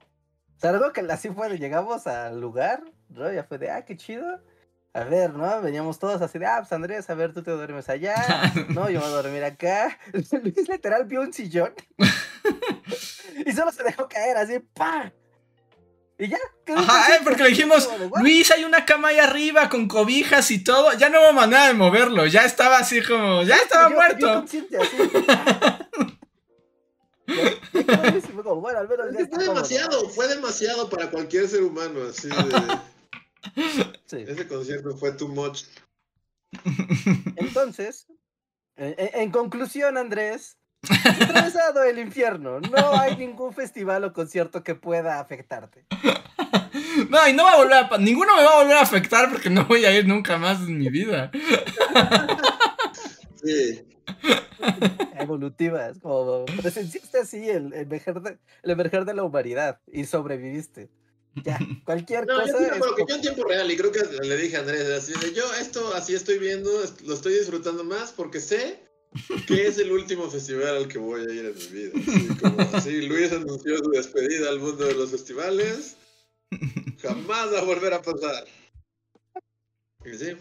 O 0.56 0.60
sea, 0.60 0.70
algo 0.70 0.94
que 0.94 1.02
así 1.02 1.30
fue, 1.30 1.58
llegamos 1.58 2.06
al 2.06 2.40
lugar, 2.40 2.84
¿no? 3.10 3.32
Ya 3.34 3.44
fue 3.44 3.58
de, 3.58 3.72
ah, 3.72 3.86
qué 3.86 3.98
chido. 3.98 4.40
A 4.94 5.04
ver, 5.04 5.34
¿no? 5.34 5.62
Veníamos 5.62 6.00
todos 6.00 6.22
así 6.22 6.40
de, 6.40 6.46
ah, 6.48 6.58
pues 6.60 6.72
Andrés, 6.72 7.10
a 7.10 7.14
ver, 7.14 7.32
tú 7.34 7.44
te 7.44 7.52
duermes 7.52 7.88
allá. 7.90 8.16
No, 8.70 8.90
yo 8.90 9.00
voy 9.00 9.08
a 9.10 9.12
dormir 9.12 9.44
acá. 9.44 9.98
Luis 10.14 10.68
literal 10.68 11.06
vio 11.06 11.22
un 11.22 11.32
sillón. 11.32 11.74
y 13.46 13.52
solo 13.52 13.72
se 13.72 13.84
dejó 13.84 14.08
caer 14.08 14.38
así, 14.38 14.60
¡pam! 14.74 15.12
Y 16.18 16.28
ya. 16.28 16.38
Ajá, 16.76 17.16
eh, 17.16 17.20
porque 17.24 17.44
le 17.44 17.50
dijimos. 17.50 17.88
Luis, 18.20 18.52
hay 18.52 18.66
una 18.66 18.84
cama 18.84 19.10
ahí 19.10 19.20
arriba 19.20 19.70
con 19.70 19.88
cobijas 19.88 20.52
y 20.52 20.62
todo. 20.64 20.92
Ya 20.94 21.08
no 21.10 21.22
hubo 21.22 21.32
manera 21.34 21.68
de 21.68 21.74
moverlo. 21.76 22.26
Ya 22.26 22.44
estaba 22.44 22.80
así 22.80 23.02
como, 23.02 23.44
ya 23.44 23.56
estaba 23.56 23.90
Yo- 23.90 23.96
muerto. 23.96 24.30
así. 24.46 24.68
Bueno, 28.44 28.80
al 28.80 28.88
menos 28.90 29.06
ya 29.14 29.20
está 29.22 29.36
fue 29.38 29.46
cómodo". 29.46 29.54
demasiado, 29.54 30.10
fue 30.10 30.28
demasiado 30.28 30.90
para 30.90 31.10
cualquier 31.10 31.48
ser 31.48 31.64
humano, 31.64 32.00
así 32.10 32.28
de, 32.28 32.36
Sí. 34.06 34.26
ese 34.28 34.48
concierto 34.48 34.98
fue 34.98 35.12
too 35.14 35.28
much. 35.28 35.64
Entonces, 37.36 38.08
en, 38.76 38.96
en- 38.98 39.32
conclusión, 39.32 39.98
Andrés, 39.98 40.58
atravesado 41.06 41.84
el 41.84 42.00
infierno. 42.00 42.60
No 42.60 43.00
hay 43.00 43.16
ningún 43.18 43.54
festival 43.54 44.04
o 44.04 44.14
concierto 44.14 44.64
que 44.64 44.76
pueda 44.76 45.20
afectarte. 45.20 45.86
No, 47.10 47.28
y 47.28 47.34
no 47.34 47.44
va 47.44 47.54
a 47.54 47.58
volver 47.58 47.74
a... 47.74 47.98
Ninguno 47.98 48.36
me 48.36 48.44
va 48.44 48.54
a 48.54 48.62
volver 48.62 48.78
a 48.78 48.82
afectar 48.82 49.30
porque 49.32 49.50
no 49.50 49.66
voy 49.66 49.86
a 49.86 49.98
ir 49.98 50.08
nunca 50.08 50.38
más 50.38 50.60
en 50.62 50.78
mi 50.78 50.90
vida. 50.90 51.32
Sí. 53.42 53.84
Evolutivas, 55.18 55.98
como 56.00 56.46
presenciaste 56.46 57.20
así 57.20 57.50
el, 57.50 57.74
el 57.74 57.82
emerger 57.84 58.22
de, 58.22 58.38
el 58.64 58.72
emerger 58.72 59.06
de 59.06 59.14
la 59.14 59.24
humanidad 59.24 59.80
y 59.92 60.06
sobreviviste. 60.06 60.90
Ya, 61.36 61.60
cualquier 61.86 62.26
No, 62.26 62.46
yo, 62.46 62.54
cosa. 62.54 62.66
es 62.66 62.72
acuerdo 62.74 62.96
que 62.96 63.06
yo 63.08 63.16
en 63.16 63.22
tiempo 63.22 63.44
real, 63.46 63.72
y 63.72 63.78
creo 63.78 63.92
que 63.92 64.02
le 64.24 64.38
dije 64.38 64.58
a 64.58 64.62
Andrés, 64.62 64.90
así 64.90 65.14
de 65.14 65.34
yo 65.34 65.44
esto 65.56 65.94
así 65.94 66.16
estoy 66.16 66.40
viendo, 66.40 66.72
lo 67.06 67.14
estoy 67.14 67.34
disfrutando 67.34 67.84
más 67.84 68.12
porque 68.12 68.40
sé 68.40 68.80
que 69.48 69.68
es 69.68 69.78
el 69.80 69.92
último 69.92 70.30
festival 70.30 70.76
al 70.76 70.88
que 70.88 70.98
voy 70.98 71.22
a 71.22 71.34
ir 71.34 71.46
en 71.46 71.56
mi 71.56 71.66
vida. 71.68 71.92
Así 71.96 72.28
como 72.40 72.62
así, 72.74 73.02
Luis 73.02 73.32
anunció 73.32 73.78
su 73.78 73.90
despedida 73.90 74.50
al 74.50 74.60
mundo 74.60 74.86
de 74.86 74.94
los 74.94 75.12
festivales. 75.12 75.96
Jamás 77.02 77.54
va 77.54 77.60
a 77.60 77.64
volver 77.64 77.94
a 77.94 78.02
pasar. 78.02 78.46
Y 80.06 80.18
sí. 80.18 80.38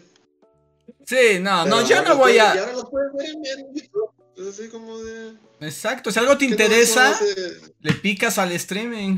Sí, 1.05 1.39
no, 1.39 1.65
no, 1.65 1.87
yo 1.87 2.03
no 2.03 2.17
voy 2.17 2.37
a... 2.37 2.55
Y 2.55 2.57
ahora 2.59 2.73
los 2.73 2.89
puedes 2.89 3.11
ver 3.13 3.29
en, 3.29 3.75
YouTube. 3.75 4.11
Es 4.37 4.47
así 4.47 4.69
como 4.69 4.99
de. 4.99 5.33
Exacto, 5.61 6.11
si 6.11 6.19
algo 6.19 6.37
te 6.37 6.45
¿qué 6.45 6.47
no 6.47 6.51
interesa, 6.51 7.19
le 7.79 7.93
picas 7.93 8.37
al 8.37 8.51
streaming. 8.53 9.17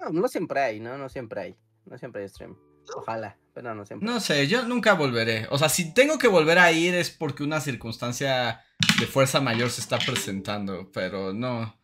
No, 0.00 0.10
no 0.10 0.28
siempre 0.28 0.60
hay, 0.60 0.80
¿no? 0.80 0.96
No 0.98 1.08
siempre 1.08 1.40
hay. 1.40 1.56
No 1.86 1.98
siempre 1.98 2.22
hay 2.22 2.28
stream. 2.28 2.56
Ojalá, 2.96 3.36
pero 3.54 3.74
no 3.74 3.84
siempre. 3.84 4.08
No 4.08 4.20
sé, 4.20 4.46
yo 4.46 4.62
nunca 4.64 4.94
volveré. 4.94 5.46
O 5.50 5.58
sea, 5.58 5.68
si 5.68 5.92
tengo 5.92 6.18
que 6.18 6.28
volver 6.28 6.58
a 6.58 6.72
ir 6.72 6.94
es 6.94 7.10
porque 7.10 7.42
una 7.42 7.60
circunstancia 7.60 8.62
de 8.98 9.06
fuerza 9.06 9.40
mayor 9.40 9.70
se 9.70 9.80
está 9.80 9.98
presentando, 9.98 10.90
pero 10.92 11.32
no. 11.32 11.76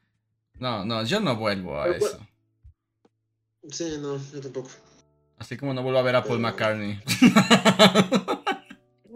No, 0.59 0.85
no, 0.85 1.03
yo 1.05 1.21
no 1.21 1.37
vuelvo 1.37 1.81
a 1.81 1.85
Pero, 1.85 1.99
pues- 1.99 2.13
eso. 2.13 2.27
Sí, 3.71 3.97
no, 4.01 4.19
yo 4.19 4.41
tampoco. 4.41 4.71
Así 5.39 5.57
como 5.57 5.75
no 5.75 5.83
vuelvo 5.83 5.99
a 5.99 6.03
ver 6.03 6.17
a 6.17 6.25
Paul 6.25 6.41
McCartney. 6.41 7.01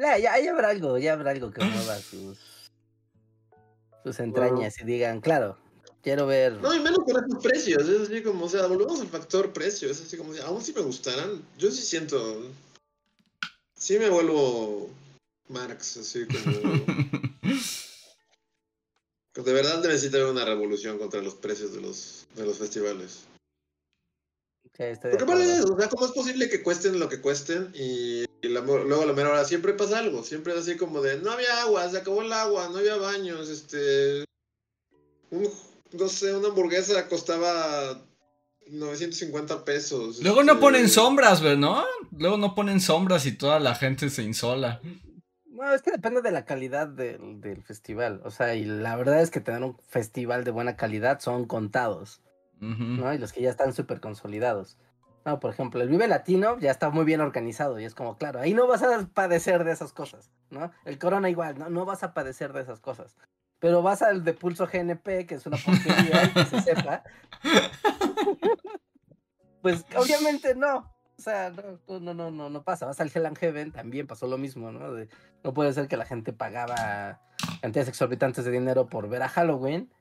Ya, 0.01 0.16
ya, 0.16 0.38
ya 0.38 0.53
habrá 0.53 0.68
algo, 0.68 0.96
ya 0.96 1.14
habrá 1.14 1.32
algo 1.32 1.51
que 1.51 1.64
mueva 1.64 1.96
sus, 1.96 2.70
sus 4.05 4.20
entrañas 4.20 4.80
y 4.80 4.84
digan, 4.84 5.20
claro, 5.20 5.59
quiero 6.03 6.26
ver. 6.26 6.53
No, 6.55 6.74
y 6.74 6.80
menos 6.80 6.99
con 7.05 7.16
estos 7.22 7.42
precios. 7.42 7.88
Es 7.88 8.01
así 8.09 8.22
como, 8.22 8.46
o 8.46 8.49
sea, 8.49 8.66
volvemos 8.66 9.01
al 9.01 9.09
factor 9.09 9.53
precio. 9.53 9.90
Es 9.90 10.01
así 10.01 10.16
como, 10.16 10.32
aún 10.44 10.62
si 10.62 10.72
me 10.72 10.80
gustaran, 10.80 11.42
yo 11.59 11.70
sí 11.70 11.82
siento. 11.82 12.51
Sí 13.76 13.99
me 13.99 14.09
vuelvo 14.09 14.90
Marx, 15.49 15.96
así 15.99 16.26
como. 16.26 16.51
de 19.34 19.53
verdad 19.53 19.83
necesita 19.84 20.16
haber 20.18 20.30
una 20.33 20.45
revolución 20.45 20.99
contra 20.99 21.22
los 21.22 21.34
precios 21.34 21.72
de 21.72 21.80
los, 21.80 22.26
de 22.34 22.45
los 22.45 22.58
festivales. 22.58 23.20
Sí, 24.76 24.83
estoy 24.83 25.11
Porque 25.12 25.25
acuerdo. 25.25 25.42
eso, 25.42 25.75
o 25.75 25.79
sea, 25.79 25.88
¿cómo 25.88 26.07
es 26.07 26.12
posible 26.12 26.49
que 26.49 26.62
cuesten 26.62 26.99
lo 26.99 27.08
que 27.08 27.20
cuesten 27.20 27.70
y, 27.75 28.25
y 28.42 28.49
la- 28.49 28.61
luego 28.61 29.03
a 29.03 29.07
la 29.07 29.12
mera 29.12 29.30
hora 29.30 29.45
siempre 29.45 29.72
pasa 29.75 29.99
algo? 30.00 30.22
Siempre 30.25 30.53
es 30.53 30.58
así 30.61 30.76
como 30.76 31.00
de, 31.00 31.18
no 31.18 31.30
había 31.33 31.62
agua, 31.62 31.88
se 31.88 31.99
acabó 31.99 32.22
el 32.22 32.33
agua, 32.33 32.68
no 32.68 32.79
había 32.79 32.96
baños, 32.96 33.49
este... 33.49 34.25
un- 35.30 35.50
no 35.93 36.09
sé, 36.09 36.35
una 36.35 36.49
hamburguesa 36.49 37.09
costaba 37.09 38.01
950 38.71 39.65
pesos. 39.65 40.23
Luego 40.23 40.43
no 40.43 40.53
este, 40.53 40.63
ponen 40.63 40.89
sombras, 40.89 41.43
¿no? 41.43 41.85
Luego 42.17 42.37
no 42.37 42.55
ponen 42.55 42.81
sombras 42.81 43.27
y 43.27 43.33
toda 43.33 43.61
la 43.61 43.75
gente 43.75 44.11
se 44.11 44.23
insola. 44.23 44.81
No, 45.47 45.73
es 45.73 45.83
que 45.83 45.91
depende 45.91 46.23
de 46.23 46.31
la 46.31 46.45
calidad 46.45 46.87
del, 46.87 47.41
del 47.41 47.63
festival. 47.63 48.21
O 48.25 48.31
sea, 48.31 48.55
y 48.55 48.65
la 48.65 48.95
verdad 48.97 49.21
es 49.23 49.31
que 49.31 49.41
tener 49.41 49.63
un 49.63 49.77
festival 49.89 50.45
de 50.45 50.51
buena 50.51 50.77
calidad 50.77 51.21
son 51.21 51.47
contados. 51.47 52.21
¿no? 52.61 53.15
Y 53.15 53.19
los 53.19 53.33
que 53.33 53.43
ya 53.43 53.51
están 53.51 53.73
súper 53.73 54.01
consolidados. 54.01 54.79
No, 55.25 55.41
por 55.41 55.51
ejemplo, 55.51 55.83
el 55.83 55.89
Vive 55.89 56.09
Latino 56.09 56.59
ya 56.59 56.71
está 56.71 56.91
muy 56.91 57.05
bien 57.05 57.21
organizado 57.21 57.79
y 57.79 57.85
es 57.85 57.95
como, 57.95 58.17
claro, 58.17 58.41
ahí 58.41 58.55
no 58.55 58.67
vas 58.67 58.83
a 58.83 59.07
padecer 59.09 59.65
de 59.65 59.73
esas 59.73 59.93
cosas, 59.93 60.31
¿no? 60.51 60.73
El 60.85 60.99
Corona 60.99 61.29
igual, 61.29 61.59
no, 61.59 61.69
no 61.69 61.85
vas 61.85 62.03
a 62.03 62.15
padecer 62.15 62.53
de 62.53 62.63
esas 62.63 62.81
cosas. 62.81 63.17
Pero 63.61 63.83
vas 63.83 64.03
al 64.03 64.25
de 64.25 64.35
Pulso 64.35 64.67
GNP, 64.67 65.26
que 65.26 65.35
es 65.35 65.47
una 65.47 65.57
porquería, 65.57 66.33
que 66.33 66.45
se 66.47 66.61
sepa. 66.63 67.03
pues 69.63 69.85
obviamente 69.97 70.55
no. 70.55 70.97
O 71.18 71.22
sea, 71.22 71.51
no, 71.89 71.99
no, 71.99 72.14
no, 72.14 72.30
no, 72.30 72.49
no 72.49 72.63
pasa. 72.63 72.87
Vas 72.87 73.01
al 73.01 73.11
Hell 73.13 73.26
and 73.26 73.37
Heaven, 73.39 73.72
también 73.72 74.07
pasó 74.07 74.29
lo 74.29 74.39
mismo, 74.39 74.71
¿no? 74.71 74.93
De- 74.93 75.09
no 75.43 75.53
puede 75.53 75.72
ser 75.72 75.89
que 75.89 75.97
la 75.97 76.05
gente 76.07 76.33
pagaba 76.33 77.21
cantidades 77.61 77.89
exorbitantes 77.89 78.45
de 78.45 78.53
dinero 78.53 78.89
por 78.89 79.09
ver 79.09 79.22
a 79.25 79.29
Halloween 79.29 79.93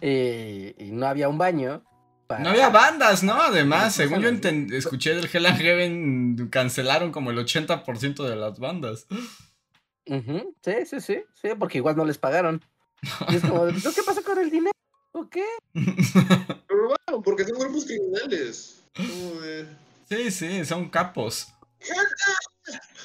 eh, 0.00 0.74
y 0.78 0.90
no 0.90 1.06
había 1.06 1.28
un 1.28 1.38
baño. 1.38 1.84
para- 2.26 2.42
No 2.42 2.50
había 2.50 2.70
bandas, 2.70 3.22
¿no? 3.22 3.34
Además, 3.40 3.94
según 3.94 4.20
yo 4.22 4.30
escuché 4.76 5.14
del 5.14 5.30
Hell 5.32 5.46
and 5.46 5.58
Heaven, 5.60 6.48
cancelaron 6.48 7.12
como 7.12 7.30
el 7.30 7.38
80% 7.38 8.24
de 8.28 8.34
las 8.34 8.58
bandas. 8.58 9.06
Sí, 10.06 10.72
sí, 10.86 11.00
sí, 11.00 11.22
sí, 11.34 11.48
porque 11.58 11.78
igual 11.78 11.96
no 11.96 12.04
les 12.04 12.18
pagaron. 12.18 12.60
Y 13.30 13.36
es 13.36 13.42
como, 13.42 13.66
¿no 13.66 13.92
qué 13.94 14.02
pasa 14.04 14.22
con 14.22 14.38
el 14.38 14.50
dinero? 14.50 14.72
¿O 15.12 15.28
qué? 15.28 15.44
Lo 16.68 16.76
robaron 16.76 17.22
porque 17.22 17.44
son 17.44 17.58
grupos 17.58 17.84
criminales. 17.84 18.82
Como 18.96 19.40
de- 19.40 19.66
Sí, 20.08 20.30
sí, 20.30 20.64
son 20.64 20.88
capos. 20.90 21.48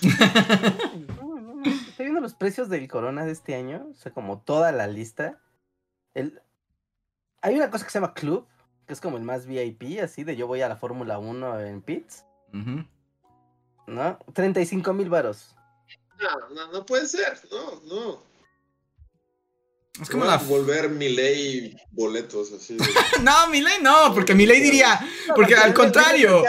No, 0.02 1.40
no, 1.40 1.54
no, 1.56 1.64
Estoy 1.64 2.06
viendo 2.06 2.22
los 2.22 2.34
precios 2.34 2.70
del 2.70 2.88
Corona 2.88 3.26
de 3.26 3.32
este 3.32 3.56
año, 3.56 3.88
o 3.92 3.94
sea, 3.96 4.12
como 4.14 4.40
toda 4.42 4.72
la 4.72 4.88
lista. 4.88 5.40
El... 6.14 6.42
Hay 7.42 7.56
una 7.56 7.70
cosa 7.70 7.86
que 7.86 7.92
se 7.92 8.00
llama 8.00 8.14
Club, 8.14 8.48
que 8.88 8.94
es 8.94 9.02
como 9.02 9.18
el 9.18 9.24
más 9.24 9.46
VIP, 9.46 10.02
así 10.04 10.24
de 10.24 10.36
yo 10.36 10.48
voy 10.48 10.62
a 10.62 10.70
la 10.70 10.76
Fórmula 10.76 11.20
1 11.20 11.60
en 11.62 11.82
pits, 11.82 12.26
Ujú. 12.54 12.86
¿no? 13.88 14.20
35 14.34 14.94
mil 14.94 15.10
varos. 15.10 15.56
No, 16.20 16.50
no, 16.54 16.72
no 16.72 16.86
puede 16.86 17.08
ser. 17.08 17.40
No, 17.52 17.82
no. 17.88 18.22
Es 20.02 20.10
como 20.10 20.24
la... 20.26 20.38
volver 20.38 20.90
mi 20.90 21.10
ley 21.10 21.76
boletos 21.92 22.52
así. 22.54 22.78
No, 23.22 23.48
Milei 23.50 23.82
no, 23.82 24.14
porque 24.14 24.34
Milei 24.34 24.62
diría... 24.62 25.00
Porque 25.36 25.56
al 25.56 25.74
contrario, 25.74 26.44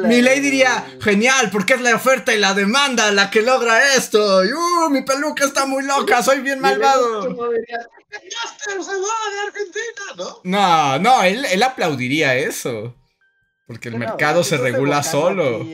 Milei 0.00 0.36
el- 0.38 0.42
diría, 0.42 0.86
genial, 1.00 1.50
porque 1.50 1.74
es 1.74 1.80
la 1.80 1.94
oferta 1.96 2.32
y 2.34 2.38
la 2.38 2.54
demanda 2.54 3.10
la 3.10 3.30
que 3.30 3.42
logra 3.42 3.94
esto. 3.96 4.44
Y, 4.44 4.52
uh, 4.52 4.90
mi 4.90 5.02
peluca 5.02 5.44
está 5.44 5.66
muy 5.66 5.82
loca, 5.84 6.22
soy 6.22 6.40
bien 6.40 6.60
malvado. 6.60 7.28
No 7.30 7.50
diría, 7.50 7.78
"Master, 8.10 8.82
se 8.82 8.92
va 8.92 9.32
de 9.32 9.40
Argentina, 9.48 10.98
¿no? 11.00 11.22
Él, 11.24 11.44
él 11.46 11.62
aplaudiría 11.62 12.36
eso. 12.36 12.94
Porque 13.66 13.88
el 13.88 13.96
mercado 13.96 14.44
se 14.44 14.56
regula 14.56 15.02
solo. 15.02 15.66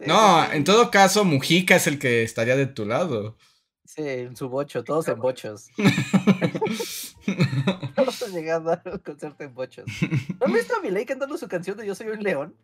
No, 0.00 0.52
en 0.52 0.64
todo 0.64 0.90
caso, 0.90 1.24
Mujica 1.24 1.76
es 1.76 1.86
el 1.86 1.98
que 1.98 2.22
estaría 2.22 2.56
de 2.56 2.66
tu 2.66 2.84
lado. 2.84 3.38
En 3.96 4.36
su 4.36 4.48
bocho, 4.48 4.84
todos 4.84 5.08
en 5.08 5.18
bochos. 5.18 5.68
Todos 7.96 8.32
llegando 8.32 8.72
al 8.72 9.02
concierto 9.02 9.44
en 9.44 9.54
bochos. 9.54 9.84
¿No 10.38 10.46
han 10.46 10.52
visto 10.52 10.76
a 10.76 10.80
Milei 10.80 11.04
cantando 11.06 11.36
su 11.36 11.48
canción 11.48 11.76
de 11.76 11.86
Yo 11.86 11.94
soy 11.94 12.08
un 12.08 12.22
león? 12.22 12.54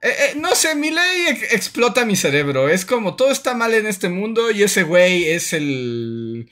Eh, 0.00 0.08
eh, 0.08 0.34
no 0.36 0.54
sé, 0.54 0.74
mi 0.76 0.90
ley 0.90 1.26
ex- 1.28 1.52
explota 1.52 2.04
mi 2.04 2.16
cerebro. 2.16 2.68
Es 2.68 2.84
como 2.84 3.16
todo 3.16 3.30
está 3.30 3.54
mal 3.54 3.74
en 3.74 3.86
este 3.86 4.08
mundo 4.08 4.50
y 4.50 4.62
ese 4.62 4.84
güey 4.84 5.24
es 5.24 5.52
el. 5.52 6.50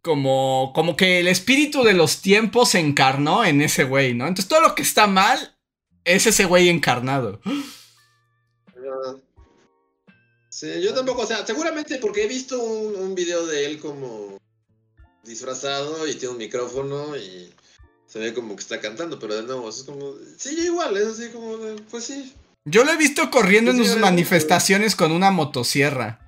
Como, 0.00 0.72
como 0.74 0.96
que 0.96 1.20
el 1.20 1.28
espíritu 1.28 1.82
de 1.82 1.94
los 1.94 2.20
tiempos 2.20 2.70
se 2.70 2.78
encarnó 2.78 3.44
en 3.44 3.62
ese 3.62 3.84
güey, 3.84 4.14
¿no? 4.14 4.26
Entonces 4.26 4.48
todo 4.48 4.60
lo 4.60 4.74
que 4.74 4.82
está 4.82 5.06
mal 5.06 5.56
es 6.04 6.26
ese 6.26 6.44
güey 6.44 6.68
encarnado. 6.68 7.40
Sí, 10.54 10.68
yo 10.80 10.94
tampoco, 10.94 11.22
o 11.22 11.26
sea, 11.26 11.44
seguramente 11.44 11.98
porque 11.98 12.22
he 12.22 12.28
visto 12.28 12.62
un, 12.62 12.94
un 12.94 13.16
video 13.16 13.44
de 13.44 13.66
él 13.66 13.80
como 13.80 14.38
disfrazado 15.24 16.06
y 16.06 16.14
tiene 16.14 16.28
un 16.28 16.38
micrófono 16.38 17.16
y 17.16 17.52
se 18.06 18.20
ve 18.20 18.32
como 18.32 18.54
que 18.54 18.62
está 18.62 18.80
cantando, 18.80 19.18
pero 19.18 19.34
de 19.34 19.42
nuevo, 19.42 19.68
es 19.68 19.82
como, 19.82 20.14
sí, 20.38 20.56
igual, 20.60 20.96
es 20.96 21.08
así 21.08 21.30
como, 21.30 21.56
de, 21.56 21.82
pues 21.90 22.04
sí. 22.04 22.32
Yo 22.64 22.84
lo 22.84 22.92
he 22.92 22.96
visto 22.96 23.32
corriendo 23.32 23.72
en 23.72 23.78
sus 23.78 23.88
sí, 23.88 23.98
manifestaciones 23.98 24.94
con 24.94 25.10
una 25.10 25.32
motosierra. 25.32 26.20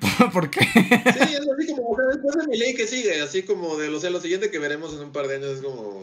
Porque. 0.32 0.58
Sí, 0.64 1.34
es 1.34 1.46
así 1.48 1.72
como, 1.72 1.90
o 1.90 1.96
sea, 1.96 2.06
después 2.06 2.34
de 2.34 2.48
mi 2.48 2.58
ley 2.58 2.74
que 2.74 2.88
sigue, 2.88 3.20
así 3.22 3.44
como 3.44 3.76
de, 3.76 3.90
o 3.90 4.00
sea, 4.00 4.10
lo 4.10 4.20
siguiente 4.20 4.50
que 4.50 4.58
veremos 4.58 4.92
en 4.92 5.02
un 5.02 5.12
par 5.12 5.28
de 5.28 5.36
años 5.36 5.50
es 5.50 5.62
como, 5.62 6.00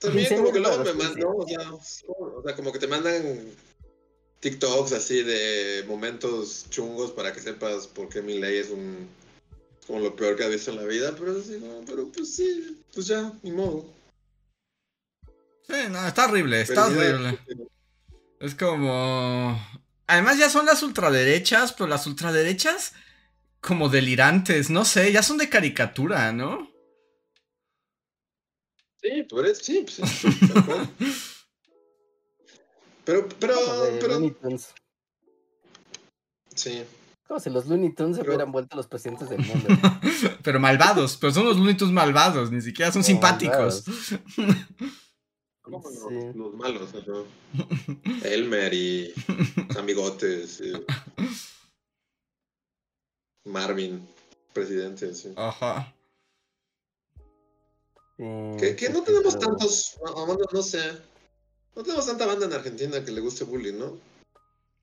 Eh, 0.02 0.06
También 0.06 0.36
como 0.36 0.52
que 0.52 0.60
luego 0.60 0.84
me 0.84 0.92
mandan, 0.94 1.24
o 1.24 1.46
sea, 1.46 1.72
o 2.08 2.42
sea, 2.44 2.56
como 2.56 2.72
que 2.72 2.78
te 2.78 2.86
mandan 2.86 3.52
TikToks 4.40 4.92
así 4.92 5.22
de 5.22 5.84
momentos 5.86 6.66
chungos 6.70 7.10
para 7.10 7.32
que 7.32 7.40
sepas 7.40 7.86
por 7.86 8.08
qué 8.08 8.22
mi 8.22 8.38
ley 8.38 8.58
es 8.58 8.70
un 8.70 9.08
como 9.86 10.00
lo 10.00 10.16
peor 10.16 10.36
que 10.36 10.44
has 10.44 10.50
visto 10.50 10.72
en 10.72 10.78
la 10.78 10.84
vida, 10.84 11.14
pero 11.16 11.38
así 11.38 11.58
como, 11.60 11.84
pero 11.84 12.10
pues 12.10 12.34
sí, 12.34 12.82
pues 12.92 13.06
ya, 13.06 13.32
ni 13.42 13.52
modo. 13.52 13.86
Sí, 15.66 15.74
no, 15.90 16.06
está 16.06 16.26
horrible, 16.26 16.60
está 16.60 16.86
horrible. 16.86 17.38
Es 18.40 18.54
como. 18.54 19.60
Además, 20.08 20.38
ya 20.38 20.50
son 20.50 20.66
las 20.66 20.82
ultraderechas, 20.82 21.72
pero 21.72 21.88
las 21.88 22.06
ultraderechas 22.06 22.92
como 23.60 23.88
delirantes, 23.88 24.70
no 24.70 24.84
sé, 24.84 25.10
ya 25.10 25.22
son 25.22 25.38
de 25.38 25.48
caricatura, 25.48 26.32
¿no? 26.32 26.70
Sí, 29.06 29.22
por 29.24 29.46
eso, 29.46 29.62
sí, 29.62 29.84
pues, 29.84 30.08
sí. 30.10 30.28
Pero, 33.04 33.28
pero, 33.38 33.82
de 33.84 33.98
pero, 34.00 34.14
Looney 34.14 34.30
Tunes. 34.32 34.74
sí. 36.54 36.82
Como 37.28 37.40
si 37.40 37.50
los 37.50 37.66
Looney 37.66 37.92
Tunes 37.94 38.16
se 38.16 38.22
hubieran 38.22 38.50
vuelto 38.52 38.76
los 38.76 38.86
presidentes 38.86 39.28
del 39.28 39.40
mundo. 39.40 39.68
pero 40.42 40.58
malvados, 40.60 41.16
pero 41.16 41.32
son 41.32 41.44
los 41.44 41.56
Looney 41.56 41.76
Tunes 41.76 41.92
malvados, 41.92 42.50
ni 42.50 42.60
siquiera 42.60 42.92
son 42.92 43.04
simpáticos. 43.04 43.84
Los, 45.68 45.82
Sí. 45.82 46.14
los 46.36 46.54
malos, 46.54 46.90
ajá. 46.94 47.24
Elmer 48.22 48.72
y 48.72 49.12
Amigotes. 49.76 50.60
y 50.60 50.72
Marvin, 53.50 54.06
presidente, 54.52 55.12
sí. 55.12 55.32
Ajá. 55.34 55.92
Sí, 58.18 58.76
Que, 58.76 58.88
no 58.90 59.02
tenemos 59.02 59.36
pero- 59.36 59.46
tantos, 59.48 59.96
no, 60.04 60.26
no, 60.26 60.38
no 60.52 60.62
sé. 60.62 60.80
No 61.74 61.82
tenemos 61.82 62.06
tanta 62.06 62.24
banda 62.26 62.46
en 62.46 62.52
Argentina 62.54 63.04
que 63.04 63.10
le 63.10 63.20
guste 63.20 63.44
bullying, 63.44 63.78
¿no? 63.78 63.98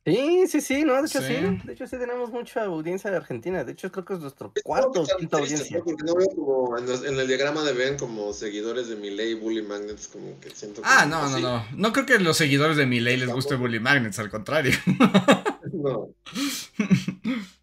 Sí, 0.06 0.48
sí, 0.48 0.60
sí, 0.60 0.84
no, 0.84 0.96
de 1.02 1.08
hecho 1.08 1.22
Sí. 1.22 1.28
sí. 1.30 1.62
De 1.66 1.74
hecho 1.74 1.88
sí 1.88 1.98
tenemos 1.98 2.30
mucha 2.30 2.66
audiencia 2.66 3.10
de 3.10 3.16
Argentina. 3.18 3.64
De 3.64 3.72
hecho 3.72 3.90
creo 3.90 4.04
que 4.04 4.14
es 4.16 4.20
nuestro 4.20 4.52
Es 4.54 4.62
cuarto 4.62 5.02
o 5.02 5.18
quinta 5.18 5.38
audiencia. 5.38 5.78
¿no? 5.78 5.84
Porque 5.86 6.04
no 6.04 6.16
veo 6.16 6.28
como 6.36 6.78
en, 6.78 6.86
los- 6.86 7.06
en 7.06 7.18
el 7.18 7.26
diagrama 7.26 7.64
de 7.64 7.72
Ben 7.72 7.98
como 7.98 8.34
seguidores 8.34 8.90
de 8.90 8.98
Miley, 8.98 9.34
Bully 9.36 9.62
Magnets, 9.62 10.10
como 10.10 10.38
que 10.42 10.50
siento 10.52 10.82
que 10.82 10.88
Ah, 10.92 11.06
no, 11.06 11.22
no, 11.30 11.36
así. 11.36 11.42
no. 11.42 11.66
No 11.78 11.94
creo 11.94 12.06
que 12.06 12.14
a 12.16 12.20
los 12.20 12.36
seguidores 12.36 12.76
de 12.76 12.86
Miley 12.86 13.16
les 13.16 13.30
guste 13.30 13.56
Bully 13.56 13.80
Magnets, 13.80 14.20
al 14.20 14.30
contrario. 14.30 14.74
No. 15.74 16.10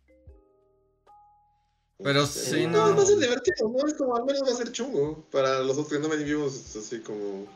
Pero 2.03 2.27
sí, 2.27 2.67
no. 2.67 2.89
no. 2.89 2.97
Va 2.97 3.03
a 3.03 3.07
ser 3.07 3.19
divertido, 3.19 3.69
¿no? 3.69 3.87
Es 3.87 3.95
como, 3.95 4.17
al 4.17 4.25
menos 4.25 4.43
va 4.43 4.53
a 4.53 4.57
ser 4.57 4.73
chungo. 4.73 5.27
Para 5.31 5.61
los 5.61 5.77
otros 5.77 5.89
que 5.89 5.99
no 5.99 6.09
venimos 6.09 6.77
así 6.77 7.01
como. 7.01 7.47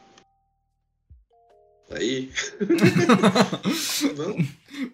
Ahí. 1.90 2.32
¿No? 2.60 4.34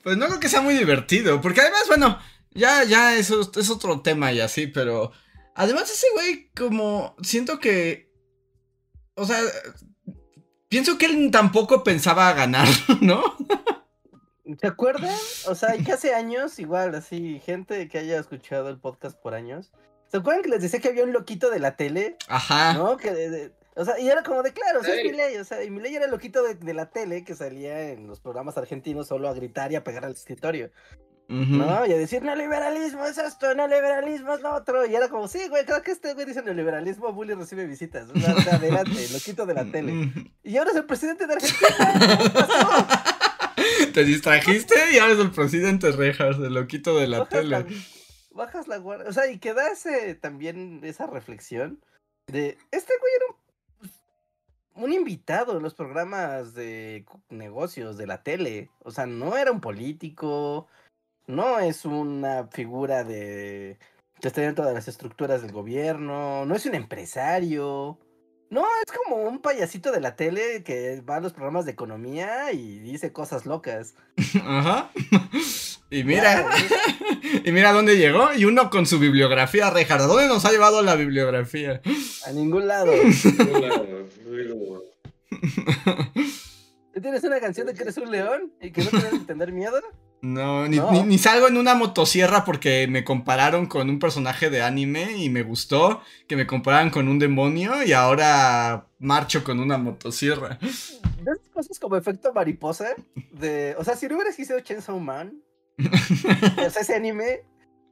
Pues 0.03 0.17
no 0.17 0.27
creo 0.27 0.41
que 0.41 0.49
sea 0.49 0.61
muy 0.61 0.75
divertido, 0.75 1.41
porque 1.41 1.61
además, 1.61 1.85
bueno, 1.89 2.19
ya, 2.53 2.85
ya 2.85 3.17
eso 3.17 3.41
es 3.57 3.71
otro 3.71 4.01
tema 4.01 4.33
y 4.33 4.41
así, 4.41 4.67
pero 4.67 5.13
además 5.55 5.91
ese 5.91 6.07
güey 6.15 6.51
como 6.57 7.17
siento 7.23 7.59
que, 7.59 8.11
o 9.15 9.25
sea, 9.25 9.39
pienso 10.69 10.99
que 10.99 11.07
él 11.07 11.31
tampoco 11.31 11.85
pensaba 11.85 12.33
ganar, 12.33 12.69
¿no? 13.01 13.23
¿Se 14.59 14.67
acuerdan? 14.67 15.15
O 15.47 15.55
sea, 15.55 15.77
que 15.79 15.93
hace 15.93 16.15
años, 16.15 16.59
igual, 16.59 16.95
así, 16.95 17.41
gente 17.45 17.89
que 17.89 17.99
haya 17.99 18.19
escuchado 18.19 18.69
el 18.69 18.79
podcast 18.79 19.17
por 19.21 19.35
años. 19.35 19.73
¿Se 20.09 20.17
acuerdan 20.17 20.43
que 20.43 20.49
les 20.49 20.63
decía 20.63 20.81
que 20.81 20.89
había 20.89 21.05
un 21.05 21.13
loquito 21.13 21.51
de 21.51 21.59
la 21.61 21.77
tele? 21.77 22.17
Ajá. 22.29 22.73
¿No? 22.75 22.97
Que 22.97 23.13
de- 23.13 23.31
de- 23.31 23.53
o 23.77 23.85
sea, 23.85 23.99
y 24.01 24.09
era 24.11 24.23
como 24.25 24.43
de, 24.43 24.53
claro, 24.53 24.81
o 24.81 24.83
sea, 24.85 24.95
es 24.95 25.01
Ey. 25.05 25.11
Milei, 25.11 25.37
o 25.39 25.45
sea, 25.45 25.63
y 25.63 25.71
Milei 25.71 25.95
era 25.95 26.05
el 26.07 26.11
loquito 26.11 26.43
de, 26.43 26.55
de 26.55 26.75
la 26.75 26.91
tele 26.91 27.25
que 27.25 27.35
salía 27.37 27.91
en 27.91 28.09
los 28.09 28.19
programas 28.21 28.59
argentinos 28.59 29.07
solo 29.07 29.29
a 29.29 29.33
gritar 29.35 29.71
y 29.73 29.77
a 29.77 29.85
pegar 29.85 30.05
al 30.05 30.13
escritorio. 30.13 30.71
¿no? 31.29 31.87
Y 31.87 31.93
a 31.93 31.97
decir, 31.97 32.25
no 32.25 32.35
liberalismo 32.35 33.07
es 33.07 33.17
esto, 33.17 33.55
no 33.55 33.69
liberalismo 33.69 34.35
es 34.35 34.41
lo 34.41 34.53
otro. 34.53 34.85
Y 34.85 34.97
era 34.97 35.09
como, 35.09 35.29
sí, 35.29 35.47
güey, 35.49 35.65
creo 35.65 35.81
que 35.81 35.93
este 35.93 36.13
güey 36.15 36.27
dice 36.27 36.43
neoliberalismo, 36.43 37.13
Bully 37.13 37.35
recibe 37.35 37.67
visitas. 37.67 38.09
O 38.11 38.19
sea, 38.19 38.33
adelante, 38.57 39.07
loquito 39.13 39.47
de 39.47 39.55
la 39.55 39.65
tele. 39.65 40.13
Y 40.43 40.57
ahora 40.57 40.73
es 40.73 40.77
el 40.79 40.87
presidente 40.87 41.29
de 41.29 41.35
Argentina. 41.35 42.19
¿qué 42.25 42.31
pasó? 42.31 42.85
Te 43.93 44.05
distrajiste 44.05 44.75
y 44.93 44.99
ahora 44.99 45.15
es 45.15 45.19
el 45.19 45.31
presidente 45.31 45.93
Rejas, 45.93 46.37
el 46.39 46.55
loquito 46.55 46.97
de 46.99 47.09
la 47.09 47.21
bajas 47.21 47.45
la, 47.45 47.65
tele. 47.65 47.77
bajas 48.31 48.69
la 48.69 48.77
guardia. 48.79 49.09
O 49.09 49.13
sea, 49.13 49.31
y 49.31 49.39
que 49.39 49.55
da 49.55 49.71
ese, 49.73 50.15
también 50.15 50.81
esa 50.83 51.07
reflexión 51.07 51.81
de 52.27 52.59
este 52.71 52.93
güey 53.01 53.13
era 53.17 53.91
un, 54.77 54.85
un 54.85 54.93
invitado 54.93 55.57
en 55.57 55.63
los 55.63 55.75
programas 55.75 56.55
de 56.55 57.05
negocios 57.29 57.97
de 57.97 58.07
la 58.07 58.23
tele. 58.23 58.71
O 58.81 58.91
sea, 58.91 59.07
no 59.07 59.37
era 59.37 59.53
un 59.53 59.61
político, 59.61 60.69
no 61.27 61.59
es 61.59 61.85
una 61.85 62.47
figura 62.49 63.05
de 63.05 63.79
que 64.21 64.29
esté 64.29 64.43
dentro 64.43 64.67
de 64.67 64.75
las 64.75 64.87
estructuras 64.87 65.43
del 65.43 65.53
gobierno, 65.53 66.45
no 66.45 66.55
es 66.55 66.67
un 66.67 66.75
empresario. 66.75 67.99
No, 68.51 68.65
es 68.85 68.93
como 68.93 69.23
un 69.29 69.41
payasito 69.41 69.93
de 69.93 70.01
la 70.01 70.17
tele 70.17 70.65
que 70.65 71.01
va 71.03 71.17
a 71.17 71.21
los 71.21 71.33
programas 71.33 71.67
de 71.67 71.71
economía 71.71 72.51
y 72.53 72.81
dice 72.81 73.13
cosas 73.13 73.47
locas. 73.47 73.95
Ajá. 74.45 74.91
Y 75.93 76.05
mira, 76.05 76.49
y 77.45 77.51
mira 77.51 77.73
dónde 77.73 77.97
llegó. 77.97 78.33
Y 78.33 78.45
uno 78.45 78.71
con 78.71 78.87
su 78.87 79.01
bibliografía, 79.01 79.71
Rejas. 79.71 80.01
¿A 80.01 80.07
dónde 80.07 80.29
nos 80.29 80.45
ha 80.45 80.53
llevado 80.53 80.83
la 80.83 80.95
bibliografía? 80.95 81.81
a 82.25 82.31
ningún 82.31 82.69
lado. 82.69 82.93
¿Tú 86.95 87.01
tienes 87.01 87.25
una 87.25 87.41
canción 87.41 87.67
de 87.67 87.75
que 87.75 87.83
eres 87.83 87.97
un 87.97 88.09
león 88.09 88.53
y 88.61 88.71
que 88.71 88.85
no 88.85 88.91
tienes 88.91 89.11
que 89.11 89.19
tener 89.27 89.51
miedo? 89.51 89.81
No, 90.23 90.69
ni, 90.69 90.77
No. 90.77 90.91
Ni, 90.93 91.03
ni 91.03 91.19
salgo 91.19 91.49
en 91.49 91.57
una 91.57 91.75
motosierra 91.75 92.45
porque 92.45 92.87
me 92.89 93.05
compararon 93.05 93.67
con 93.67 93.89
un 93.89 93.99
personaje 93.99 94.51
de 94.51 94.63
anime 94.63 95.17
y 95.17 95.31
me 95.31 95.43
gustó 95.43 96.03
que 96.27 96.37
me 96.37 96.47
compararan 96.47 96.91
con 96.91 97.09
un 97.09 97.19
demonio 97.19 97.83
y 97.83 97.93
ahora 97.93 98.87
marcho 98.99 99.43
con 99.43 99.61
una 99.61 99.79
motosierra. 99.79 100.59
Esas 100.63 101.39
cosas 101.53 101.79
como 101.79 101.97
efecto 101.97 102.33
mariposa, 102.33 102.95
de, 103.33 103.75
o 103.79 103.85
sea, 103.85 103.97
si 103.97 104.09
no 104.09 104.17
hubieras 104.17 104.37
sido 104.37 104.61
Chainsaw 104.61 104.99
Man, 104.99 105.43
o 105.79 106.71
sea, 106.71 106.83
ese 106.83 106.95
anime, 106.95 107.41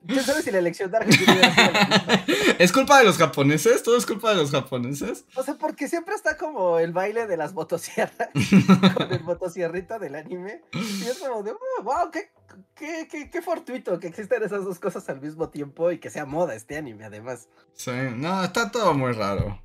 ¿quién 0.07 0.23
sabe 0.25 0.43
si 0.43 0.51
la 0.51 0.59
elección 0.59 0.91
de 0.91 0.97
Argentina 0.99 1.33
hubiera 1.33 1.55
sido? 1.55 2.55
¿Es 2.59 2.73
culpa 2.73 2.99
de 2.99 3.05
los 3.05 3.17
japoneses? 3.17 3.83
¿Todo 3.83 3.97
es 3.97 4.07
culpa 4.07 4.31
de 4.31 4.37
los 4.37 4.51
japoneses? 4.51 5.25
O 5.35 5.43
sea, 5.43 5.55
porque 5.55 5.89
siempre 5.89 6.15
está 6.15 6.37
como 6.37 6.79
el 6.79 6.93
baile 6.93 7.27
de 7.27 7.37
las 7.37 7.55
motosierras, 7.55 8.29
con 8.95 9.13
el 9.13 9.23
motosierrito 9.23 9.99
del 9.99 10.15
anime, 10.15 10.63
y 10.73 11.05
es 11.05 11.19
como 11.19 11.43
de, 11.43 11.53
"Oh, 11.53 11.83
wow, 11.83 12.11
qué, 12.11 12.31
qué, 12.75 13.09
qué, 13.11 13.31
qué 13.31 13.43
fortuito 13.43 13.99
que 13.99 14.09
existen 14.09 14.43
esas 14.43 14.65
dos 14.65 14.79
cosas 14.79 15.09
al 15.09 15.21
mismo 15.21 15.49
tiempo 15.49 15.91
y 15.91 15.99
que 15.99 16.11
sea 16.11 16.27
moda 16.27 16.55
este 16.55 16.77
anime, 16.77 17.05
además. 17.05 17.49
Sí, 17.75 17.93
no, 18.17 18.45
está 18.45 18.71
todo 18.71 18.95
muy 18.95 19.13
raro. 19.13 19.61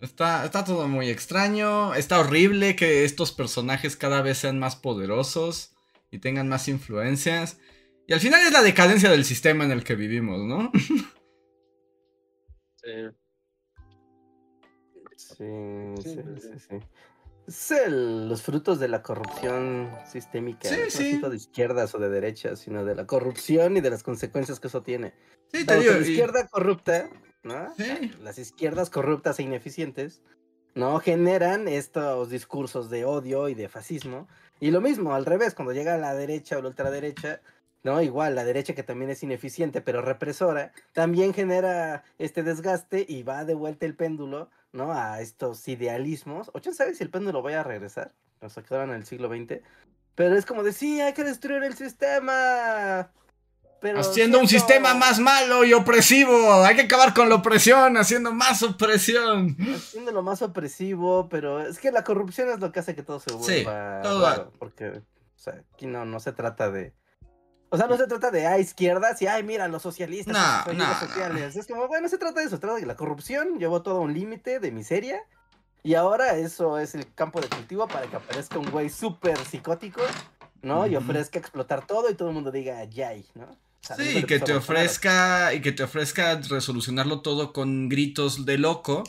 Está, 0.00 0.44
está 0.44 0.64
todo 0.64 0.86
muy 0.86 1.10
extraño. 1.10 1.94
Está 1.94 2.20
horrible 2.20 2.76
que 2.76 3.04
estos 3.04 3.32
personajes 3.32 3.96
cada 3.96 4.22
vez 4.22 4.38
sean 4.38 4.58
más 4.58 4.76
poderosos 4.76 5.72
y 6.10 6.18
tengan 6.18 6.48
más 6.48 6.68
influencias. 6.68 7.58
Y 8.08 8.14
al 8.14 8.20
final 8.20 8.40
es 8.40 8.52
la 8.52 8.62
decadencia 8.62 9.10
del 9.10 9.24
sistema 9.24 9.64
en 9.64 9.70
el 9.70 9.84
que 9.84 9.94
vivimos, 9.94 10.40
¿no? 10.46 10.72
sí. 12.76 13.10
Sí, 15.14 15.44
Sí, 16.02 16.16
sí, 16.40 16.58
sí. 16.68 16.76
Es 17.46 17.70
el- 17.70 18.28
los 18.28 18.42
frutos 18.42 18.78
de 18.78 18.88
la 18.88 19.02
corrupción 19.02 19.90
sistémica, 20.10 20.68
Sí, 20.68 20.76
no 20.84 20.90
sí. 20.90 21.10
tanto 21.12 21.30
de 21.30 21.36
izquierdas 21.36 21.94
o 21.94 21.98
de 21.98 22.08
derechas, 22.08 22.60
sino 22.60 22.84
de 22.84 22.94
la 22.94 23.06
corrupción 23.06 23.76
y 23.76 23.80
de 23.82 23.90
las 23.90 24.02
consecuencias 24.02 24.58
que 24.60 24.68
eso 24.68 24.82
tiene. 24.82 25.12
Sí, 25.52 25.64
te 25.66 25.78
digo. 25.78 25.92
la 25.92 25.98
y- 25.98 26.10
izquierda 26.10 26.46
corrupta, 26.48 27.10
¿no? 27.42 27.74
Sí. 27.76 28.10
Las 28.22 28.38
izquierdas 28.38 28.90
corruptas 28.90 29.38
e 29.38 29.42
ineficientes, 29.42 30.22
¿no? 30.74 30.98
Generan 31.00 31.68
estos 31.68 32.30
discursos 32.30 32.88
de 32.90 33.04
odio 33.04 33.48
y 33.48 33.54
de 33.54 33.68
fascismo. 33.68 34.28
Y 34.60 34.70
lo 34.70 34.80
mismo, 34.80 35.14
al 35.14 35.24
revés, 35.26 35.54
cuando 35.54 35.72
llega 35.74 35.96
la 35.98 36.14
derecha 36.14 36.58
o 36.58 36.62
la 36.62 36.68
ultraderecha, 36.68 37.40
¿no? 37.82 38.02
Igual, 38.02 38.34
la 38.34 38.44
derecha 38.44 38.74
que 38.74 38.82
también 38.82 39.10
es 39.10 39.22
ineficiente 39.22 39.80
pero 39.80 40.02
represora, 40.02 40.72
también 40.92 41.32
genera 41.34 42.04
este 42.18 42.42
desgaste 42.42 43.04
y 43.08 43.22
va 43.22 43.44
de 43.44 43.54
vuelta 43.54 43.86
el 43.86 43.94
péndulo, 43.94 44.50
¿no? 44.72 44.92
A 44.92 45.20
estos 45.20 45.66
idealismos. 45.68 46.50
O 46.54 46.60
quién 46.60 46.74
sabe 46.74 46.94
si 46.94 47.04
el 47.04 47.10
péndulo 47.10 47.42
vaya 47.42 47.60
a 47.60 47.64
regresar, 47.64 48.12
nos 48.40 48.54
quedaron 48.54 48.90
en 48.90 48.96
el 48.96 49.06
siglo 49.06 49.28
XX. 49.28 49.60
Pero 50.14 50.36
es 50.36 50.44
como 50.46 50.62
de, 50.64 50.72
sí, 50.72 51.00
hay 51.00 51.12
que 51.12 51.22
destruir 51.24 51.62
el 51.62 51.74
sistema. 51.74 53.10
Pero 53.80 54.00
Haciendo 54.00 54.40
un 54.40 54.48
sistema 54.48 54.92
más 54.94 55.20
malo 55.20 55.62
y 55.64 55.72
opresivo. 55.72 56.64
Hay 56.64 56.74
que 56.74 56.82
acabar 56.82 57.14
con 57.14 57.28
la 57.28 57.36
opresión, 57.36 57.96
haciendo 57.96 58.32
más 58.32 58.60
opresión. 58.64 59.56
haciéndolo 59.72 60.20
más 60.24 60.42
opresivo, 60.42 61.28
pero 61.28 61.60
es 61.64 61.78
que 61.78 61.92
la 61.92 62.02
corrupción 62.02 62.48
es 62.48 62.58
lo 62.58 62.72
que 62.72 62.80
hace 62.80 62.96
que 62.96 63.04
todo 63.04 63.20
se 63.20 63.30
Sí, 63.30 63.62
vuelva 63.62 64.00
todo- 64.02 64.52
porque 64.58 64.88
o 64.88 65.02
sea, 65.36 65.62
aquí 65.72 65.86
no, 65.86 66.04
no 66.04 66.18
se 66.18 66.32
trata 66.32 66.72
de 66.72 66.92
o 67.70 67.76
sea, 67.76 67.86
no 67.86 67.96
se 67.96 68.06
trata 68.06 68.30
de 68.30 68.46
ah, 68.46 68.58
izquierdas 68.58 69.20
y 69.22 69.26
ay, 69.26 69.42
mira, 69.42 69.68
los 69.68 69.82
socialistas, 69.82 70.34
No, 70.66 70.72
no, 70.72 70.86
no. 70.86 71.00
sociales. 71.00 71.56
Es 71.56 71.66
como, 71.66 71.86
bueno, 71.88 72.04
no 72.04 72.08
se 72.08 72.18
trata 72.18 72.40
de 72.40 72.46
eso, 72.46 72.56
se 72.56 72.60
trata 72.60 72.76
de 72.76 72.86
la 72.86 72.96
corrupción 72.96 73.58
llevó 73.58 73.82
todo 73.82 73.98
a 73.98 74.00
un 74.00 74.14
límite 74.14 74.60
de 74.60 74.70
miseria 74.70 75.20
y 75.82 75.94
ahora 75.94 76.36
eso 76.36 76.78
es 76.78 76.94
el 76.94 77.12
campo 77.14 77.40
de 77.40 77.48
cultivo 77.48 77.86
para 77.86 78.06
que 78.06 78.16
aparezca 78.16 78.58
un 78.58 78.70
güey 78.70 78.90
súper 78.90 79.38
psicótico, 79.38 80.02
¿no? 80.62 80.86
Y 80.86 80.96
ofrezca 80.96 81.38
explotar 81.38 81.86
todo 81.86 82.10
y 82.10 82.14
todo 82.14 82.28
el 82.28 82.34
mundo 82.34 82.50
diga 82.50 82.84
yay, 82.84 83.24
¿no? 83.34 83.44
O 83.44 83.86
sea, 83.86 83.96
Sí, 83.96 84.18
y 84.18 84.24
que 84.24 84.40
te 84.40 84.54
ofrezca. 84.54 85.54
Y 85.54 85.60
que 85.60 85.72
te 85.72 85.84
ofrezca 85.84 86.34
resolucionarlo 86.34 87.20
todo 87.20 87.52
con 87.52 87.88
gritos 87.88 88.44
de 88.44 88.58
loco. 88.58 89.04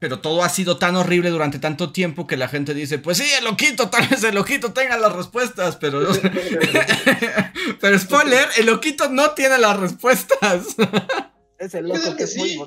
Pero 0.00 0.18
todo 0.20 0.42
ha 0.42 0.48
sido 0.48 0.78
tan 0.78 0.96
horrible 0.96 1.28
durante 1.28 1.58
tanto 1.58 1.92
tiempo 1.92 2.26
que 2.26 2.38
la 2.38 2.48
gente 2.48 2.72
dice, 2.72 2.98
pues 2.98 3.18
sí, 3.18 3.30
el 3.38 3.44
loquito, 3.44 3.90
tal 3.90 4.08
vez 4.08 4.24
el 4.24 4.34
loquito 4.34 4.72
tenga 4.72 4.96
las 4.96 5.12
respuestas, 5.12 5.76
pero... 5.76 6.00
pero 7.80 7.98
spoiler, 7.98 8.48
el 8.56 8.66
loquito 8.66 9.10
no 9.10 9.32
tiene 9.32 9.58
las 9.58 9.78
respuestas. 9.78 10.74
Es 11.60 11.74
el 11.74 11.88
loco 11.88 12.12
que 12.12 12.24
que 12.24 12.26
sí. 12.26 12.58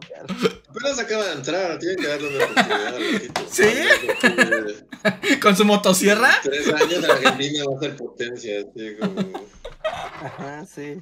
Apenas 0.69 0.99
acaba 0.99 1.25
de 1.25 1.31
entrar, 1.33 1.79
tienen 1.79 1.97
que 1.97 2.07
darle 2.07 2.27
una 2.27 2.45
oportunidad 2.45 2.95
al 2.95 3.13
loquito. 3.13 3.41
¿Sí? 3.49 5.39
Con 5.41 5.57
su 5.57 5.65
motosierra. 5.65 6.29
Tres 6.43 6.67
años 6.67 7.03
Argentina 7.03 7.63
va 7.67 7.75
a 7.75 7.79
ser 7.79 7.95
potencia, 7.97 8.59
así 8.59 8.95
como... 8.99 9.47
Ajá, 9.83 10.65
sí. 10.65 11.01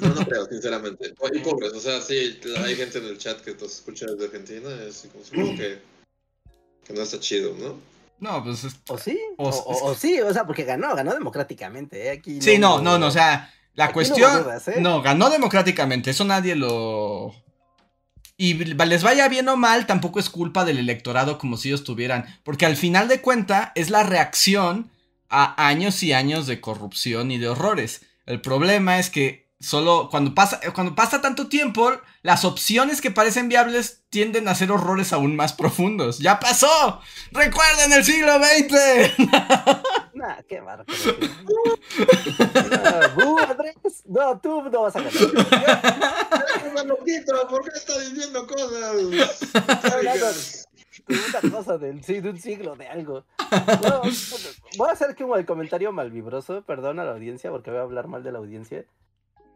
No, 0.00 0.14
no 0.14 0.24
creo, 0.26 0.46
sinceramente. 0.46 1.14
Y 1.32 1.38
pobres, 1.40 1.72
o 1.72 1.80
sea, 1.80 2.00
sí, 2.00 2.38
hay 2.58 2.76
gente 2.76 2.98
en 2.98 3.06
el 3.06 3.18
chat 3.18 3.40
que 3.40 3.52
nos 3.54 3.62
escucha 3.76 4.06
desde 4.06 4.26
Argentina, 4.26 4.68
es 4.86 4.96
así 4.96 5.08
como, 5.08 5.24
supongo 5.24 5.56
que 5.56 5.78
Que 6.86 6.92
no 6.92 7.00
está 7.02 7.18
chido, 7.18 7.54
¿no? 7.58 7.76
No, 8.20 8.44
pues 8.44 8.64
es- 8.64 8.76
¿O 8.88 8.98
sí? 8.98 9.18
O- 9.38 9.48
O, 9.48 9.50
o- 9.50 9.84
o 9.90 9.94
sí, 9.94 10.20
o 10.20 10.32
sea, 10.34 10.46
porque 10.46 10.64
ganó, 10.64 10.94
ganó 10.94 11.14
democráticamente. 11.14 12.06
¿eh? 12.08 12.10
Aquí 12.10 12.42
Sí, 12.42 12.58
no, 12.58 12.74
hubo- 12.76 12.82
no, 12.82 12.98
no, 12.98 13.06
o 13.06 13.10
sea, 13.10 13.52
la 13.74 13.84
Aquí 13.84 13.90
no 13.90 13.94
cuestión... 13.94 14.42
dudas, 14.42 14.68
¿eh? 14.68 14.74
No, 14.80 15.00
ganó 15.00 15.30
democráticamente, 15.30 16.10
eso 16.10 16.24
nadie 16.24 16.54
lo... 16.56 17.34
Y 18.36 18.54
les 18.54 19.02
vaya 19.02 19.28
bien 19.28 19.48
o 19.48 19.56
mal, 19.56 19.86
tampoco 19.86 20.18
es 20.20 20.28
culpa 20.28 20.64
del 20.64 20.78
electorado 20.78 21.38
como 21.38 21.56
si 21.56 21.68
ellos 21.68 21.84
tuvieran, 21.84 22.26
porque 22.42 22.66
al 22.66 22.76
final 22.76 23.08
de 23.08 23.20
cuenta 23.22 23.72
es 23.76 23.88
la 23.90 24.02
reacción 24.02 24.90
a 25.34 25.66
años 25.66 26.02
y 26.02 26.12
años 26.12 26.46
de 26.46 26.60
corrupción 26.60 27.30
y 27.30 27.38
de 27.38 27.48
horrores. 27.48 28.02
El 28.26 28.40
problema 28.40 28.98
es 28.98 29.10
que 29.10 29.44
solo 29.60 30.08
cuando 30.10 30.34
pasa, 30.34 30.60
cuando 30.74 30.94
pasa 30.94 31.20
tanto 31.20 31.48
tiempo, 31.48 31.92
las 32.22 32.44
opciones 32.44 33.00
que 33.00 33.10
parecen 33.10 33.48
viables 33.48 34.02
tienden 34.10 34.46
a 34.46 34.54
ser 34.54 34.70
horrores 34.70 35.12
aún 35.12 35.34
más 35.36 35.52
profundos. 35.52 36.18
¡Ya 36.18 36.38
pasó! 36.38 37.00
¡Recuerden 37.32 37.92
el 37.92 38.04
siglo 38.04 38.34
XX! 38.38 38.74
Nah, 40.14 40.40
qué 40.48 40.60
barco. 40.60 40.92
no, 43.16 43.38
Andrés, 43.38 43.74
no, 44.06 44.38
tú 44.40 44.62
no 44.70 44.82
vas 44.82 44.94
a 44.94 45.00
ganar. 45.00 45.12
¿Por 47.48 47.64
qué 47.64 47.70
está 47.74 47.98
diciendo 47.98 48.46
cosas? 48.46 48.70
Una 51.08 51.50
cosa 51.50 51.78
del, 51.78 52.02
sí, 52.02 52.20
de 52.20 52.30
un 52.30 52.38
siglo 52.38 52.76
de 52.76 52.88
algo. 52.88 53.24
No, 53.82 54.02
voy 54.78 54.88
a 54.88 54.92
hacer 54.92 55.14
como 55.14 55.36
el 55.36 55.46
comentario 55.46 55.92
malvibroso, 55.92 56.62
perdón 56.62 56.98
a 56.98 57.04
la 57.04 57.12
audiencia, 57.12 57.50
porque 57.50 57.70
voy 57.70 57.80
a 57.80 57.82
hablar 57.82 58.08
mal 58.08 58.22
de 58.22 58.32
la 58.32 58.38
audiencia. 58.38 58.84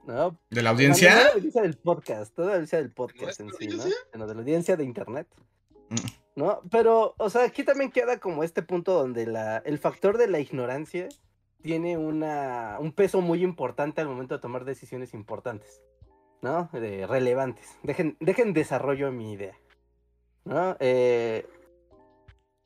No, 0.07 0.39
¿De 0.51 0.63
la 0.63 0.71
audiencia? 0.71 1.11
no, 1.11 1.17
de 1.17 1.25
la 1.25 1.33
audiencia 1.33 1.63
del 1.63 1.77
podcast, 1.77 2.35
toda 2.35 2.49
la 2.49 2.55
audiencia 2.55 2.79
del 2.79 2.91
podcast 2.91 3.41
en 3.41 3.47
¿Nuestra 3.49 3.71
sí, 3.71 3.77
¿no? 3.77 3.85
Bueno, 4.13 4.27
de 4.27 4.35
la 4.35 4.41
audiencia 4.41 4.77
de 4.77 4.85
internet. 4.85 5.27
Mm. 5.91 6.41
¿No? 6.41 6.63
Pero, 6.71 7.15
o 7.19 7.31
sea, 7.31 7.45
aquí 7.45 7.65
también 7.65 7.91
queda 7.91 8.19
como 8.19 8.45
este 8.45 8.63
punto 8.63 8.93
donde 8.95 9.27
la, 9.27 9.59
el 9.59 9.79
factor 9.79 10.17
de 10.17 10.29
la 10.29 10.39
ignorancia 10.39 11.09
tiene 11.63 11.99
una, 11.99 12.77
un 12.81 12.93
peso 12.93 13.21
muy 13.21 13.43
importante 13.43 14.01
al 14.01 14.09
momento 14.09 14.35
de 14.35 14.41
tomar 14.41 14.65
decisiones 14.65 15.15
importantes, 15.15 15.83
¿no? 16.41 16.69
De, 16.73 17.07
relevantes. 17.07 17.77
Dejen, 17.83 18.17
dejen 18.21 18.53
desarrollo 18.53 19.11
mi 19.11 19.33
idea, 19.33 19.59
¿no? 20.49 20.77
Eh, 20.81 21.47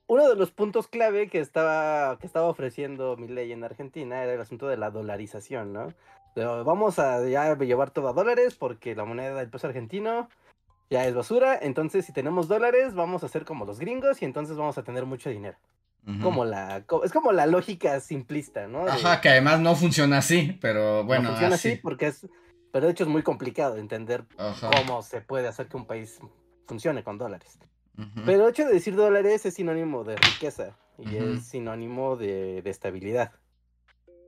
uno 0.06 0.28
de 0.28 0.36
los 0.36 0.50
puntos 0.50 0.88
clave 0.88 1.28
que 1.28 1.40
estaba, 1.40 2.18
que 2.18 2.26
estaba 2.26 2.46
ofreciendo 2.46 3.16
mi 3.16 3.28
ley 3.28 3.52
en 3.52 3.64
Argentina 3.64 4.22
era 4.22 4.34
el 4.34 4.40
asunto 4.40 4.68
de 4.68 4.76
la 4.76 4.90
dolarización, 4.90 5.72
¿no? 5.72 5.88
Vamos 6.34 6.98
a 6.98 7.26
ya 7.28 7.54
llevar 7.56 7.90
todo 7.90 8.08
a 8.08 8.12
dólares 8.12 8.54
porque 8.54 8.94
la 8.94 9.04
moneda 9.04 9.34
del 9.34 9.50
peso 9.50 9.66
argentino 9.66 10.28
ya 10.90 11.06
es 11.06 11.14
basura, 11.14 11.58
entonces 11.60 12.04
si 12.04 12.12
tenemos 12.12 12.48
dólares 12.48 12.94
vamos 12.94 13.24
a 13.24 13.28
ser 13.28 13.44
como 13.44 13.64
los 13.64 13.78
gringos 13.78 14.22
y 14.22 14.24
entonces 14.24 14.56
vamos 14.56 14.76
a 14.78 14.82
tener 14.82 15.06
mucho 15.06 15.30
dinero. 15.30 15.58
Como 16.20 16.44
la, 16.44 16.84
es 17.04 17.12
como 17.12 17.32
la 17.32 17.46
lógica 17.46 17.98
simplista, 18.00 18.66
¿no? 18.66 18.84
De- 18.84 18.90
Ajá, 18.90 19.20
que 19.20 19.28
además 19.30 19.60
no 19.60 19.74
funciona 19.76 20.18
así, 20.18 20.58
pero 20.60 20.98
no 20.98 21.04
bueno, 21.06 21.28
funciona 21.30 21.54
así. 21.54 21.72
así 21.72 21.80
porque 21.80 22.08
es, 22.08 22.26
pero 22.70 22.86
de 22.86 22.92
hecho 22.92 23.04
es 23.04 23.10
muy 23.10 23.22
complicado 23.22 23.76
entender 23.76 24.26
Ajá. 24.36 24.68
cómo 24.68 25.02
se 25.02 25.20
puede 25.20 25.48
hacer 25.48 25.68
que 25.68 25.76
un 25.76 25.86
país 25.86 26.18
funcione 26.66 27.02
con 27.04 27.18
dólares. 27.18 27.58
Pero 28.24 28.44
el 28.44 28.50
hecho 28.50 28.64
de 28.64 28.72
decir 28.72 28.96
dólares 28.96 29.44
es 29.44 29.54
sinónimo 29.54 30.02
de 30.04 30.16
riqueza 30.16 30.76
y 30.98 31.16
es 31.16 31.46
sinónimo 31.46 32.16
de, 32.16 32.62
de 32.62 32.70
estabilidad. 32.70 33.32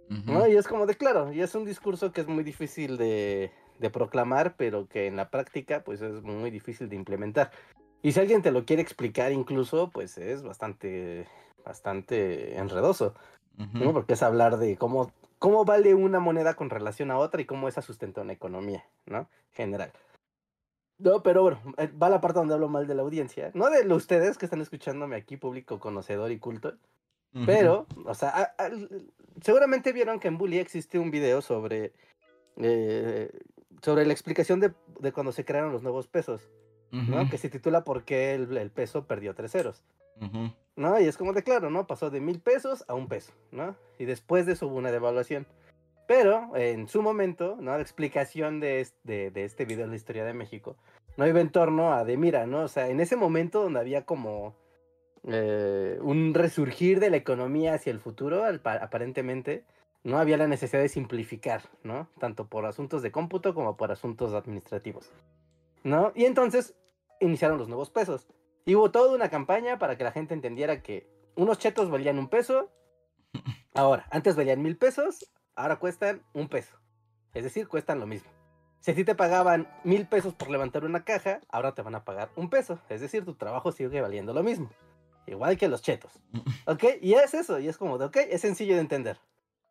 ¿no? 0.08 0.46
Y 0.46 0.56
es 0.56 0.68
como 0.68 0.86
de 0.86 0.94
claro, 0.94 1.32
y 1.32 1.40
es 1.40 1.54
un 1.54 1.64
discurso 1.64 2.12
que 2.12 2.20
es 2.20 2.26
muy 2.26 2.44
difícil 2.44 2.96
de, 2.96 3.50
de 3.78 3.90
proclamar, 3.90 4.54
pero 4.56 4.86
que 4.86 5.06
en 5.06 5.16
la 5.16 5.30
práctica 5.30 5.82
pues 5.82 6.02
es 6.02 6.22
muy 6.22 6.50
difícil 6.50 6.88
de 6.88 6.96
implementar. 6.96 7.50
Y 8.02 8.12
si 8.12 8.20
alguien 8.20 8.42
te 8.42 8.50
lo 8.50 8.66
quiere 8.66 8.82
explicar 8.82 9.32
incluso, 9.32 9.90
pues 9.90 10.18
es 10.18 10.42
bastante, 10.42 11.26
bastante 11.64 12.58
enredoso. 12.58 13.14
¿no? 13.56 13.92
Porque 13.92 14.14
es 14.14 14.22
hablar 14.22 14.58
de 14.58 14.76
cómo, 14.76 15.12
cómo 15.38 15.64
vale 15.64 15.94
una 15.94 16.20
moneda 16.20 16.54
con 16.54 16.70
relación 16.70 17.10
a 17.10 17.18
otra 17.18 17.40
y 17.40 17.44
cómo 17.44 17.68
esa 17.68 17.82
sustenta 17.82 18.20
una 18.20 18.32
economía, 18.32 18.84
¿no? 19.06 19.28
General. 19.52 19.92
No, 20.98 21.22
pero 21.22 21.42
bueno, 21.42 21.60
eh, 21.76 21.88
va 22.00 22.08
la 22.08 22.20
parte 22.20 22.38
donde 22.38 22.54
hablo 22.54 22.68
mal 22.68 22.86
de 22.86 22.94
la 22.94 23.02
audiencia, 23.02 23.50
no 23.54 23.68
de 23.68 23.84
lo- 23.84 23.96
ustedes 23.96 24.38
que 24.38 24.46
están 24.46 24.60
escuchándome 24.60 25.16
aquí, 25.16 25.36
público 25.36 25.80
conocedor 25.80 26.30
y 26.30 26.38
culto, 26.38 26.74
Ujú. 27.34 27.46
pero, 27.46 27.86
o 28.06 28.14
sea, 28.14 28.28
a- 28.30 28.64
a- 28.64 28.70
seguramente 29.42 29.92
vieron 29.92 30.20
que 30.20 30.28
en 30.28 30.38
Bully 30.38 30.58
existe 30.58 30.98
un 30.98 31.10
video 31.10 31.42
sobre, 31.42 31.92
eh, 32.58 33.30
sobre 33.82 34.06
la 34.06 34.12
explicación 34.12 34.60
de, 34.60 34.72
de 35.00 35.12
cuando 35.12 35.32
se 35.32 35.44
crearon 35.44 35.72
los 35.72 35.82
nuevos 35.82 36.06
pesos, 36.06 36.48
¿no? 36.90 37.22
Ujú. 37.22 37.30
Que 37.30 37.38
se 37.38 37.48
titula 37.50 37.82
¿Por 37.82 38.04
qué 38.04 38.34
el, 38.34 38.56
el 38.56 38.70
peso 38.70 39.06
perdió 39.06 39.34
tres 39.34 39.50
ceros? 39.52 39.82
Ujú. 40.20 40.52
¿No? 40.76 41.00
Y 41.00 41.04
es 41.06 41.16
como 41.16 41.32
de 41.32 41.42
claro, 41.42 41.70
¿no? 41.70 41.86
Pasó 41.88 42.08
de 42.10 42.20
mil 42.20 42.40
pesos 42.40 42.84
a 42.88 42.94
un 42.94 43.08
peso, 43.08 43.32
¿no? 43.50 43.74
Y 43.98 44.04
después 44.04 44.46
de 44.46 44.52
eso 44.52 44.68
hubo 44.68 44.76
una 44.76 44.92
devaluación. 44.92 45.46
Pero 46.06 46.54
en 46.54 46.86
su 46.88 47.00
momento, 47.02 47.56
¿no? 47.60 47.72
La 47.72 47.80
explicación 47.80 48.60
de, 48.60 48.80
es- 48.80 48.94
de, 49.04 49.30
de 49.30 49.44
este 49.44 49.64
video 49.64 49.84
de 49.86 49.90
la 49.90 49.96
historia 49.96 50.24
de 50.24 50.34
México 50.34 50.76
no 51.16 51.26
iba 51.26 51.40
en 51.40 51.50
torno 51.50 51.92
a 51.94 52.04
de 52.04 52.16
mira, 52.16 52.46
¿no? 52.46 52.62
O 52.62 52.68
sea, 52.68 52.88
en 52.88 53.00
ese 53.00 53.16
momento 53.16 53.62
donde 53.62 53.80
había 53.80 54.04
como 54.04 54.54
eh, 55.26 55.98
un 56.02 56.34
resurgir 56.34 57.00
de 57.00 57.10
la 57.10 57.16
economía 57.16 57.74
hacia 57.74 57.90
el 57.92 58.00
futuro, 58.00 58.44
al 58.44 58.60
pa- 58.60 58.74
aparentemente, 58.76 59.64
no 60.02 60.18
había 60.18 60.36
la 60.36 60.48
necesidad 60.48 60.82
de 60.82 60.88
simplificar, 60.90 61.62
¿no? 61.82 62.08
Tanto 62.18 62.46
por 62.48 62.66
asuntos 62.66 63.00
de 63.00 63.10
cómputo 63.10 63.54
como 63.54 63.76
por 63.76 63.90
asuntos 63.90 64.34
administrativos, 64.34 65.10
¿no? 65.82 66.12
Y 66.14 66.26
entonces 66.26 66.74
iniciaron 67.20 67.56
los 67.58 67.68
nuevos 67.68 67.88
pesos. 67.90 68.26
Y 68.66 68.74
hubo 68.74 68.90
toda 68.90 69.14
una 69.14 69.30
campaña 69.30 69.78
para 69.78 69.96
que 69.96 70.04
la 70.04 70.12
gente 70.12 70.34
entendiera 70.34 70.82
que 70.82 71.06
unos 71.36 71.58
chetos 71.58 71.90
valían 71.90 72.18
un 72.18 72.28
peso. 72.28 72.70
Ahora, 73.74 74.06
antes 74.10 74.36
valían 74.36 74.62
mil 74.62 74.76
pesos, 74.76 75.30
ahora 75.56 75.76
cuestan 75.76 76.22
un 76.32 76.48
peso. 76.48 76.76
Es 77.32 77.44
decir, 77.44 77.68
cuestan 77.68 78.00
lo 78.00 78.06
mismo. 78.06 78.30
Si 78.80 78.90
a 78.90 78.94
ti 78.94 79.04
te 79.04 79.14
pagaban 79.14 79.68
mil 79.82 80.06
pesos 80.06 80.34
por 80.34 80.50
levantar 80.50 80.84
una 80.84 81.04
caja, 81.04 81.40
ahora 81.48 81.74
te 81.74 81.82
van 81.82 81.94
a 81.94 82.04
pagar 82.04 82.30
un 82.36 82.50
peso. 82.50 82.78
Es 82.88 83.00
decir, 83.00 83.24
tu 83.24 83.34
trabajo 83.34 83.72
sigue 83.72 84.00
valiendo 84.00 84.32
lo 84.34 84.42
mismo. 84.42 84.70
Igual 85.26 85.56
que 85.56 85.68
los 85.68 85.82
chetos. 85.82 86.12
¿Ok? 86.66 86.84
Y 87.00 87.14
es 87.14 87.34
eso, 87.34 87.58
y 87.58 87.68
es 87.68 87.78
como 87.78 87.98
de, 87.98 88.04
ok, 88.06 88.16
es 88.28 88.42
sencillo 88.42 88.74
de 88.74 88.80
entender. 88.80 89.18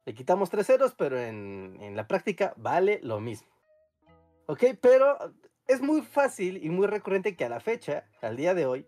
Le 0.06 0.14
quitamos 0.14 0.50
tres 0.50 0.68
ceros, 0.68 0.96
pero 0.96 1.20
en, 1.20 1.78
en 1.80 1.96
la 1.96 2.08
práctica 2.08 2.54
vale 2.58 3.00
lo 3.04 3.20
mismo. 3.20 3.48
¿Ok? 4.48 4.64
Pero 4.82 5.18
es 5.68 5.82
muy 5.82 6.02
fácil 6.02 6.64
y 6.64 6.70
muy 6.70 6.88
recurrente 6.88 7.36
que 7.36 7.46
a 7.46 7.50
la 7.50 7.60
fecha, 7.60 8.06
al 8.22 8.36
día 8.36 8.54
de 8.54 8.66
hoy, 8.66 8.88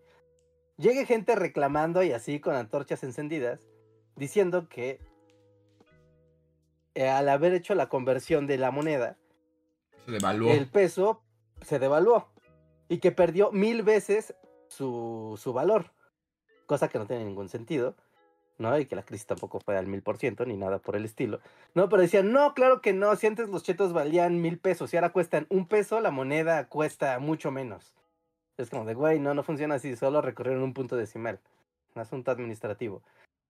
llegue 0.78 1.06
gente 1.06 1.36
reclamando 1.36 2.04
y 2.04 2.12
así 2.12 2.40
con 2.40 2.56
antorchas 2.56 3.04
encendidas, 3.04 3.62
diciendo 4.16 4.68
que 4.68 5.00
eh, 6.96 7.10
al 7.10 7.30
haber 7.30 7.54
hecho 7.54 7.76
la 7.76 7.88
conversión 7.90 8.48
de 8.48 8.58
la 8.58 8.72
moneda, 8.72 9.18
Se 10.06 10.12
devaluó. 10.12 10.52
el 10.52 10.68
peso 10.68 11.22
se 11.62 11.80
devaluó 11.80 12.28
y 12.90 12.98
que 13.00 13.12
perdió 13.12 13.52
mil 13.52 13.84
veces 13.84 14.36
su, 14.68 15.40
su 15.42 15.54
valor, 15.54 15.92
cosa 16.66 16.88
que 16.88 16.98
no 16.98 17.06
tiene 17.06 17.26
ningún 17.26 17.50
sentido, 17.50 17.96
¿no? 18.58 18.78
Y 18.80 18.86
que 18.86 18.96
la 18.96 19.04
crisis 19.04 19.28
tampoco 19.28 19.60
fue 19.60 19.78
al 19.78 19.88
mil 19.88 20.02
por 20.02 20.18
ciento 20.18 20.46
ni 20.46 20.56
nada 20.58 20.80
por 20.80 20.96
el 20.96 21.06
estilo, 21.06 21.40
¿no? 21.74 21.90
Pero 21.90 22.02
decían, 22.02 22.32
no, 22.32 22.54
claro 22.54 22.82
que 22.82 22.94
no, 22.94 23.16
si 23.16 23.28
antes 23.28 23.50
los 23.50 23.64
chetos 23.64 23.94
valían 23.94 24.42
mil 24.42 24.60
pesos 24.60 24.94
y 24.94 24.98
ahora 24.98 25.12
cuestan 25.12 25.46
un 25.50 25.68
peso, 25.68 26.00
la 26.00 26.12
moneda 26.12 26.68
cuesta 26.68 27.20
mucho 27.20 27.52
menos. 27.52 27.94
Es 28.58 28.70
como 28.70 28.86
de, 28.86 28.94
güey, 28.94 29.20
no, 29.20 29.34
no 29.34 29.44
funciona 29.44 29.76
así, 29.76 29.96
solo 29.98 30.22
recorrieron 30.22 30.64
un 30.64 30.74
punto 30.74 30.96
decimal, 30.96 31.42
un 31.94 32.02
asunto 32.02 32.32
administrativo. 32.32 33.04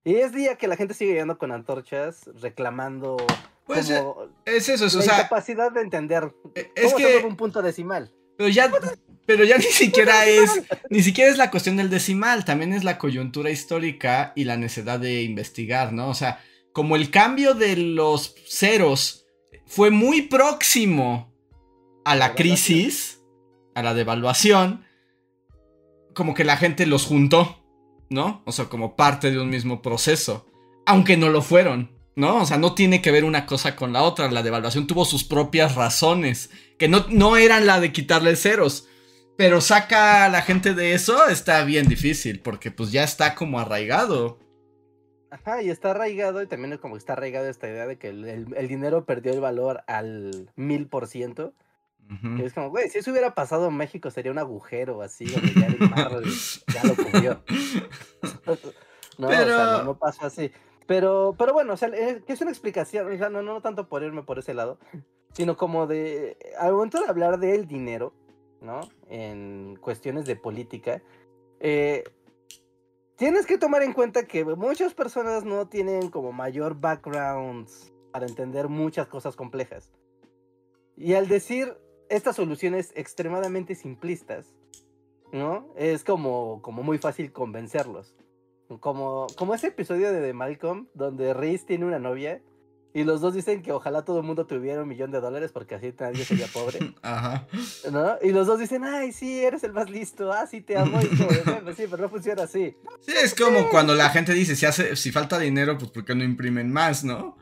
Y 0.06 0.18
es 0.18 0.32
día 0.34 0.56
que 0.56 0.68
la 0.68 0.78
gente 0.78 0.94
sigue 0.94 1.14
llegando 1.14 1.40
con 1.40 1.52
antorchas 1.52 2.30
reclamando 2.40 3.18
Pues, 3.66 3.90
como 3.90 4.28
Es 4.46 4.70
eso, 4.70 4.86
es, 4.86 4.94
o 4.94 5.00
la 5.00 5.04
sea, 5.04 5.18
incapacidad 5.18 5.72
de 5.72 5.82
entender 5.82 6.32
eh, 6.54 6.72
es 6.76 6.94
cómo 6.94 6.98
que, 6.98 7.18
un 7.26 7.36
punto 7.36 7.64
decimal. 7.64 8.14
pero 8.38 8.48
ya, 8.50 8.72
pero 9.26 9.44
ya 9.44 9.58
ni 9.58 9.64
siquiera 9.64 10.28
es, 10.28 10.62
ni 10.92 11.02
siquiera 11.02 11.32
es 11.32 11.38
la 11.38 11.50
cuestión 11.50 11.76
del 11.76 11.90
decimal, 11.90 12.46
también 12.46 12.72
es 12.72 12.84
la 12.84 13.00
coyuntura 13.00 13.50
histórica 13.50 14.32
y 14.36 14.44
la 14.44 14.58
necesidad 14.58 15.00
de 15.00 15.24
investigar, 15.24 15.92
¿no? 15.92 16.10
O 16.10 16.14
sea, 16.14 16.40
como 16.72 16.96
el 16.96 17.10
cambio 17.10 17.56
de 17.56 17.76
los 17.76 18.36
ceros 18.48 19.26
fue 19.66 19.90
muy 19.90 20.24
próximo 20.24 21.34
a 22.04 22.16
la 22.16 22.36
crisis, 22.36 23.24
a 23.74 23.82
la 23.82 23.96
devaluación, 23.96 24.86
como 26.14 26.36
que 26.36 26.44
la 26.44 26.58
gente 26.58 26.86
los 26.86 27.08
juntó, 27.08 27.65
¿no? 28.10 28.42
O 28.46 28.52
sea, 28.52 28.66
como 28.66 28.96
parte 28.96 29.32
de 29.32 29.40
un 29.40 29.50
mismo 29.50 29.82
proceso, 29.82 30.46
aunque 30.86 31.18
no 31.18 31.30
lo 31.30 31.42
fueron, 31.42 31.92
¿no? 32.16 32.38
O 32.42 32.46
sea, 32.46 32.58
no 32.58 32.74
tiene 32.76 33.02
que 33.02 33.12
ver 33.12 33.24
una 33.26 33.46
cosa 33.46 33.76
con 33.76 33.94
la 33.94 34.04
otra, 34.04 34.32
la 34.32 34.44
devaluación 34.44 34.88
tuvo 34.88 35.06
sus 35.06 35.24
propias 35.24 35.76
razones, 35.76 36.50
que 36.78 36.88
no, 36.88 37.06
no 37.10 37.38
eran 37.38 37.66
la 37.66 37.80
de 37.80 37.92
quitarle 37.92 38.36
ceros. 38.36 38.88
Pero 39.38 39.60
saca 39.60 40.24
a 40.24 40.30
la 40.30 40.42
gente 40.44 40.74
de 40.74 40.94
eso, 40.94 41.28
está 41.28 41.64
bien 41.66 41.88
difícil, 41.90 42.40
porque 42.40 42.72
pues 42.72 42.92
ya 42.94 43.04
está 43.04 43.36
como 43.36 43.60
arraigado. 43.60 44.40
Ajá, 45.30 45.62
y 45.62 45.70
está 45.70 45.92
arraigado, 45.92 46.42
y 46.42 46.48
también 46.48 46.72
es 46.72 46.80
como 46.80 46.96
está 46.96 47.14
arraigado 47.14 47.50
esta 47.50 47.68
idea 47.68 47.86
de 47.86 47.98
que 47.98 48.08
el, 48.10 48.24
el- 48.26 48.56
el 48.56 48.68
dinero 48.70 49.06
perdió 49.06 49.34
el 49.34 49.42
valor 49.42 49.84
al 49.88 50.50
mil 50.56 50.88
por 50.88 51.08
ciento, 51.08 51.54
Y 52.38 52.44
es 52.44 52.54
como, 52.54 52.70
güey, 52.70 52.90
si 52.90 53.00
eso 53.00 53.12
hubiera 53.12 53.34
pasado 53.34 53.68
en 53.68 53.78
México 53.78 54.12
sería 54.12 54.32
un 54.32 54.38
agujero 54.38 55.02
así, 55.02 55.26
donde 55.26 55.54
ya 55.54 55.66
el 55.68 55.80
mar 55.90 56.12
ya 56.74 56.84
lo 56.84 56.96
cubrió. 56.96 57.42
no, 59.18 59.28
o 59.28 59.32
sea, 59.32 59.40
Pero- 59.40 59.58
no, 59.58 59.84
no 59.84 59.98
pasó 59.98 60.26
así. 60.28 60.52
Pero, 60.88 61.36
pero 61.38 61.54
bueno, 61.54 61.74
o 61.74 61.78
sea, 61.78 61.90
es 61.90 62.42
una 62.42 62.52
explicación, 62.52 63.12
o 63.12 63.18
sea, 63.18 63.30
no, 63.30 63.42
no 63.42 63.60
tanto 63.62 63.90
por 63.90 64.04
irme 64.04 64.22
por 64.22 64.38
ese 64.38 64.54
lado, 64.54 64.78
sino 65.34 65.58
como 65.58 65.88
de, 65.88 66.38
al 66.60 66.74
momento 66.74 67.02
de 67.02 67.08
hablar 67.08 67.40
del 67.40 67.68
dinero, 67.68 68.14
¿no? 68.62 68.82
En 69.10 69.78
cuestiones 69.82 70.26
de 70.26 70.36
política, 70.36 71.02
eh, 71.60 72.04
tienes 73.16 73.48
que 73.48 73.58
tomar 73.58 73.82
en 73.82 73.94
cuenta 73.94 74.28
que 74.28 74.46
muchas 74.46 74.94
personas 74.94 75.44
no 75.44 75.68
tienen 75.68 76.10
como 76.10 76.32
mayor 76.32 76.80
background 76.80 77.68
para 78.12 78.28
entender 78.28 78.70
muchas 78.70 79.08
cosas 79.08 79.36
complejas. 79.36 79.92
Y 80.96 81.16
al 81.16 81.28
decir 81.28 81.76
estas 82.10 82.36
soluciones 82.36 82.92
extremadamente 82.96 83.76
simplistas, 83.76 84.48
¿no? 85.32 85.68
Es 85.76 86.04
como, 86.04 86.62
como 86.62 86.84
muy 86.84 86.98
fácil 86.98 87.32
convencerlos. 87.32 88.14
Como, 88.80 89.28
como 89.38 89.54
ese 89.54 89.68
episodio 89.68 90.12
de 90.12 90.22
The 90.22 90.34
Malcolm, 90.34 90.88
donde 90.96 91.34
Reese 91.34 91.66
tiene 91.66 91.86
una 91.86 92.00
novia 92.00 92.42
y 92.96 93.04
los 93.04 93.20
dos 93.22 93.34
dicen 93.34 93.62
que 93.62 93.72
ojalá 93.74 94.06
todo 94.06 94.20
el 94.20 94.26
mundo 94.26 94.48
tuviera 94.48 94.82
un 94.82 94.88
millón 94.88 95.12
de 95.12 95.20
dólares 95.20 95.52
porque 95.52 95.76
así 95.76 95.94
nadie 96.00 96.24
sería 96.26 96.48
pobre, 96.48 96.80
Ajá. 97.04 97.46
¿no? 97.92 98.16
Y 98.24 98.32
los 98.32 98.48
dos 98.48 98.58
dicen, 98.60 98.84
ay, 98.86 99.12
sí, 99.12 99.44
eres 99.44 99.64
el 99.66 99.74
más 99.74 99.90
listo, 99.90 100.32
ah, 100.32 100.48
sí, 100.48 100.62
te 100.62 100.78
amo. 100.78 101.00
Y 101.02 101.08
como, 101.16 101.30
"Bueno, 101.46 101.74
sí, 101.76 101.84
pero 101.92 101.98
no 102.04 102.10
funciona 102.10 102.44
así. 102.44 102.76
Sí, 103.02 103.12
es 103.22 103.36
como 103.36 103.70
cuando 103.70 103.94
la 103.94 104.10
gente 104.10 104.34
dice, 104.34 104.56
si, 104.56 104.66
hace, 104.66 104.96
si 104.96 105.12
falta 105.12 105.38
dinero, 105.38 105.78
pues 105.78 105.92
¿por 105.92 106.06
qué 106.06 106.16
no 106.16 106.24
imprimen 106.24 106.72
más, 106.72 107.04
no? 107.04 107.38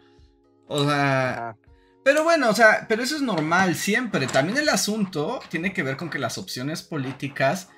O 0.68 0.84
sea, 0.84 1.49
Ajá. 1.49 1.57
Pero 2.04 2.24
bueno, 2.24 2.50
o 2.50 2.54
sea, 2.54 2.86
pero 2.88 3.02
eso 3.04 3.16
es 3.16 3.22
normal 3.22 3.76
siempre. 3.76 4.28
También 4.28 4.58
el 4.58 4.70
asunto 4.70 5.40
tiene 5.50 5.74
que 5.74 5.84
ver 5.84 5.98
con 5.98 6.10
que 6.10 6.20
las 6.20 6.38
opciones 6.38 6.84
políticas, 6.84 7.70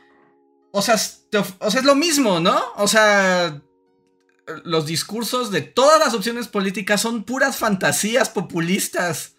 o 0.72 0.82
sea, 0.82 0.96
o 0.96 1.72
sea, 1.72 1.80
es 1.80 1.86
lo 1.86 1.96
mismo, 1.96 2.40
¿no? 2.40 2.60
O 2.76 2.88
sea, 2.88 3.62
los 4.64 4.86
discursos 4.86 5.52
de 5.52 5.62
todas 5.62 6.00
las 6.00 6.14
opciones 6.14 6.48
políticas 6.48 7.02
son 7.02 7.24
puras 7.24 7.58
fantasías 7.58 8.30
populistas. 8.30 9.34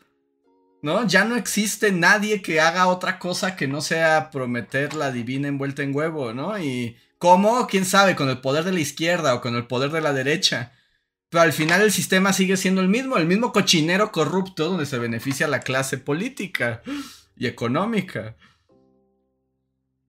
¿No? 0.82 1.04
Ya 1.06 1.24
no 1.24 1.36
existe 1.36 1.90
nadie 1.90 2.42
que 2.42 2.60
haga 2.60 2.86
otra 2.86 3.18
cosa 3.18 3.56
que 3.56 3.66
no 3.66 3.80
sea 3.80 4.30
prometer 4.30 4.94
la 4.94 5.10
divina 5.10 5.48
envuelta 5.48 5.82
en 5.82 5.96
huevo, 5.96 6.32
¿no? 6.32 6.56
Y 6.58 6.96
cómo, 7.18 7.66
quién 7.66 7.84
sabe, 7.84 8.14
con 8.14 8.28
el 8.28 8.40
poder 8.40 8.62
de 8.62 8.72
la 8.72 8.80
izquierda 8.80 9.34
o 9.34 9.40
con 9.40 9.56
el 9.56 9.66
poder 9.66 9.90
de 9.90 10.02
la 10.02 10.12
derecha. 10.12 10.75
Pero 11.36 11.44
al 11.44 11.52
final 11.52 11.82
el 11.82 11.92
sistema 11.92 12.32
sigue 12.32 12.56
siendo 12.56 12.80
el 12.80 12.88
mismo, 12.88 13.18
el 13.18 13.26
mismo 13.26 13.52
cochinero 13.52 14.10
corrupto 14.10 14.70
donde 14.70 14.86
se 14.86 14.98
beneficia 14.98 15.46
la 15.46 15.60
clase 15.60 15.98
política 15.98 16.80
y 17.36 17.46
económica. 17.46 18.36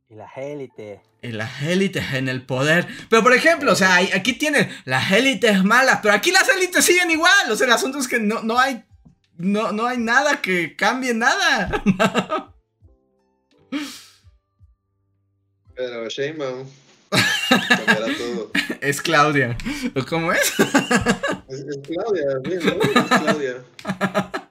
Y 0.10 0.16
la 0.16 0.30
élite. 0.38 1.02
Y 1.22 1.34
las 1.34 1.64
élites 1.64 2.14
en 2.14 2.30
el 2.30 2.46
poder. 2.46 2.88
Pero 3.10 3.24
por 3.24 3.34
ejemplo, 3.34 3.74
o 3.74 3.76
sea, 3.76 3.98
aquí 3.98 4.32
tienen 4.40 4.70
las 4.86 5.12
élites 5.12 5.66
malas, 5.66 6.00
pero 6.02 6.14
aquí 6.14 6.32
las 6.32 6.48
élites 6.48 6.86
siguen 6.86 7.12
igual. 7.12 7.52
O 7.52 7.58
sea, 7.58 7.68
el 7.68 7.74
asunto 7.74 8.00
es 8.00 8.08
que 8.08 8.22
no, 8.22 8.42
no 8.42 8.58
hay. 8.58 8.86
No, 9.36 9.74
no 9.74 9.86
hay 9.86 9.98
nada 9.98 10.42
que 10.42 10.78
cambie 10.78 11.14
nada. 11.14 11.84
Pero 15.76 16.08
Sheinbaum 16.08 16.66
cambiará 17.10 18.18
todo. 18.18 18.52
es 18.82 19.02
Claudia. 19.02 19.58
¿O 19.96 20.06
¿Cómo 20.06 20.32
es? 20.34 20.54
Es, 21.50 21.60
es 21.60 21.78
Claudia, 21.84 22.26
sí, 22.44 22.56
¿no? 22.64 23.02
Es 23.02 23.22
Claudia. 23.22 23.64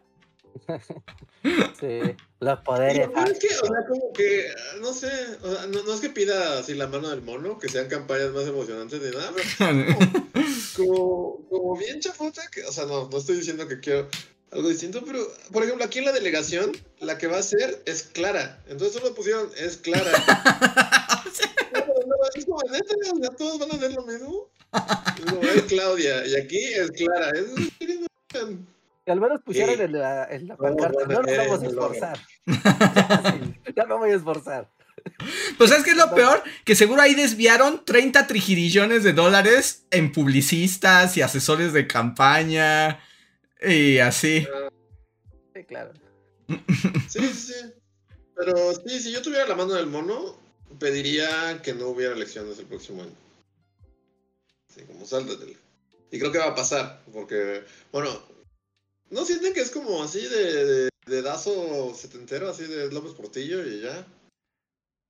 Sí, 1.79 2.01
los 2.41 2.61
poderes. 2.61 3.09
Pero 3.15 3.31
es 3.31 3.39
que, 3.39 3.47
o 3.47 3.67
sea, 3.67 3.87
como 3.89 4.13
que, 4.13 4.47
no 4.81 4.93
sé, 4.93 5.11
o 5.43 5.55
sea, 5.55 5.67
no, 5.67 5.83
no 5.83 5.95
es 5.95 6.01
que 6.01 6.11
pida 6.11 6.59
así 6.59 6.75
la 6.75 6.87
mano 6.87 7.09
del 7.09 7.23
mono, 7.23 7.59
que 7.59 7.69
sean 7.69 7.89
campañas 7.89 8.33
más 8.33 8.47
emocionantes 8.47 9.01
ni 9.01 9.11
nada, 9.11 9.33
pero 9.59 9.87
como, 10.77 11.47
como 11.49 11.77
bien 11.77 12.01
chafota, 12.01 12.43
que, 12.51 12.65
o 12.65 12.73
sea, 12.73 12.87
no, 12.87 13.09
no 13.09 13.19
estoy 13.19 13.37
diciendo 13.37 13.69
que 13.69 13.81
quiero 13.81 14.09
algo 14.51 14.69
distinto, 14.69 15.03
pero, 15.05 15.21
por 15.53 15.63
ejemplo, 15.63 15.85
aquí 15.85 15.99
en 16.01 16.07
la 16.07 16.13
delegación, 16.13 16.73
la 16.99 17.19
que 17.19 17.27
va 17.27 17.39
a 17.39 17.43
ser 17.43 17.83
es 17.87 18.05
Clara, 18.05 18.63
entonces 18.69 19.01
solo 19.01 19.15
pusieron 19.15 19.49
es 19.57 19.77
Clara. 19.77 20.11
No, 22.07 22.15
no, 22.17 22.29
es 22.35 22.45
como, 22.45 22.59
neta, 22.71 23.37
todos 23.37 23.59
van 23.59 23.71
a 23.73 23.75
hacer 23.75 23.93
lo 23.95 24.07
mismo. 24.07 24.49
No, 24.73 25.41
es 25.43 25.63
Claudia, 25.63 26.27
y 26.27 26.37
aquí 26.37 26.59
es 26.59 26.91
Clara. 26.93 27.31
Es, 27.31 27.47
Que 29.05 29.13
al 29.13 29.21
menos 29.21 29.41
pusieron 29.43 29.77
Sí. 29.77 29.83
en 29.83 29.93
la, 29.93 30.25
en 30.25 30.49
la 30.49 30.57
pancarta. 30.57 31.07
No 31.07 31.23
nos 31.23 31.37
vamos 31.37 31.61
a 31.61 31.63
no 31.63 31.69
esforzar. 31.71 32.19
ya, 32.47 33.33
sí, 33.33 33.73
ya 33.77 33.85
me 33.87 33.95
voy 33.95 34.11
a 34.11 34.17
esforzar. 34.17 34.69
Pues 35.57 35.71
¿sabes 35.71 35.85
qué 35.85 35.91
es 35.93 35.97
lo 35.97 36.13
peor? 36.15 36.43
Que 36.65 36.75
seguro 36.75 37.01
ahí 37.01 37.15
desviaron 37.15 37.85
30 37.85 38.27
trigirillones 38.27 39.05
de 39.05 39.13
dólares 39.13 39.87
en 39.91 40.11
publicistas 40.11 41.17
y 41.17 41.23
asesores 41.23 41.73
de 41.73 41.87
campaña 41.87 42.99
y 43.63 43.99
así. 43.99 44.47
Sí, 45.55 45.65
claro. 45.65 45.93
Sí, 46.49 47.21
sí, 47.21 47.29
sí. 47.33 47.55
Pero 48.35 48.75
sí, 48.75 49.01
si 49.01 49.13
yo 49.13 49.23
tuviera 49.23 49.47
la 49.47 49.55
mano 49.55 49.75
del 49.75 49.87
mono, 49.87 50.37
pediría 50.79 51.61
que 51.63 51.75
no 51.75 51.89
hubiera 51.89 52.15
elecciones 52.15 52.59
el 52.59 52.67
próximo 52.67 53.03
año. 53.03 53.17
Sí, 54.75 54.83
como 54.83 55.07
sáltatela. 55.07 55.59
Y 56.11 56.19
creo 56.19 56.33
que 56.33 56.39
va 56.39 56.49
a 56.49 56.55
pasar, 56.55 57.03
porque, 57.13 57.65
bueno, 57.93 58.11
¿no 59.11 59.25
sienten 59.25 59.53
que 59.53 59.61
es 59.61 59.71
como 59.71 60.03
así 60.03 60.21
de, 60.21 60.65
de, 60.65 60.91
de 61.07 61.23
dazo 61.23 61.95
setentero, 61.95 62.49
así 62.49 62.65
de 62.65 62.91
López 62.93 63.13
Portillo 63.13 63.67
y 63.67 63.81
ya? 63.81 64.07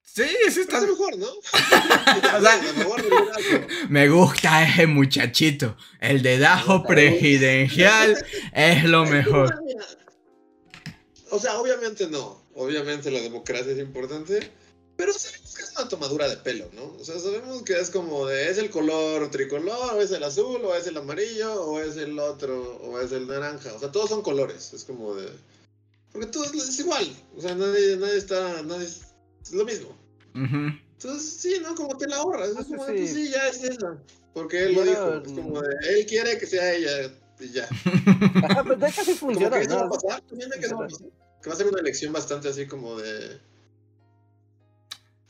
Sí, 0.07 0.25
sí 0.51 0.61
está. 0.61 0.81
Pero 0.81 0.93
es 0.93 0.99
mejor, 0.99 1.19
¿no? 1.19 1.27
O 2.39 2.41
sea-. 2.41 3.69
Me 3.91 4.09
gusta 4.09 4.63
ese 4.63 4.87
muchachito. 4.87 5.77
El 6.01 6.23
dedazo 6.23 6.85
presidencial 6.85 8.25
es 8.55 8.85
lo 8.85 9.05
mejor. 9.05 9.59
O 11.31 11.39
sea, 11.39 11.59
obviamente 11.59 12.09
no. 12.09 12.43
Obviamente 12.55 13.11
la 13.11 13.21
democracia 13.21 13.73
es 13.73 13.79
importante. 13.79 14.51
Pero 14.97 15.13
sabemos 15.13 15.55
que 15.55 15.63
es 15.63 15.73
una 15.77 15.89
tomadura 15.89 16.29
de 16.29 16.37
pelo, 16.39 16.69
¿no? 16.75 16.95
O 16.99 17.05
sea, 17.05 17.19
sabemos 17.19 17.63
que 17.63 17.79
es 17.79 17.91
como 17.91 18.27
de, 18.27 18.51
es 18.51 18.57
el 18.59 18.71
color 18.71 19.31
tricolor, 19.31 19.95
o 19.95 20.01
es 20.01 20.11
el 20.11 20.23
azul, 20.25 20.65
o 20.65 20.75
es 20.75 20.87
el 20.87 20.97
amarillo, 20.97 21.63
o 21.65 21.81
es 21.81 21.97
el 21.97 22.19
otro, 22.19 22.79
o 22.79 22.99
es 23.01 23.13
el 23.13 23.27
naranja. 23.27 23.73
O 23.75 23.79
sea, 23.79 23.93
todos 23.93 24.09
son 24.09 24.23
colores. 24.23 24.73
Es 24.73 24.85
como 24.85 25.15
de... 25.15 25.29
Porque 26.13 26.29
todo 26.29 26.45
es, 26.45 26.53
es 26.55 26.79
igual. 26.79 27.07
O 27.37 27.41
sea, 27.43 27.55
nadie, 27.55 27.97
nadie 27.99 28.17
está... 28.17 28.63
Nadie 28.63 28.87
es, 28.87 29.03
lo 29.53 29.65
mismo. 29.67 29.91
Ujú. 30.35 30.75
Entonces, 30.95 31.31
sí, 31.41 31.59
¿no? 31.63 31.75
Como 31.75 31.97
te 31.99 32.09
la 32.09 32.17
ahorras. 32.17 32.49
Es 32.49 32.55
Pues 32.55 32.67
como, 32.69 32.87
sí. 32.87 32.93
de, 32.93 32.99
pues 33.01 33.13
sí, 33.13 33.29
ya 33.31 33.49
es 33.49 33.63
esa. 33.65 33.99
Porque 34.33 34.65
él 34.65 34.75
lo 34.75 34.83
dijo. 34.83 35.15
Es 35.17 35.33
como 35.33 35.61
de, 35.61 35.69
él 35.91 36.07
quiere 36.07 36.39
que 36.39 36.47
sea 36.47 36.73
ella 36.75 37.11
y 37.39 37.51
ya. 37.53 37.65
Ajá, 38.45 38.63
pero 38.63 38.77
de 38.77 38.89
hecho 38.89 39.05
sí 39.05 39.15
Como 39.19 39.33
funciona, 39.33 39.59
que 39.59 39.65
eso 39.67 39.77
va 39.77 39.87
a 39.87 39.91
pasar. 39.91 40.23
pues, 40.27 40.41
dime 40.41 40.59
que 40.59 40.67
eso 40.67 40.77
va 40.79 40.85
a 40.87 40.89
pasar. 40.89 41.07
Que 41.43 41.49
va 41.51 41.55
a 41.55 41.59
ser 41.59 41.67
una 41.69 41.81
elección 41.81 42.13
bastante 42.15 42.49
así 42.49 42.67
como 42.67 42.97
de... 42.97 43.39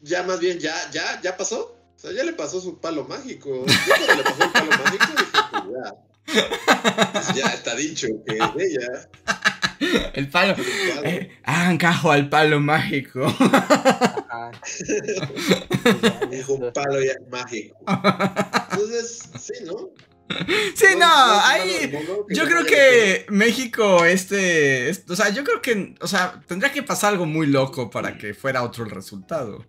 Ya 0.06 0.22
más 0.22 0.38
bien, 0.40 0.58
ya, 0.58 0.74
ya, 0.92 1.20
ya 1.22 1.36
pasó. 1.36 1.76
O 1.96 1.98
sea, 1.98 2.12
ya 2.12 2.22
le 2.24 2.32
pasó 2.32 2.60
su 2.60 2.78
palo 2.80 3.04
mágico. 3.04 3.64
Yo 3.66 3.94
cuando 3.96 4.14
le 4.14 4.22
pasó 4.22 4.42
el 4.44 4.50
palo 4.52 4.70
mágico 4.70 5.06
dije, 5.16 5.30
pues 5.50 5.64
ya. 5.72 7.12
Pues 7.12 7.34
ya 7.34 7.46
está 7.54 7.74
dicho 7.74 8.08
que 8.26 8.36
es 8.36 8.50
ella. 8.70 9.08
El 10.14 10.30
palo. 10.30 10.54
el 10.54 10.64
palo. 10.94 11.06
Eh, 11.06 11.38
hagan 11.44 11.76
cajo 11.76 12.10
al 12.10 12.30
palo 12.30 12.60
mágico. 12.60 13.26
Es 16.30 16.48
un 16.48 16.72
palo 16.72 17.02
ya 17.02 17.14
mágico. 17.30 17.76
Entonces, 18.72 19.22
sí, 19.38 19.52
¿no? 19.64 19.90
Sí, 20.74 20.86
no, 20.98 21.34
es 21.38 21.44
ahí. 21.44 21.92
Yo 22.30 22.44
no 22.44 22.48
creo 22.50 22.64
que 22.64 23.26
México, 23.28 24.04
este, 24.04 24.88
es- 24.90 25.04
o 25.08 25.14
sea, 25.14 25.28
yo 25.28 25.44
creo 25.44 25.62
que, 25.62 25.94
o 26.00 26.08
sea, 26.08 26.42
tendría 26.46 26.72
que 26.72 26.82
pasar 26.82 27.12
algo 27.12 27.26
muy 27.26 27.46
loco 27.46 27.90
para 27.90 28.16
que 28.18 28.34
fuera 28.34 28.62
otro 28.62 28.84
el 28.84 28.90
resultado. 28.90 29.64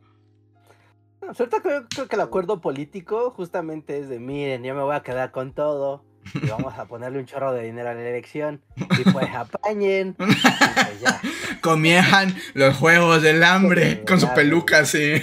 No, 1.27 1.33
ahorita 1.37 1.61
creo, 1.61 1.85
creo 1.89 2.07
que 2.07 2.15
el 2.15 2.21
acuerdo 2.21 2.61
político 2.61 3.31
justamente 3.31 3.99
es 3.99 4.07
de, 4.07 4.17
miren, 4.17 4.63
yo 4.63 4.73
me 4.73 4.81
voy 4.81 4.95
a 4.95 5.03
quedar 5.03 5.31
con 5.31 5.53
todo 5.53 6.05
y 6.33 6.47
vamos 6.49 6.73
a 6.77 6.85
ponerle 6.85 7.19
un 7.19 7.25
chorro 7.25 7.51
de 7.51 7.63
dinero 7.63 7.89
a 7.89 7.93
la 7.93 7.99
elección 7.99 8.61
y 8.77 9.09
pues 9.11 9.27
apañen. 9.35 10.15
y 10.19 10.25
pues 10.25 11.01
ya. 11.01 11.21
Comienzan 11.61 12.33
los 12.53 12.77
juegos 12.77 13.21
del 13.21 13.43
hambre 13.43 14.05
con 14.05 14.21
su 14.21 14.33
peluca 14.33 14.79
así 14.79 15.21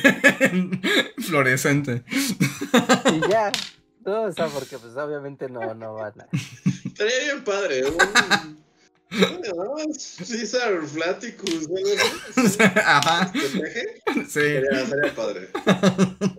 fluorescente. 1.26 2.04
Y 3.10 3.26
ya. 3.30 3.50
No, 4.04 4.24
o 4.24 4.32
sea, 4.32 4.48
porque 4.48 4.76
pues 4.76 4.94
obviamente 4.96 5.48
no, 5.48 5.74
no 5.74 5.94
van 5.94 6.20
a... 6.20 6.28
Estaría 6.84 7.18
bien 7.20 7.44
padre. 7.44 7.84
Un... 7.86 8.63
César 9.98 10.82
Flaticus. 10.82 11.68
así. 12.36 12.62
Ajá, 12.84 13.32
¿El 13.34 13.60
peje? 13.60 14.02
sí. 14.14 14.24
Sería, 14.28 14.86
sería 14.86 15.14
padre. 15.14 15.48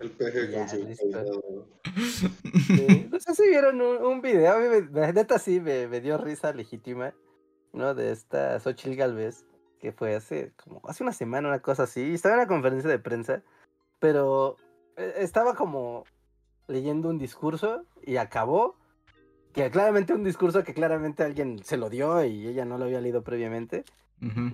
El 0.02 0.12
peje 0.12 0.52
con 0.52 0.70
su. 0.70 1.66
Sí, 2.68 3.08
No 3.12 3.20
sé 3.20 3.36
si 3.36 3.48
vieron 3.50 3.82
un, 3.82 3.98
un 4.04 4.22
video, 4.22 4.54
a 4.54 4.60
mí 4.60 4.68
me, 4.68 5.00
la 5.00 5.12
neta 5.12 5.40
sí 5.40 5.60
me, 5.60 5.88
me 5.88 6.02
dio 6.02 6.18
risa 6.18 6.54
legítima, 6.54 7.14
¿no? 7.74 7.94
De 7.96 8.12
esta 8.12 8.60
Xochitl 8.60 8.96
Galvez, 8.96 9.46
que 9.80 9.92
fue 9.92 10.16
hace 10.16 10.52
como 10.64 10.82
hace 10.88 11.04
una 11.04 11.14
semana, 11.14 11.48
una 11.48 11.62
cosa 11.62 11.84
así. 11.84 12.14
Estaba 12.14 12.36
en 12.36 12.40
una 12.42 12.48
conferencia 12.48 12.90
de 12.90 13.00
prensa, 13.00 13.44
pero 14.00 14.58
eh, 14.98 15.14
estaba 15.18 15.56
como 15.56 16.04
leyendo 16.68 17.10
un 17.10 17.18
discurso 17.18 17.86
y 18.02 18.18
acabó. 18.18 18.78
Que 19.56 19.72
claramente 19.72 20.14
un 20.14 20.26
discurso 20.26 20.66
que 20.66 20.74
claramente 20.74 21.24
alguien 21.24 21.64
se 21.64 21.78
lo 21.78 21.90
dio 21.90 22.26
y 22.26 22.48
ella 22.48 22.66
no 22.66 22.78
lo 22.78 22.86
había 22.86 23.00
leído 23.00 23.24
previamente. 23.24 23.86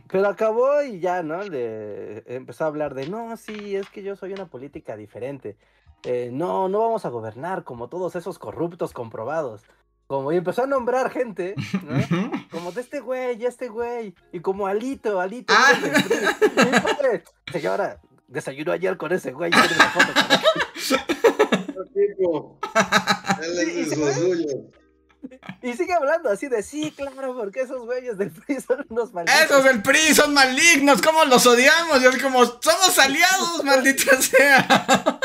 Pero 0.08 0.28
acabó 0.28 0.84
y 0.84 1.00
ya, 1.00 1.24
¿no? 1.24 1.42
Le 1.44 2.24
empezó 2.36 2.66
a 2.66 2.68
hablar 2.68 2.94
de, 2.94 3.08
no, 3.08 3.36
sí, 3.38 3.76
es 3.76 3.90
que 3.90 4.04
yo 4.04 4.16
soy 4.16 4.34
una 4.34 4.48
política 4.48 4.96
diferente. 4.96 5.58
Eh, 6.04 6.30
no, 6.32 6.68
no 6.68 6.80
vamos 6.80 7.06
a 7.06 7.10
gobernar 7.10 7.64
como 7.64 7.88
todos 7.88 8.16
esos 8.16 8.38
corruptos 8.38 8.94
comprobados. 8.94 9.64
Como, 10.08 10.32
y 10.34 10.38
empezó 10.38 10.64
a 10.64 10.68
nombrar 10.68 11.10
gente, 11.10 11.56
¿no? 11.84 11.96
Como 12.52 12.74
de 12.74 12.82
este 12.82 13.00
güey, 13.00 13.42
y 13.42 13.46
este 13.46 13.70
güey, 13.70 14.14
y 14.34 14.42
como 14.42 14.68
Alito, 14.68 15.22
Alito. 15.22 15.54
Ah. 15.56 15.72
Señora, 17.50 18.02
desayunó 18.28 18.74
ayer 18.74 18.98
con 18.98 19.14
ese 19.14 19.32
güey. 19.32 19.52
Y 25.62 25.74
sigue 25.74 25.94
hablando 25.94 26.30
así 26.30 26.48
de 26.48 26.64
sí, 26.64 26.92
claro, 26.92 27.36
porque 27.36 27.62
esos 27.62 27.86
güeyes 27.86 28.18
del 28.18 28.32
PRI 28.32 28.62
son 28.62 28.86
unos 28.90 29.14
malignos. 29.14 29.42
Esos 29.44 29.64
del 29.64 29.82
PRI 29.82 30.16
son 30.16 30.34
malignos, 30.34 31.02
¿cómo 31.02 31.24
los 31.26 31.46
odiamos? 31.46 32.02
Y 32.02 32.06
es 32.06 32.22
como, 32.22 32.44
somos 32.46 32.98
aliados, 32.98 33.64
maldita 33.64 34.20
sea. 34.22 35.20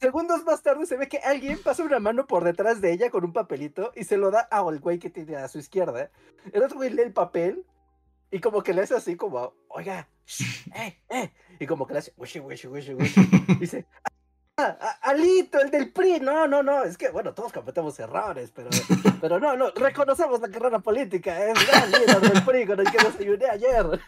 Segundos 0.00 0.44
más 0.44 0.62
tarde 0.62 0.86
se 0.86 0.96
ve 0.96 1.08
que 1.08 1.18
alguien 1.18 1.58
pasa 1.58 1.82
una 1.82 1.98
mano 1.98 2.26
por 2.26 2.44
detrás 2.44 2.80
de 2.80 2.92
ella 2.92 3.10
con 3.10 3.24
un 3.24 3.32
papelito 3.32 3.92
y 3.96 4.04
se 4.04 4.16
lo 4.16 4.30
da 4.30 4.40
al 4.40 4.78
güey 4.78 4.98
que 4.98 5.10
tiene 5.10 5.36
a 5.36 5.48
su 5.48 5.58
izquierda. 5.58 6.10
El 6.52 6.62
otro 6.62 6.76
güey 6.76 6.90
lee 6.90 7.02
el 7.02 7.12
papel 7.12 7.64
y 8.30 8.40
como 8.40 8.62
que 8.62 8.74
le 8.74 8.82
hace 8.82 8.94
así 8.94 9.16
como, 9.16 9.54
oiga, 9.68 10.08
eh, 10.74 10.98
eh. 11.08 11.30
Y 11.58 11.66
como 11.66 11.86
que 11.86 11.94
le 11.94 11.98
hace, 11.98 12.12
wishy, 12.16 12.38
wishy, 12.40 12.68
wishy, 12.68 12.94
wishy. 12.94 13.20
Y 13.48 13.54
dice, 13.60 13.86
ah, 14.58 14.98
Alito, 15.02 15.60
el 15.60 15.70
del 15.70 15.90
PRI. 15.90 16.20
No, 16.20 16.46
no, 16.46 16.62
no. 16.62 16.84
Es 16.84 16.98
que, 16.98 17.08
bueno, 17.10 17.32
todos 17.34 17.52
cometemos 17.52 17.98
errores, 17.98 18.52
pero, 18.54 18.68
pero 19.20 19.40
no, 19.40 19.56
no. 19.56 19.70
Reconocemos 19.70 20.40
la 20.40 20.48
carrera 20.48 20.78
política. 20.80 21.46
Es 21.46 21.58
el 21.84 21.90
líder 21.92 22.20
del 22.20 22.44
PRI 22.44 22.66
con 22.66 22.80
el 22.80 22.90
que 22.90 22.98
desayuné 22.98 23.46
ayer. 23.46 23.86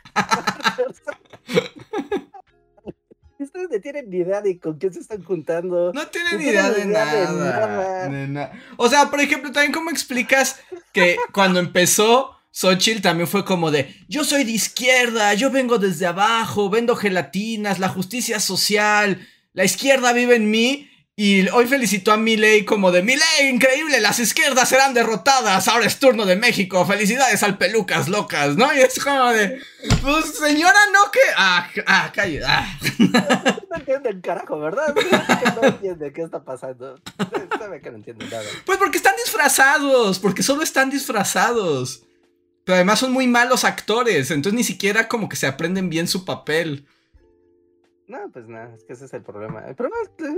Ustedes 3.39 3.69
no 3.71 3.81
tienen 3.81 4.11
ni 4.11 4.19
idea 4.19 4.43
de 4.43 4.59
con 4.59 4.77
quién 4.77 4.93
se 4.93 5.01
están 5.01 5.25
juntando. 5.25 5.93
No 5.95 6.07
tienen 6.09 6.37
ni 6.39 6.45
idea, 6.45 6.71
de, 6.71 6.85
nada, 6.85 8.53
O 8.77 8.87
sea, 8.87 9.09
por 9.09 9.19
ejemplo, 9.19 9.51
también 9.51 9.73
cómo 9.73 9.91
explicas 9.91 10.61
que 10.93 11.17
cuando 11.33 11.59
empezó 11.59 12.37
Xochitl 12.53 13.01
también 13.01 13.29
fue 13.29 13.45
como 13.45 13.71
de, 13.71 13.95
yo 14.09 14.25
soy 14.25 14.45
de 14.45 14.51
izquierda, 14.53 15.33
yo 15.35 15.51
vengo 15.51 15.79
desde 15.79 16.07
abajo, 16.07 16.69
vendo 16.69 16.97
gelatinas, 16.97 17.79
la 17.79 17.89
justicia 17.89 18.41
social, 18.41 19.27
la 19.53 19.65
izquierda 19.65 20.13
vive 20.13 20.37
en 20.37 20.51
mí. 20.51 20.87
Y 21.17 21.47
hoy 21.51 21.67
felicitó 21.67 22.13
a 22.13 22.17
Milei 22.17 22.65
como 22.65 22.91
de 22.93 23.03
Milei, 23.03 23.51
increíble, 23.51 24.01
las 24.01 24.19
izquierdas 24.19 24.71
serán 24.71 24.95
derrotadas, 24.95 25.69
ahora 25.69 25.85
es 25.85 25.99
turno 25.99 26.25
de 26.25 26.35
México, 26.35 26.87
felicidades 26.87 27.43
al 27.43 27.59
pelucas 27.59 28.09
locas, 28.09 28.57
¿no? 28.57 28.73
Y 28.73 28.79
es 28.79 28.99
como 29.05 29.31
de, 29.31 29.61
pues 30.01 30.39
señora, 30.39 30.79
no 30.95 31.11
que... 31.11 31.19
Ah, 31.37 31.69
ah, 31.87 32.11
calle, 32.15 32.41
ah. 32.43 32.67
No 33.71 33.77
entiende 33.77 34.09
el 34.09 34.23
carajo, 34.23 34.59
¿verdad? 34.61 34.95
No 35.61 35.69
entiende 35.69 36.11
qué 36.15 36.23
está 36.23 36.43
pasando. 36.43 36.99
Sabe 37.59 37.83
que 37.83 37.91
no 37.91 37.97
entiende 37.99 38.25
nada. 38.25 38.45
Pues 38.65 38.79
porque 38.79 38.97
están 38.97 39.15
disfrazados, 39.23 40.19
porque 40.21 40.43
solo 40.43 40.63
están 40.63 40.89
disfrazados. 40.89 42.03
Pero 42.65 42.77
además 42.77 42.99
son 42.99 43.13
muy 43.13 43.27
malos 43.27 43.65
actores, 43.65 44.31
entonces 44.31 44.57
ni 44.57 44.65
siquiera 44.65 45.07
como 45.07 45.29
que 45.29 45.37
se 45.37 45.47
aprenden 45.47 45.91
bien 45.91 46.09
su 46.09 46.25
papel. 46.25 46.87
No, 48.11 48.29
pues 48.33 48.49
nada, 48.49 48.75
es 48.75 48.83
que 48.83 48.95
ese 48.95 49.05
es 49.05 49.15
el 49.15 49.23
problema. 49.23 49.61
El 49.69 49.77
problema 49.77 49.97
es 50.03 50.09
que 50.09 50.37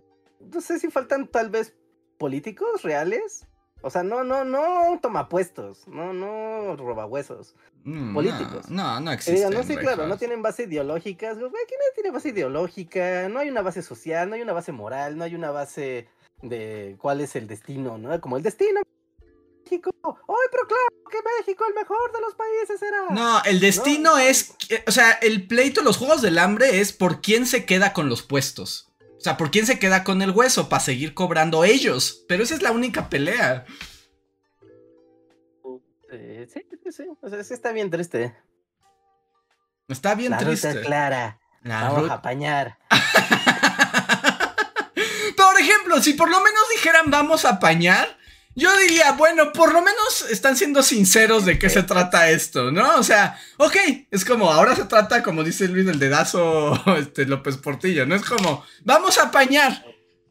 no 0.52 0.60
sé 0.60 0.78
si 0.78 0.90
faltan 0.90 1.26
tal 1.26 1.48
vez 1.48 1.74
políticos 2.18 2.82
reales. 2.82 3.46
O 3.80 3.88
sea, 3.88 4.02
no, 4.02 4.22
no, 4.22 4.44
no 4.44 5.00
tomapuestos, 5.00 5.88
no, 5.88 6.12
no 6.12 6.76
robahuesos. 6.76 7.56
Mm, 7.84 8.12
políticos. 8.12 8.68
No, 8.70 9.00
no, 9.00 9.10
existen. 9.10 9.50
no, 9.50 9.62
sí, 9.62 9.74
claro, 9.76 10.06
no 10.06 10.18
tienen 10.18 10.42
base 10.42 10.64
ideológica. 10.64 11.32
¿Quién 11.32 11.50
no 11.50 11.94
tiene 11.94 12.10
base 12.10 12.28
ideológica? 12.28 13.28
No 13.30 13.38
hay 13.38 13.48
una 13.48 13.62
base 13.62 13.80
social, 13.80 14.28
no 14.28 14.34
hay 14.34 14.42
una 14.42 14.52
base 14.52 14.70
moral, 14.70 15.16
no 15.16 15.24
hay 15.24 15.34
una 15.34 15.50
base 15.50 16.08
de 16.42 16.96
cuál 17.00 17.22
es 17.22 17.34
el 17.36 17.46
destino, 17.46 17.96
¿no? 17.96 18.20
Como 18.20 18.36
el 18.36 18.42
destino 18.42 18.82
México. 19.64 19.90
Hoy 20.02 20.46
proclamo 20.50 21.10
que 21.10 21.18
México 21.38 21.64
el 21.68 21.74
mejor 21.74 22.12
de 22.12 22.20
los 22.20 22.34
países 22.34 22.78
será. 22.78 23.06
No, 23.10 23.42
el 23.44 23.60
destino 23.60 24.18
es, 24.18 24.54
o 24.86 24.90
sea, 24.90 25.12
el 25.12 25.46
pleito, 25.46 25.82
los 25.82 25.96
juegos 25.96 26.22
del 26.22 26.38
hambre 26.38 26.80
es 26.80 26.92
por 26.92 27.20
quién 27.20 27.46
se 27.46 27.64
queda 27.64 27.92
con 27.92 28.08
los 28.08 28.22
puestos. 28.22 28.88
O 29.16 29.20
sea, 29.20 29.36
por 29.36 29.52
quién 29.52 29.66
se 29.66 29.78
queda 29.78 30.02
con 30.02 30.20
el 30.20 30.32
hueso 30.32 30.68
para 30.68 30.82
seguir 30.82 31.14
cobrando 31.14 31.62
ellos. 31.62 32.24
Pero 32.26 32.42
esa 32.42 32.54
es 32.54 32.62
la 32.62 32.72
única 32.72 33.08
pelea. 33.08 33.64
sí, 36.10 36.66
sí, 36.82 36.90
sí. 36.90 37.04
O 37.20 37.28
sea, 37.28 37.44
sí 37.44 37.54
está 37.54 37.70
bien 37.70 37.88
triste. 37.88 38.34
Está 39.86 40.16
bien 40.16 40.36
triste. 40.36 40.72
Ruta 40.72 40.84
clara. 40.84 41.40
Vamos 41.62 42.10
a 42.10 42.14
apañar. 42.14 42.78
por 45.36 45.60
ejemplo, 45.60 46.02
si 46.02 46.14
por 46.14 46.28
lo 46.28 46.40
menos 46.40 46.62
dijeran 46.74 47.10
vamos 47.10 47.44
a 47.44 47.50
apañar, 47.50 48.18
yo 48.54 48.76
diría, 48.78 49.12
bueno, 49.12 49.52
por 49.52 49.72
lo 49.72 49.80
menos 49.80 50.26
están 50.30 50.56
siendo 50.56 50.82
sinceros 50.82 51.44
de 51.44 51.58
qué 51.58 51.70
se 51.70 51.82
trata 51.82 52.30
esto, 52.30 52.70
¿no? 52.70 52.96
O 52.96 53.02
sea, 53.02 53.38
ok, 53.56 53.76
es 54.10 54.24
como, 54.24 54.52
ahora 54.52 54.76
se 54.76 54.84
trata, 54.84 55.22
como 55.22 55.42
dice 55.42 55.68
Luis, 55.68 55.86
del 55.86 55.98
dedazo 55.98 56.80
este, 56.98 57.26
López 57.26 57.56
Portillo, 57.56 58.06
¿no? 58.06 58.14
Es 58.14 58.24
como, 58.24 58.64
vamos 58.84 59.18
a 59.18 59.24
apañar. 59.24 59.84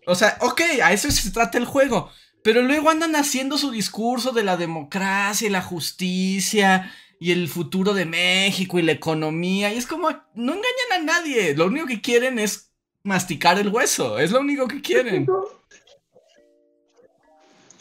O 0.06 0.16
sea, 0.16 0.38
ok, 0.42 0.62
a 0.84 0.94
eso 0.94 1.10
se 1.10 1.32
trata 1.32 1.58
el 1.58 1.66
juego. 1.66 2.12
Pero 2.44 2.64
luego 2.64 2.90
andan 2.90 3.16
haciendo 3.16 3.58
su 3.58 3.72
discurso 3.72 4.32
de 4.32 4.44
la 4.44 4.58
democracia 4.58 5.48
y 5.48 5.52
la 5.52 5.62
justicia 5.62 6.92
y 7.20 7.32
el 7.32 7.48
futuro 7.50 7.94
de 7.94 8.06
México 8.06 8.80
y 8.80 8.82
la 8.82 8.94
economía. 8.94 9.72
Y 9.72 9.78
es 9.78 9.86
como, 9.86 10.10
no 10.10 10.54
engañan 10.54 10.92
a 10.94 10.98
nadie. 11.04 11.56
Lo 11.56 11.68
único 11.68 11.86
que 11.86 12.02
quieren 12.02 12.40
es 12.40 12.72
masticar 13.04 13.60
el 13.60 13.70
hueso. 13.70 14.18
Es 14.18 14.32
lo 14.32 14.40
único 14.40 14.68
que 14.68 14.82
quieren. 14.82 15.28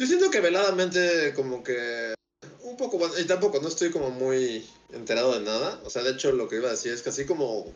Yo 0.01 0.07
siento 0.07 0.31
que 0.31 0.41
veladamente 0.41 1.35
como 1.35 1.63
que 1.63 2.15
un 2.63 2.75
poco, 2.79 2.99
y 3.19 3.25
tampoco 3.25 3.61
no 3.61 3.69
estoy 3.69 3.91
como 3.91 4.11
muy 4.11 4.67
enterado 4.95 5.39
de 5.39 5.45
nada. 5.45 5.79
O 5.85 5.91
sea, 5.91 6.03
de 6.03 6.13
hecho 6.13 6.33
lo 6.33 6.49
que 6.49 6.57
iba 6.57 6.69
a 6.69 6.71
decir 6.71 6.95
es 6.95 7.03
que 7.03 7.11
así 7.11 7.27
como 7.27 7.67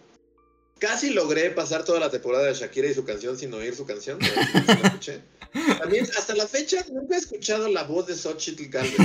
casi 0.79 1.11
logré 1.11 1.51
pasar 1.51 1.85
toda 1.85 2.01
la 2.01 2.11
temporada 2.11 2.47
de 2.47 2.55
Shakira 2.55 2.89
y 2.89 2.95
su 2.95 3.05
canción 3.05 3.37
sin 3.37 3.53
oír 3.53 3.77
su 3.77 3.85
canción. 3.85 4.19
También 5.79 6.09
hasta 6.17 6.35
la 6.35 6.47
fecha 6.47 6.83
nunca 6.91 7.15
he 7.15 7.19
escuchado 7.19 7.69
la 7.69 7.83
voz 7.83 8.07
de 8.07 8.17
Xochitl 8.17 8.71
Galvez. 8.71 8.97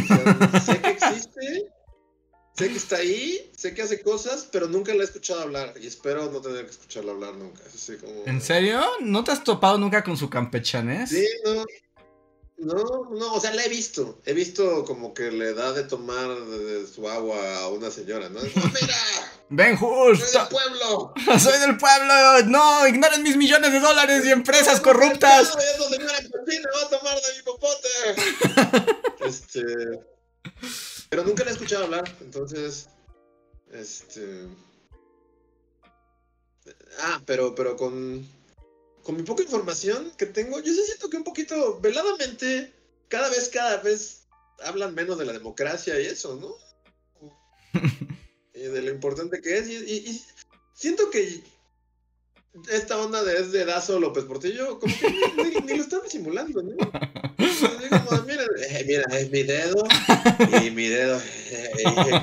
sé 0.66 0.80
que 0.80 0.90
existe, 0.90 1.68
sé 2.56 2.70
que 2.70 2.78
está 2.78 2.96
ahí, 2.96 3.52
sé 3.54 3.74
que 3.74 3.82
hace 3.82 4.02
cosas, 4.02 4.48
pero 4.50 4.68
nunca 4.70 4.94
la 4.94 5.02
he 5.02 5.06
escuchado 5.06 5.42
hablar 5.42 5.74
y 5.78 5.88
espero 5.88 6.32
no 6.32 6.40
tener 6.40 6.64
que 6.64 6.72
escucharla 6.72 7.12
hablar 7.12 7.34
nunca. 7.36 7.64
¿En 8.26 8.40
serio? 8.40 8.82
¿No 9.02 9.26
te 9.26 9.32
has 9.32 9.44
topado 9.44 9.78
nunca 9.78 10.06
con 10.06 10.16
su 10.16 10.30
campechanes? 10.30 11.10
Sí, 11.10 11.28
no. 11.44 11.66
No, 12.60 13.10
no, 13.10 13.34
o 13.34 13.40
sea, 13.40 13.54
la 13.54 13.64
he 13.64 13.70
visto. 13.70 14.20
He 14.26 14.34
visto 14.34 14.84
como 14.84 15.14
que 15.14 15.32
le 15.32 15.54
da 15.54 15.72
de 15.72 15.84
tomar 15.84 16.30
de 16.36 16.86
su 16.88 17.08
agua 17.08 17.60
a 17.60 17.70
una 17.70 17.90
señora, 17.90 18.28
¿no? 18.30 18.42
¡Mira! 18.42 18.98
¡Ven 19.50 19.78
justo! 19.78 20.26
¡Soy 20.26 20.40
del 20.40 20.48
pueblo! 20.50 21.14
¡Soy 21.40 21.60
del 21.60 21.78
pueblo! 21.78 22.14
¡No! 22.48 22.86
¡Ignoren 22.86 23.24
mis 23.24 23.38
millones 23.38 23.72
de 23.72 23.80
dólares 23.80 24.26
y 24.26 24.32
empresas 24.32 24.82
corruptas! 24.82 25.56
¡Eso, 25.56 25.90
señora 25.90 26.14
Pepina! 26.18 26.70
¡Va 26.76 26.82
a 26.86 26.90
tomar 26.90 27.16
de 27.16 27.36
mi 27.38 27.44
popote! 27.44 28.96
este... 29.26 29.64
Pero 31.10 31.24
nunca 31.24 31.46
la 31.46 31.52
he 31.52 31.54
escuchado 31.54 31.86
hablar, 31.86 32.14
entonces... 32.20 32.90
Este... 33.72 34.48
Ah, 37.00 37.22
pero, 37.26 37.56
pero 37.56 37.78
con 37.78 38.28
con 39.10 39.18
mi 39.18 39.24
poca 39.24 39.42
información 39.42 40.12
que 40.20 40.28
tengo, 40.28 40.60
yo 40.60 40.72
sí 40.72 40.84
siento 40.86 41.10
que 41.10 41.18
un 41.18 41.24
poquito 41.24 41.80
veladamente, 41.80 42.72
cada 43.08 43.28
vez, 43.28 43.50
cada 43.50 43.78
vez 43.78 44.28
hablan 44.64 44.94
menos 44.94 45.18
de 45.18 45.26
la 45.26 45.34
democracia 45.34 46.00
y 46.00 46.06
eso, 46.06 46.36
¿no? 46.36 46.54
y 48.54 48.60
de 48.60 48.82
lo 48.84 48.92
importante 48.92 49.42
que 49.42 49.58
es. 49.58 49.68
Y, 49.68 50.24
siento 50.76 51.10
que 51.10 51.42
esta 52.72 53.00
onda 53.00 53.24
de 53.24 53.40
es 53.40 53.52
de 53.52 53.66
Dazo 53.66 54.00
López 54.00 54.26
Portillo, 54.26 54.78
como 54.80 54.94
que 54.96 55.62
ni, 55.64 55.76
lo 55.76 55.82
están 55.82 56.02
simulando, 56.08 56.62
¿no? 56.62 56.78
Como, 56.78 58.22
mira, 58.28 58.44
eh, 58.44 58.84
mira, 58.86 59.06
es 59.18 59.32
mi 59.32 59.42
dedo 59.42 59.88
y 60.64 60.70
mi 60.70 60.88
dedo 60.88 61.20
eh, 61.20 61.72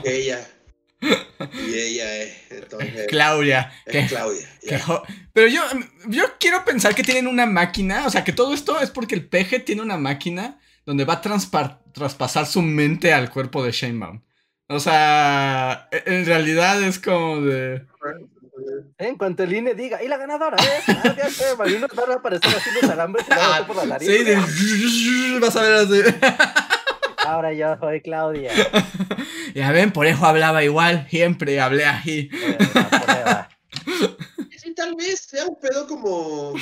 es 0.05 0.13
ella. 0.13 0.56
Y 1.01 1.75
ella 1.75 2.17
es, 2.23 2.51
entonces, 2.51 3.07
Claudia. 3.09 3.73
Es 3.85 4.09
Claudia. 4.09 4.49
pero 5.33 5.47
yo, 5.49 5.63
yo 6.09 6.25
quiero 6.41 6.65
pensar 6.65 6.95
que 6.95 7.03
tienen 7.03 7.27
una 7.27 7.47
máquina, 7.47 8.07
o 8.07 8.11
sea, 8.11 8.25
que 8.25 8.33
todo 8.33 8.55
esto 8.55 8.81
es 8.81 8.91
porque 8.91 9.15
el 9.15 9.27
peje 9.27 9.61
tiene 9.61 9.83
una 9.83 9.99
máquina 9.99 10.59
donde 10.87 11.05
va 11.05 11.15
a 11.15 11.81
traspasar 11.93 12.47
su 12.47 12.63
mente 12.63 13.13
al 13.13 13.31
cuerpo 13.31 13.63
de 13.65 13.73
Shane 13.73 14.23
O 14.69 14.81
sea, 14.81 15.89
e- 15.93 16.03
en 16.07 16.25
realidad 16.25 16.83
es 16.83 16.99
como 16.99 17.43
de. 17.43 17.85
En 18.99 19.17
cuanto 19.19 19.43
el 19.43 19.53
INE 19.53 19.75
diga, 19.75 20.03
y 20.03 20.09
la 20.09 20.17
ganadora 20.17 20.57
es 20.57 20.87
Sheinbaum", 21.37 21.69
y 21.71 21.75
unos 21.75 21.91
van 21.95 22.11
a 22.13 22.15
aparecer 22.15 22.55
así 22.57 22.71
los 22.81 22.91
alambres 22.91 23.27
y 23.29 23.35
luego 23.35 23.57
tú 23.59 23.67
por 23.67 23.77
la 23.77 23.85
nariz. 23.87 24.09
Sí, 24.09 24.25
de- 24.25 25.39
vas 25.41 25.57
a 25.57 25.63
ver 25.63 25.73
así. 25.75 26.03
Ahora 27.27 27.53
yo 27.53 27.77
soy 27.81 28.01
Claudia. 28.01 28.53
Ya 29.55 29.73
ven, 29.73 29.91
por 29.91 30.07
eso 30.07 30.27
hablaba 30.27 30.65
igual, 30.65 31.07
siempre 31.09 31.59
hablé 31.61 31.87
así. 31.87 32.29
Sí, 34.59 34.75
tal 34.75 34.95
vez 34.97 35.21
sea 35.21 35.47
un 35.47 35.59
pedo 35.59 35.87
como 35.87 36.53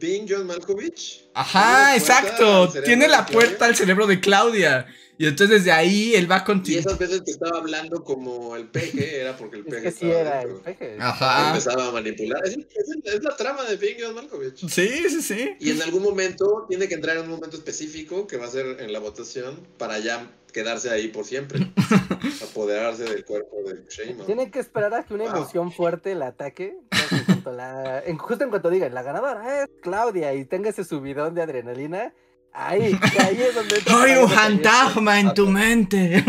Being 0.00 0.26
John 0.28 0.46
Malkovich. 0.46 1.28
Ajá, 1.34 1.94
exacto. 1.96 2.68
Tiene 2.84 3.06
la 3.06 3.26
puerta 3.26 3.66
al 3.66 3.76
cerebro 3.76 4.06
de 4.06 4.18
Claudia. 4.20 4.86
Y 5.18 5.26
entonces 5.26 5.58
desde 5.58 5.70
ahí 5.72 6.14
él 6.14 6.30
va 6.30 6.36
a 6.36 6.62
Y 6.64 6.76
esas 6.78 6.96
veces 6.98 7.20
que 7.20 7.30
estaba 7.30 7.58
hablando 7.58 8.02
como 8.02 8.56
el 8.56 8.68
peje 8.68 9.20
era 9.20 9.36
porque 9.36 9.56
el 9.58 9.64
Es 9.66 9.68
peje 9.68 9.82
que 9.82 9.90
sí 9.90 10.06
estaba 10.06 10.20
era 10.20 10.40
el 10.40 10.48
dentro. 10.48 10.64
peje. 10.64 10.96
Ajá. 10.98 11.48
Empezaba 11.48 11.88
a 11.88 11.92
manipular. 11.92 12.42
Es, 12.46 12.56
es- 12.56 12.66
es 13.14 13.22
la 13.22 13.36
trama 13.36 13.64
de 13.64 13.76
Being 13.76 13.96
John 14.00 14.14
Malkovich. 14.14 14.66
Sí, 14.66 14.88
sí, 15.10 15.20
sí. 15.20 15.50
Y 15.60 15.72
en 15.72 15.82
algún 15.82 16.02
momento 16.02 16.64
tiene 16.70 16.88
que 16.88 16.94
entrar 16.94 17.18
en 17.18 17.24
un 17.24 17.30
momento 17.32 17.58
específico 17.58 18.26
que 18.26 18.38
va 18.38 18.46
a 18.46 18.50
ser 18.50 18.78
en 18.80 18.94
la 18.94 18.98
votación 18.98 19.60
para 19.76 19.98
ya 19.98 20.26
quedarse 20.52 20.90
ahí 20.90 21.08
por 21.08 21.24
siempre. 21.24 21.70
apoderarse 22.42 23.04
del 23.04 23.24
cuerpo 23.24 23.56
de 23.66 23.84
Sheinbaum. 23.88 24.26
Tiene 24.26 24.50
que 24.50 24.58
esperar 24.60 24.92
a 24.94 25.04
que 25.04 25.14
una 25.14 25.24
Wow. 25.24 25.36
emoción 25.36 25.72
fuerte 25.72 26.14
la 26.14 26.28
ataque. 26.28 26.76
entonces, 26.90 27.18
en 27.20 27.24
cuanto 27.26 27.52
la- 27.52 28.02
en- 28.04 28.18
justo 28.18 28.44
en 28.44 28.50
cuanto 28.50 28.70
digan, 28.70 28.94
la 28.94 29.02
ganadora 29.02 29.62
es 29.62 29.68
Claudia 29.82 30.34
y 30.34 30.44
tenga 30.44 30.70
ese 30.70 30.84
subidón 30.84 31.34
de 31.34 31.42
adrenalina, 31.42 32.12
ahí, 32.52 32.98
ahí 33.18 33.42
es 33.42 33.54
donde... 33.54 33.76
entra 33.78 33.94
¡Hay 34.02 34.12
Claudia 34.12 34.24
un 34.24 34.30
fantasma 34.30 35.20
en 35.20 35.34
tu 35.34 35.46
mente! 35.48 36.24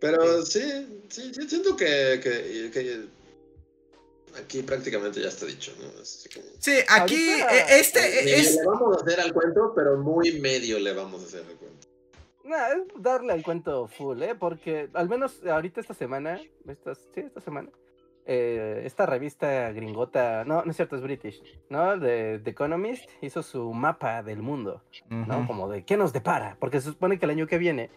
Pero 0.00 0.44
sí, 0.44 0.60
sí, 1.08 1.32
sí, 1.34 1.48
siento 1.48 1.76
que, 1.76 2.20
que- 2.22 2.70
que 2.72 3.00
aquí 4.38 4.62
prácticamente 4.62 5.20
ya 5.20 5.28
está 5.28 5.46
dicho, 5.46 5.72
¿no? 5.80 6.00
Así 6.00 6.28
como- 6.28 6.46
Sí, 6.58 6.72
aquí 6.88 7.30
Ahorita- 7.40 7.56
eh, 7.56 7.80
este 7.80 8.00
Medio 8.00 8.36
es... 8.36 8.56
Le 8.56 8.64
vamos 8.66 8.96
a 8.96 9.00
hacer 9.04 9.20
al 9.20 9.32
cuento, 9.32 9.72
pero 9.74 9.96
muy 9.98 10.40
medio 10.40 10.78
le 10.78 10.92
vamos 10.92 11.22
a 11.22 11.26
hacer 11.26 11.40
al 11.48 11.56
cuento. 11.56 11.86
Nah, 12.44 12.68
es 12.68 13.02
darle 13.02 13.32
al 13.32 13.42
cuento 13.42 13.88
full, 13.88 14.22
¿eh? 14.22 14.34
Porque 14.34 14.88
al 14.94 15.08
menos 15.08 15.44
ahorita 15.44 15.80
esta 15.80 15.94
semana, 15.94 16.40
esta, 16.68 16.94
sí, 16.94 17.02
esta 17.16 17.40
semana, 17.40 17.70
eh, 18.24 18.82
esta 18.84 19.04
revista 19.06 19.72
gringota, 19.72 20.44
no, 20.44 20.64
no 20.64 20.70
es 20.70 20.76
cierto, 20.76 20.94
es 20.96 21.02
British, 21.02 21.42
¿no? 21.70 21.98
De 21.98 22.40
The 22.42 22.50
Economist 22.50 23.08
hizo 23.20 23.42
su 23.42 23.72
mapa 23.72 24.22
del 24.22 24.42
mundo, 24.42 24.82
¿no? 25.10 25.46
Como 25.46 25.68
de 25.68 25.84
qué 25.84 25.96
nos 25.96 26.12
depara, 26.12 26.56
porque 26.60 26.80
se 26.80 26.88
supone 26.90 27.18
que 27.18 27.24
el 27.26 27.30
año 27.32 27.46
que 27.48 27.58
viene 27.58 27.90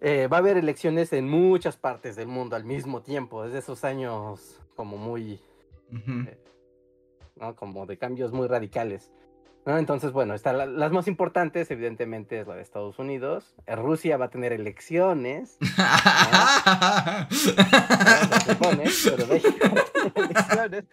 eh, 0.00 0.26
va 0.26 0.38
a 0.38 0.40
haber 0.40 0.56
elecciones 0.56 1.12
en 1.12 1.28
muchas 1.28 1.76
partes 1.76 2.16
del 2.16 2.26
mundo 2.26 2.56
al 2.56 2.64
mismo 2.64 3.02
tiempo, 3.02 3.44
es 3.44 3.52
de 3.52 3.60
esos 3.60 3.84
años 3.84 4.60
como 4.74 4.96
muy, 4.96 5.40
Ujú. 5.92 6.26
¿no? 7.36 7.56
Como 7.56 7.86
de 7.86 7.96
cambios 7.98 8.32
muy 8.32 8.46
radicales. 8.48 9.10
¿no? 9.66 9.78
Entonces, 9.78 10.12
bueno, 10.12 10.34
está 10.34 10.52
la- 10.52 10.66
las 10.66 10.92
más 10.92 11.08
importantes, 11.08 11.70
evidentemente, 11.70 12.38
es 12.40 12.46
la 12.46 12.54
de 12.54 12.60
Estados 12.60 12.98
Unidos. 12.98 13.54
Eh, 13.66 13.74
Rusia 13.76 14.18
va 14.18 14.26
a 14.26 14.30
tener 14.30 14.52
elecciones, 14.52 15.56
¿no? 15.60 15.66
se 17.30 18.52
supone, 18.52 18.84
pero 19.04 19.24
elecciones. 20.14 20.84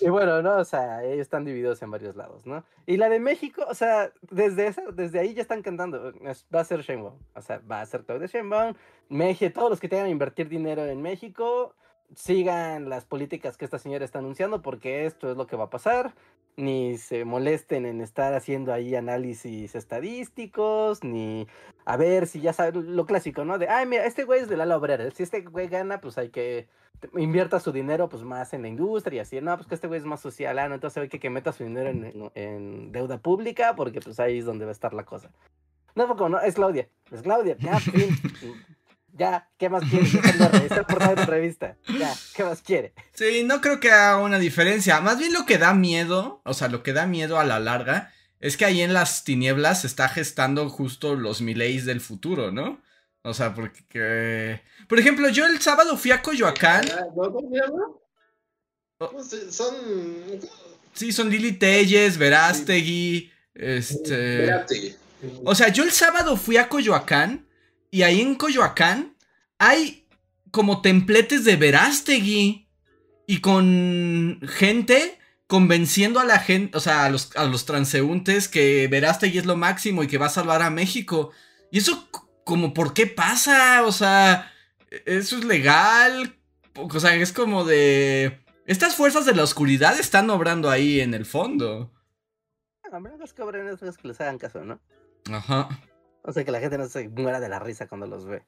Y, 0.00 0.06
y 0.06 0.08
bueno, 0.08 0.42
¿no? 0.42 0.56
O 0.56 0.64
sea, 0.64 1.04
ellos 1.04 1.20
están 1.20 1.44
divididos 1.44 1.80
en 1.82 1.90
varios 1.92 2.16
lados, 2.16 2.46
¿no? 2.46 2.64
Y 2.86 2.96
la 2.96 3.08
de 3.08 3.20
México, 3.20 3.64
o 3.68 3.74
sea, 3.74 4.10
desde 4.30 4.66
esa, 4.66 4.82
desde 4.92 5.20
ahí 5.20 5.34
ya 5.34 5.42
están 5.42 5.62
cantando. 5.62 6.12
Va 6.54 6.60
a 6.60 6.64
ser 6.64 6.80
Sheinbaum. 6.82 7.14
O 7.34 7.42
sea, 7.42 7.60
va 7.70 7.80
a 7.80 7.86
ser 7.86 8.04
Claudia 8.04 8.26
Sheinbaum. 8.26 8.74
México, 9.08 9.52
todos 9.54 9.70
los 9.70 9.80
que 9.80 9.88
tengan 9.88 10.06
que 10.06 10.12
invertir 10.12 10.48
dinero 10.48 10.84
en 10.84 11.00
México, 11.00 11.74
sigan 12.14 12.88
las 12.88 13.04
políticas 13.04 13.56
que 13.56 13.64
esta 13.64 13.78
señora 13.78 14.04
está 14.04 14.18
anunciando, 14.18 14.62
porque 14.62 15.06
esto 15.06 15.30
es 15.30 15.36
lo 15.36 15.46
que 15.46 15.56
va 15.56 15.64
a 15.64 15.70
pasar. 15.70 16.14
Ni 16.56 16.98
se 16.98 17.24
molesten 17.24 17.86
en 17.86 18.00
estar 18.00 18.34
haciendo 18.34 18.72
ahí 18.72 18.94
análisis 18.94 19.74
estadísticos, 19.74 21.04
ni 21.04 21.46
a 21.84 21.96
ver 21.96 22.26
si 22.26 22.40
ya 22.40 22.52
saben 22.52 22.96
lo 22.96 23.06
clásico, 23.06 23.44
¿no? 23.44 23.58
De, 23.58 23.68
ay, 23.68 23.86
mira, 23.86 24.04
este 24.04 24.24
güey 24.24 24.40
es 24.40 24.48
del 24.48 24.60
ala 24.60 24.76
obrera. 24.76 25.10
Si 25.10 25.22
este 25.22 25.42
güey 25.42 25.68
gana, 25.68 26.00
pues 26.00 26.18
hay 26.18 26.30
que 26.30 26.68
invierta 27.16 27.60
su 27.60 27.72
dinero 27.72 28.08
pues 28.08 28.22
más 28.22 28.52
en 28.52 28.62
la 28.62 28.68
industria 28.68 29.18
y 29.18 29.20
así, 29.20 29.40
no, 29.40 29.56
pues 29.56 29.66
que 29.66 29.74
este 29.74 29.86
güey 29.86 29.98
es 29.98 30.04
más 30.04 30.20
social, 30.20 30.58
ah, 30.58 30.68
no, 30.68 30.74
entonces 30.74 31.02
hay 31.02 31.08
que, 31.08 31.18
que 31.18 31.30
meta 31.30 31.52
su 31.52 31.64
dinero 31.64 31.90
en, 32.34 32.92
deuda 32.92 33.18
pública 33.18 33.74
porque 33.74 34.00
pues 34.00 34.20
ahí 34.20 34.38
es 34.38 34.44
donde 34.44 34.64
va 34.64 34.70
a 34.70 34.72
estar 34.72 34.92
la 34.92 35.04
cosa. 35.04 35.30
No, 35.94 36.06
como, 36.08 36.28
no, 36.28 36.40
es 36.40 36.54
Claudia, 36.54 36.88
es 37.10 37.22
Claudia, 37.22 37.56
ya, 37.58 37.78
fin, 37.80 38.10
ya, 39.20 39.50
¿qué 39.58 39.68
más 39.68 39.84
quiere? 39.88 40.06
Está 40.06 40.86
portada 40.86 41.14
de 41.14 41.26
revista, 41.26 41.76
ya, 41.98 42.12
¿qué 42.34 42.42
más 42.42 42.62
quiere? 42.62 42.94
Sí, 43.12 43.42
no 43.44 43.60
creo 43.60 43.78
que 43.78 43.90
haga 43.90 44.16
una 44.18 44.38
diferencia. 44.38 44.98
Más 45.02 45.18
bien 45.18 45.34
lo 45.34 45.44
que 45.44 45.58
da 45.58 45.74
miedo, 45.74 46.40
o 46.44 46.54
sea, 46.54 46.68
lo 46.68 46.82
que 46.82 46.94
da 46.94 47.06
miedo 47.06 47.38
a 47.38 47.44
la 47.44 47.60
larga, 47.60 48.12
es 48.40 48.56
que 48.56 48.64
ahí 48.64 48.80
en 48.80 48.94
las 48.94 49.22
tinieblas 49.24 49.82
se 49.82 49.86
está 49.88 50.08
gestando 50.08 50.70
justo 50.70 51.14
los 51.16 51.42
Mileis 51.42 51.84
del 51.84 52.00
futuro, 52.00 52.50
¿no? 52.50 52.80
O 53.22 53.34
sea, 53.34 53.54
porque... 53.54 53.84
que- 53.86 54.62
Por 54.88 54.98
ejemplo, 54.98 55.28
yo 55.28 55.44
el 55.46 55.60
sábado 55.60 55.98
fui 55.98 56.10
a 56.12 56.22
Coyoacán. 56.22 56.86
Ah, 56.90 57.04
¿no? 57.14 57.30
¿Cómo 57.30 57.50
se 57.50 57.56
llama? 57.60 57.82
Oh. 58.98 59.08
¿Cómo 59.10 59.22
se- 59.22 59.52
Son. 59.52 59.74
Sí, 60.94 61.12
son 61.12 61.28
Lili 61.28 61.52
Telles, 61.52 62.16
Verástegui, 62.16 63.30
este... 63.54 64.38
Verástegui. 64.38 64.96
O 65.44 65.54
sea, 65.54 65.68
yo 65.68 65.84
el 65.84 65.90
sábado 65.92 66.38
fui 66.38 66.56
a 66.56 66.70
Coyoacán 66.70 67.46
y 67.90 68.02
ahí 68.02 68.22
en 68.22 68.34
Coyoacán 68.36 69.09
hay 69.60 70.08
como 70.50 70.80
templetes 70.80 71.44
de 71.44 71.54
Verástegui 71.56 72.66
y 73.26 73.40
con 73.40 74.40
gente 74.48 75.18
convenciendo 75.46 76.18
a 76.18 76.24
la 76.24 76.38
gente, 76.38 76.76
o 76.76 76.80
sea, 76.80 77.04
a 77.04 77.10
los, 77.10 77.36
a 77.36 77.44
los 77.44 77.66
transeúntes 77.66 78.48
que 78.48 78.88
Verástegui 78.88 79.38
es 79.38 79.46
lo 79.46 79.56
máximo 79.56 80.02
y 80.02 80.06
que 80.08 80.18
va 80.18 80.26
a 80.26 80.30
salvar 80.30 80.62
a 80.62 80.70
México. 80.70 81.30
Y 81.70 81.78
eso, 81.78 82.08
como, 82.42 82.72
¿por 82.72 82.94
qué 82.94 83.06
pasa? 83.06 83.84
O 83.84 83.92
sea, 83.92 84.50
¿e- 84.90 85.02
¿eso 85.04 85.36
es 85.36 85.44
legal? 85.44 86.36
O 86.74 86.98
sea, 86.98 87.14
es 87.14 87.32
como 87.32 87.64
de... 87.64 88.40
Estas 88.64 88.96
fuerzas 88.96 89.26
de 89.26 89.34
la 89.34 89.42
oscuridad 89.42 89.98
están 90.00 90.30
obrando 90.30 90.70
ahí 90.70 91.00
en 91.00 91.12
el 91.12 91.26
fondo. 91.26 91.92
A 92.90 92.98
menos 92.98 93.34
obren 93.38 93.68
esos 93.68 93.98
que 93.98 94.08
les 94.08 94.20
hagan 94.20 94.38
caso, 94.38 94.64
¿no? 94.64 94.80
Ajá. 95.30 95.68
O 96.22 96.32
sea, 96.32 96.44
que 96.44 96.50
la 96.50 96.60
gente 96.60 96.78
no 96.78 96.88
se 96.88 97.08
muera 97.08 97.40
de 97.40 97.48
la 97.48 97.58
risa 97.58 97.88
cuando 97.88 98.06
los 98.06 98.24
ve. 98.24 98.42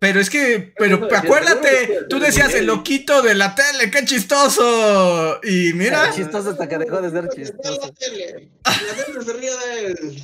Pero 0.00 0.20
es 0.20 0.30
que, 0.30 0.72
pero 0.78 1.08
acuérdate, 1.12 2.04
tú 2.08 2.20
decías 2.20 2.54
el 2.54 2.66
loquito 2.66 3.20
de 3.20 3.34
la 3.34 3.54
tele, 3.56 3.90
qué 3.90 4.04
chistoso. 4.04 5.40
Y 5.42 5.72
mira, 5.72 6.04
Era 6.04 6.12
chistoso 6.14 6.50
hasta 6.50 6.68
que 6.68 6.78
dejó 6.78 7.00
de 7.02 7.10
ser 7.10 7.28
chistoso. 7.30 7.80
La 7.80 7.92
tele. 7.92 8.48
La 8.64 9.04
tele 9.04 9.24
se 9.24 9.32
ríe 9.32 9.50
de 9.50 9.86
él. 9.86 10.22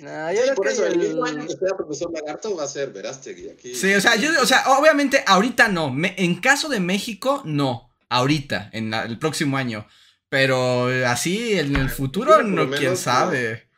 No, 0.00 0.28
Sí, 0.30 0.36
yo 0.36 0.42
creo 0.42 0.54
por 0.56 0.66
que 0.66 0.72
eso, 0.72 0.86
el 0.86 0.98
mismo 0.98 1.24
año 1.24 1.46
que 1.46 1.52
sea 1.54 1.76
profesor 1.76 2.10
Lagarto 2.12 2.56
va 2.56 2.64
a 2.64 2.68
ser 2.68 2.90
Verástegui. 2.92 3.50
Aquí. 3.50 3.74
sí, 3.74 3.94
o 3.94 4.00
sea, 4.00 4.16
yo, 4.16 4.30
o 4.40 4.46
sea, 4.46 4.64
obviamente 4.78 5.22
ahorita 5.26 5.68
no. 5.68 5.90
Me- 5.90 6.14
en 6.18 6.40
caso 6.40 6.68
de 6.68 6.80
México, 6.80 7.42
no. 7.44 7.88
Ahorita, 8.08 8.68
en 8.72 8.90
la- 8.90 9.04
el 9.04 9.18
próximo 9.18 9.56
año. 9.56 9.86
Pero 10.28 10.86
así 11.06 11.58
en 11.58 11.76
el 11.76 11.88
futuro, 11.90 12.42
no, 12.42 12.68
quién 12.70 12.82
menos, 12.82 13.00
sabe. 13.00 13.68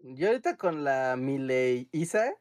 Yo 0.00 0.28
ahorita 0.28 0.56
con 0.56 0.84
la 0.84 1.16
Miley 1.16 1.88
Isa, 1.92 2.32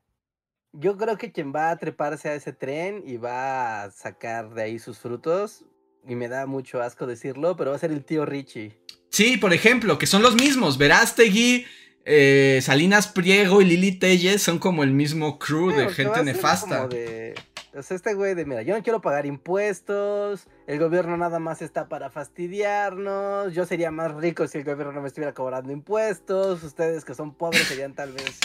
yo 0.74 0.98
creo 0.98 1.18
que 1.18 1.32
quien 1.32 1.54
va 1.54 1.72
a 1.72 1.78
treparse 1.78 2.30
a 2.30 2.34
ese 2.36 2.54
tren 2.54 3.04
y 3.06 3.18
va 3.18 3.84
a 3.84 3.92
sacar 3.92 4.54
de 4.54 4.64
ahí 4.64 4.80
sus 4.80 5.00
frutos, 5.00 5.66
y 6.08 6.16
me 6.16 6.28
da 6.28 6.46
mucho 6.46 6.82
asco 6.82 7.06
decirlo, 7.08 7.56
pero 7.58 7.72
va 7.72 7.76
a 7.76 7.80
ser 7.80 7.92
el 7.92 8.04
tío 8.06 8.26
Richie. 8.26 8.78
Sí, 9.10 9.38
por 9.38 9.54
ejemplo, 9.54 9.98
que 9.98 10.06
son 10.08 10.22
los 10.22 10.36
mismos. 10.36 10.78
Verástegui, 10.78 11.66
eh, 12.06 12.60
Salinas 12.62 13.08
Priego 13.08 13.62
y 13.62 13.66
Lili 13.66 13.92
Telles 13.94 14.42
son 14.42 14.60
como 14.60 14.84
el 14.84 14.92
mismo 14.92 15.38
crew 15.40 15.72
de 15.72 15.90
gente 15.90 16.24
nefasta. 16.24 16.88
de- 16.88 17.36
O 17.76 17.84
sea, 17.84 17.96
este 17.98 18.14
güey 18.16 18.34
de, 18.34 18.46
mira, 18.46 18.62
yo 18.64 18.76
no 18.76 18.82
quiero 18.82 19.00
pagar 19.02 19.26
impuestos, 19.28 20.48
el 20.68 20.80
gobierno 20.80 21.18
nada 21.18 21.38
más 21.40 21.62
está 21.62 21.88
para 21.88 22.10
fastidiarnos, 22.10 23.54
yo 23.54 23.66
sería 23.66 23.92
más 23.92 24.14
rico 24.16 24.48
si 24.48 24.58
el 24.60 24.64
gobierno 24.64 24.92
no 24.94 25.02
me 25.02 25.08
estuviera 25.08 25.34
cobrando 25.34 25.72
impuestos, 25.72 26.64
ustedes 26.64 27.06
que 27.06 27.14
son 27.14 27.34
pobres 27.34 27.68
serían 27.68 27.94
tal 27.94 28.12
vez... 28.14 28.40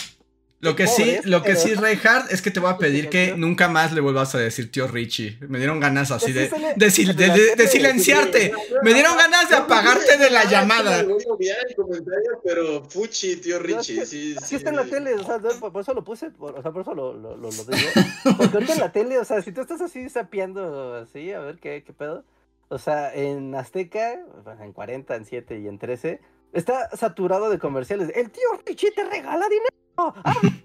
Lo 0.65 0.75
que 0.77 0.87
sí, 0.87 1.17
lo 1.25 1.43
que 1.43 1.51
pero- 1.55 1.61
sí, 1.61 1.75
Reinhardt, 1.75 2.33
es 2.33 2.43
que 2.43 2.51
te 2.51 2.59
voy 2.61 2.71
a 2.71 2.79
pedir 2.79 3.09
que 3.09 3.35
nunca 3.37 3.69
más 3.69 3.93
le 3.93 4.01
vuelvas 4.01 4.35
a 4.35 4.39
decir 4.39 4.73
tío 4.73 4.87
Richie. 4.89 5.39
Me 5.41 5.59
dieron 5.59 5.79
ganas 5.81 6.11
así 6.11 6.33
Pues 6.33 6.51
de, 6.51 6.59
de, 6.77 6.87
sil- 6.91 7.15
de- 7.15 7.69
silenciarte. 7.69 8.53
Me 8.83 8.95
dieron 8.95 9.17
ganas 9.17 9.49
de 9.49 9.57
apagarte 9.57 10.17
de 10.19 10.31
la 10.31 10.45
llamada. 10.45 11.03
Voy 11.05 11.23
a 11.29 11.33
obviar 11.33 11.57
el 11.69 11.75
comentario, 11.77 12.41
pero 12.45 12.85
Fuchi, 12.85 13.37
tío 13.37 13.59
Richie. 13.59 14.05
Sí, 14.07 14.37
está 14.57 14.71
en 14.71 14.77
la 14.77 14.85
tele, 14.85 15.15
o 15.15 15.25
sea, 15.25 15.39
por, 15.61 15.73
por 15.73 15.83
eso 15.83 15.95
lo 15.95 16.03
puse, 16.05 16.31
por, 16.31 16.59
o 16.59 16.63
sea, 16.63 16.71
por 16.73 16.83
eso 16.83 16.95
lo, 16.95 17.13
lo, 17.15 17.37
lo, 17.37 17.51
lo 17.51 17.65
digo. 17.65 17.91
Porque 18.37 18.55
ahorita 18.57 18.73
en 18.75 18.81
la 18.81 18.93
tele, 18.93 19.19
o 19.19 19.25
sea, 19.25 19.43
si 19.43 19.53
tú 19.53 19.61
estás 19.61 19.81
así 19.81 20.09
sapeando 20.09 20.95
así, 20.97 21.33
a 21.33 21.41
ver 21.41 21.59
qué, 21.59 21.83
qué 21.87 21.93
pedo. 21.93 22.25
O 22.69 22.79
sea, 22.79 23.15
en 23.15 23.55
Azteca, 23.55 24.15
en 24.61 24.73
40, 24.73 25.15
en 25.17 25.25
7 25.27 25.59
y 25.61 25.69
en 25.69 25.79
13, 25.79 26.21
está 26.55 26.89
saturado 26.97 27.51
de 27.51 27.59
comerciales. 27.59 28.11
El 28.15 28.31
tío 28.31 28.49
Richie 28.65 28.93
te 28.93 29.05
regala 29.05 29.47
dinero. 29.49 30.15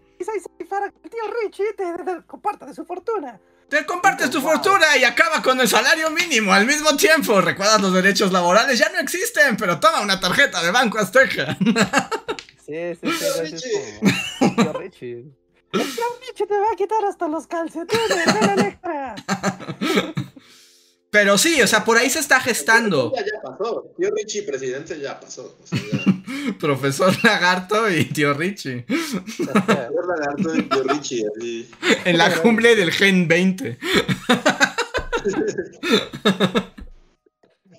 para 0.70 0.91
que 0.91 0.99
el 1.03 1.10
tío 1.10 1.22
Richie 1.44 1.74
te, 1.74 2.26
comparta 2.26 2.66
de 2.66 2.74
su 2.74 2.86
fortuna. 2.86 3.40
Te 3.70 3.86
compartes 3.86 4.30
tu 4.30 4.41
fortuna 4.41 4.98
y 4.99 5.03
acaba 5.03 5.41
con 5.41 5.60
el 5.60 5.68
salario 5.68 6.10
mínimo 6.10 6.53
al 6.53 6.66
mismo 6.66 6.95
tiempo. 6.95 7.40
Recuerdas 7.40 7.82
los 7.82 7.94
derechos 7.94 8.32
laborales 8.32 8.80
ya 8.80 8.90
no 8.90 8.99
existen, 8.99 9.57
pero 9.57 9.80
toma 9.80 10.02
una 10.02 10.20
tarjeta 10.20 10.64
de 10.64 10.72
Banco 10.72 10.99
Azteca. 10.99 11.57
Sí, 12.70 12.94
sí, 13.02 13.57
sí, 13.57 14.06
Tío 14.56 14.74
Richie. 14.74 15.26
El 15.72 15.95
tío 15.95 16.03
Richie 16.20 16.45
te 16.45 16.53
va 16.53 16.68
a 16.72 16.76
quitar 16.76 17.03
hasta 17.03 17.28
los 17.28 17.48
calcetines 17.48 18.07
de 18.10 18.45
la 18.45 19.16
Pero 21.11 21.38
sí, 21.38 21.61
o 21.61 21.68
sea, 21.68 21.84
por 21.84 21.98
ahí 21.98 22.10
se 22.10 22.19
está 22.19 22.40
gestando. 22.40 23.11
Ya, 23.15 23.26
ya 23.26 23.41
pasó. 23.41 23.94
Tío 23.98 24.10
Richie, 24.15 24.44
presidente, 24.44 24.99
ya 24.99 25.19
pasó. 25.19 25.57
Profesor 26.60 27.14
Lagarto 27.23 27.90
y 27.90 28.06
tío 28.06 28.34
Richie. 28.34 28.86
Profesor 28.86 30.07
Lagarto 30.07 30.56
y 30.56 30.61
tío 30.64 30.84
Richie. 30.84 31.26
Así. 31.36 31.69
En 32.06 32.18
la 32.18 32.34
cumbre 32.41 32.76
del 32.76 32.91
Gen 32.91 33.27
20. 33.27 33.77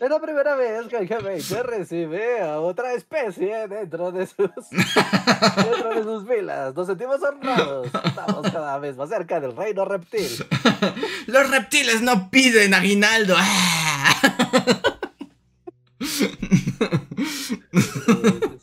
Es 0.00 0.08
la 0.08 0.18
primera 0.18 0.56
vez 0.56 0.86
que 0.86 0.96
el 0.96 1.06
G20 1.06 1.62
recibe 1.62 2.40
a 2.40 2.58
otra 2.58 2.94
especie 2.94 3.68
dentro 3.68 4.10
de 4.10 4.26
sus 4.26 4.36
dentro 4.70 5.94
de 5.94 6.02
sus 6.02 6.26
filas. 6.26 6.74
Nos 6.74 6.86
sentimos 6.86 7.22
honrados. 7.22 7.86
Estamos 7.86 8.50
cada 8.50 8.78
vez 8.78 8.96
más 8.96 9.10
cerca 9.10 9.38
del 9.40 9.54
reino 9.54 9.84
reptil. 9.84 10.26
Los 11.26 11.50
reptiles 11.50 12.00
no 12.00 12.30
piden 12.30 12.72
aguinaldo. 12.72 13.36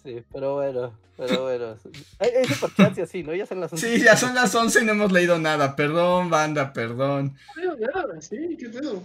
Sí, 0.03 0.23
pero 0.33 0.55
bueno, 0.55 0.93
pero 1.17 1.43
bueno. 1.43 1.75
Hay, 2.17 2.29
hay 2.31 2.45
superchats 2.45 2.97
y 2.97 3.01
así, 3.01 3.21
¿no? 3.21 3.35
Ya 3.35 3.45
son 3.45 3.59
las 3.59 3.71
11. 3.73 3.97
Sí, 3.97 4.03
ya 4.03 4.17
son 4.17 4.33
las 4.33 4.55
11 4.55 4.81
y 4.81 4.85
no 4.85 4.93
hemos 4.93 5.11
leído 5.11 5.37
nada. 5.37 5.75
Perdón, 5.75 6.31
banda, 6.31 6.73
perdón. 6.73 7.37
Sí, 8.21 8.57
qué 8.59 8.69
pedo. 8.69 9.03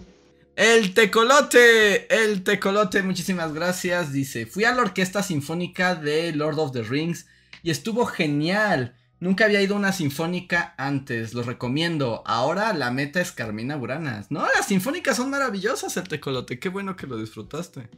El 0.55 0.93
tecolote, 0.93 2.13
el 2.23 2.43
tecolote, 2.43 3.01
muchísimas 3.01 3.53
gracias. 3.53 4.13
Dice, 4.13 4.45
fui 4.45 4.65
a 4.65 4.73
la 4.73 4.83
orquesta 4.83 5.23
sinfónica 5.23 5.95
de 5.95 6.31
Lord 6.31 6.59
of 6.59 6.71
the 6.71 6.83
Rings 6.83 7.25
y 7.63 7.71
estuvo 7.71 8.05
genial. 8.05 8.95
Nunca 9.19 9.45
había 9.45 9.61
ido 9.61 9.75
a 9.75 9.79
una 9.79 9.93
sinfónica 9.93 10.75
antes, 10.77 11.33
lo 11.33 11.43
recomiendo. 11.43 12.21
Ahora 12.25 12.73
la 12.73 12.91
meta 12.91 13.19
es 13.19 13.31
Carmina 13.31 13.77
Buranas. 13.77 14.29
No, 14.29 14.45
las 14.55 14.67
sinfónicas 14.67 15.17
son 15.17 15.29
maravillosas, 15.29 15.97
el 15.97 16.07
tecolote. 16.07 16.59
Qué 16.59 16.69
bueno 16.69 16.95
que 16.95 17.07
lo 17.07 17.17
disfrutaste. 17.17 17.89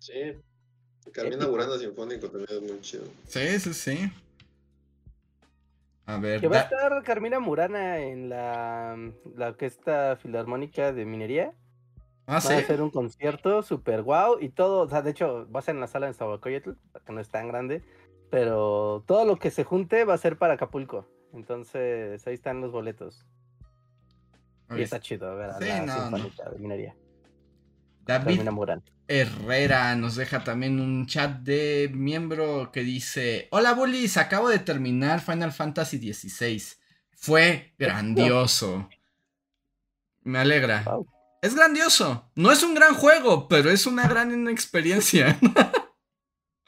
Sí, 0.00 0.34
Carmina 1.12 1.46
Burana 1.46 1.78
sinfónico 1.78 2.28
también 2.28 2.48
es 2.50 2.70
muy 2.70 2.80
chido. 2.80 3.04
Sí, 3.28 3.60
sí, 3.60 3.74
sí. 3.74 4.12
A 6.10 6.18
ver. 6.18 6.40
Que 6.40 6.48
va 6.48 6.56
a 6.56 6.60
estar 6.60 7.02
Carmina 7.02 7.38
Murana 7.38 7.98
en 7.98 8.28
la, 8.28 8.96
la 9.36 9.48
Orquesta 9.48 10.16
Filarmónica 10.16 10.92
de 10.92 11.04
Minería. 11.04 11.52
Ah, 12.26 12.34
va 12.34 12.40
sí. 12.40 12.52
a 12.52 12.58
hacer 12.58 12.82
un 12.82 12.90
concierto 12.90 13.62
super 13.62 14.02
guau 14.02 14.38
y 14.40 14.48
todo. 14.48 14.82
O 14.82 14.88
sea, 14.88 15.02
de 15.02 15.10
hecho, 15.10 15.48
va 15.50 15.60
a 15.60 15.62
ser 15.62 15.74
en 15.74 15.80
la 15.80 15.86
sala 15.86 16.06
en 16.06 16.14
Sabacoyotl, 16.14 16.72
que 17.04 17.12
no 17.12 17.20
es 17.20 17.28
tan 17.28 17.48
grande. 17.48 17.82
Pero 18.30 19.04
todo 19.06 19.24
lo 19.24 19.36
que 19.36 19.50
se 19.50 19.64
junte 19.64 20.04
va 20.04 20.14
a 20.14 20.18
ser 20.18 20.36
para 20.36 20.54
Acapulco. 20.54 21.06
Entonces, 21.32 22.26
ahí 22.26 22.34
están 22.34 22.60
los 22.60 22.72
boletos. 22.72 23.26
Y 24.70 24.82
está 24.82 25.00
chido, 25.00 25.34
ver 25.36 25.52
sí, 25.58 25.64
la 25.64 26.10
no, 26.10 26.18
de 26.18 26.58
Minería. 26.58 26.94
David. 28.04 28.42
Herrera 29.08 29.96
nos 29.96 30.14
deja 30.14 30.44
también 30.44 30.80
un 30.80 31.06
chat 31.06 31.40
de 31.40 31.90
miembro 31.92 32.70
que 32.72 32.82
dice: 32.82 33.48
Hola 33.50 33.74
Bullies, 33.74 34.16
acabo 34.16 34.48
de 34.48 34.60
terminar 34.60 35.20
Final 35.20 35.52
Fantasy 35.52 36.12
XVI. 36.12 36.62
Fue 37.16 37.74
grandioso. 37.78 38.88
Me 40.22 40.38
alegra. 40.38 40.82
Wow. 40.84 41.06
Es 41.42 41.54
grandioso. 41.54 42.30
No 42.34 42.52
es 42.52 42.62
un 42.62 42.74
gran 42.74 42.94
juego, 42.94 43.48
pero 43.48 43.70
es 43.70 43.86
una 43.86 44.06
gran 44.06 44.48
experiencia. 44.48 45.38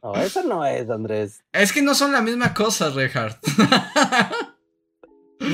No, 0.02 0.16
eso 0.16 0.42
no 0.42 0.66
es, 0.66 0.90
Andrés. 0.90 1.44
Es 1.52 1.72
que 1.72 1.80
no 1.80 1.94
son 1.94 2.10
la 2.10 2.22
misma 2.22 2.52
cosa, 2.54 2.90
Reinhardt. 2.90 3.38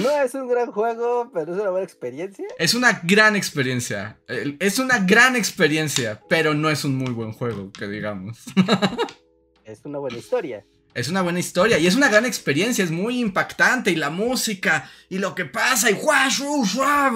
No 0.08 0.22
es 0.22 0.34
un 0.34 0.48
gran 0.48 0.72
juego, 0.72 1.30
pero 1.32 1.52
es 1.54 1.60
una 1.60 1.70
buena 1.70 1.84
experiencia. 1.84 2.46
Es 2.58 2.74
una 2.74 3.00
gran 3.04 3.36
experiencia. 3.36 4.18
Es 4.58 4.78
una 4.78 4.98
gran 4.98 5.36
experiencia, 5.36 6.20
pero 6.28 6.54
no 6.54 6.70
es 6.70 6.84
un 6.84 6.96
muy 6.96 7.12
buen 7.12 7.32
juego, 7.32 7.70
que 7.72 7.86
digamos. 7.88 8.38
Es 9.64 9.84
una 9.84 9.98
buena 9.98 10.16
historia. 10.16 10.64
Es 10.94 11.10
una 11.10 11.20
buena 11.20 11.40
historia 11.40 11.78
y 11.78 11.86
es 11.86 11.94
una 11.94 12.08
gran 12.08 12.24
experiencia, 12.24 12.82
es 12.82 12.90
muy 12.90 13.20
impactante 13.20 13.90
y 13.90 13.96
la 13.96 14.08
música 14.08 14.90
y 15.10 15.18
lo 15.18 15.34
que 15.34 15.44
pasa 15.44 15.90
y 15.90 15.94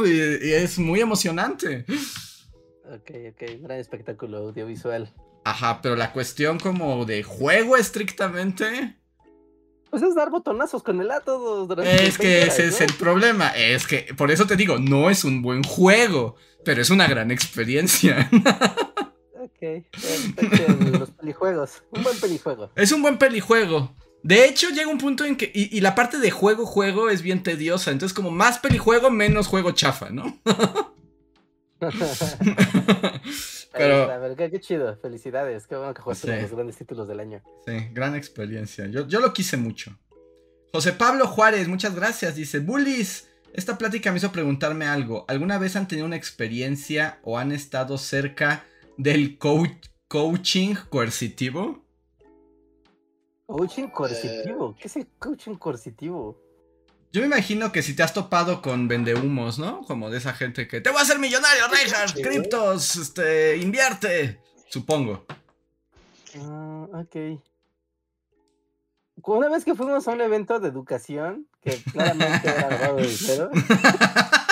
y- 0.07 0.11
y 0.49 0.53
es 0.53 0.79
muy 0.79 1.01
emocionante. 1.01 1.87
Ok, 2.85 3.11
ok, 3.31 3.43
gran 3.63 3.79
espectáculo 3.79 4.37
audiovisual. 4.37 5.15
Ajá, 5.47 5.81
pero 5.81 5.97
la 5.97 6.13
cuestión 6.13 6.59
como 6.61 7.07
de 7.07 7.23
juego 7.23 7.79
estrictamente 7.79 8.99
Pues 9.93 10.03
es 10.05 10.15
dar 10.15 10.31
botonazos 10.31 10.83
con 10.83 11.03
el 11.03 11.11
A 11.11 11.21
todos 11.21 11.69
durante 11.69 12.07
es 12.07 12.17
que 12.17 12.27
20 12.27 12.43
horas, 12.45 12.59
ese 12.59 12.69
es 12.69 12.81
el 12.81 12.97
problema, 12.97 13.49
es 13.49 13.87
que 13.87 14.15
por 14.17 14.31
eso 14.31 14.47
te 14.47 14.57
digo, 14.57 14.79
no 14.79 15.11
es 15.11 15.23
un 15.23 15.43
buen 15.43 15.63
juego, 15.63 16.37
pero 16.65 16.81
es 16.81 16.89
una 16.89 17.07
gran 17.07 17.31
experiencia. 17.31 18.31
Ok, 19.43 19.85
perfecto, 19.91 20.99
los 20.99 21.11
pelijuegos. 21.11 21.83
Un 21.91 22.05
buen 22.05 22.19
pelijuego. 22.19 22.71
Es 22.75 22.91
un 22.91 23.03
buen 23.03 23.19
pelijuego. 23.19 23.95
De 24.23 24.47
hecho, 24.47 24.71
llega 24.71 24.91
un 24.91 24.97
punto 24.97 25.27
en 25.27 25.37
que. 25.37 25.53
Y, 25.53 25.77
y 25.77 25.81
la 25.83 25.95
parte 25.95 26.19
de 26.19 26.31
juego, 26.31 26.65
juego 26.65 27.11
es 27.11 27.21
bien 27.21 27.43
tediosa. 27.43 27.91
Entonces, 27.91 28.15
como 28.15 28.31
más 28.31 28.61
pelijuego, 28.61 29.11
menos 29.11 29.47
juego 29.47 29.73
chafa, 29.73 30.09
¿no? 30.09 30.41
Pero. 33.73 34.37
Qué, 34.37 34.51
qué 34.51 34.61
chido, 34.61 34.97
felicidades. 34.97 35.67
Qué 35.67 35.77
bueno 35.77 35.95
que 35.95 36.03
jugaste 36.03 36.27
Sí. 36.27 36.33
con 36.33 36.43
los 36.43 36.53
grandes 36.53 36.77
títulos 36.77 37.09
del 37.09 37.21
año. 37.21 37.43
Sí, 37.67 37.73
gran 37.93 38.15
experiencia. 38.15 38.87
Yo, 38.87 39.07
yo 39.07 39.21
lo 39.21 39.33
quise 39.33 39.57
mucho. 39.57 39.99
José 40.73 40.93
Pablo 40.93 41.27
Juárez, 41.27 41.69
muchas 41.69 41.95
gracias. 41.95 42.35
Dice: 42.37 42.59
Bullies, 42.61 43.29
esta 43.53 43.77
plática 43.79 44.11
me 44.11 44.19
hizo 44.19 44.33
preguntarme 44.33 44.87
algo. 44.87 45.25
¿Alguna 45.29 45.59
vez 45.59 45.77
han 45.77 45.89
tenido 45.89 46.07
una 46.07 46.17
experiencia 46.17 47.19
o 47.23 47.39
han 47.39 47.53
estado 47.53 47.99
cerca 47.99 48.65
del 48.97 49.39
coach- 49.39 49.89
coaching 50.09 50.75
coercitivo? 50.89 51.83
Coaching 53.47 53.89
coercitivo. 53.89 54.75
¿Qué 54.79 54.89
es 54.89 54.97
el 54.97 55.07
coaching 55.19 55.55
coercitivo? 55.57 56.42
Yo 57.13 57.21
me 57.21 57.27
imagino 57.27 57.73
que 57.73 57.83
si 57.83 57.95
te 57.95 58.03
has 58.03 58.15
topado 58.15 58.63
con 58.63 58.89
vendehumos, 58.89 59.59
¿no? 59.59 59.83
Como 59.83 60.09
de 60.09 60.17
esa 60.17 60.33
gente 60.33 60.67
que 60.67 60.81
te 60.81 60.89
voy 60.89 60.99
a 60.99 61.03
hacer 61.03 61.19
millonario, 61.19 61.69
Reinhardt, 61.69 62.17
Sí. 62.17 62.23
criptos, 62.23 62.97
este, 62.97 63.59
invierte. 63.59 64.41
Supongo. 64.71 65.27
Ah, 66.39 66.87
ok. 66.95 67.39
Una 69.25 69.51
vez 69.51 69.65
que 69.67 69.75
fuimos 69.75 70.09
a 70.09 70.13
un 70.13 70.23
evento 70.23 70.59
de 70.59 70.69
educación, 70.69 71.47
que 71.61 71.77
claramente 71.93 72.49
era 72.49 72.71
lavado 72.71 72.97
de 72.97 73.07
dinero, 73.07 73.51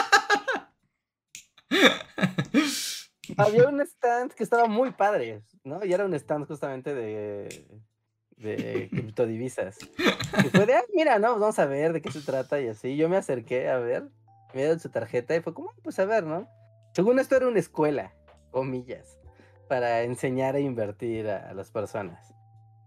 había 3.38 3.68
un 3.68 3.80
stand 3.80 4.32
que 4.34 4.44
estaba 4.44 4.66
muy 4.66 4.90
padre, 4.90 5.42
¿no? 5.64 5.82
Y 5.84 5.92
era 5.94 6.04
un 6.04 6.12
stand 6.14 6.46
justamente 6.46 6.94
de, 6.94 7.66
de 8.40 8.88
criptodivisas. 8.90 9.78
Y 10.44 10.48
fue 10.48 10.66
de, 10.66 10.74
ah, 10.74 10.82
mira, 10.94 11.18
no, 11.18 11.38
vamos 11.38 11.58
a 11.58 11.66
ver 11.66 11.92
de 11.92 12.00
qué 12.02 12.10
se 12.10 12.20
trata 12.20 12.60
y 12.60 12.68
así. 12.68 12.96
Yo 12.96 13.08
me 13.08 13.16
acerqué 13.16 13.68
a 13.68 13.78
ver, 13.78 14.04
me 14.54 14.62
dieron 14.62 14.80
su 14.80 14.88
tarjeta 14.90 15.36
y 15.36 15.40
fue 15.40 15.54
como, 15.54 15.70
"Ah, 15.70 15.80
pues 15.82 15.98
a 15.98 16.04
ver, 16.04 16.24
¿no? 16.24 16.48
Según 16.94 17.18
esto 17.18 17.36
era 17.36 17.46
una 17.48 17.58
escuela, 17.60 18.12
comillas, 18.50 19.18
para 19.68 20.02
enseñar 20.02 20.56
a 20.56 20.60
invertir 20.60 21.28
a, 21.28 21.50
a 21.50 21.54
las 21.54 21.70
personas. 21.70 22.34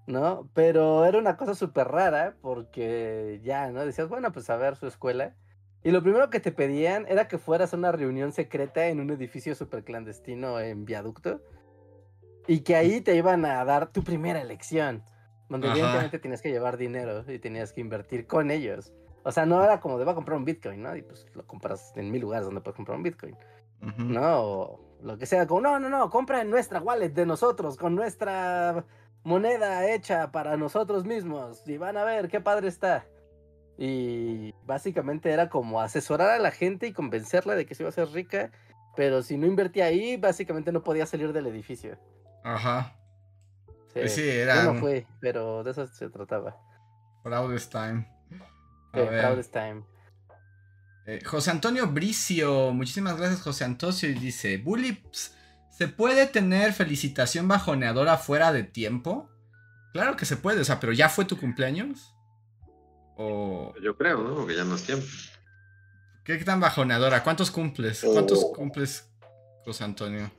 ¿No? 0.05 0.49
Pero 0.53 1.05
era 1.05 1.17
una 1.17 1.37
cosa 1.37 1.55
súper 1.55 1.87
rara 1.87 2.35
porque 2.41 3.39
ya, 3.41 3.71
¿no? 3.71 3.85
Decías, 3.85 4.09
bueno, 4.09 4.33
pues 4.33 4.49
a 4.49 4.57
ver 4.57 4.75
su 4.75 4.85
escuela. 4.87 5.33
Y 5.81 5.91
lo 5.91 6.01
primero 6.03 6.29
que 6.29 6.41
te 6.41 6.51
pedían 6.51 7.05
era 7.07 7.29
que 7.29 7.37
fueras 7.37 7.73
a 7.73 7.77
una 7.77 7.93
reunión 7.93 8.33
secreta 8.33 8.87
en 8.87 8.99
un 8.99 9.11
edificio 9.11 9.55
súper 9.55 9.85
clandestino 9.85 10.59
en 10.59 10.83
viaducto. 10.83 11.41
Y 12.47 12.59
que 12.61 12.75
ahí 12.75 12.99
te 12.99 13.15
iban 13.15 13.45
a 13.45 13.63
dar 13.63 13.93
tu 13.93 14.03
primera 14.03 14.41
elección. 14.41 15.03
Donde 15.53 15.67
Ajá. 15.67 15.77
evidentemente 15.77 16.19
tenías 16.19 16.41
que 16.41 16.49
llevar 16.49 16.77
dinero 16.77 17.23
y 17.31 17.37
tenías 17.37 17.73
que 17.73 17.81
invertir 17.81 18.25
con 18.25 18.49
ellos. 18.49 18.91
O 19.23 19.31
sea, 19.31 19.45
no 19.45 19.63
era 19.63 19.79
como 19.79 19.99
de 19.99 20.05
va 20.05 20.13
a 20.13 20.15
comprar 20.15 20.37
un 20.37 20.45
Bitcoin, 20.45 20.81
¿no? 20.81 20.95
Y 20.95 21.03
pues 21.03 21.25
lo 21.33 21.45
compras 21.45 21.93
en 21.95 22.11
mil 22.11 22.21
lugares 22.21 22.45
donde 22.45 22.61
puedes 22.61 22.75
comprar 22.75 22.97
un 22.97 23.03
Bitcoin. 23.03 23.37
¿no? 23.97 24.41
O 24.41 24.79
lo 25.01 25.17
que 25.17 25.25
sea, 25.25 25.45
como, 25.45 25.61
no, 25.61 25.79
no, 25.79 25.89
no, 25.89 26.09
compra 26.09 26.41
en 26.41 26.49
nuestra 26.49 26.81
wallet 26.81 27.09
de 27.09 27.25
nosotros, 27.25 27.77
con 27.77 27.95
nuestra 27.95 28.83
moneda 29.23 29.89
hecha 29.93 30.31
para 30.31 30.57
nosotros 30.57 31.05
mismos, 31.05 31.61
y 31.67 31.77
van 31.77 31.97
a 31.97 32.03
ver 32.03 32.29
qué 32.29 32.41
padre 32.41 32.69
está. 32.69 33.05
Y 33.77 34.53
básicamente 34.65 35.31
era 35.31 35.49
como 35.49 35.81
asesorar 35.81 36.31
a 36.31 36.39
la 36.39 36.51
gente 36.51 36.87
y 36.87 36.93
convencerla 36.93 37.55
de 37.55 37.65
que 37.65 37.75
se 37.75 37.83
iba 37.83 37.89
a 37.89 37.93
ser 37.93 38.09
rica 38.09 38.51
pero 38.95 39.23
si 39.23 39.37
no 39.37 39.47
invertía 39.47 39.85
ahí, 39.85 40.17
básicamente 40.17 40.71
no 40.71 40.83
podía 40.83 41.05
salir 41.05 41.33
del 41.33 41.47
edificio. 41.47 41.97
Ajá. 42.43 42.95
Sí, 43.93 43.99
Pues 43.99 44.15
sí, 44.15 44.27
era 44.27 44.63
Yo 44.63 44.69
un- 44.71 44.75
no 44.75 44.81
fui, 44.81 45.05
pero 45.19 45.63
de 45.63 45.71
eso 45.71 45.85
se 45.87 46.09
trataba. 46.09 46.57
Proudest 47.23 47.71
time. 47.71 48.07
A 48.91 48.99
De 48.99 49.05
ver, 49.09 49.21
Proudest 49.25 49.51
Time. 49.53 49.83
eh, 51.05 51.21
José 51.25 51.51
Antonio 51.51 51.87
Bricio, 51.87 52.71
muchísimas 52.73 53.17
gracias 53.17 53.41
José 53.41 53.63
Antonio, 53.65 54.09
y 54.09 54.13
dice, 54.13 54.57
Bully, 54.57 54.93
ps, 54.93 55.35
¿se 55.71 55.87
puede 55.87 56.27
tener 56.27 56.73
felicitación 56.73 57.47
bajoneadora 57.47 58.17
fuera 58.17 58.51
de 58.51 58.63
tiempo? 58.63 59.29
Claro 59.93 60.15
que 60.15 60.25
se 60.25 60.37
puede, 60.37 60.61
o 60.61 60.63
sea, 60.63 60.79
pero 60.79 60.91
¿ya 60.93 61.09
fue 61.09 61.25
tu 61.25 61.37
cumpleaños? 61.39 62.15
¿O 63.15 63.73
Yo 63.83 63.95
creo, 63.97 64.23
¿no? 64.23 64.35
Porque 64.35 64.55
ya 64.55 64.63
no 64.63 64.75
es 64.75 64.83
tiempo. 64.83 65.05
qué 66.23 66.37
tan 66.37 66.59
bajoneadora? 66.59 67.23
¿Cuántos 67.23 67.51
cumples? 67.51 68.01
¿Cuántos 68.03 68.43
Oh. 68.43 68.53
cumples, 68.53 69.09
José 69.65 69.83
Antonio? 69.83 70.31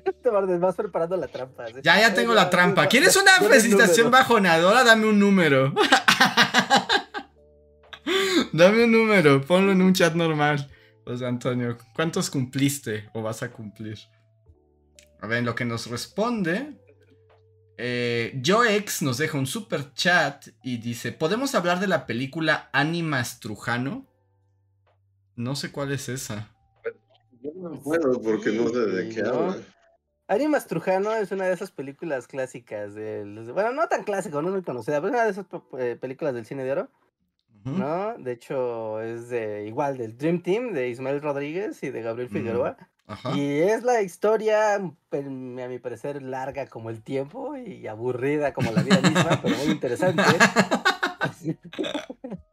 Te 0.22 0.30
vas- 0.30 0.60
vas 0.60 0.74
preparando 0.76 1.16
la 1.16 1.26
trampa. 1.28 1.66
¿sí? 1.68 1.74
Ya, 1.82 2.00
ya 2.00 2.14
tengo 2.14 2.34
la 2.34 2.50
trampa. 2.50 2.86
¿Quieres 2.86 3.16
una 3.16 3.32
felicitación 3.32 4.06
número. 4.06 4.22
bajoneadora? 4.22 4.84
Dame 4.84 5.06
un 5.06 5.18
número. 5.18 5.72
Dame 8.52 8.84
un 8.84 8.92
número, 8.92 9.42
ponlo 9.44 9.72
en 9.72 9.82
un 9.82 9.92
chat 9.92 10.14
normal. 10.14 10.70
José 11.04 11.26
Antonio, 11.26 11.76
¿cuántos 11.94 12.30
cumpliste 12.30 13.08
o 13.14 13.22
vas 13.22 13.42
a 13.42 13.50
cumplir? 13.50 13.98
A 15.20 15.26
ver, 15.26 15.38
en 15.38 15.44
lo 15.44 15.54
que 15.54 15.64
nos 15.64 15.86
responde. 15.88 16.78
Eh, 17.76 18.40
Joex 18.44 19.02
nos 19.02 19.18
deja 19.18 19.38
un 19.38 19.46
super 19.46 19.92
chat 19.94 20.48
y 20.62 20.78
dice: 20.78 21.12
¿Podemos 21.12 21.54
hablar 21.54 21.80
de 21.80 21.86
la 21.86 22.06
película 22.06 22.68
Animas 22.72 23.40
Trujano? 23.40 24.06
No 25.36 25.54
sé 25.54 25.70
cuál 25.70 25.92
es 25.92 26.08
esa. 26.08 26.50
Yo 27.40 27.50
no 27.54 27.80
puedo 27.80 28.20
porque 28.20 28.50
no 28.50 28.68
sé 28.68 28.80
de 28.80 29.08
qué 29.14 29.20
habla. 29.20 29.56
Animas 30.28 30.66
Trujano 30.66 31.12
es 31.14 31.32
una 31.32 31.46
de 31.46 31.54
esas 31.54 31.70
películas 31.70 32.26
clásicas 32.28 32.94
del... 32.94 33.50
Bueno, 33.52 33.72
no 33.72 33.88
tan 33.88 34.04
clásico, 34.04 34.42
no 34.42 34.50
muy 34.50 34.62
conocida, 34.62 35.00
pero 35.00 35.08
es 35.08 35.14
una 35.14 35.24
de 35.24 35.30
esas 35.30 35.46
eh, 35.78 35.96
películas 36.00 36.34
del 36.34 36.44
cine 36.46 36.64
de 36.64 36.72
oro. 36.72 36.88
¿no? 37.64 38.14
De 38.18 38.32
hecho, 38.32 39.00
es 39.00 39.28
de 39.30 39.66
igual 39.66 39.98
del 39.98 40.16
Dream 40.16 40.42
Team 40.42 40.72
de 40.72 40.88
Ismael 40.88 41.20
Rodríguez 41.20 41.82
y 41.82 41.90
de 41.90 42.02
Gabriel 42.02 42.28
Figueroa. 42.30 42.76
Y 43.34 43.60
es 43.60 43.82
la 43.84 44.02
historia, 44.02 44.78
pe- 45.08 45.18
a 45.20 45.68
mi 45.68 45.78
parecer, 45.78 46.22
larga 46.22 46.66
como 46.66 46.90
el 46.90 47.02
tiempo 47.02 47.56
y 47.56 47.86
aburrida 47.86 48.52
como 48.52 48.70
la 48.70 48.82
vida 48.82 49.00
misma, 49.00 49.40
pero 49.42 49.56
muy 49.56 49.66
interesante. 49.72 50.22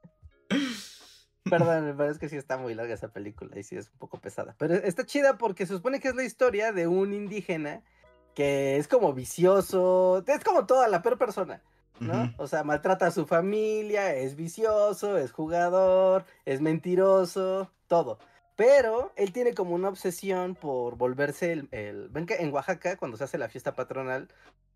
Perdón, 1.50 1.86
me 1.86 1.94
parece 1.94 2.20
que 2.20 2.30
sí 2.30 2.36
está 2.38 2.58
muy 2.58 2.74
larga 2.74 2.94
esa 2.94 3.10
película 3.10 3.58
y 3.60 3.64
sí 3.64 3.76
es 3.76 3.90
un 3.92 3.98
poco 4.00 4.20
pesada. 4.20 4.56
Pero 4.58 4.74
está 4.74 5.06
chida 5.06 5.38
porque 5.38 5.66
se 5.66 5.74
supone 5.76 6.00
que 6.00 6.08
es 6.10 6.16
la 6.16 6.24
historia 6.24 6.72
de 6.72 6.88
un 6.88 7.14
indígena 7.14 7.82
que 8.34 8.78
es 8.78 8.88
como 8.88 9.14
vicioso, 9.14 10.24
es 10.28 10.44
como 10.44 10.66
toda 10.66 10.88
la 10.88 11.02
peor 11.02 11.18
persona, 11.18 11.62
¿no? 12.00 12.34
O 12.38 12.48
sea, 12.48 12.64
maltrata 12.64 13.08
a 13.08 13.12
su 13.12 13.26
familia, 13.26 14.14
es 14.16 14.36
vicioso, 14.36 15.18
es 15.18 15.32
jugador, 15.32 16.26
es 16.46 16.60
mentiroso, 16.62 17.72
todo. 17.88 18.18
Pero 18.58 19.12
él 19.16 19.32
tiene 19.32 19.54
como 19.54 19.76
una 19.76 19.90
obsesión 19.90 20.56
por 20.56 20.96
volverse 20.98 21.52
el... 21.54 21.68
el- 21.72 22.10
Ven 22.10 22.26
que 22.26 22.36
en 22.36 22.52
Oaxaca, 22.54 22.98
cuando 22.98 23.18
se 23.18 23.24
hace 23.26 23.38
la 23.38 23.50
fiesta 23.50 23.76
patronal, 23.76 24.30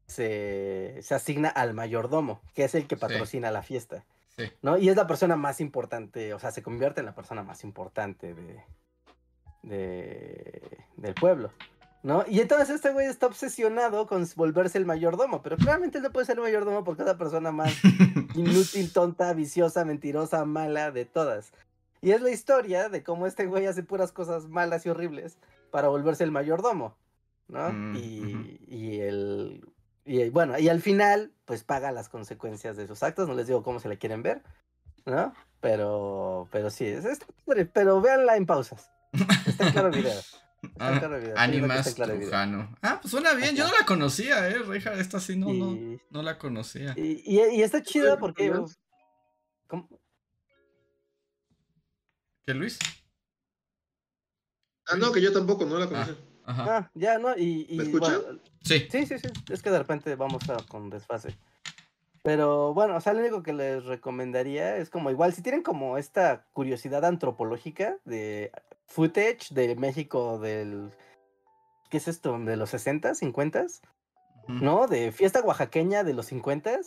se, 0.05 0.99
se 1.01 1.15
asigna 1.15 1.49
al 1.49 1.73
mayordomo, 1.73 2.41
que 2.53 2.63
es 2.63 2.75
el 2.75 2.87
que 2.87 2.95
Sí. 2.95 3.01
patrocina 3.01 3.51
la 3.51 3.63
fiesta. 3.63 4.05
Sí. 4.39 4.51
¿no? 4.61 4.77
Y 4.77 4.87
es 4.87 4.95
la 4.95 5.05
persona 5.05 5.35
más 5.35 5.59
importante, 5.59 6.33
o 6.33 6.39
sea, 6.39 6.51
se 6.51 6.63
convierte 6.63 7.01
en 7.01 7.05
la 7.05 7.15
persona 7.15 7.43
más 7.43 7.65
importante 7.65 8.33
de, 8.33 8.63
de 9.63 10.77
del 10.95 11.13
pueblo, 11.13 11.51
¿no? 12.03 12.23
Y 12.27 12.39
entonces 12.39 12.69
este 12.69 12.91
güey 12.91 13.07
está 13.07 13.27
obsesionado 13.27 14.07
con 14.07 14.25
volverse 14.35 14.77
el 14.77 14.85
mayordomo, 14.85 15.41
pero 15.41 15.57
claramente 15.57 15.97
él 15.97 16.03
no 16.03 16.11
puede 16.11 16.25
ser 16.25 16.37
el 16.37 16.43
mayordomo 16.43 16.83
porque 16.83 17.01
es 17.01 17.07
la 17.07 17.17
persona 17.17 17.51
más 17.51 17.73
inútil, 18.35 18.93
tonta, 18.93 19.33
viciosa, 19.33 19.83
mentirosa, 19.83 20.45
mala 20.45 20.91
de 20.91 21.05
todas. 21.05 21.51
Y 22.01 22.11
es 22.11 22.21
la 22.21 22.29
historia 22.29 22.87
de 22.87 23.03
cómo 23.03 23.27
este 23.27 23.45
güey 23.45 23.65
hace 23.65 23.83
puras 23.83 24.13
cosas 24.13 24.47
malas 24.47 24.85
y 24.85 24.89
horribles 24.89 25.37
para 25.69 25.89
volverse 25.89 26.23
el 26.23 26.31
mayordomo, 26.31 26.95
¿no? 27.49 27.71
Mm, 27.71 27.95
y, 27.97 28.59
y 28.67 28.99
el 29.01 29.65
y 30.05 30.21
eh, 30.21 30.29
bueno, 30.29 30.57
y 30.59 30.69
al 30.69 30.81
final, 30.81 31.31
pues 31.45 31.63
paga 31.63 31.91
las 31.91 32.09
consecuencias 32.09 32.77
de 32.77 32.87
sus 32.87 33.03
actos. 33.03 33.27
No 33.27 33.33
les 33.35 33.47
digo 33.47 33.63
cómo 33.63 33.79
se 33.79 33.89
la 33.89 33.95
quieren 33.97 34.23
ver, 34.23 34.41
¿no? 35.05 35.33
Pero, 35.61 36.47
pero 36.51 36.69
sí, 36.69 36.85
es, 36.85 37.05
está 37.05 37.25
padre, 37.45 37.65
pero 37.65 38.01
véanla 38.01 38.37
en 38.37 38.45
pausas. 38.45 38.89
Está 39.45 39.71
claro 39.71 39.89
el 39.89 39.95
video. 39.95 40.19
Está 40.61 40.95
Ah, 40.95 40.99
claro 40.99 41.15
Animas 41.37 41.87
está 41.87 41.95
claro 41.95 42.11
el 42.13 42.19
video. 42.19 42.31
Trujano. 42.31 42.75
Ah, 42.81 42.99
pues 43.01 43.11
suena 43.11 43.33
bien. 43.33 43.55
Yo 43.55 43.65
no 43.65 43.73
la 43.79 43.85
conocía, 43.85 44.49
eh. 44.49 44.57
Reija, 44.59 44.91
esta 44.95 45.21
sí 45.21 45.37
no, 45.37 45.45
no, 45.53 45.71
Y, 45.73 46.01
no 46.09 46.21
la 46.21 46.37
conocía. 46.37 46.93
y, 46.97 47.23
y- 47.25 47.55
y 47.55 47.61
está 47.63 47.81
chida 47.81 48.17
porque. 48.19 48.51
¿Qué, 52.45 52.53
Luis? 52.53 52.77
Ah, 54.87 54.95
no, 54.97 55.11
que 55.11 55.21
yo 55.21 55.31
tampoco, 55.31 55.65
no 55.65 55.77
la 55.77 55.87
conocí. 55.87 56.11
Ajá. 56.49 56.65
Ah, 56.77 56.91
ya, 56.95 57.19
¿no? 57.19 57.37
Y, 57.37 57.67
y 57.69 57.77
¿Me 57.77 57.83
escuchan? 57.83 58.21
bueno, 58.23 58.39
Sí. 58.63 58.87
Sí, 58.91 59.05
sí, 59.05 59.19
sí. 59.19 59.27
Es 59.51 59.61
que 59.61 59.69
de 59.69 59.77
repente 59.77 60.15
vamos 60.15 60.49
a, 60.49 60.57
con 60.67 60.89
desfase. 60.89 61.37
Pero 62.23 62.73
bueno, 62.73 62.95
o 62.97 63.01
sea, 63.01 63.13
lo 63.13 63.19
único 63.19 63.43
que 63.43 63.53
les 63.53 63.85
recomendaría 63.85 64.77
es 64.77 64.89
como 64.89 65.11
igual, 65.11 65.33
si 65.33 65.41
tienen 65.43 65.61
como 65.61 65.97
esta 65.97 66.45
curiosidad 66.53 67.05
antropológica 67.05 67.97
de 68.03 68.51
footage 68.87 69.51
de 69.53 69.75
México 69.75 70.39
del... 70.39 70.91
¿Qué 71.91 71.97
es 71.97 72.07
esto? 72.07 72.37
¿De 72.39 72.57
los 72.57 72.71
60, 72.71 73.13
50? 73.15 73.61
Ujú. 73.61 74.53
¿No? 74.53 74.87
De 74.87 75.11
fiesta 75.11 75.41
oaxaqueña 75.41 76.03
de 76.03 76.13
los 76.13 76.25
50 76.27 76.79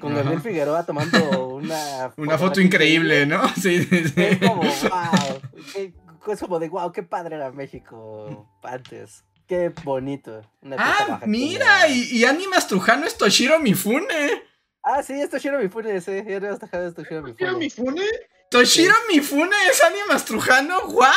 con 0.00 0.12
Ajá. 0.12 0.22
Gabriel 0.22 0.40
Figueroa 0.40 0.86
tomando 0.86 1.54
una... 1.56 2.12
Una 2.16 2.38
foto 2.38 2.60
increíble, 2.60 3.26
¿no? 3.26 3.42
Sí, 3.56 3.82
sí, 3.82 4.08
sí. 4.08 4.22
Es 4.22 4.38
como, 4.38 4.62
wow. 4.90 5.40
qué- 5.74 5.92
Es 6.28 6.40
como 6.40 6.58
de, 6.58 6.68
wow, 6.68 6.92
qué 6.92 7.02
padre 7.02 7.36
era 7.36 7.50
México 7.50 8.48
antes. 8.62 9.24
Qué 9.46 9.72
bonito. 9.84 10.40
una 10.62 10.76
Ah, 10.78 11.20
mira, 11.26 11.88
y, 11.88 12.18
y 12.18 12.24
Animas 12.24 12.68
Trujano 12.68 13.06
es 13.06 13.16
Toshiro 13.16 13.58
Mifune. 13.58 14.42
Ah, 14.82 15.02
sí, 15.02 15.14
es 15.14 15.30
Toshiro 15.30 15.58
Mifune, 15.58 16.00
sí. 16.00 16.22
Ya 16.26 16.40
no 16.40 16.56
de 16.56 16.92
Toshiro 16.92 17.28
¿Era 17.38 17.52
mi 17.52 17.64
Mifune. 17.66 17.90
fune? 17.90 18.06
Toshiro 18.50 18.94
Mifune 19.08 19.56
es 19.70 19.82
Animas 19.82 20.24
Trujano, 20.24 20.78
¿what? 20.88 21.14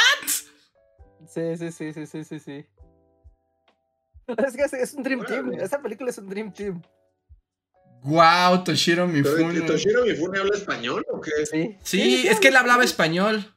Sí, 1.27 1.57
sí, 1.57 1.71
sí, 1.71 1.93
sí, 1.93 2.05
sí, 2.05 2.23
sí, 2.23 2.39
sí. 2.39 2.65
Es 4.27 4.55
que 4.55 4.63
es, 4.63 4.73
es 4.73 4.93
un 4.93 5.03
Dream 5.03 5.25
Team. 5.25 5.53
Esa 5.53 5.81
película 5.81 6.09
es 6.09 6.17
un 6.17 6.27
Dream 6.29 6.51
Team. 6.51 6.81
Wow, 8.03 8.63
Toshiro 8.63 9.07
¿Pero 9.07 9.29
de 9.29 9.37
que 9.37 9.43
Mifune. 9.43 9.61
Toshiro 9.61 10.05
Mifune 10.05 10.39
habla 10.39 10.55
español 10.55 11.05
o 11.11 11.21
qué? 11.21 11.45
Sí, 11.45 11.77
Sí, 11.83 12.27
es 12.27 12.39
que 12.39 12.49
él 12.49 12.55
hablaba 12.55 12.83
español. 12.83 13.54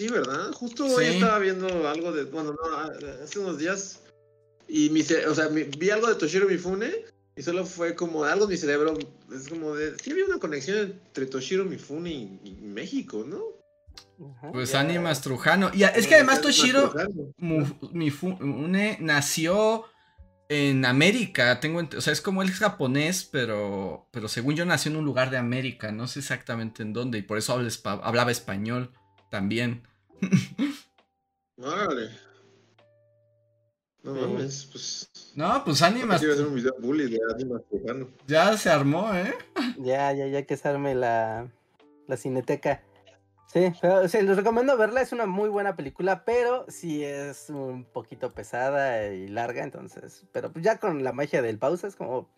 Sí, 0.00 0.08
¿verdad? 0.08 0.50
Justo 0.52 0.88
Sí. 0.88 0.94
hoy 0.94 1.04
estaba 1.04 1.38
viendo 1.40 1.86
algo 1.86 2.10
de. 2.10 2.24
Bueno, 2.24 2.52
no, 2.52 2.58
ah, 2.74 2.90
hace 3.22 3.38
unos 3.38 3.58
días. 3.58 4.00
Y 4.66 4.88
mi 4.88 5.02
o 5.02 5.34
sea, 5.34 5.50
mi- 5.50 5.64
vi 5.64 5.90
algo 5.90 6.08
de 6.08 6.14
Toshiro 6.14 6.48
Mifune. 6.48 6.90
Y 7.36 7.42
solo 7.42 7.66
fue 7.66 7.94
como 7.94 8.24
algo 8.24 8.44
en 8.44 8.50
mi 8.52 8.56
cerebro. 8.56 8.96
Es 9.30 9.46
como 9.50 9.74
de. 9.74 9.98
Sí, 10.02 10.12
había 10.12 10.24
una 10.24 10.38
conexión 10.38 10.78
entre 11.06 11.26
Toshiro 11.26 11.66
Mifune 11.66 12.10
y, 12.10 12.40
y 12.44 12.52
México, 12.62 13.26
¿no? 13.28 13.42
Pues. 14.52 14.74
Animas 14.74 15.20
Trujano. 15.20 15.70
Y 15.74 15.82
es 15.82 16.06
que 16.06 16.14
además 16.14 16.40
Toshiro 16.40 16.94
Mifune 17.92 18.96
nació 19.00 19.84
en 20.48 20.86
América. 20.86 21.60
Tengo, 21.60 21.86
o 21.94 22.00
sea, 22.00 22.14
es 22.14 22.22
como 22.22 22.40
él 22.40 22.48
es 22.48 22.58
japonés, 22.58 23.28
pero, 23.30 24.08
pero 24.12 24.28
según 24.28 24.56
yo 24.56 24.64
nació 24.64 24.92
en 24.92 24.96
un 24.96 25.04
lugar 25.04 25.28
de 25.30 25.36
América. 25.36 25.92
No 25.92 26.08
sé 26.08 26.20
exactamente 26.20 26.82
en 26.82 26.94
dónde. 26.94 27.18
Y 27.18 27.22
por 27.22 27.36
eso 27.36 27.52
habla 27.52 27.68
hablaba 28.02 28.30
español 28.30 28.92
también. 29.30 29.82
Órale. 31.58 32.10
No 34.02 34.14
Sí. 34.14 34.20
mames, 34.20 34.68
pues. 34.72 35.10
No, 35.36 35.62
pues 35.64 35.82
Animas 35.82 36.22
Iba 36.22 36.32
a 36.32 36.34
hacer 36.34 36.46
un 36.46 36.54
video 36.54 36.74
bully 36.80 37.10
de 37.10 37.18
Animas 37.34 37.62
Trujano. 37.68 38.08
ya 38.26 38.56
se 38.56 38.70
armó, 38.70 39.14
¿eh? 39.14 39.34
Ya, 39.78 40.12
ya, 40.12 40.26
ya 40.26 40.46
que 40.46 40.56
se 40.56 40.68
arme 40.68 40.94
la, 40.94 41.48
la 42.06 42.16
cineteca. 42.16 42.82
Sí, 43.46 43.72
pero 43.80 44.08
sí, 44.08 44.22
les 44.22 44.36
recomiendo 44.36 44.76
verla, 44.78 45.02
es 45.02 45.12
una 45.12 45.26
muy 45.26 45.48
buena 45.48 45.74
película, 45.76 46.24
pero 46.24 46.64
sí 46.68 47.04
es 47.04 47.50
un 47.50 47.84
poquito 47.84 48.30
pesada 48.32 49.08
y 49.12 49.26
larga, 49.26 49.64
entonces, 49.64 50.24
pero 50.32 50.52
pues 50.52 50.64
ya 50.64 50.78
con 50.78 51.02
la 51.02 51.12
magia 51.12 51.42
del 51.42 51.58
pausa 51.58 51.88
es 51.88 51.96
como 51.96 52.30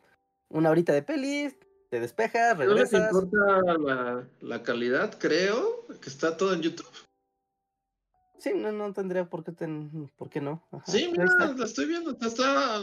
una 0.49 0.71
horita 0.71 0.95
de 0.95 1.03
peli, 1.03 1.55
te 1.91 2.01
despejas, 2.01 2.57
No 2.57 2.65
les 2.65 2.91
regresas. 2.91 3.13
importa 3.13 3.61
la, 3.79 4.25
la 4.41 4.63
calidad, 4.63 5.15
creo, 5.19 5.87
que 6.01 6.09
está 6.09 6.37
todo 6.39 6.55
en 6.55 6.63
YouTube. 6.63 6.87
Sí, 8.43 8.53
no, 8.57 8.73
no 8.73 8.93
tendría 8.93 9.25
por 9.31 9.45
qué, 9.45 9.53
ten- 9.53 10.11
por 10.17 10.29
qué 10.29 10.41
no. 10.41 10.67
Ajá, 10.73 10.85
Sí, 10.91 11.09
mira, 11.13 11.25
está. 11.27 11.55
la 11.55 11.65
estoy 11.65 11.87
viendo. 11.87 12.11
Está, 12.11 12.27
está 12.27 12.81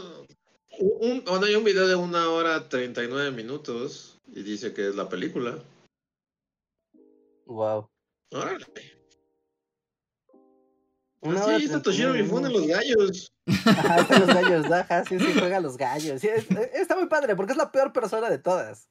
un, 0.78 1.22
bueno, 1.26 1.44
hay 1.44 1.54
un 1.54 1.64
video 1.64 1.86
de 1.86 1.96
una 1.96 2.30
hora 2.30 2.66
39 2.70 3.30
minutos 3.30 4.18
y 4.28 4.42
dice 4.42 4.72
que 4.72 4.88
es 4.88 4.94
la 4.94 5.10
película. 5.10 5.58
Wow. 7.44 7.90
Órale. 8.32 8.64
Una 11.22 11.40
Ah, 11.42 11.58
sí, 11.58 11.64
está 11.66 11.82
31 11.82 11.82
Toshiro 11.82 12.12
Mifune 12.14 12.46
en 12.46 12.52
los 12.54 12.66
gallos. 12.66 13.32
Ajá, 13.66 14.00
están 14.00 14.20
los 14.26 14.28
gallos, 14.34 14.72
ajá, 14.72 15.04
sí, 15.04 15.18
sí, 15.18 15.26
juega 15.38 15.58
a 15.58 15.60
los 15.60 15.76
gallos. 15.76 16.20
Sí, 16.22 16.28
es- 16.28 16.50
eh, 16.52 16.70
está 16.74 16.96
muy 16.96 17.08
padre 17.08 17.36
porque 17.36 17.52
es 17.52 17.58
la 17.58 17.70
peor 17.70 17.92
persona 17.92 18.30
de 18.30 18.38
todas. 18.38 18.88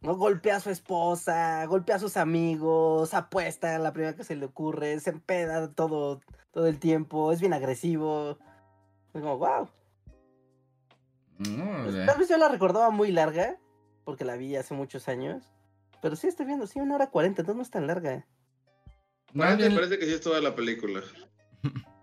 No 0.00 0.16
golpea 0.16 0.56
a 0.56 0.60
su 0.60 0.70
esposa, 0.70 1.64
golpea 1.66 1.96
a 1.96 1.98
sus 1.98 2.16
amigos, 2.16 3.14
apuesta 3.14 3.74
a 3.74 3.78
la 3.78 3.92
primera 3.92 4.14
que 4.14 4.22
se 4.24 4.36
le 4.36 4.46
ocurre, 4.46 4.98
se 5.00 5.10
empeda 5.10 5.72
todo, 5.72 6.20
todo 6.52 6.66
el 6.68 6.78
tiempo, 6.78 7.32
es 7.32 7.40
bien 7.40 7.52
agresivo. 7.52 8.38
Es 9.12 9.20
como, 9.20 9.38
wow. 9.38 9.68
Tal 12.06 12.18
vez 12.18 12.28
yo 12.28 12.36
la 12.36 12.48
recordaba 12.48 12.90
muy 12.90 13.10
larga, 13.10 13.58
porque 14.04 14.24
la 14.24 14.36
vi 14.36 14.54
hace 14.56 14.74
muchos 14.74 15.08
años. 15.08 15.52
Pero 16.00 16.14
sí 16.14 16.28
estoy 16.28 16.46
viendo, 16.46 16.66
sí, 16.66 16.78
una 16.80 16.94
hora 16.94 17.10
cuarenta, 17.10 17.42
entonces 17.42 17.56
no 17.56 17.62
es 17.62 17.70
tan 17.70 17.86
larga. 17.88 18.24
Más 19.32 19.58
Me 19.58 19.70
parece 19.70 19.98
que 19.98 20.06
sí 20.06 20.12
es 20.12 20.20
toda 20.20 20.40
la 20.40 20.54
película. 20.54 21.02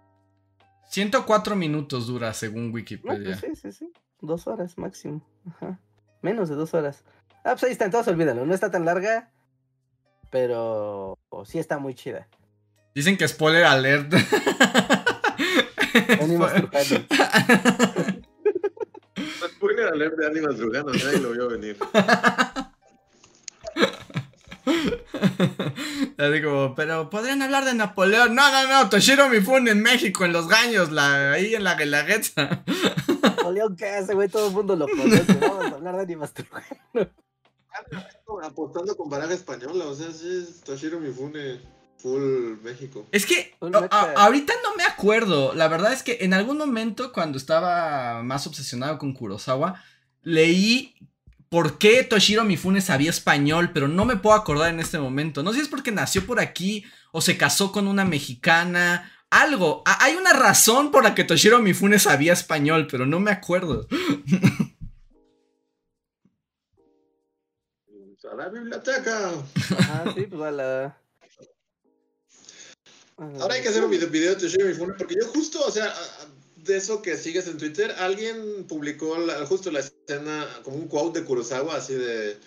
104 0.90 1.56
minutos 1.56 2.08
dura 2.08 2.34
según 2.34 2.68
No, 2.68 2.74
Wikipedia. 2.74 3.38
pues 3.40 3.40
sí, 3.40 3.56
sí, 3.56 3.72
sí. 3.72 3.92
Dos 4.22 4.48
horas 4.48 4.78
máximo. 4.78 5.26
Ajá. 5.48 5.80
Menos 6.22 6.50
de 6.50 6.56
dos 6.56 6.74
horas. 6.74 7.04
Ah, 7.46 7.52
pues 7.52 7.66
ahí 7.66 7.72
está, 7.74 7.86
entonces 7.86 8.12
olvídalo. 8.12 8.44
No 8.44 8.56
está 8.56 8.72
tan 8.72 8.86
larga, 8.86 9.30
pero 10.32 11.20
sí 11.46 11.60
está 11.60 11.78
muy 11.78 11.94
chida. 11.94 12.28
Dicen 12.96 13.18
que 13.18 13.28
spoiler 13.28 13.66
alert. 13.66 14.12
Ánimos 16.22 16.52
Trujano. 16.54 17.06
Spoiler 19.48 19.88
alert 19.88 20.18
de 20.18 20.26
Animas 20.26 20.58
Drugano, 20.58 20.92
nadie 20.92 21.20
lo 21.20 21.32
vio 21.32 21.50
venir. 21.50 21.78
Ya 26.18 26.30
digo, 26.30 26.74
pero 26.76 27.10
podrían 27.10 27.42
hablar 27.42 27.66
de 27.66 27.74
Napoleón. 27.74 28.34
No, 28.34 28.52
no, 28.52 28.68
no, 28.68 28.90
Toshiro 28.90 29.30
Mifune 29.30 29.72
en 29.72 29.82
México, 29.82 30.26
en 30.26 30.32
los 30.32 30.48
gaños, 30.48 30.92
la, 30.92 31.34
ahí 31.34 31.54
en 31.54 31.64
la 31.64 31.76
guelaguetza. 31.76 32.64
Napoleón, 33.22 33.76
¿qué 33.76 33.90
hace, 33.90 34.16
güey? 34.16 34.30
Todo 34.30 34.48
el 34.48 34.54
mundo 34.54 34.76
lo 34.76 34.88
conoce. 34.88 35.26
Vamos 35.40 35.66
a 35.66 35.76
hablar 35.76 35.96
de 35.98 36.04
Ánimos 36.04 36.34
Trujano. 36.34 36.66
Apostando 38.44 38.96
con 38.98 39.10
baraja 39.10 39.34
española, 39.34 39.86
o 39.86 39.96
sea, 39.96 40.12
sí 40.12 40.28
es 40.44 40.62
Toshiro 40.62 41.00
Mifune, 41.00 41.60
full 41.98 42.58
México. 42.64 43.06
Es 43.12 43.26
que 43.26 43.56
a- 43.92 44.14
ahorita 44.18 44.54
no 44.64 44.76
me 44.76 44.84
acuerdo. 44.84 45.54
La 45.54 45.68
verdad 45.68 45.94
es 45.94 46.04
que 46.04 46.18
en 46.22 46.34
algún 46.34 46.58
momento, 46.58 47.12
cuando 47.14 47.38
estaba 47.38 48.22
más 48.24 48.46
obsesionado 48.48 48.98
con 48.98 49.14
Kurosawa, 49.14 49.82
leí 50.24 50.96
por 51.50 51.78
qué 51.78 52.04
Toshiro 52.04 52.44
Mifune 52.44 52.82
sabía 52.82 53.10
español, 53.12 53.72
pero 53.74 53.88
no 53.88 54.06
me 54.06 54.18
puedo 54.18 54.36
acordar 54.36 54.70
en 54.70 54.80
este 54.80 55.00
momento. 55.00 55.42
No 55.44 55.52
sé 55.52 55.58
si 55.58 55.64
es 55.64 55.70
porque 55.70 55.92
nació 55.92 56.26
por 56.26 56.40
aquí 56.40 56.84
o 57.12 57.22
se 57.22 57.38
casó 57.38 57.72
con 57.72 57.88
una 57.88 58.04
mexicana. 58.06 59.12
Algo. 59.30 59.82
A- 59.86 60.04
hay 60.04 60.16
una 60.16 60.34
razón 60.34 60.92
por 60.92 61.04
la 61.04 61.16
que 61.16 61.24
Toshiro 61.24 61.60
Mifune 61.60 62.00
sabía 62.00 62.34
español, 62.34 62.88
pero 62.90 63.06
no 63.06 63.20
me 63.20 63.32
acuerdo. 63.32 63.88
A 68.36 68.38
la 68.38 68.50
biblioteca. 68.50 69.32
Ah, 69.80 70.14
sí, 70.14 70.24
pues 70.28 70.42
a 70.42 70.52
la. 70.52 70.98
Ahora 73.40 73.56
hay 73.56 73.62
que 73.62 73.70
hacer 73.70 73.82
un 73.82 73.90
video, 73.92 74.10
video 74.10 74.36
de 74.36 74.42
Toshiro 74.42 74.66
Mifune, 74.68 74.94
porque 74.98 75.16
yo 75.16 75.26
justo, 75.30 75.64
o 75.66 75.72
sea, 75.72 75.94
de 76.58 76.76
eso 76.76 77.02
que 77.02 77.16
sigues 77.16 77.48
en 77.48 77.58
Twitter, 77.58 77.96
alguien 77.98 78.66
publicó 78.68 79.18
la- 79.18 79.46
justo 79.46 79.72
la 79.72 79.80
escena, 79.80 80.46
como 80.64 80.76
un 80.76 80.90
quote 80.90 81.22
de 81.22 81.26
Kurosawa, 81.26 81.78
así 81.78 81.94
de... 81.94 82.38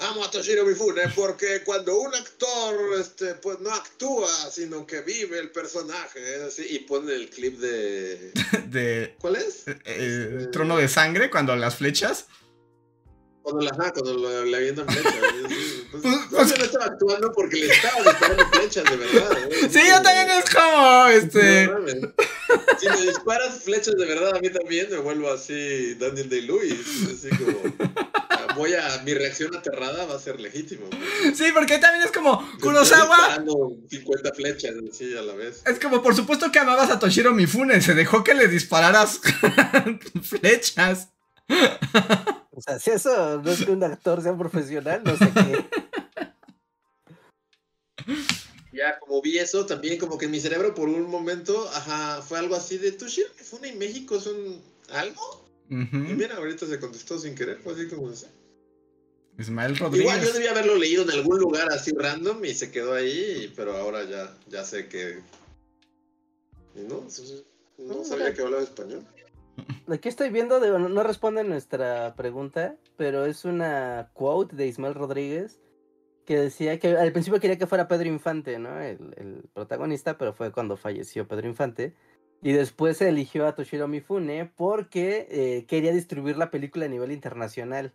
Amo 0.00 0.22
a 0.22 0.30
Toshiro 0.30 0.64
Mifune 0.66 1.02
porque 1.16 1.62
cuando 1.64 1.98
un 1.98 2.14
actor 2.14 2.76
este, 3.00 3.34
pues 3.36 3.58
no 3.60 3.70
actúa, 3.74 4.28
sino 4.50 4.86
que 4.86 5.00
vive 5.00 5.38
el 5.38 5.50
personaje, 5.50 6.36
es 6.36 6.42
así, 6.42 6.66
y 6.68 6.80
pone 6.80 7.14
el 7.14 7.30
clip 7.30 7.58
de... 7.58 8.32
De 8.68 9.16
¿Cuál 9.18 9.36
es? 9.36 9.64
eh, 9.86 10.48
Trono 10.52 10.76
de 10.76 10.88
Sangre, 10.88 11.30
cuando 11.30 11.56
las 11.56 11.76
flechas. 11.76 12.26
Cuando 13.50 13.60
la 13.64 13.92
cuando 13.92 14.14
lo- 14.14 14.44
le 14.44 14.56
avientan 14.56 14.86
flechas. 14.88 15.14
sí, 15.48 15.86
Pues, 15.90 16.02
Pues- 16.30 16.58
no 16.58 16.64
estaba 16.64 16.84
actuando 16.86 17.32
porque 17.32 17.56
le 17.56 17.72
estaba 17.72 18.02
disparando 18.02 18.46
flechas, 18.52 18.84
de 18.84 18.96
verdad. 18.96 19.38
¿eh? 19.50 19.68
Sí, 19.72 19.80
yo 19.88 20.02
también 20.02 20.30
es 20.38 20.54
como, 20.54 21.06
este... 21.08 21.66
No. 21.66 22.12
Si 22.78 22.88
me 22.88 23.00
disparas 23.06 23.62
flechas 23.64 23.94
de 23.96 24.06
verdad, 24.06 24.36
a 24.36 24.40
mí 24.40 24.50
también 24.50 24.88
me 24.90 24.98
vuelvo 24.98 25.30
así 25.30 25.94
Daniel 25.94 26.28
Day-Lewis. 26.28 26.86
Así 27.12 27.28
como. 27.30 27.58
ah, 28.30 28.54
Voy 28.56 28.72
a. 28.74 29.02
Mi 29.04 29.12
reacción 29.14 29.54
aterrada 29.54 30.06
va 30.06 30.14
a 30.16 30.18
ser 30.18 30.40
legítimo. 30.40 30.86
Sí, 31.34 31.46
porque 31.52 31.78
también 31.78 32.04
es 32.04 32.12
como, 32.12 32.48
Kurosawa... 32.60 33.16
disparando 33.16 33.76
50 33.90 34.34
flechas 34.34 34.74
así 34.90 35.14
a 35.16 35.22
la 35.22 35.34
vez. 35.34 35.62
Es 35.66 35.78
como, 35.78 36.02
por 36.02 36.14
supuesto 36.16 36.50
que 36.50 36.58
amabas 36.58 36.90
a 36.90 36.98
Toshiro 36.98 37.32
Mifune, 37.34 37.80
se 37.82 37.94
dejó 37.94 38.24
que 38.24 38.34
le 38.34 38.48
dispararas 38.48 39.20
flechas. 40.22 41.08
O 42.58 42.62
sea, 42.62 42.78
si 42.80 42.90
eso 42.90 43.40
no 43.40 43.50
es 43.52 43.64
que 43.64 43.70
un 43.70 43.84
actor 43.84 44.20
sea 44.20 44.32
un 44.32 44.38
profesional, 44.38 45.02
no 45.04 45.16
sé 45.16 45.30
qué. 45.32 45.64
Ya, 48.72 48.98
como 49.00 49.20
vi 49.20 49.38
eso, 49.38 49.66
también 49.66 49.98
como 49.98 50.18
que 50.18 50.26
en 50.26 50.30
mi 50.30 50.38
cerebro 50.40 50.72
por 50.74 50.88
un 50.88 51.10
momento, 51.10 51.68
ajá, 51.74 52.22
fue 52.22 52.38
algo 52.38 52.54
así 52.54 52.78
de 52.78 52.92
Toshiro 52.92 53.28
Mifune 53.36 53.68
y 53.68 53.72
México 53.76 54.20
son 54.20 54.36
algo. 54.90 55.44
Y 55.68 55.74
mira, 55.74 56.36
ahorita 56.36 56.64
se 56.66 56.78
contestó 56.78 57.18
sin 57.18 57.34
querer, 57.34 57.58
fue 57.58 57.72
así 57.74 57.88
como 57.88 58.08
así. 58.10 58.26
Ismael 59.36 59.72
Igual 59.74 59.90
yo 59.92 59.98
Rodríguez. 60.04 60.32
debía 60.32 60.50
haberlo 60.52 60.76
leído 60.76 61.02
en 61.02 61.10
algún 61.10 61.38
lugar 61.40 61.72
así 61.72 61.90
random 61.92 62.44
y 62.44 62.54
se 62.54 62.70
quedó 62.70 62.94
ahí, 62.94 63.52
pero 63.56 63.76
ahora 63.76 64.04
ya, 64.04 64.32
ya 64.48 64.64
sé 64.64 64.86
que. 64.88 65.22
No, 66.74 67.04
no 67.78 68.00
Ah, 68.00 68.04
sabía 68.04 68.32
que 68.32 68.42
hablaba 68.42 68.62
español. 68.62 69.04
Aquí 69.88 70.08
estoy 70.08 70.30
viendo, 70.30 70.60
de, 70.60 70.78
no, 70.78 71.02
responde 71.02 71.44
nuestra 71.44 72.14
pregunta, 72.14 72.76
pero 72.96 73.26
es 73.26 73.44
una 73.44 74.10
quote 74.12 74.56
de 74.56 74.66
Ismael 74.66 74.94
Rodríguez 74.94 75.60
que 76.24 76.36
decía 76.36 76.78
que 76.78 76.96
al 76.96 77.12
principio 77.12 77.40
quería 77.40 77.56
que 77.56 77.66
fuera 77.66 77.88
Pedro 77.88 78.08
Infante, 78.08 78.58
¿no? 78.58 78.78
El, 78.80 79.14
el 79.16 79.48
protagonista, 79.54 80.18
pero 80.18 80.34
fue 80.34 80.52
cuando 80.52 80.76
falleció 80.76 81.26
Pedro 81.26 81.48
Infante. 81.48 81.94
Y 82.42 82.52
después 82.52 82.98
se 82.98 83.08
eligió 83.08 83.46
a 83.46 83.54
Toshiro 83.54 83.88
Mifune 83.88 84.46
porque 84.46 85.26
eh, 85.30 85.66
quería 85.66 85.92
distribuir 85.92 86.36
la 86.36 86.50
película 86.50 86.84
a 86.84 86.88
nivel 86.88 87.12
internacional. 87.12 87.94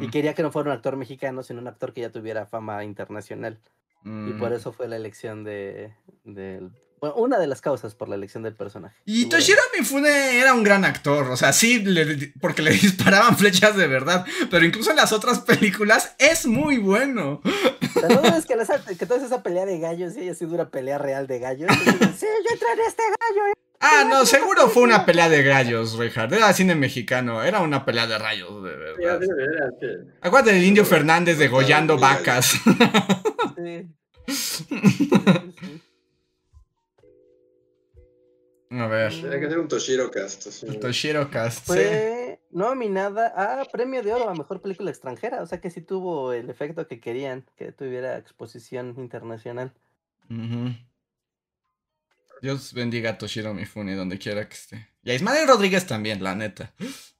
Y 0.00 0.08
quería 0.08 0.34
que 0.34 0.44
no 0.44 0.52
fuera 0.52 0.70
un 0.70 0.76
actor 0.76 0.96
mexicano, 0.96 1.42
sino 1.42 1.60
un 1.60 1.66
actor 1.66 1.92
que 1.92 2.02
ya 2.02 2.12
tuviera 2.12 2.46
fama 2.46 2.84
internacional. 2.84 3.60
Y 4.04 4.32
por 4.34 4.50
Mm. 4.50 4.54
eso 4.54 4.72
fue 4.72 4.86
la 4.86 4.94
elección 4.94 5.42
de, 5.42 5.92
del... 6.22 6.70
Bueno, 7.04 7.16
una 7.16 7.38
de 7.38 7.46
las 7.46 7.60
causas 7.60 7.94
por 7.94 8.08
la 8.08 8.14
elección 8.14 8.44
del 8.44 8.54
personaje. 8.54 8.96
Y. 9.04 9.26
Toshiro 9.28 9.60
Mifune 9.78 10.38
era 10.38 10.54
un 10.54 10.62
gran 10.62 10.86
actor, 10.86 11.30
o 11.30 11.36
sea, 11.36 11.52
sí, 11.52 11.80
le- 11.84 12.32
porque 12.40 12.62
le 12.62 12.70
disparaban 12.72 13.36
flechas 13.36 13.76
de 13.76 13.86
verdad, 13.86 14.24
pero 14.50 14.64
incluso 14.64 14.88
en 14.90 14.96
las 14.96 15.12
otras 15.12 15.40
películas 15.40 16.14
es 16.18 16.46
muy 16.46 16.78
bueno. 16.78 17.42
Sea, 17.92 18.08
no 18.08 18.34
es 18.34 18.46
que, 18.46 19.04
toda 19.04 19.22
esa 19.22 19.42
pelea 19.42 19.66
de 19.66 19.80
gallos 19.80 20.14
sí 20.14 20.20
haya 20.20 20.34
sido 20.34 20.54
una 20.54 20.70
pelea 20.70 20.96
real 20.96 21.26
de 21.26 21.38
gallos. 21.40 21.70
Y 21.70 21.78
dicen, 21.90 22.14
sí, 22.18 22.26
yo 22.42 22.52
entré 22.54 22.68
en 22.72 22.80
este 22.88 23.02
gallo. 23.02 23.52
Ah, 23.80 24.04
no, 24.08 24.24
seguro 24.24 24.70
fue 24.70 24.84
una 24.84 25.04
pelea 25.04 25.28
de 25.28 25.42
gallos, 25.42 25.98
Richard. 25.98 26.32
Era 26.32 26.54
cine 26.54 26.74
mexicano, 26.74 27.44
era 27.44 27.60
una 27.60 27.84
pelea 27.84 28.06
de 28.06 28.16
rayos, 28.16 28.64
de 28.64 28.74
verdad. 28.74 29.20
Acuérdate 30.22 30.54
del 30.54 30.64
Indio 30.64 30.86
Fernández 30.86 31.36
degollando 31.36 31.98
vacas. 31.98 32.54
Sí. 33.56 33.88
A 38.80 38.86
ver, 38.86 39.12
Tiene 39.12 39.40
que 39.40 39.48
ser 39.48 39.58
un 39.58 39.68
Toshiro 39.68 40.10
Cast. 40.10 40.46
así. 40.46 40.78
Toshiro 40.78 41.30
Cast. 41.30 41.58
sí. 41.66 41.72
Fue 41.72 42.40
nominada 42.50 43.60
a 43.60 43.64
Premio 43.64 44.02
de 44.02 44.12
Oro 44.12 44.28
a 44.28 44.34
Mejor 44.34 44.60
Película 44.60 44.90
Extranjera. 44.90 45.42
O 45.42 45.46
sea 45.46 45.60
que 45.60 45.70
sí 45.70 45.80
tuvo 45.82 46.32
el 46.32 46.48
efecto 46.50 46.86
que 46.86 47.00
querían, 47.00 47.44
que 47.56 47.72
tuviera 47.72 48.16
exposición 48.18 48.94
internacional. 48.98 49.72
Dios 52.40 52.72
bendiga 52.74 53.10
a 53.10 53.18
Toshiro 53.18 53.54
Mifune 53.54 53.94
donde 53.94 54.18
quiera 54.18 54.48
que 54.48 54.54
esté. 54.54 54.88
Y 55.02 55.10
a 55.10 55.14
Ismael 55.14 55.46
Rodríguez 55.48 55.86
también, 55.86 56.22
la 56.22 56.34
neta. 56.34 56.72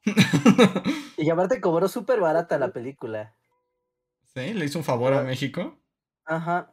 Y 1.16 1.30
aparte 1.30 1.60
cobró 1.60 1.88
súper 1.88 2.20
barata 2.20 2.58
la 2.58 2.72
película. 2.72 3.34
¿Sí? 4.34 4.52
¿Le 4.52 4.64
hizo 4.66 4.78
un 4.78 4.84
favor 4.84 5.14
a 5.14 5.22
México? 5.22 5.80
Ajá. 6.26 6.70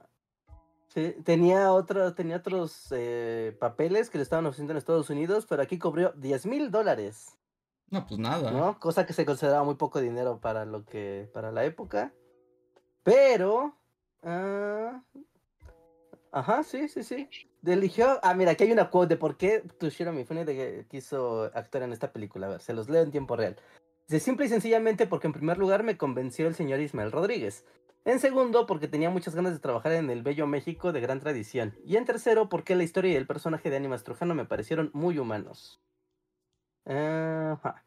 Sí, 0.94 1.16
tenía, 1.24 1.72
otro, 1.72 2.14
tenía 2.14 2.36
otros 2.38 2.88
eh, 2.92 3.56
papeles 3.60 4.10
que 4.10 4.18
le 4.18 4.24
estaban 4.24 4.46
ofreciendo 4.46 4.74
en 4.74 4.78
Estados 4.78 5.10
Unidos, 5.10 5.46
pero 5.48 5.62
aquí 5.62 5.78
cobró 5.80 6.12
10 6.18 6.46
mil 6.46 6.70
dólares, 6.70 7.38
No, 7.90 8.06
pues 8.06 8.20
nada. 8.20 8.52
¿no? 8.52 8.78
Cosa 8.80 9.06
que 9.06 9.14
se 9.14 9.26
consideraba 9.26 9.64
muy 9.64 9.76
poco 9.76 10.02
dinero 10.02 10.40
para 10.42 10.66
lo 10.66 10.84
que, 10.84 11.30
para 11.34 11.52
la 11.54 11.64
época. 11.64 12.12
Pero, 13.04 13.74
ah, 14.24 15.02
ajá, 16.34 16.64
sí, 16.64 16.90
sí, 16.90 17.04
sí. 17.04 17.30
Eligió, 17.66 18.20
ah, 18.22 18.34
mira, 18.34 18.52
aquí 18.52 18.66
hay 18.66 18.72
una 18.74 18.90
quote 18.90 19.16
de 19.16 19.18
por 19.18 19.38
qué 19.38 19.62
Toshiro 19.80 20.12
Mifune 20.12 20.44
de- 20.46 20.86
quiso 20.90 21.44
actuar 21.54 21.84
en 21.84 21.94
esta 21.94 22.12
película. 22.12 22.48
A 22.48 22.50
ver, 22.52 22.62
se 22.62 22.74
los 22.74 22.90
leo 22.90 23.02
en 23.04 23.12
tiempo 23.12 23.36
real. 23.38 23.56
Dice, 24.08 24.20
simple 24.26 24.46
y 24.46 24.50
sencillamente 24.50 25.08
porque 25.08 25.28
en 25.28 25.34
primer 25.34 25.58
lugar 25.58 25.84
me 25.84 25.98
convenció 25.98 26.48
el 26.48 26.56
señor 26.56 26.82
Ismael 26.82 27.12
Rodríguez. 27.14 27.64
En 28.04 28.20
segundo, 28.20 28.66
porque 28.66 28.88
tenía 28.88 29.12
muchas 29.12 29.36
ganas 29.36 29.54
de 29.54 29.60
trabajar 29.60 29.92
en 29.92 30.10
el 30.10 30.24
Bello 30.24 30.48
México 30.48 30.92
de 30.92 31.02
gran 31.02 31.20
tradición. 31.20 31.78
Y 31.86 31.98
en 31.98 32.06
tercero, 32.06 32.50
porque 32.50 32.76
la 32.76 32.84
historia 32.84 33.12
y 33.12 33.16
el 33.16 33.28
personaje 33.28 33.70
de 33.70 33.76
Animas 33.76 34.04
Trujano 34.04 34.34
me 34.34 34.46
parecieron 34.46 34.90
muy 34.94 35.20
humanos. 35.20 35.80
Ajá. 36.86 37.84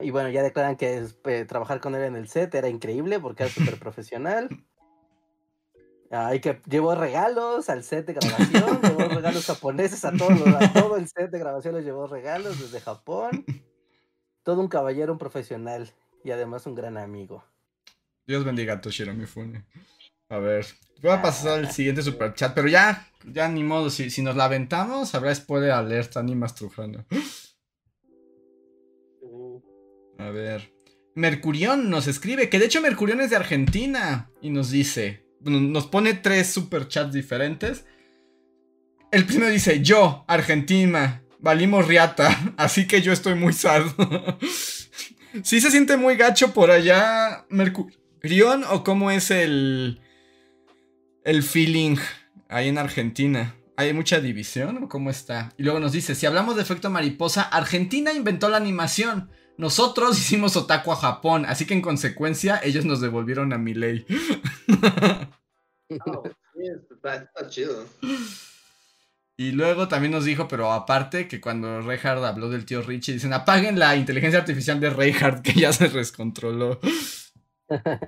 Y 0.00 0.10
bueno, 0.10 0.28
ya 0.28 0.42
declaran 0.42 0.76
que 0.76 1.06
eh, 1.24 1.44
trabajar 1.46 1.80
con 1.80 1.94
él 1.94 2.02
en 2.02 2.16
el 2.16 2.28
set 2.28 2.54
era 2.54 2.68
increíble 2.68 3.20
porque 3.20 3.44
era 3.44 3.52
súper 3.52 3.78
profesional. 3.78 4.48
Ay, 6.10 6.40
que 6.40 6.60
llevó 6.66 6.94
regalos 6.94 7.70
al 7.70 7.84
set 7.84 8.06
de 8.06 8.12
grabación, 8.12 8.82
llevó 8.82 9.08
regalos 9.14 9.46
japoneses 9.46 10.04
a, 10.04 10.12
todos 10.12 10.46
a 10.46 10.72
todo 10.74 10.96
el 10.98 11.08
set 11.08 11.30
de 11.30 11.38
grabación, 11.38 11.74
les 11.74 11.86
llevó 11.86 12.06
regalos 12.06 12.60
desde 12.60 12.80
Japón. 12.80 13.46
Todo 14.42 14.60
un 14.60 14.68
caballero, 14.68 15.12
un 15.12 15.18
profesional 15.18 15.90
y 16.24 16.30
además 16.30 16.66
un 16.66 16.74
gran 16.74 16.96
amigo. 16.96 17.44
Dios 18.26 18.44
bendiga 18.44 18.74
a 18.74 18.80
Toshiro 18.80 19.12
Mifune. 19.14 19.64
A 20.28 20.38
ver, 20.38 20.66
voy 21.02 21.10
a 21.10 21.20
pasar 21.20 21.58
al 21.58 21.70
siguiente 21.70 22.02
super 22.02 22.32
chat, 22.34 22.54
pero 22.54 22.68
ya, 22.68 23.08
ya 23.24 23.48
ni 23.48 23.62
modo, 23.62 23.90
si, 23.90 24.10
si 24.10 24.22
nos 24.22 24.36
la 24.36 24.44
aventamos, 24.44 25.14
habrá 25.14 25.34
spoiler 25.34 25.72
alerta, 25.72 26.22
ni 26.22 26.34
más 26.34 26.54
trujano. 26.54 27.04
A 30.18 30.30
ver. 30.30 30.72
Mercurión 31.14 31.90
nos 31.90 32.06
escribe, 32.06 32.48
que 32.48 32.58
de 32.58 32.66
hecho 32.66 32.80
Mercurión 32.80 33.20
es 33.20 33.30
de 33.30 33.36
Argentina, 33.36 34.30
y 34.40 34.50
nos 34.50 34.70
dice, 34.70 35.26
nos 35.40 35.86
pone 35.86 36.14
tres 36.14 36.50
super 36.50 36.88
chats 36.88 37.12
diferentes. 37.12 37.84
El 39.10 39.26
primero 39.26 39.50
dice, 39.50 39.82
yo, 39.82 40.24
Argentina, 40.26 41.22
valimos 41.40 41.86
riata, 41.86 42.54
así 42.56 42.86
que 42.86 43.02
yo 43.02 43.12
estoy 43.12 43.34
muy 43.34 43.52
sad. 43.52 43.82
¿Sí 45.42 45.60
se 45.60 45.70
siente 45.70 45.96
muy 45.96 46.16
gacho 46.16 46.52
por 46.52 46.70
allá, 46.70 47.46
Mercurión, 47.48 48.64
o 48.70 48.84
cómo 48.84 49.10
es 49.10 49.30
el, 49.30 50.00
el 51.24 51.42
feeling 51.42 51.96
ahí 52.48 52.68
en 52.68 52.78
Argentina? 52.78 53.54
¿Hay 53.76 53.92
mucha 53.92 54.20
división 54.20 54.84
o 54.84 54.88
cómo 54.88 55.10
está? 55.10 55.52
Y 55.56 55.62
luego 55.62 55.80
nos 55.80 55.92
dice, 55.92 56.14
si 56.14 56.26
hablamos 56.26 56.56
de 56.56 56.62
efecto 56.62 56.90
mariposa, 56.90 57.42
Argentina 57.42 58.12
inventó 58.12 58.48
la 58.48 58.58
animación. 58.58 59.30
Nosotros 59.56 60.18
hicimos 60.18 60.56
otaku 60.56 60.92
a 60.92 60.96
Japón, 60.96 61.46
así 61.46 61.66
que 61.66 61.74
en 61.74 61.82
consecuencia 61.82 62.60
ellos 62.62 62.84
nos 62.84 63.00
devolvieron 63.00 63.52
a 63.52 63.58
mi 63.58 63.74
ley. 63.74 64.04
está, 67.02 67.48
chido. 67.48 67.86
Y 69.36 69.52
luego 69.52 69.88
también 69.88 70.12
nos 70.12 70.24
dijo, 70.24 70.46
pero 70.46 70.72
aparte, 70.72 71.26
que 71.26 71.40
cuando 71.40 71.80
Reinhardt 71.80 72.24
habló 72.24 72.50
del 72.50 72.66
tío 72.66 72.82
Richie, 72.82 73.14
dicen, 73.14 73.32
apaguen 73.32 73.78
la 73.78 73.96
inteligencia 73.96 74.40
artificial 74.40 74.78
de 74.78 74.90
Reinhardt, 74.90 75.42
que 75.42 75.58
ya 75.58 75.72
se 75.72 75.88
descontroló. 75.88 76.78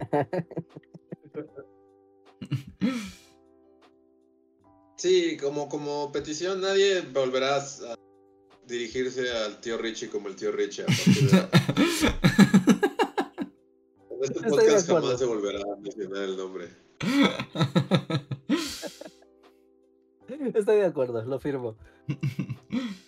Sí, 4.96 5.36
como, 5.36 5.68
como 5.68 6.12
petición, 6.12 6.60
nadie 6.62 7.02
volverá 7.02 7.56
a 7.56 7.96
dirigirse 8.66 9.30
al 9.30 9.60
tío 9.60 9.76
Richie 9.76 10.08
como 10.08 10.28
el 10.28 10.36
tío 10.36 10.50
Richie. 10.50 10.84
A 10.84 10.86
en 10.86 10.94
este 14.22 14.40
podcast 14.48 14.88
jamás 14.88 15.18
se 15.18 15.26
volverá 15.26 15.60
a 15.60 15.76
mencionar 15.76 16.22
el 16.22 16.38
nombre. 16.38 16.70
Estoy 20.54 20.76
de 20.76 20.86
acuerdo, 20.86 21.24
lo 21.24 21.38
firmo. 21.38 21.76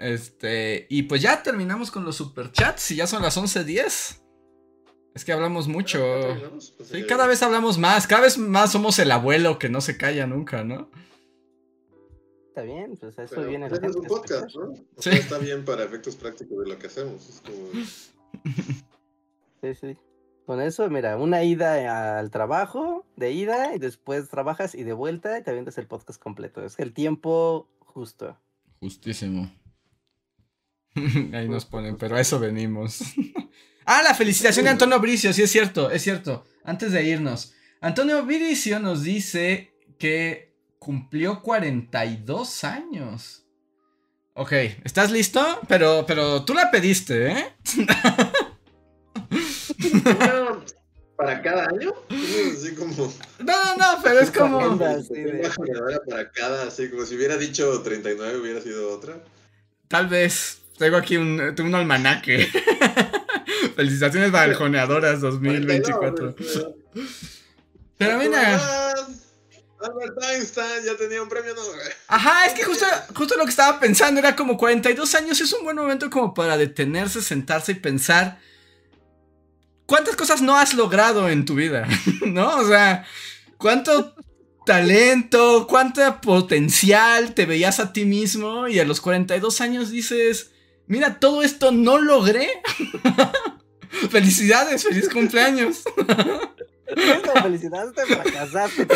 Este, 0.00 0.86
y 0.88 1.02
pues 1.02 1.20
ya 1.20 1.42
terminamos 1.42 1.90
con 1.90 2.06
los 2.06 2.16
superchats 2.16 2.90
y 2.90 2.96
ya 2.96 3.06
son 3.06 3.20
las 3.20 3.36
11.10. 3.36 4.22
Es 5.14 5.24
que 5.26 5.32
hablamos 5.34 5.68
mucho. 5.68 6.00
Pues 6.78 6.88
sí, 6.88 7.04
cada 7.06 7.26
vez 7.26 7.42
hablamos 7.42 7.76
más, 7.76 8.06
cada 8.06 8.22
vez 8.22 8.38
más 8.38 8.72
somos 8.72 8.98
el 8.98 9.10
abuelo 9.10 9.58
que 9.58 9.68
no 9.68 9.82
se 9.82 9.98
calla 9.98 10.26
nunca, 10.26 10.64
¿no? 10.64 10.90
Está 12.48 12.62
bien, 12.62 12.96
pues 12.96 13.18
eso 13.18 13.44
viene 13.44 13.68
pues 13.68 13.82
es 13.82 13.94
un 13.94 14.06
podcast, 14.06 14.56
¿no? 14.56 14.74
sí. 14.96 15.10
está 15.10 15.36
bien 15.36 15.66
para 15.66 15.84
efectos 15.84 16.16
prácticos 16.16 16.64
de 16.64 16.70
lo 16.70 16.78
que 16.78 16.86
hacemos. 16.86 17.28
Es 17.28 17.42
como... 17.42 17.68
Sí, 19.62 19.74
sí. 19.74 19.98
Con 20.50 20.60
eso, 20.60 20.90
mira, 20.90 21.16
una 21.16 21.44
ida 21.44 22.18
al 22.18 22.32
trabajo, 22.32 23.06
de 23.14 23.30
ida, 23.30 23.72
y 23.72 23.78
después 23.78 24.28
trabajas 24.28 24.74
y 24.74 24.82
de 24.82 24.92
vuelta 24.92 25.38
y 25.38 25.44
te 25.44 25.50
avientas 25.52 25.78
el 25.78 25.86
podcast 25.86 26.20
completo. 26.20 26.64
Es 26.64 26.76
el 26.80 26.92
tiempo 26.92 27.68
justo. 27.78 28.36
Justísimo. 28.80 29.48
Ahí 31.32 31.48
nos 31.48 31.66
ponen, 31.66 31.96
pero 31.96 32.16
a 32.16 32.20
eso 32.20 32.40
venimos. 32.40 33.00
ah, 33.84 34.02
la 34.02 34.12
felicitación 34.12 34.64
de 34.64 34.72
Antonio 34.72 34.98
Bricio, 34.98 35.32
sí 35.32 35.42
es 35.42 35.52
cierto, 35.52 35.88
es 35.88 36.02
cierto. 36.02 36.44
Antes 36.64 36.90
de 36.90 37.04
irnos, 37.04 37.54
Antonio 37.80 38.26
Bricio 38.26 38.80
nos 38.80 39.04
dice 39.04 39.72
que 40.00 40.52
cumplió 40.80 41.42
42 41.42 42.64
años. 42.64 43.46
Ok, 44.34 44.52
¿estás 44.82 45.12
listo? 45.12 45.60
Pero, 45.68 46.04
pero 46.08 46.44
tú 46.44 46.54
la 46.54 46.72
pediste, 46.72 47.30
¿eh? 47.30 47.54
¿Para 51.20 51.42
cada 51.42 51.66
año? 51.66 51.92
Así 52.08 52.74
como... 52.74 53.12
No, 53.40 53.44
no, 53.44 53.76
no, 53.76 54.02
pero 54.02 54.20
es 54.20 54.30
como... 54.30 54.78
para 54.78 56.30
cada, 56.30 56.62
así 56.66 56.88
como 56.88 57.04
si 57.04 57.14
hubiera 57.14 57.36
dicho 57.36 57.82
39 57.82 58.38
hubiera 58.38 58.60
sido 58.62 58.90
otra. 58.90 59.18
Tal 59.88 60.06
vez. 60.06 60.62
Tengo 60.78 60.96
aquí 60.96 61.18
un, 61.18 61.38
un 61.38 61.74
almanaque. 61.74 62.48
Felicitaciones 63.76 64.32
baljoneadoras 64.32 65.20
2024. 65.20 66.36
Pero 67.98 68.18
mira... 68.18 68.94
Albert 69.78 70.22
Einstein 70.22 70.84
ya 70.86 70.96
tenía 70.96 71.22
un 71.22 71.28
premio 71.28 71.54
Nobel. 71.54 71.92
Ajá, 72.08 72.46
es 72.46 72.54
que 72.54 72.64
justo, 72.64 72.86
justo 73.14 73.36
lo 73.36 73.44
que 73.44 73.50
estaba 73.50 73.78
pensando 73.78 74.20
era 74.20 74.34
como 74.34 74.56
42 74.56 75.14
años 75.16 75.38
es 75.38 75.52
un 75.52 75.64
buen 75.64 75.76
momento 75.76 76.08
como 76.08 76.32
para 76.32 76.56
detenerse, 76.56 77.20
sentarse 77.20 77.72
y 77.72 77.74
pensar 77.76 78.38
¿cuántas 79.90 80.14
cosas 80.14 80.40
no 80.40 80.56
has 80.56 80.74
logrado 80.74 81.28
en 81.28 81.44
tu 81.44 81.56
vida? 81.56 81.88
¿No? 82.26 82.58
O 82.58 82.68
sea, 82.68 83.04
¿cuánto 83.58 84.14
talento, 84.64 85.66
cuánto 85.68 86.20
potencial 86.20 87.34
te 87.34 87.44
veías 87.44 87.80
a 87.80 87.92
ti 87.92 88.04
mismo 88.04 88.68
y 88.68 88.78
a 88.78 88.84
los 88.84 89.00
42 89.00 89.60
años 89.60 89.90
dices, 89.90 90.52
mira, 90.86 91.18
todo 91.18 91.42
esto 91.42 91.72
no 91.72 91.98
logré? 91.98 92.48
Felicidades, 94.10 94.84
feliz 94.84 95.08
cumpleaños. 95.08 95.82
felicidades, 97.42 97.92
te 97.92 98.06
fracasaste 98.06 98.86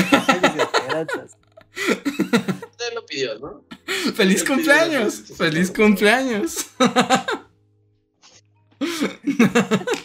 Usted 2.71 2.95
lo 2.95 3.05
pidió, 3.05 3.37
¿no? 3.41 3.65
Feliz 4.15 4.45
cumpleaños, 4.45 5.25
feliz 5.37 5.73
cumpleaños. 5.73 6.67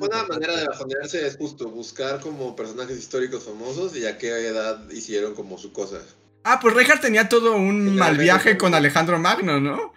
Una 0.00 0.24
manera 0.24 0.56
de 0.56 0.66
bajonearse 0.66 1.26
es 1.26 1.36
justo 1.36 1.68
buscar 1.68 2.20
como 2.20 2.56
personajes 2.56 2.98
históricos 2.98 3.44
famosos 3.44 3.96
y 3.96 4.06
a 4.06 4.18
qué 4.18 4.28
edad 4.48 4.88
hicieron 4.90 5.34
como 5.34 5.58
su 5.58 5.72
cosa. 5.72 5.98
Ah, 6.44 6.58
pues 6.60 6.74
Reinhardt 6.74 7.02
tenía 7.02 7.28
todo 7.28 7.54
un 7.54 7.96
mal 7.96 8.16
viaje 8.16 8.56
con 8.56 8.74
Alejandro 8.74 9.18
Magno, 9.18 9.60
¿no? 9.60 9.92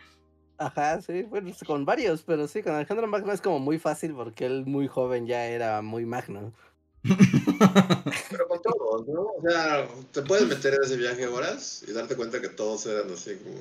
Ajá, 0.58 1.02
sí, 1.02 1.24
bueno, 1.24 1.52
con 1.66 1.86
varios, 1.86 2.24
pero 2.24 2.48
sí, 2.48 2.62
con 2.62 2.74
Alejandro 2.74 3.08
Magno 3.08 3.32
es 3.34 3.42
como 3.42 3.60
muy 3.60 3.80
fácil 3.80 4.14
porque 4.14 4.46
él 4.46 4.66
muy 4.66 4.88
joven 4.88 5.26
ya 5.26 5.46
era 5.46 5.82
muy 5.82 6.06
magno. 6.06 6.54
pero 8.32 8.48
con 8.48 8.62
todos, 8.62 9.08
¿no? 9.08 9.22
O 9.22 9.42
sea, 9.46 9.88
te 10.12 10.22
puedes 10.22 10.48
meter 10.48 10.74
en 10.76 10.84
ese 10.84 10.96
viaje 10.96 11.28
horas 11.28 11.84
y 11.88 11.92
darte 11.92 12.16
cuenta 12.16 12.40
que 12.40 12.50
todos 12.50 12.86
eran 12.86 13.12
así 13.12 13.36
como 13.36 13.60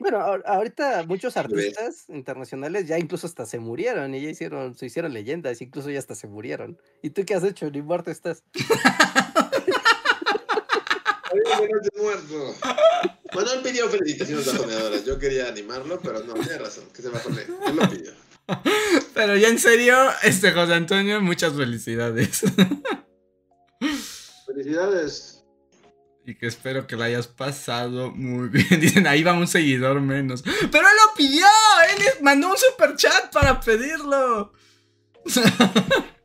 bueno, 0.00 0.18
ahorita 0.18 1.04
muchos 1.06 1.36
artistas 1.36 2.06
internacionales 2.08 2.88
ya 2.88 2.98
incluso 2.98 3.26
hasta 3.26 3.44
se 3.44 3.58
murieron 3.58 4.14
y 4.14 4.22
ya 4.22 4.30
hicieron, 4.30 4.74
se 4.74 4.86
hicieron 4.86 5.12
leyendas, 5.12 5.60
incluso 5.60 5.90
ya 5.90 5.98
hasta 5.98 6.14
se 6.14 6.26
murieron. 6.26 6.78
¿Y 7.02 7.10
tú 7.10 7.22
qué 7.26 7.34
has 7.34 7.44
hecho? 7.44 7.70
Ni 7.70 7.82
muerto 7.82 8.10
estás. 8.10 8.42
muerto. 12.00 12.54
Él 13.54 13.62
pidió 13.62 13.90
felicitaciones 13.90 14.46
bajoneadoras. 14.46 15.04
Yo 15.04 15.18
quería 15.18 15.48
animarlo, 15.48 16.00
pero 16.00 16.24
no, 16.24 16.32
tiene 16.34 16.58
razón, 16.58 16.84
que 16.94 17.02
se 17.02 17.10
bajone. 17.10 17.42
Él 17.42 17.76
lo 17.76 17.88
pidió. 17.88 18.12
Pero 19.14 19.36
ya 19.36 19.48
en 19.48 19.58
serio, 19.58 19.96
este 20.22 20.50
José 20.50 20.74
Antonio, 20.74 21.20
muchas 21.20 21.52
felicidades. 21.52 22.40
Felicidades 24.46 25.29
y 26.24 26.34
que 26.34 26.46
espero 26.46 26.86
que 26.86 26.96
lo 26.96 27.04
hayas 27.04 27.26
pasado 27.28 28.10
muy 28.10 28.48
bien. 28.50 28.80
Dicen, 28.80 29.06
ahí 29.06 29.22
va 29.22 29.32
un 29.32 29.48
seguidor 29.48 30.00
menos. 30.00 30.42
Pero 30.42 30.86
él 30.86 30.96
lo 31.06 31.14
pidió, 31.16 31.46
él 31.90 32.04
mandó 32.22 32.50
un 32.50 32.58
super 32.58 32.96
chat 32.96 33.32
para 33.32 33.60
pedirlo. 33.60 34.52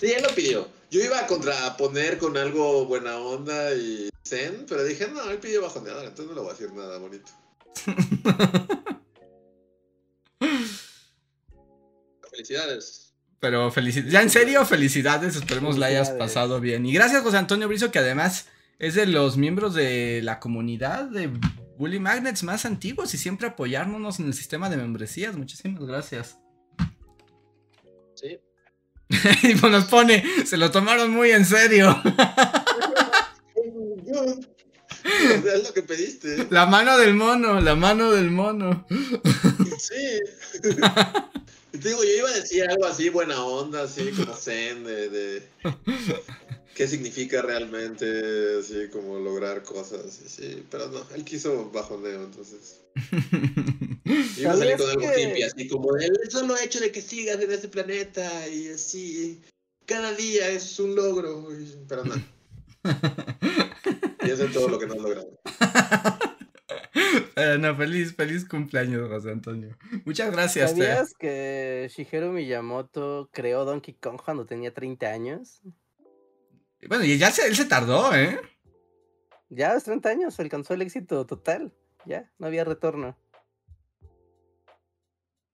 Sí, 0.00 0.12
él 0.12 0.22
lo 0.22 0.34
pidió. 0.34 0.68
Yo 0.90 1.00
iba 1.04 1.20
a 1.20 1.26
contraponer 1.26 2.18
con 2.18 2.36
algo 2.36 2.86
buena 2.86 3.18
onda 3.18 3.72
y 3.74 4.08
zen, 4.26 4.66
pero 4.68 4.82
dije, 4.82 5.06
no, 5.08 5.30
él 5.30 5.38
pidió 5.38 5.62
bajoneador, 5.62 6.06
entonces 6.06 6.26
no 6.26 6.34
le 6.34 6.40
voy 6.40 6.50
a 6.50 6.54
decir 6.54 6.72
nada 6.72 6.98
bonito. 6.98 7.30
Felicidades. 12.30 13.09
Pero 13.40 13.70
felicidades. 13.70 14.12
Ya 14.12 14.22
en 14.22 14.30
serio, 14.30 14.64
felicidades. 14.66 15.34
Esperemos 15.34 15.78
la 15.78 15.86
hayas 15.86 16.10
pasado 16.10 16.60
bien. 16.60 16.84
Y 16.84 16.92
gracias, 16.92 17.22
José 17.22 17.38
Antonio 17.38 17.68
Brizo, 17.68 17.90
que 17.90 17.98
además 17.98 18.46
es 18.78 18.94
de 18.94 19.06
los 19.06 19.36
miembros 19.36 19.74
de 19.74 20.20
la 20.22 20.38
comunidad 20.38 21.04
de 21.04 21.30
Bully 21.78 21.98
Magnets 21.98 22.42
más 22.42 22.66
antiguos 22.66 23.14
y 23.14 23.18
siempre 23.18 23.48
apoyarnos 23.48 24.20
en 24.20 24.26
el 24.26 24.34
sistema 24.34 24.68
de 24.68 24.76
membresías. 24.76 25.34
Muchísimas 25.34 25.82
gracias. 25.84 26.38
Sí. 28.14 28.38
y 29.48 29.54
pues 29.54 29.72
nos 29.72 29.84
pone, 29.86 30.22
se 30.44 30.58
lo 30.58 30.70
tomaron 30.70 31.10
muy 31.10 31.30
en 31.30 31.44
serio. 31.44 32.00
Es 35.02 35.64
lo 35.64 35.72
que 35.72 35.82
pediste. 35.82 36.46
La 36.50 36.66
mano 36.66 36.98
del 36.98 37.14
mono, 37.14 37.60
la 37.60 37.74
mano 37.74 38.10
del 38.10 38.30
mono. 38.30 38.86
Sí. 39.78 40.20
Te 41.80 41.88
digo, 41.88 42.02
yo 42.04 42.10
iba 42.10 42.28
a 42.30 42.34
decir 42.34 42.64
algo 42.68 42.86
así, 42.86 43.08
buena 43.08 43.44
onda, 43.44 43.82
así 43.82 44.10
como 44.10 44.34
zen, 44.34 44.84
de, 44.84 45.08
de 45.08 45.42
qué 46.74 46.86
significa 46.88 47.42
realmente, 47.42 48.58
así 48.60 48.88
como 48.92 49.18
lograr 49.18 49.62
cosas, 49.62 50.20
y 50.24 50.28
sí, 50.28 50.64
pero 50.70 50.88
no, 50.88 51.04
él 51.14 51.24
quiso 51.24 51.70
bajoneo, 51.70 52.24
entonces. 52.24 52.80
Iba 54.36 54.52
a 54.52 54.56
salir 54.56 54.76
con 54.76 54.86
¿Sabías 54.86 54.90
algo 54.90 55.10
que- 55.14 55.22
hippie, 55.22 55.44
así 55.44 55.68
como 55.68 55.96
el 55.96 56.30
solo 56.30 56.56
hecho 56.58 56.80
de 56.80 56.90
que 56.92 57.00
sigas 57.02 57.40
en 57.40 57.50
este 57.52 57.68
planeta 57.68 58.48
y 58.48 58.68
así, 58.68 59.40
cada 59.86 60.12
día 60.14 60.48
es 60.48 60.78
un 60.78 60.94
logro, 60.94 61.48
y- 61.52 61.76
pero 61.88 62.04
no. 62.04 62.14
Y 64.22 64.30
eso 64.30 64.44
es 64.44 64.52
todo 64.52 64.68
lo 64.68 64.78
que 64.78 64.86
no 64.86 64.94
has 64.94 65.00
logrado. 65.00 65.40
Pero 67.34 67.58
no, 67.58 67.74
feliz, 67.76 68.14
feliz 68.14 68.46
cumpleaños, 68.46 69.08
José 69.08 69.30
Antonio. 69.30 69.76
Muchas 70.04 70.30
gracias. 70.32 70.74
te- 70.74 70.80
¿Sabías 70.86 71.14
que 71.14 71.88
Shigeru 71.94 72.32
Miyamoto 72.32 73.28
creó 73.32 73.64
Donkey 73.64 73.94
Kong 73.94 74.20
cuando 74.24 74.46
tenía 74.46 74.72
30 74.72 75.06
años? 75.06 75.60
Bueno, 76.88 77.04
y 77.04 77.18
ya 77.18 77.30
se, 77.30 77.46
él 77.46 77.54
se 77.56 77.66
tardó, 77.66 78.14
¿eh? 78.14 78.40
Ya 79.48 79.70
a 79.70 79.74
los 79.74 79.84
30 79.84 80.08
años 80.08 80.40
alcanzó 80.40 80.74
el 80.74 80.82
éxito 80.82 81.26
total. 81.26 81.72
Ya, 82.06 82.30
no 82.38 82.46
había 82.46 82.64
retorno. 82.64 83.18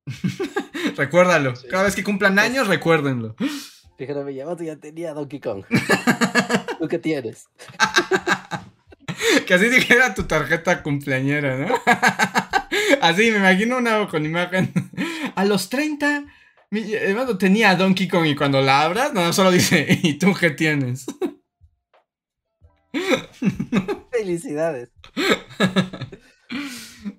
Recuérdalo. 0.96 1.56
Sí. 1.56 1.66
Cada 1.68 1.84
vez 1.84 1.94
que 1.96 2.04
cumplan 2.04 2.38
años, 2.38 2.68
recuérdenlo. 2.68 3.34
Shigeru 3.98 4.22
Miyamoto 4.24 4.62
ya 4.62 4.76
tenía 4.76 5.14
Donkey 5.14 5.40
Kong. 5.40 5.64
¿Tú 6.78 6.86
qué 6.88 6.98
tienes? 6.98 7.48
Que 9.46 9.54
así 9.54 9.68
dijera 9.68 10.14
tu 10.14 10.24
tarjeta 10.24 10.82
cumpleañera, 10.82 11.56
¿no? 11.56 11.74
Así, 13.00 13.30
me 13.30 13.38
imagino 13.38 13.78
una 13.78 14.06
con 14.08 14.24
imagen. 14.24 14.72
A 15.34 15.44
los 15.44 15.68
30, 15.68 16.24
mi 16.70 16.92
hermano 16.94 17.38
tenía 17.38 17.70
a 17.70 17.76
Donkey 17.76 18.08
Kong 18.08 18.26
y 18.26 18.34
cuando 18.34 18.60
la 18.60 18.82
abras, 18.82 19.12
no, 19.12 19.32
solo 19.32 19.50
dice, 19.50 19.86
¿y 20.02 20.14
tú 20.14 20.34
qué 20.34 20.50
tienes? 20.50 21.06
Felicidades. 24.10 24.90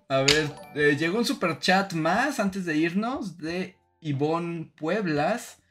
A 0.10 0.22
ver, 0.22 0.52
eh, 0.76 0.96
llegó 0.98 1.18
un 1.18 1.26
super 1.26 1.60
chat 1.60 1.94
más 1.94 2.40
antes 2.40 2.66
de 2.66 2.78
irnos 2.78 3.38
de 3.38 3.78
Ivonne 4.02 4.72
Pueblas. 4.76 5.62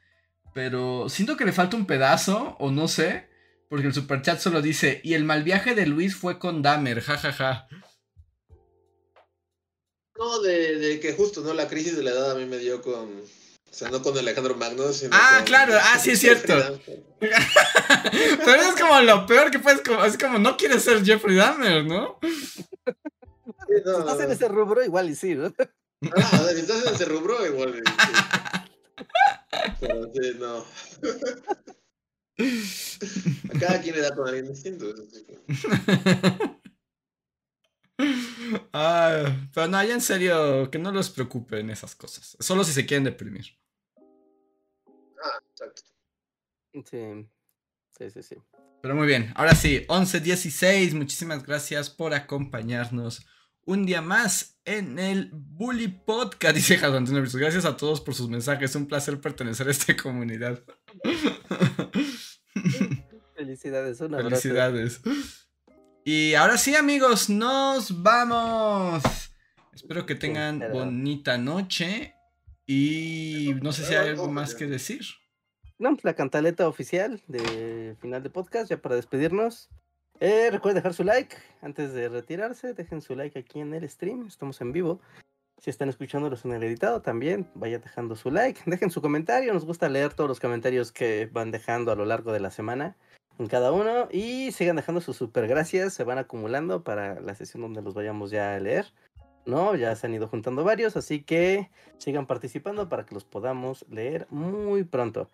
Pero 0.53 1.07
siento 1.09 1.37
que 1.37 1.45
le 1.45 1.51
falta 1.51 1.77
un 1.77 1.85
pedazo, 1.85 2.55
o 2.59 2.71
no 2.71 2.87
sé. 2.87 3.29
Porque 3.69 3.87
el 3.87 3.93
super 3.93 4.21
chat 4.21 4.39
solo 4.39 4.61
dice: 4.61 5.01
Y 5.03 5.13
el 5.13 5.23
mal 5.25 5.43
viaje 5.43 5.75
de 5.75 5.85
Luis 5.85 6.15
fue 6.15 6.39
con 6.39 6.61
Dahmer, 6.61 7.01
jajaja. 7.01 7.67
No, 10.17 10.39
de, 10.41 10.77
de 10.77 10.99
que 10.99 11.13
justo, 11.13 11.41
¿no? 11.41 11.53
La 11.53 11.67
crisis 11.67 11.95
de 11.95 12.03
la 12.03 12.11
edad 12.11 12.31
a 12.31 12.35
mí 12.35 12.45
me 12.45 12.57
dio 12.57 12.81
con. 12.81 13.21
O 13.69 13.73
sea, 13.77 13.89
no 13.91 14.01
con 14.01 14.17
Alejandro 14.17 14.55
Magno, 14.55 14.91
sino 14.93 15.11
Ah, 15.13 15.35
con- 15.37 15.45
claro, 15.45 15.73
ah, 15.79 15.99
sí 15.99 16.11
es 16.11 16.19
cierto. 16.19 16.55
Pero 17.19 18.61
es 18.61 18.75
como 18.81 18.99
lo 19.01 19.25
peor 19.27 19.51
que 19.51 19.59
puedes. 19.59 19.81
como- 19.81 20.03
Es 20.05 20.17
como 20.17 20.39
no 20.39 20.57
quieres 20.57 20.83
ser 20.83 21.03
Jeffrey 21.05 21.35
Dahmer, 21.35 21.85
¿no? 21.85 22.17
Sí, 22.23 22.29
no, 23.85 23.93
Si 23.95 23.99
estás 23.99 24.19
en 24.21 24.31
ese 24.31 24.47
rubro, 24.47 24.83
igual 24.83 25.09
y 25.09 25.15
sí, 25.15 25.35
¿no? 25.35 25.53
Ah, 26.15 26.47
si 26.53 26.61
estás 26.61 26.87
en 26.87 26.95
ese 26.95 27.05
rubro, 27.05 27.45
igual. 27.45 27.73
sí. 27.75 27.91
Pero 29.81 30.11
sí, 30.13 30.31
no. 30.39 30.65
A 32.39 33.59
cada 33.59 33.81
quien 33.81 33.95
le 33.95 34.01
da 34.01 34.15
con 34.15 34.27
alguien 34.27 34.47
distinto. 34.47 34.89
eso 34.89 35.03
sí. 35.09 35.25
Ah, 38.73 39.35
pero 39.53 39.67
no, 39.67 39.83
ya 39.83 39.93
en 39.93 40.01
serio, 40.01 40.69
que 40.69 40.79
no 40.79 40.91
los 40.91 41.09
preocupen 41.09 41.69
esas 41.69 41.95
cosas. 41.95 42.37
Solo 42.39 42.63
si 42.63 42.73
se 42.73 42.85
quieren 42.85 43.03
deprimir. 43.03 43.57
Ah, 45.23 45.39
exacto. 45.51 45.81
Sí. 46.85 47.27
Sí, 47.97 48.09
sí, 48.11 48.23
sí. 48.23 48.35
Pero 48.81 48.95
muy 48.95 49.07
bien, 49.07 49.33
ahora 49.35 49.55
sí, 49.55 49.85
11.16, 49.87 50.93
muchísimas 50.93 51.43
gracias 51.43 51.89
por 51.89 52.13
acompañarnos 52.13 53.25
un 53.65 53.85
día 53.85 54.01
más 54.01 54.59
en 54.65 54.99
el 54.99 55.29
Bully 55.33 55.87
Podcast. 55.87 56.55
Dice 56.55 56.77
Jadon 56.77 57.05
Gracias 57.05 57.65
a 57.65 57.75
todos 57.75 58.01
por 58.01 58.13
sus 58.13 58.29
mensajes, 58.29 58.75
un 58.75 58.87
placer 58.87 59.19
pertenecer 59.19 59.67
a 59.67 59.71
esta 59.71 59.95
comunidad. 59.95 60.63
Felicidades, 63.57 64.01
un 64.01 64.13
abrazo. 64.13 64.29
Felicidades. 64.29 65.01
Y 66.05 66.35
ahora 66.35 66.57
sí, 66.57 66.75
amigos, 66.75 67.27
nos 67.27 68.03
vamos. 68.03 69.03
Espero 69.73 70.05
que 70.05 70.13
tengan 70.13 70.63
bonita 70.71 71.39
noche. 71.39 72.13
Y 72.67 73.55
no 73.63 73.71
sé 73.71 73.83
si 73.83 73.95
hay 73.95 74.09
algo 74.09 74.27
más 74.27 74.53
que 74.53 74.67
decir. 74.67 75.01
No, 75.79 75.89
pues, 75.91 76.03
la 76.03 76.13
cantaleta 76.13 76.67
oficial 76.67 77.19
de 77.27 77.95
final 77.99 78.21
de 78.21 78.29
podcast, 78.29 78.69
ya 78.69 78.79
para 78.79 78.95
despedirnos. 78.95 79.69
Eh, 80.19 80.49
recuerden 80.51 80.75
dejar 80.75 80.93
su 80.93 81.03
like 81.03 81.35
antes 81.61 81.93
de 81.93 82.09
retirarse. 82.09 82.75
Dejen 82.75 83.01
su 83.01 83.15
like 83.15 83.39
aquí 83.39 83.59
en 83.59 83.73
el 83.73 83.89
stream. 83.89 84.27
Estamos 84.27 84.61
en 84.61 84.71
vivo. 84.71 85.01
Si 85.57 85.71
están 85.71 85.89
escuchándolos 85.89 86.45
en 86.45 86.53
el 86.53 86.61
editado, 86.61 87.01
también 87.01 87.49
vayan 87.55 87.81
dejando 87.81 88.15
su 88.15 88.29
like. 88.29 88.61
Dejen 88.67 88.91
su 88.91 89.01
comentario. 89.01 89.51
Nos 89.51 89.65
gusta 89.65 89.89
leer 89.89 90.13
todos 90.13 90.27
los 90.27 90.39
comentarios 90.39 90.91
que 90.91 91.27
van 91.31 91.49
dejando 91.49 91.91
a 91.91 91.95
lo 91.95 92.05
largo 92.05 92.31
de 92.31 92.39
la 92.39 92.51
semana 92.51 92.95
en 93.39 93.47
cada 93.47 93.71
uno. 93.71 94.07
Y 94.11 94.51
sigan 94.51 94.75
dejando 94.75 95.01
sus 95.01 95.17
super 95.17 95.47
gracias. 95.47 95.93
Se 95.93 96.03
van 96.03 96.17
acumulando 96.17 96.83
para 96.83 97.19
la 97.19 97.35
sesión 97.35 97.61
donde 97.61 97.81
los 97.81 97.93
vayamos 97.93 98.31
ya 98.31 98.55
a 98.55 98.59
leer. 98.59 98.85
No, 99.45 99.75
ya 99.75 99.95
se 99.95 100.07
han 100.07 100.13
ido 100.13 100.27
juntando 100.27 100.63
varios. 100.63 100.97
Así 100.97 101.23
que 101.23 101.69
sigan 101.97 102.27
participando 102.27 102.89
para 102.89 103.05
que 103.05 103.15
los 103.15 103.23
podamos 103.23 103.85
leer 103.89 104.27
muy 104.29 104.83
pronto. 104.83 105.29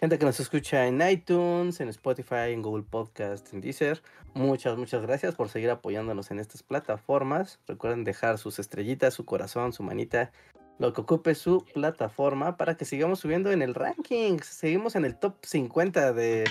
Gente 0.00 0.16
que 0.16 0.24
nos 0.24 0.38
escucha 0.38 0.86
en 0.86 1.02
iTunes, 1.02 1.80
en 1.80 1.88
Spotify, 1.88 2.52
en 2.52 2.62
Google 2.62 2.84
Podcast, 2.88 3.52
en 3.52 3.60
Deezer. 3.60 4.00
Muchas, 4.32 4.78
muchas 4.78 5.02
gracias 5.02 5.34
por 5.34 5.48
seguir 5.48 5.70
apoyándonos 5.70 6.30
en 6.30 6.38
estas 6.38 6.62
plataformas. 6.62 7.58
Recuerden 7.66 8.04
dejar 8.04 8.38
sus 8.38 8.60
estrellitas, 8.60 9.14
su 9.14 9.24
corazón, 9.24 9.72
su 9.72 9.82
manita, 9.82 10.30
lo 10.78 10.92
que 10.92 11.00
ocupe 11.00 11.34
su 11.34 11.64
plataforma 11.74 12.56
para 12.56 12.76
que 12.76 12.84
sigamos 12.84 13.18
subiendo 13.18 13.50
en 13.50 13.60
el 13.60 13.74
ranking. 13.74 14.38
Seguimos 14.38 14.94
en 14.94 15.04
el 15.04 15.18
top 15.18 15.34
50 15.44 16.12
de. 16.12 16.44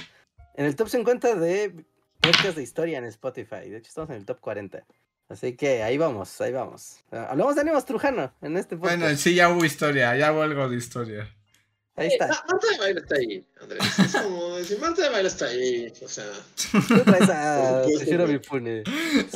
En 0.58 0.66
el 0.66 0.76
top 0.76 0.90
50 0.90 1.36
de 1.36 1.86
podcast 2.20 2.58
de 2.58 2.64
historia 2.64 2.98
en 2.98 3.06
Spotify. 3.06 3.70
De 3.70 3.78
hecho, 3.78 3.90
estamos 3.90 4.10
en 4.10 4.16
el 4.16 4.26
top 4.26 4.40
40. 4.40 4.84
Así 5.30 5.56
que 5.56 5.84
ahí 5.84 6.00
vamos, 6.00 6.42
ahí 6.42 6.52
vamos. 6.52 7.04
Ah, 7.12 7.28
Hablamos 7.30 7.54
de 7.56 7.62
Animas 7.62 7.86
Trujano 7.86 8.34
en 8.42 8.58
este 8.58 8.76
podcast. 8.76 9.00
Bueno, 9.00 9.18
sí, 9.18 9.36
ya 9.36 9.50
hubo 9.50 9.64
historia, 9.64 10.18
ya 10.18 10.34
hubo 10.34 10.42
algo 10.42 10.68
de 10.68 10.78
historia. 10.78 11.37
Ahí 11.98 12.08
está. 12.08 12.28
Marta 12.28 12.68
de 12.72 12.78
baile 12.78 13.00
está 13.02 13.16
ahí, 13.16 13.46
Andrés. 13.62 14.00
Es 14.00 14.16
como 14.24 14.56
decir, 14.56 14.80
Marta 14.80 15.02
de 15.02 15.10
baile 15.10 15.28
está 15.28 15.46
ahí. 15.48 15.94
O 16.04 16.08
sea. 16.08 16.32
Tú 16.88 17.04
traes 17.04 17.30
a 17.30 17.82
Toshiro. 17.82 18.28
Mifune. 18.28 18.84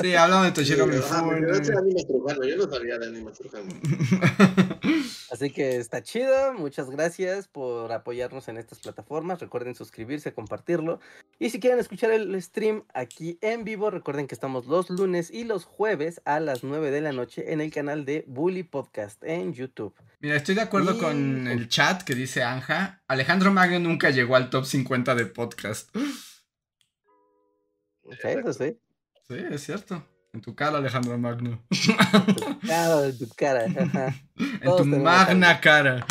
Sí, 0.00 0.14
hablamos 0.14 0.46
de 0.46 0.52
Toshiro 0.52 0.84
sí, 0.86 0.90
no 0.90 0.96
Mifune. 0.96 1.76
Anima 1.76 2.02
Trujano, 2.06 2.44
Yo 2.44 2.56
no 2.56 2.70
sabía 2.70 2.98
de 2.98 3.06
Anima 3.06 3.32
Trujano. 3.32 3.68
Así 5.30 5.50
que 5.50 5.76
está 5.76 6.02
chido, 6.02 6.52
muchas 6.52 6.90
gracias 6.90 7.48
por 7.48 7.90
apoyarnos 7.90 8.48
en 8.48 8.58
estas 8.58 8.80
plataformas. 8.80 9.40
Recuerden 9.40 9.74
suscribirse, 9.74 10.34
compartirlo. 10.34 11.00
Y 11.38 11.50
si 11.50 11.58
quieren 11.58 11.78
escuchar 11.78 12.10
el 12.10 12.40
stream 12.42 12.84
aquí 12.92 13.38
en 13.40 13.64
vivo, 13.64 13.90
recuerden 13.90 14.26
que 14.26 14.34
estamos 14.34 14.66
los 14.66 14.90
lunes 14.90 15.30
y 15.30 15.44
los 15.44 15.64
jueves 15.64 16.20
a 16.24 16.38
las 16.38 16.62
9 16.62 16.90
de 16.90 17.00
la 17.00 17.12
noche 17.12 17.52
en 17.52 17.60
el 17.60 17.72
canal 17.72 18.04
de 18.04 18.24
Bully 18.26 18.62
Podcast 18.62 19.24
en 19.24 19.52
YouTube. 19.54 19.94
Mira, 20.22 20.36
estoy 20.36 20.54
de 20.54 20.60
acuerdo 20.60 20.98
con 20.98 21.48
el 21.48 21.68
chat 21.68 22.02
que 22.02 22.14
dice 22.14 22.44
Anja. 22.44 23.02
Alejandro 23.08 23.50
Magno 23.50 23.80
nunca 23.80 24.10
llegó 24.10 24.36
al 24.36 24.50
top 24.50 24.64
50 24.64 25.16
de 25.16 25.26
podcast. 25.26 25.90
Sí, 25.96 28.28
eso 28.28 28.52
sí. 28.52 28.78
Sí, 29.26 29.34
es 29.50 29.64
cierto. 29.64 30.06
En 30.32 30.40
tu 30.40 30.54
cara, 30.54 30.78
Alejandro 30.78 31.18
Magno. 31.18 31.66
En 31.70 33.18
tu 33.18 33.28
cara. 33.30 33.64
ajá. 33.76 34.14
En 34.36 34.60
Todos 34.60 34.76
tu 34.76 34.84
tenemos 34.84 35.02
magna 35.02 35.60
cara. 35.60 36.06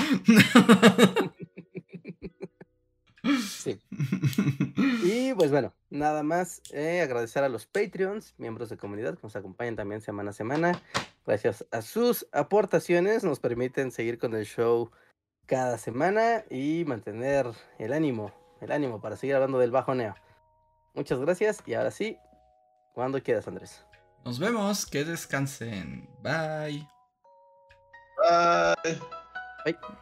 Sí. 3.48 3.80
Y 5.04 5.34
pues 5.36 5.52
bueno, 5.52 5.74
nada 5.90 6.24
más 6.24 6.62
eh, 6.72 7.02
agradecer 7.02 7.44
a 7.44 7.50
los 7.50 7.66
Patreons, 7.66 8.34
miembros 8.38 8.70
de 8.70 8.76
comunidad 8.76 9.16
que 9.16 9.24
nos 9.24 9.38
acompañan 9.38 9.78
también 9.78 10.02
semana 10.02 10.32
a 10.32 10.34
semana. 10.34 10.82
Gracias 11.26 11.66
a 11.72 11.82
sus 11.82 12.28
aportaciones 12.32 13.24
nos 13.24 13.40
permiten 13.40 13.92
seguir 13.92 14.18
con 14.18 14.36
el 14.36 14.46
show 14.46 14.92
cada 15.46 15.78
semana 15.78 16.44
y 16.50 16.84
mantener 16.86 17.48
el 17.78 17.94
ánimo, 17.94 18.32
el 18.62 18.72
ánimo 18.72 19.02
para 19.02 19.18
seguir 19.18 19.36
hablando 19.36 19.60
del 19.60 19.72
bajo 19.72 19.94
neo. 19.94 20.16
Muchas 20.94 21.20
gracias 21.20 21.62
y 21.66 21.74
ahora 21.74 21.92
sí, 21.92 22.18
cuando 22.94 23.22
quieras, 23.22 23.48
Andrés. 23.48 23.86
Nos 24.26 24.40
vemos, 24.40 24.86
que 24.86 25.04
descansen. 25.04 26.10
Bye. 26.22 26.88
Bye. 28.18 29.00
Bye. 29.66 30.02